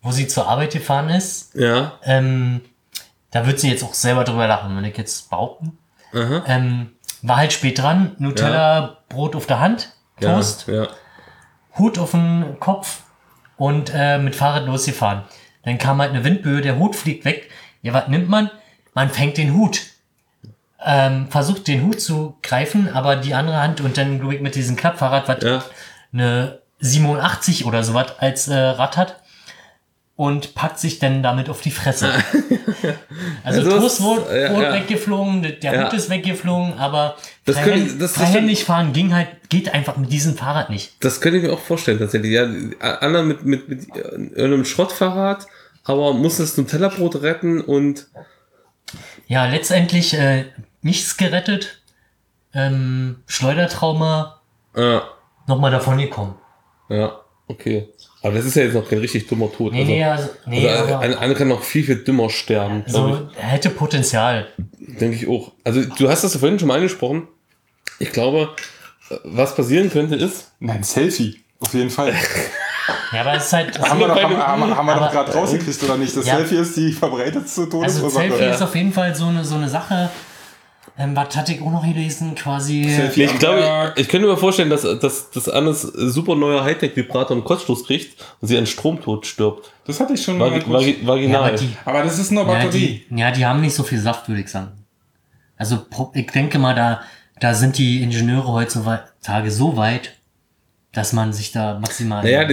wo 0.02 0.10
sie 0.10 0.26
zur 0.26 0.48
Arbeit 0.48 0.72
gefahren 0.72 1.10
ist. 1.10 1.54
Ja, 1.54 1.98
Ähm, 2.02 2.62
da 3.30 3.46
wird 3.46 3.60
sie 3.60 3.68
jetzt 3.70 3.84
auch 3.84 3.94
selber 3.94 4.24
drüber 4.24 4.46
lachen, 4.48 4.76
wenn 4.76 4.84
ich 4.84 4.96
jetzt 4.96 5.30
behaupten. 5.30 5.78
Ähm, 6.12 6.90
war 7.22 7.36
halt 7.36 7.52
spät 7.52 7.78
dran, 7.78 8.16
Nutella, 8.18 8.98
Brot 9.08 9.36
auf 9.36 9.46
der 9.46 9.60
Hand, 9.60 9.82
Ja, 9.82 9.90
Toast, 10.20 10.66
ja. 10.68 10.88
Hut 11.78 11.98
auf 11.98 12.10
den 12.12 12.56
Kopf 12.60 13.02
und 13.56 13.90
äh, 13.94 14.18
mit 14.18 14.34
Fahrrad 14.36 14.66
losgefahren. 14.66 15.22
Dann 15.64 15.78
kam 15.78 16.00
halt 16.00 16.10
eine 16.10 16.24
Windböe, 16.24 16.60
der 16.60 16.78
Hut 16.78 16.96
fliegt 16.96 17.24
weg. 17.24 17.50
Ja, 17.82 17.92
was 17.92 18.08
nimmt 18.08 18.28
man? 18.28 18.50
Man 18.94 19.10
fängt 19.10 19.36
den 19.36 19.54
Hut. 19.54 19.82
Ähm, 20.82 21.28
versucht 21.28 21.68
den 21.68 21.82
Hut 21.82 22.00
zu 22.00 22.36
greifen, 22.42 22.88
aber 22.94 23.16
die 23.16 23.34
andere 23.34 23.60
Hand 23.60 23.82
und 23.82 23.98
dann, 23.98 24.18
glaube 24.18 24.34
ich, 24.36 24.40
mit 24.40 24.54
diesem 24.54 24.76
Klappfahrrad, 24.76 25.28
was 25.28 25.42
Ja. 25.42 25.62
eine 26.12 26.58
87 26.78 27.66
oder 27.66 27.84
sowas 27.84 28.18
als 28.18 28.48
äh, 28.48 28.54
Rad 28.56 28.96
hat 28.96 29.20
und 30.20 30.54
packt 30.54 30.78
sich 30.78 30.98
dann 30.98 31.22
damit 31.22 31.48
auf 31.48 31.60
die 31.62 31.70
Fresse. 31.70 32.12
Also, 33.44 33.60
Also 33.60 33.78
Toast 33.78 34.00
wurde, 34.02 34.40
ja, 34.40 34.60
ja. 34.60 34.72
weggeflogen, 34.74 35.42
der 35.42 35.72
Ja. 35.74 35.84
Hut 35.84 35.92
ist 35.94 36.08
weggeflogen, 36.08 36.78
aber 36.78 37.16
Das 37.44 37.56
freihänd- 37.56 37.64
können- 37.88 37.98
das- 37.98 38.12
freihändig 38.12 38.64
fahren 38.64 38.92
ging 38.92 39.14
halt, 39.14 39.28
geht 39.50 39.72
einfach 39.74 39.96
mit 39.98 40.10
diesem 40.12 40.36
Fahrrad 40.36 40.70
nicht. 40.70 40.92
Das 41.04 41.20
könnte 41.20 41.38
ich 41.38 41.44
mir 41.44 41.52
auch 41.52 41.58
vorstellen, 41.60 41.98
tatsächlich. 41.98 42.32
Ja, 42.32 42.44
Anna 43.00 43.22
mit, 43.22 43.44
mit, 43.44 43.68
mit 43.68 43.88
einem 44.38 44.64
Schrottfahrrad, 44.64 45.46
aber 45.84 46.14
muss 46.14 46.38
das 46.38 46.56
Nutella-Brot 46.56 47.22
retten 47.22 47.60
und 47.60 48.06
Ja, 49.26 49.46
letztendlich 49.46 50.14
äh, 50.14 50.46
nichts 50.82 51.16
gerettet. 51.18 51.82
Ähm, 52.54 53.22
Schleudertrauma 53.26 54.40
äh, 54.74 54.98
nochmal 55.46 55.70
davon 55.70 55.98
gekommen. 55.98 56.34
ja, 56.88 57.20
okay. 57.46 57.88
Aber 58.22 58.34
das 58.34 58.44
ist 58.44 58.54
ja 58.56 58.64
jetzt 58.64 58.74
noch 58.74 58.88
kein 58.88 58.98
richtig 58.98 59.26
dummer 59.28 59.50
Tod. 59.50 59.72
Nee, 59.72 59.84
nee, 59.84 60.04
also, 60.04 60.28
nee, 60.46 60.68
also 60.68 60.94
aber 60.94 61.00
eine, 61.00 61.18
eine 61.18 61.34
kann 61.34 61.48
noch 61.48 61.62
viel, 61.62 61.84
viel 61.84 61.96
dümmer 62.04 62.28
sterben, 62.28 62.84
glaub 62.86 63.12
so, 63.18 63.28
er 63.40 63.46
hätte 63.48 63.70
Potenzial. 63.70 64.48
Denke 64.78 65.16
ich 65.16 65.26
auch. 65.28 65.52
Also 65.64 65.82
du 65.84 66.08
hast 66.10 66.22
das 66.24 66.34
ja 66.34 66.40
vorhin 66.40 66.58
schon 66.58 66.68
mal 66.68 66.76
angesprochen. 66.76 67.28
Ich 67.98 68.12
glaube, 68.12 68.50
was 69.24 69.54
passieren 69.56 69.90
könnte 69.90 70.16
ist, 70.16 70.52
Nein, 70.60 70.82
Selfie. 70.82 71.40
Auf 71.60 71.74
jeden 71.74 71.90
Fall. 71.90 72.14
Ja, 73.12 73.20
aber 73.20 73.34
es 73.34 73.46
ist 73.46 73.52
halt. 73.52 73.78
haben 73.80 74.00
wir 74.00 74.08
doch, 74.08 74.22
haben, 74.22 74.36
haben, 74.36 74.76
haben 74.76 74.86
wir 74.86 74.94
doch 74.96 75.10
gerade 75.12 75.32
rausgekriegt, 75.32 75.82
oder 75.82 75.96
nicht? 75.96 76.16
Das 76.16 76.26
Ja. 76.26 76.36
Selfie 76.36 76.56
ist 76.56 76.76
die 76.76 76.92
verbreitetste 76.92 77.62
Also 77.62 77.70
Todesursache. 77.70 78.28
Selfie 78.28 78.44
Ja. 78.44 78.54
ist 78.54 78.62
auf 78.62 78.74
jeden 78.74 78.92
Fall 78.92 79.14
so 79.14 79.26
eine, 79.26 79.44
so 79.44 79.56
eine 79.56 79.68
Sache. 79.68 80.10
Ähm, 81.00 81.16
was 81.16 81.34
hatte 81.34 81.52
ich 81.54 81.62
auch 81.62 81.70
noch 81.70 81.82
gelesen? 81.82 82.34
Quasi. 82.34 82.84
Selfie. 82.84 83.20
Nee, 83.20 83.26
ich 83.32 83.38
glaube, 83.38 83.60
Berg. 83.60 83.98
ich 83.98 84.06
könnte 84.08 84.26
mir 84.28 84.36
vorstellen, 84.36 84.68
dass, 84.68 84.82
dass, 84.82 85.30
dass 85.30 85.48
Annes 85.48 85.80
super 85.82 86.34
neuer 86.36 86.62
Hightech-Vibrator 86.62 87.32
einen 87.36 87.44
Kurzschluss 87.44 87.86
kriegt 87.86 88.22
und 88.40 88.48
sie 88.48 88.58
an 88.58 88.66
Stromtod 88.66 89.26
stirbt. 89.26 89.72
Das 89.86 89.98
hatte 89.98 90.12
ich 90.12 90.22
schon 90.22 90.36
mal. 90.36 90.50
Vagi 90.50 90.60
kurz. 90.64 90.82
vagi 90.82 90.98
Ja, 91.00 91.06
vaginal. 91.08 91.48
aber 91.48 91.56
die, 91.56 91.76
Aber 91.86 92.02
das 92.02 92.18
ist 92.18 92.30
nur 92.32 92.42
ja, 92.46 92.48
Batterie. 92.52 93.04
die, 93.10 93.16
ja, 93.18 93.30
die 93.30 93.46
haben 93.46 93.62
nicht 93.62 93.74
so 93.74 93.82
viel 93.82 93.98
Saft, 93.98 94.28
würde 94.28 94.42
ich 94.42 94.48
sagen. 94.50 94.72
Also 95.56 95.78
ich 96.14 96.26
denke 96.30 96.58
mal, 96.58 96.74
da, 96.74 97.00
da 97.38 97.54
sind 97.54 97.78
die 97.78 98.02
Ingenieure 98.02 98.52
heutzutage 98.52 99.50
so 99.50 99.76
weit, 99.78 100.16
dass 100.92 101.12
man 101.12 101.32
sich 101.32 101.52
da 101.52 101.78
maximal. 101.78 102.24
naja, 102.24 102.46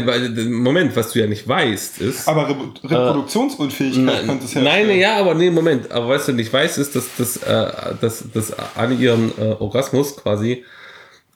Moment, 0.47 0.95
was 0.95 1.11
du 1.11 1.19
ja 1.19 1.27
nicht 1.27 1.47
weißt, 1.47 2.01
ist. 2.01 2.27
Aber 2.27 2.47
Re 2.47 2.55
Reproduktionsunfähigkeit 2.83 4.25
könnte 4.25 4.45
es 4.45 4.53
herstellen. 4.53 4.87
Nein, 4.87 4.99
ja, 4.99 5.17
aber 5.17 5.33
nee, 5.33 5.49
Moment. 5.49 5.91
Aber 5.91 6.09
was 6.09 6.27
du 6.27 6.33
nicht 6.33 6.53
weißt, 6.53 6.77
ist, 6.77 6.95
dass, 6.95 7.15
dass, 7.17 7.37
äh, 7.37 7.95
dass, 7.99 8.25
dass 8.31 8.53
an 8.75 8.99
ihren 8.99 9.31
äh, 9.39 9.55
Orgasmus 9.59 10.17
quasi 10.17 10.63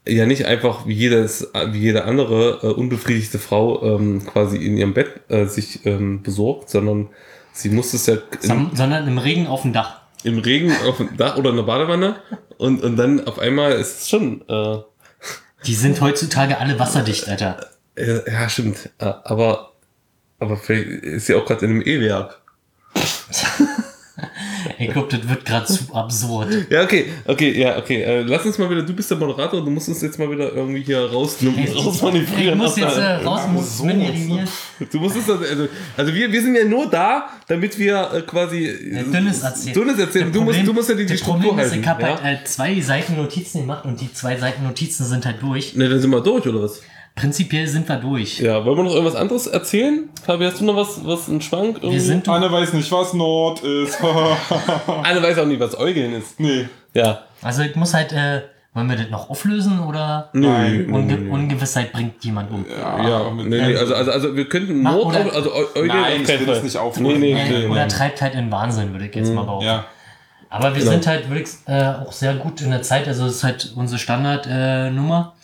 ja 0.07 0.25
nicht 0.25 0.45
einfach 0.45 0.85
wie 0.85 0.93
jedes, 0.93 1.51
wie 1.71 1.79
jede 1.79 2.05
andere 2.05 2.59
äh, 2.61 2.67
unbefriedigte 2.67 3.39
Frau 3.39 3.81
ähm, 3.83 4.23
quasi 4.25 4.57
in 4.57 4.77
ihrem 4.77 4.93
Bett 4.93 5.21
äh, 5.29 5.45
sich 5.45 5.85
ähm, 5.85 6.21
besorgt, 6.21 6.69
sondern 6.69 7.09
sie 7.51 7.69
muss 7.69 7.93
es 7.93 8.05
ja 8.05 8.17
in, 8.43 8.71
sondern 8.75 9.07
im 9.07 9.17
Regen 9.17 9.47
auf 9.47 9.63
dem 9.63 9.73
Dach. 9.73 10.01
im 10.23 10.39
Regen 10.39 10.71
auf 10.87 10.97
dem 10.97 11.17
Dach 11.17 11.37
oder 11.37 11.51
in 11.51 11.55
der 11.55 11.63
Badewanne 11.63 12.15
und, 12.57 12.83
und 12.83 12.95
dann 12.95 13.27
auf 13.27 13.39
einmal 13.39 13.73
ist 13.73 14.01
es 14.01 14.09
schon. 14.09 14.41
Äh, 14.47 14.77
Die 15.65 15.75
sind 15.75 16.01
heutzutage 16.01 16.57
alle 16.57 16.79
wasserdicht, 16.79 17.27
Alter. 17.27 17.69
ja, 17.97 18.49
stimmt. 18.49 18.89
Aber 18.99 19.71
aber 20.41 20.57
vielleicht 20.57 20.87
ist 21.03 21.27
sie 21.27 21.35
auch 21.35 21.45
gerade 21.45 21.65
in 21.65 21.71
einem 21.71 21.81
E-Werk. 21.83 22.41
Ich 24.77 24.89
glaube, 24.89 25.07
das 25.09 25.27
wird 25.27 25.45
gerade 25.45 25.65
zu 25.65 25.93
absurd. 25.93 26.67
Ja, 26.69 26.83
okay, 26.83 27.05
okay, 27.25 27.59
ja, 27.59 27.77
okay. 27.77 28.01
Äh, 28.01 28.21
lass 28.21 28.45
uns 28.45 28.57
mal 28.57 28.69
wieder, 28.69 28.83
du 28.83 28.93
bist 28.93 29.09
der 29.09 29.17
Moderator, 29.17 29.63
du 29.63 29.69
musst 29.69 29.89
uns 29.89 30.01
jetzt 30.01 30.17
mal 30.19 30.29
wieder 30.29 30.53
irgendwie 30.53 30.81
hier 30.81 31.11
raus, 31.11 31.37
Ich 31.39 31.75
rausmanövrieren. 31.75 32.57
muss 32.57 32.77
jetzt 32.77 32.97
äh, 32.97 33.15
raus, 33.15 33.41
muss 33.51 33.77
so. 33.77 33.87
Du 34.91 34.99
musst 34.99 35.17
es, 35.17 35.29
also, 35.29 35.67
also 35.97 36.13
wir, 36.13 36.31
wir 36.31 36.41
sind 36.41 36.55
ja 36.55 36.65
nur 36.65 36.89
da, 36.89 37.29
damit 37.47 37.77
wir 37.77 38.11
äh, 38.13 38.21
quasi 38.21 38.65
äh, 38.65 39.03
Dünnes 39.03 39.43
erzählen. 39.43 39.73
Dünnes 39.73 39.99
erzählen. 39.99 40.31
Du 40.31 40.41
musst, 40.41 40.65
du 40.65 40.73
musst 40.73 40.89
ja 40.89 40.95
die, 40.95 41.05
die 41.05 41.13
das 41.13 41.19
Struktur 41.21 41.49
Problem 41.49 41.65
ist, 41.65 41.71
halten. 41.71 41.83
ich 41.83 41.87
habe 41.87 42.01
ja? 42.03 42.21
halt 42.21 42.41
äh, 42.41 42.45
zwei 42.45 42.79
Seiten 42.81 43.15
Notizen 43.17 43.61
gemacht 43.61 43.85
und 43.85 43.99
die 43.99 44.11
zwei 44.13 44.37
Seiten 44.37 44.63
Notizen 44.63 45.05
sind 45.05 45.25
halt 45.25 45.41
durch. 45.41 45.75
Ne, 45.75 45.89
dann 45.89 45.99
sind 45.99 46.09
wir 46.11 46.21
durch, 46.21 46.47
oder 46.47 46.63
was? 46.63 46.81
Prinzipiell 47.15 47.67
sind 47.67 47.87
wir 47.89 47.97
durch. 47.97 48.39
Ja, 48.39 48.63
wollen 48.65 48.77
wir 48.77 48.83
noch 48.83 48.93
irgendwas 48.93 49.15
anderes 49.15 49.45
erzählen? 49.47 50.09
Fabi, 50.25 50.45
hast 50.45 50.59
du 50.61 50.65
noch 50.65 50.75
was, 50.77 51.05
was 51.05 51.27
ein 51.27 51.41
Schwank? 51.41 51.75
Irgendwie? 51.77 51.93
Wir 51.93 52.01
sind 52.01 52.27
Anne 52.29 52.51
weiß 52.51 52.73
nicht, 52.73 52.91
was 52.91 53.13
Nord 53.13 53.61
ist. 53.63 53.97
Anne 55.03 55.21
weiß 55.21 55.37
auch 55.39 55.45
nicht, 55.45 55.59
was 55.59 55.77
Eugeln 55.77 56.13
ist. 56.13 56.39
nee. 56.39 56.67
Ja. 56.93 57.21
Also 57.41 57.61
ich 57.63 57.75
muss 57.75 57.93
halt 57.93 58.11
äh, 58.13 58.41
Wollen 58.73 58.89
wir 58.89 58.95
das 58.95 59.09
noch 59.09 59.29
auflösen 59.29 59.81
oder 59.81 60.29
Nein. 60.31 60.89
Unge. 60.89 61.29
Ungewissheit 61.29 61.91
bringt 61.91 62.23
jemand 62.23 62.51
um? 62.51 62.65
Ja, 62.69 63.29
mit- 63.29 63.47
nee, 63.47 63.61
nee, 63.67 63.75
also, 63.75 63.93
also, 63.93 64.11
also 64.11 64.35
wir 64.37 64.47
könnten 64.47 64.81
Mach- 64.81 64.93
Mord, 64.93 65.07
oder- 65.07 65.33
also 65.35 65.51
Eu- 65.53 65.67
Eugen 65.75 65.87
Nein, 65.89 66.21
ich 66.21 66.27
will 66.39 66.45
das 66.47 66.63
nicht 66.63 66.77
aufmachen. 66.77 67.19
Nee, 67.19 67.33
nee, 67.33 67.49
nee. 67.49 67.67
oder 67.67 67.85
treibt 67.89 68.21
halt 68.21 68.33
in 68.33 68.49
Wahnsinn, 68.49 68.93
würde 68.93 69.07
ich 69.07 69.13
jetzt 69.15 69.33
mal 69.33 69.43
behaupten. 69.43 69.65
Ja. 69.65 69.83
Aber 70.49 70.73
wir 70.73 70.79
Genau. 70.79 70.91
sind 70.91 71.05
halt 71.07 71.29
wirklich 71.29 71.49
äh, 71.65 71.83
auch 72.05 72.13
sehr 72.13 72.33
gut 72.35 72.61
in 72.61 72.71
der 72.71 72.81
Zeit. 72.81 73.07
Also 73.09 73.25
das 73.25 73.35
ist 73.35 73.43
halt 73.43 73.73
unsere 73.75 73.99
Standardnummer. 73.99 75.33
Äh. 75.35 75.40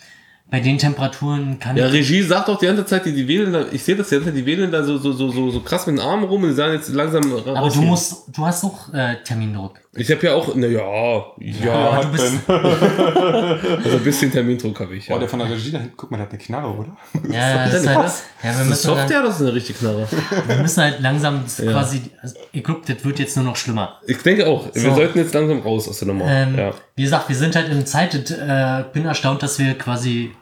Bei 0.50 0.60
den 0.60 0.78
Temperaturen 0.78 1.58
kann 1.58 1.76
Ja. 1.76 1.86
Regie 1.88 2.22
sagt 2.22 2.48
doch 2.48 2.58
die 2.58 2.66
ganze 2.66 2.86
Zeit, 2.86 3.04
die, 3.04 3.12
die 3.12 3.28
wählen 3.28 3.52
da, 3.52 3.66
ich 3.70 3.82
sehe 3.82 3.96
das 3.96 4.08
die 4.08 4.14
ganze 4.14 4.30
Zeit, 4.30 4.36
die 4.36 4.46
wählen 4.46 4.70
da 4.70 4.82
so, 4.82 4.96
so, 4.96 5.12
so, 5.12 5.30
so, 5.30 5.50
so 5.50 5.60
krass 5.60 5.86
mit 5.86 5.98
den 5.98 6.00
Armen 6.00 6.24
rum 6.24 6.42
und 6.42 6.48
die 6.48 6.54
sagen 6.54 6.72
jetzt 6.72 6.88
langsam. 6.88 7.22
Aber 7.32 7.68
du 7.68 7.74
hier. 7.74 7.82
musst, 7.82 8.24
du 8.34 8.46
hast 8.46 8.64
auch 8.64 8.92
äh, 8.94 9.16
Termindruck. 9.24 9.78
Ich 9.94 10.10
habe 10.10 10.26
ja 10.26 10.34
auch, 10.34 10.54
na 10.54 10.66
ja, 10.66 11.24
ja, 11.38 11.74
Aber 11.74 12.04
du 12.04 12.08
bist, 12.12 12.48
also 12.48 13.96
ein 13.96 14.04
bisschen 14.04 14.30
Termindruck 14.30 14.78
habe 14.80 14.96
ich. 14.96 15.08
Ja. 15.08 15.16
Oh, 15.16 15.18
der 15.18 15.28
von 15.28 15.38
der 15.38 15.50
Regie 15.50 15.70
da 15.72 15.78
hinten, 15.78 15.94
guck 15.96 16.10
mal, 16.10 16.18
der 16.18 16.26
hat 16.26 16.32
eine 16.32 16.38
Knarre, 16.42 16.68
oder? 16.68 16.96
ja, 17.30 17.64
das 17.64 17.74
ist 17.82 17.88
halt, 17.88 17.98
das? 18.04 18.22
ja, 18.42 18.44
wir 18.44 18.50
das 18.50 18.60
ist 18.60 18.68
müssen, 18.68 18.86
dann, 18.88 18.98
Software, 18.98 19.22
das 19.22 19.34
ist 19.36 19.40
eine 19.42 19.54
richtige 19.54 19.78
Knarre. 19.78 20.08
wir 20.46 20.56
müssen 20.56 20.82
halt 20.82 21.00
langsam 21.00 21.44
Ja. 21.58 21.72
quasi. 21.72 22.02
Also, 22.20 22.36
ich 22.52 22.62
glaube, 22.62 22.82
das 22.86 23.04
wird 23.04 23.18
jetzt 23.18 23.36
nur 23.36 23.46
noch 23.46 23.56
schlimmer. 23.56 23.98
Ich 24.06 24.18
denke 24.22 24.46
auch, 24.46 24.66
wir 24.72 24.80
So. 24.82 24.94
sollten 24.94 25.18
jetzt 25.18 25.34
langsam 25.34 25.60
raus 25.60 25.88
aus 25.88 25.98
der 25.98 26.08
Nummer. 26.08 26.26
Ähm, 26.26 26.56
ja. 26.58 26.70
Wie 26.94 27.02
gesagt, 27.02 27.28
wir 27.28 27.36
sind 27.36 27.56
halt 27.56 27.68
in 27.70 27.84
Zeit. 27.86 28.14
das, 28.14 28.30
Äh, 28.38 28.84
bin 28.92 29.06
erstaunt, 29.06 29.42
dass 29.42 29.58
wir 29.58 29.76
quasi 29.76 30.32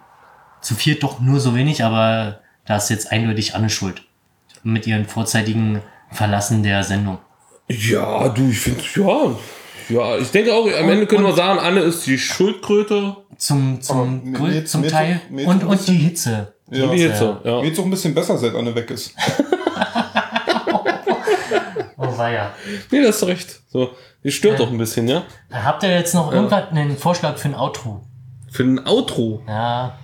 zu 0.61 0.75
viert 0.75 1.03
doch 1.03 1.21
nur 1.21 1.39
so 1.41 1.55
wenig, 1.55 1.85
aber 1.85 2.41
da 2.67 2.77
ist 2.77 2.91
jetzt 2.91 3.13
eindeutig 3.13 3.55
Anne 3.55 3.71
schuld. 3.71 4.03
Mit 4.65 4.87
ihren 4.89 5.05
vorzeitigen 5.05 5.81
Verlassen 6.11 6.63
der 6.65 6.83
Sendung. 6.83 7.19
Ja, 7.69 8.29
du, 8.29 8.49
ich 8.51 8.59
finde, 8.61 8.83
ja. 8.97 9.35
Ja, 9.89 10.17
ich 10.19 10.31
denke 10.33 10.53
auch, 10.53 10.67
am 10.67 10.89
Ende 10.91 11.07
können 11.07 11.25
wir 11.25 11.33
sagen, 11.35 11.59
Anne 11.61 11.81
ist 11.81 12.07
die 12.07 12.19
Schildkröte. 12.19 13.17
Zum, 13.39 13.81
zum, 13.83 14.25
mir- 14.33 14.39
Grö- 14.39 14.49
mir- 14.49 14.65
zum 14.65 14.81
mir- 14.81 14.89
Teil. 14.91 15.21
mir- 15.31 15.47
und, 15.47 15.63
mir- 15.63 15.69
und 15.69 15.87
die 15.87 15.95
Hitze. 15.95 16.53
Ja. 16.71 16.85
Und 16.85 16.93
die 16.93 16.99
Hitze, 17.03 17.41
ja. 17.45 17.61
Geht's 17.63 17.79
auch 17.79 17.85
ein 17.85 17.91
bisschen 17.91 18.15
besser, 18.15 18.37
seit 18.39 18.55
Anne 18.55 18.75
weg 18.75 18.91
ist. 18.91 19.15
Oh, 21.99 22.19
weia. 22.19 22.53
Nee, 22.91 23.03
das 23.03 23.17
ist 23.23 23.27
recht. 23.29 23.61
So, 23.69 23.91
die 24.23 24.31
stört 24.31 24.61
doch 24.61 24.71
ein 24.71 24.77
bisschen, 24.79 25.09
ja? 25.09 25.25
Habt 25.51 25.83
ihr 25.83 25.91
jetzt 25.91 26.15
noch 26.15 26.31
irgendwas, 26.33 26.71
einen 26.71 26.97
Vorschlag 26.97 27.39
für 27.39 27.49
ein 27.49 27.55
Outro? 27.55 28.03
Für 28.51 28.65
ein 28.65 28.87
Outro. 28.87 29.43
Ja, 29.49 29.97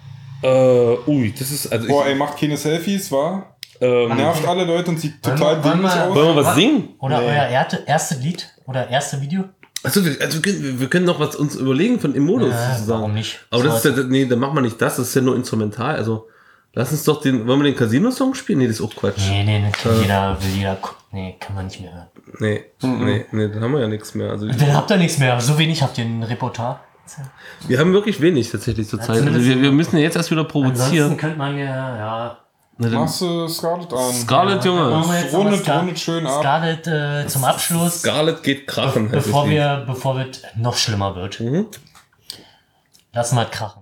Äh, 0.42 0.96
ui, 1.06 1.32
das 1.38 1.50
ist, 1.50 1.70
also 1.70 1.86
Boah, 1.86 2.04
ich, 2.04 2.10
ey, 2.12 2.14
macht 2.16 2.38
keine 2.38 2.56
Selfies, 2.56 3.12
war? 3.12 3.51
Ähm, 3.82 4.16
Nervt 4.16 4.46
alle 4.46 4.64
Leute 4.64 4.90
und 4.90 5.00
sieht 5.00 5.22
total 5.22 5.60
dämlich 5.60 5.92
wir- 5.94 6.08
aus. 6.08 6.14
wollen 6.14 6.36
wir 6.36 6.44
was 6.44 6.54
singen? 6.54 6.88
oder 7.00 7.20
Nee. 7.20 7.26
euer 7.26 7.42
erte, 7.48 7.82
erste 7.86 8.14
Lied 8.16 8.48
oder 8.66 8.88
erste 8.88 9.20
Video? 9.20 9.44
Also, 9.84 10.04
wir, 10.04 10.16
also 10.20 10.42
wir, 10.44 10.52
können, 10.52 10.80
wir 10.80 10.88
können 10.88 11.06
noch 11.06 11.18
was 11.18 11.34
uns 11.34 11.56
überlegen 11.56 11.98
von 11.98 12.12
dem 12.14 12.24
Modus 12.24 12.50
Ja, 12.52 12.74
sozusagen. 12.74 13.00
warum 13.00 13.14
nicht? 13.14 13.40
Aber 13.50 13.64
das 13.64 13.84
ist 13.84 13.96
ja, 13.96 14.04
nee, 14.04 14.24
dann 14.26 14.38
machen 14.38 14.54
wir 14.54 14.60
nicht 14.62 14.80
das, 14.80 14.96
das 14.96 15.08
ist 15.08 15.14
ja 15.16 15.22
nur 15.22 15.34
instrumental. 15.34 15.96
Also, 15.96 16.28
lass 16.72 16.92
uns 16.92 17.02
doch 17.02 17.20
den, 17.20 17.46
wollen 17.48 17.58
wir 17.60 17.64
den 17.64 17.76
Casino-Song 17.76 18.34
spielen? 18.34 18.60
Nee, 18.60 18.68
das 18.68 18.76
ist 18.76 18.82
auch 18.82 18.94
Quatsch. 18.94 19.18
Nee, 19.28 19.42
nee, 19.42 19.58
nee, 19.58 19.72
kann 19.72 20.00
jeder, 20.00 20.36
will 20.40 20.50
jeder, 20.56 20.76
gu- 20.76 20.88
nee, 21.10 21.36
kann 21.40 21.56
man 21.56 21.64
nicht 21.66 21.80
mehr 21.80 21.92
hören. 21.92 22.06
Nee, 22.38 22.64
nee, 22.82 23.26
nee, 23.32 23.48
dann 23.48 23.60
haben 23.60 23.72
wir 23.72 23.80
ja 23.80 23.88
nichts 23.88 24.14
mehr. 24.14 24.30
Also, 24.30 24.46
Dann 24.46 24.72
habt 24.76 24.88
ihr 24.92 24.96
nichts 24.98 25.18
mehr, 25.18 25.40
so 25.40 25.58
wenig 25.58 25.82
habt 25.82 25.98
ihr 25.98 26.04
ein 26.04 26.22
Repertoire. 26.22 26.78
wir 27.66 27.78
haben 27.80 27.92
wirklich 27.92 28.20
wenig 28.20 28.52
tatsächlich 28.52 28.86
zur 28.88 29.00
Zeit. 29.00 29.20
Also, 29.20 29.34
wir, 29.44 29.60
wir 29.62 29.72
müssen 29.72 29.96
ja 29.96 30.02
jetzt 30.04 30.14
erst 30.16 30.30
wieder 30.30 30.42
Ansonsten 30.42 30.62
provozieren. 30.76 31.16
könnte 31.16 31.36
man 31.38 31.58
ja, 31.58 31.96
ja, 31.98 32.38
Na, 32.78 32.88
Machst 32.88 33.20
du 33.20 33.46
Scarlett 33.48 33.92
an? 33.92 34.12
Scarlett, 34.12 34.64
Junge. 34.64 35.02
rundet- 35.32 35.68
rundet 35.68 35.98
schön 36.00 36.26
ab. 36.26 36.40
Scarlett 36.40 36.86
äh, 36.86 37.26
zum 37.28 37.44
Abschluss, 37.44 38.00
Scarlett 38.00 38.42
geht 38.42 38.66
krachen. 38.66 39.10
bevor 39.10 39.48
wir, 39.48 39.84
bevor 39.86 40.18
es 40.18 40.42
noch 40.56 40.76
schlimmer 40.76 41.14
wird. 41.14 41.38
Mhm. 41.40 41.66
Lassen 43.12 43.36
wir 43.36 43.44
es 43.44 43.50
krachen. 43.50 43.81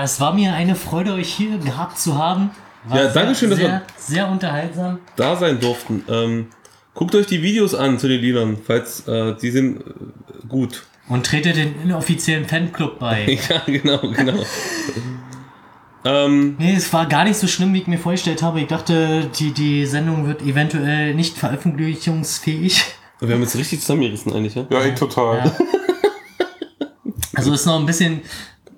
Ja, 0.00 0.04
es 0.04 0.18
war 0.18 0.32
mir 0.32 0.54
eine 0.54 0.76
Freude, 0.76 1.12
euch 1.12 1.28
hier 1.30 1.58
gehabt 1.58 1.98
zu 1.98 2.16
haben. 2.16 2.52
War 2.84 3.02
Ja, 3.02 3.08
danke 3.12 3.34
schön, 3.34 3.50
dass 3.50 3.58
sehr, 3.58 3.68
wir- 3.68 3.82
sehr 3.98 4.28
unterhaltsam. 4.30 4.98
Da 5.16 5.36
sein 5.36 5.60
durften. 5.60 6.02
Ähm, 6.08 6.46
guckt 6.94 7.14
euch 7.14 7.26
die 7.26 7.42
Videos 7.42 7.74
an 7.74 7.98
zu 7.98 8.08
den 8.08 8.18
Liedern, 8.22 8.56
falls 8.66 9.06
äh, 9.06 9.34
die 9.36 9.50
sind 9.50 9.80
äh, 9.82 9.82
gut. 10.48 10.84
Und 11.06 11.26
tretet 11.26 11.56
den 11.56 11.74
inoffiziellen 11.82 12.46
Fanclub 12.48 12.98
bei. 12.98 13.38
Ja, 13.50 13.60
genau, 13.66 13.98
genau. 13.98 14.42
ähm, 16.06 16.56
Nee, 16.58 16.76
es 16.76 16.90
war 16.94 17.04
gar 17.04 17.24
nicht 17.24 17.36
so 17.36 17.46
schlimm, 17.46 17.74
wie 17.74 17.80
ich 17.82 17.86
mir 17.86 17.98
vorgestellt 17.98 18.42
habe. 18.42 18.62
Ich 18.62 18.68
dachte, 18.68 19.28
die, 19.38 19.52
die 19.52 19.84
Sendung 19.84 20.26
wird 20.26 20.40
eventuell 20.40 21.14
nicht 21.14 21.36
veröffentlichungsfähig. 21.36 22.82
wir 23.20 23.34
haben 23.34 23.42
jetzt 23.42 23.56
richtig 23.56 23.80
zusammengerissen 23.80 24.32
eigentlich, 24.32 24.54
ja? 24.54 24.64
Ja, 24.70 24.82
ich 24.82 24.94
total. 24.94 25.38
Ja. 25.44 25.52
Also 27.34 27.52
ist 27.52 27.66
noch 27.66 27.78
ein 27.78 27.84
bisschen, 27.86 28.22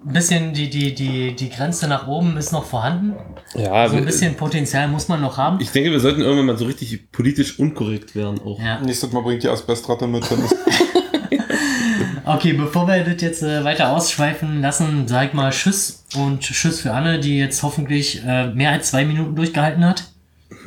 ein 0.05 0.13
bisschen 0.13 0.53
die, 0.53 0.69
die, 0.71 0.95
die, 0.95 1.35
die 1.37 1.49
Grenze 1.51 1.87
nach 1.89 2.07
oben 2.07 2.37
ist 2.37 2.53
noch 2.53 2.65
vorhanden. 2.65 3.15
Ja, 3.55 3.89
So 3.89 3.97
ein 3.97 4.05
bisschen 4.05 4.35
Potenzial 4.37 4.89
muss 4.89 5.09
man 5.09 5.21
noch 5.21 5.37
haben. 5.37 5.61
ich 5.61 5.71
denke, 5.71 5.91
wir 5.91 6.01
sollten 6.01 6.21
irgendwann 6.23 6.47
mal 6.47 6.59
so 6.59 6.65
richtig 6.65 7.11
politisch 7.13 7.59
unkorrekt 7.59 8.15
werden 8.17 8.41
auch. 8.45 8.59
Ja. 8.61 8.81
Nächstes 8.81 9.13
Mal 9.13 9.23
bringt 9.23 9.43
die 9.43 9.49
Asbestratte 9.49 10.07
mit. 10.07 10.25
Ist 10.25 10.57
Okay, 12.25 12.53
bevor 12.53 12.87
wir 12.87 13.03
das 13.05 13.21
jetzt 13.21 13.43
äh, 13.43 13.65
weiter 13.65 13.91
ausschweifen 13.91 14.61
lassen, 14.63 15.09
sag 15.09 15.29
ich 15.29 15.33
mal 15.35 15.51
Tschüss 15.51 16.05
und 16.17 16.41
Tschüss 16.41 16.81
für 16.81 16.93
Anne, 16.93 17.19
die 17.19 17.37
jetzt 17.39 17.63
hoffentlich 17.65 18.23
äh, 18.25 18.47
mehr 18.49 18.71
als 18.71 18.91
zwei 18.91 19.05
Minuten 19.05 19.35
durchgehalten 19.35 19.85
hat. 19.85 20.05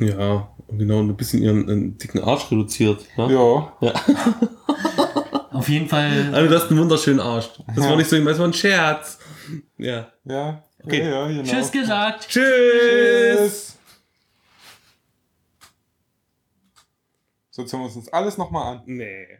Ja, 0.00 0.48
und 0.66 0.78
genau, 0.78 0.98
und 0.98 1.08
ein 1.08 1.16
bisschen 1.16 1.42
ihren 1.42 1.68
äh, 1.68 1.98
dicken 1.98 2.22
Arsch 2.22 2.50
reduziert. 2.50 3.00
Ja? 3.16 3.30
ja. 3.80 3.92
Auf 5.52 5.68
jeden 5.70 5.88
Fall. 5.88 6.28
Also, 6.34 6.50
du 6.50 6.54
hast 6.56 6.70
einen 6.70 6.80
wunderschönen 6.80 7.20
Arsch. 7.20 7.48
Das 7.74 7.84
Ja. 7.84 7.90
war 7.90 7.96
nicht 7.96 8.10
so, 8.10 8.22
das 8.22 8.38
war 8.38 8.46
ein 8.46 8.52
Scherz. 8.52 9.15
Ja. 9.78 10.12
Ja. 10.24 10.64
Okay. 10.82 11.00
Ja, 11.00 11.28
ja, 11.28 11.42
genau. 11.42 11.42
Tschüss 11.42 11.72
gesagt. 11.72 12.28
Tschüss! 12.28 12.44
Tschüss. 13.38 13.78
So, 17.50 17.62
jetzt 17.62 17.72
hören 17.72 17.80
wir 17.82 17.86
uns 17.86 17.94
das 17.94 18.12
alles 18.12 18.36
nochmal 18.36 18.76
an. 18.76 18.82
Nee. 18.86 19.38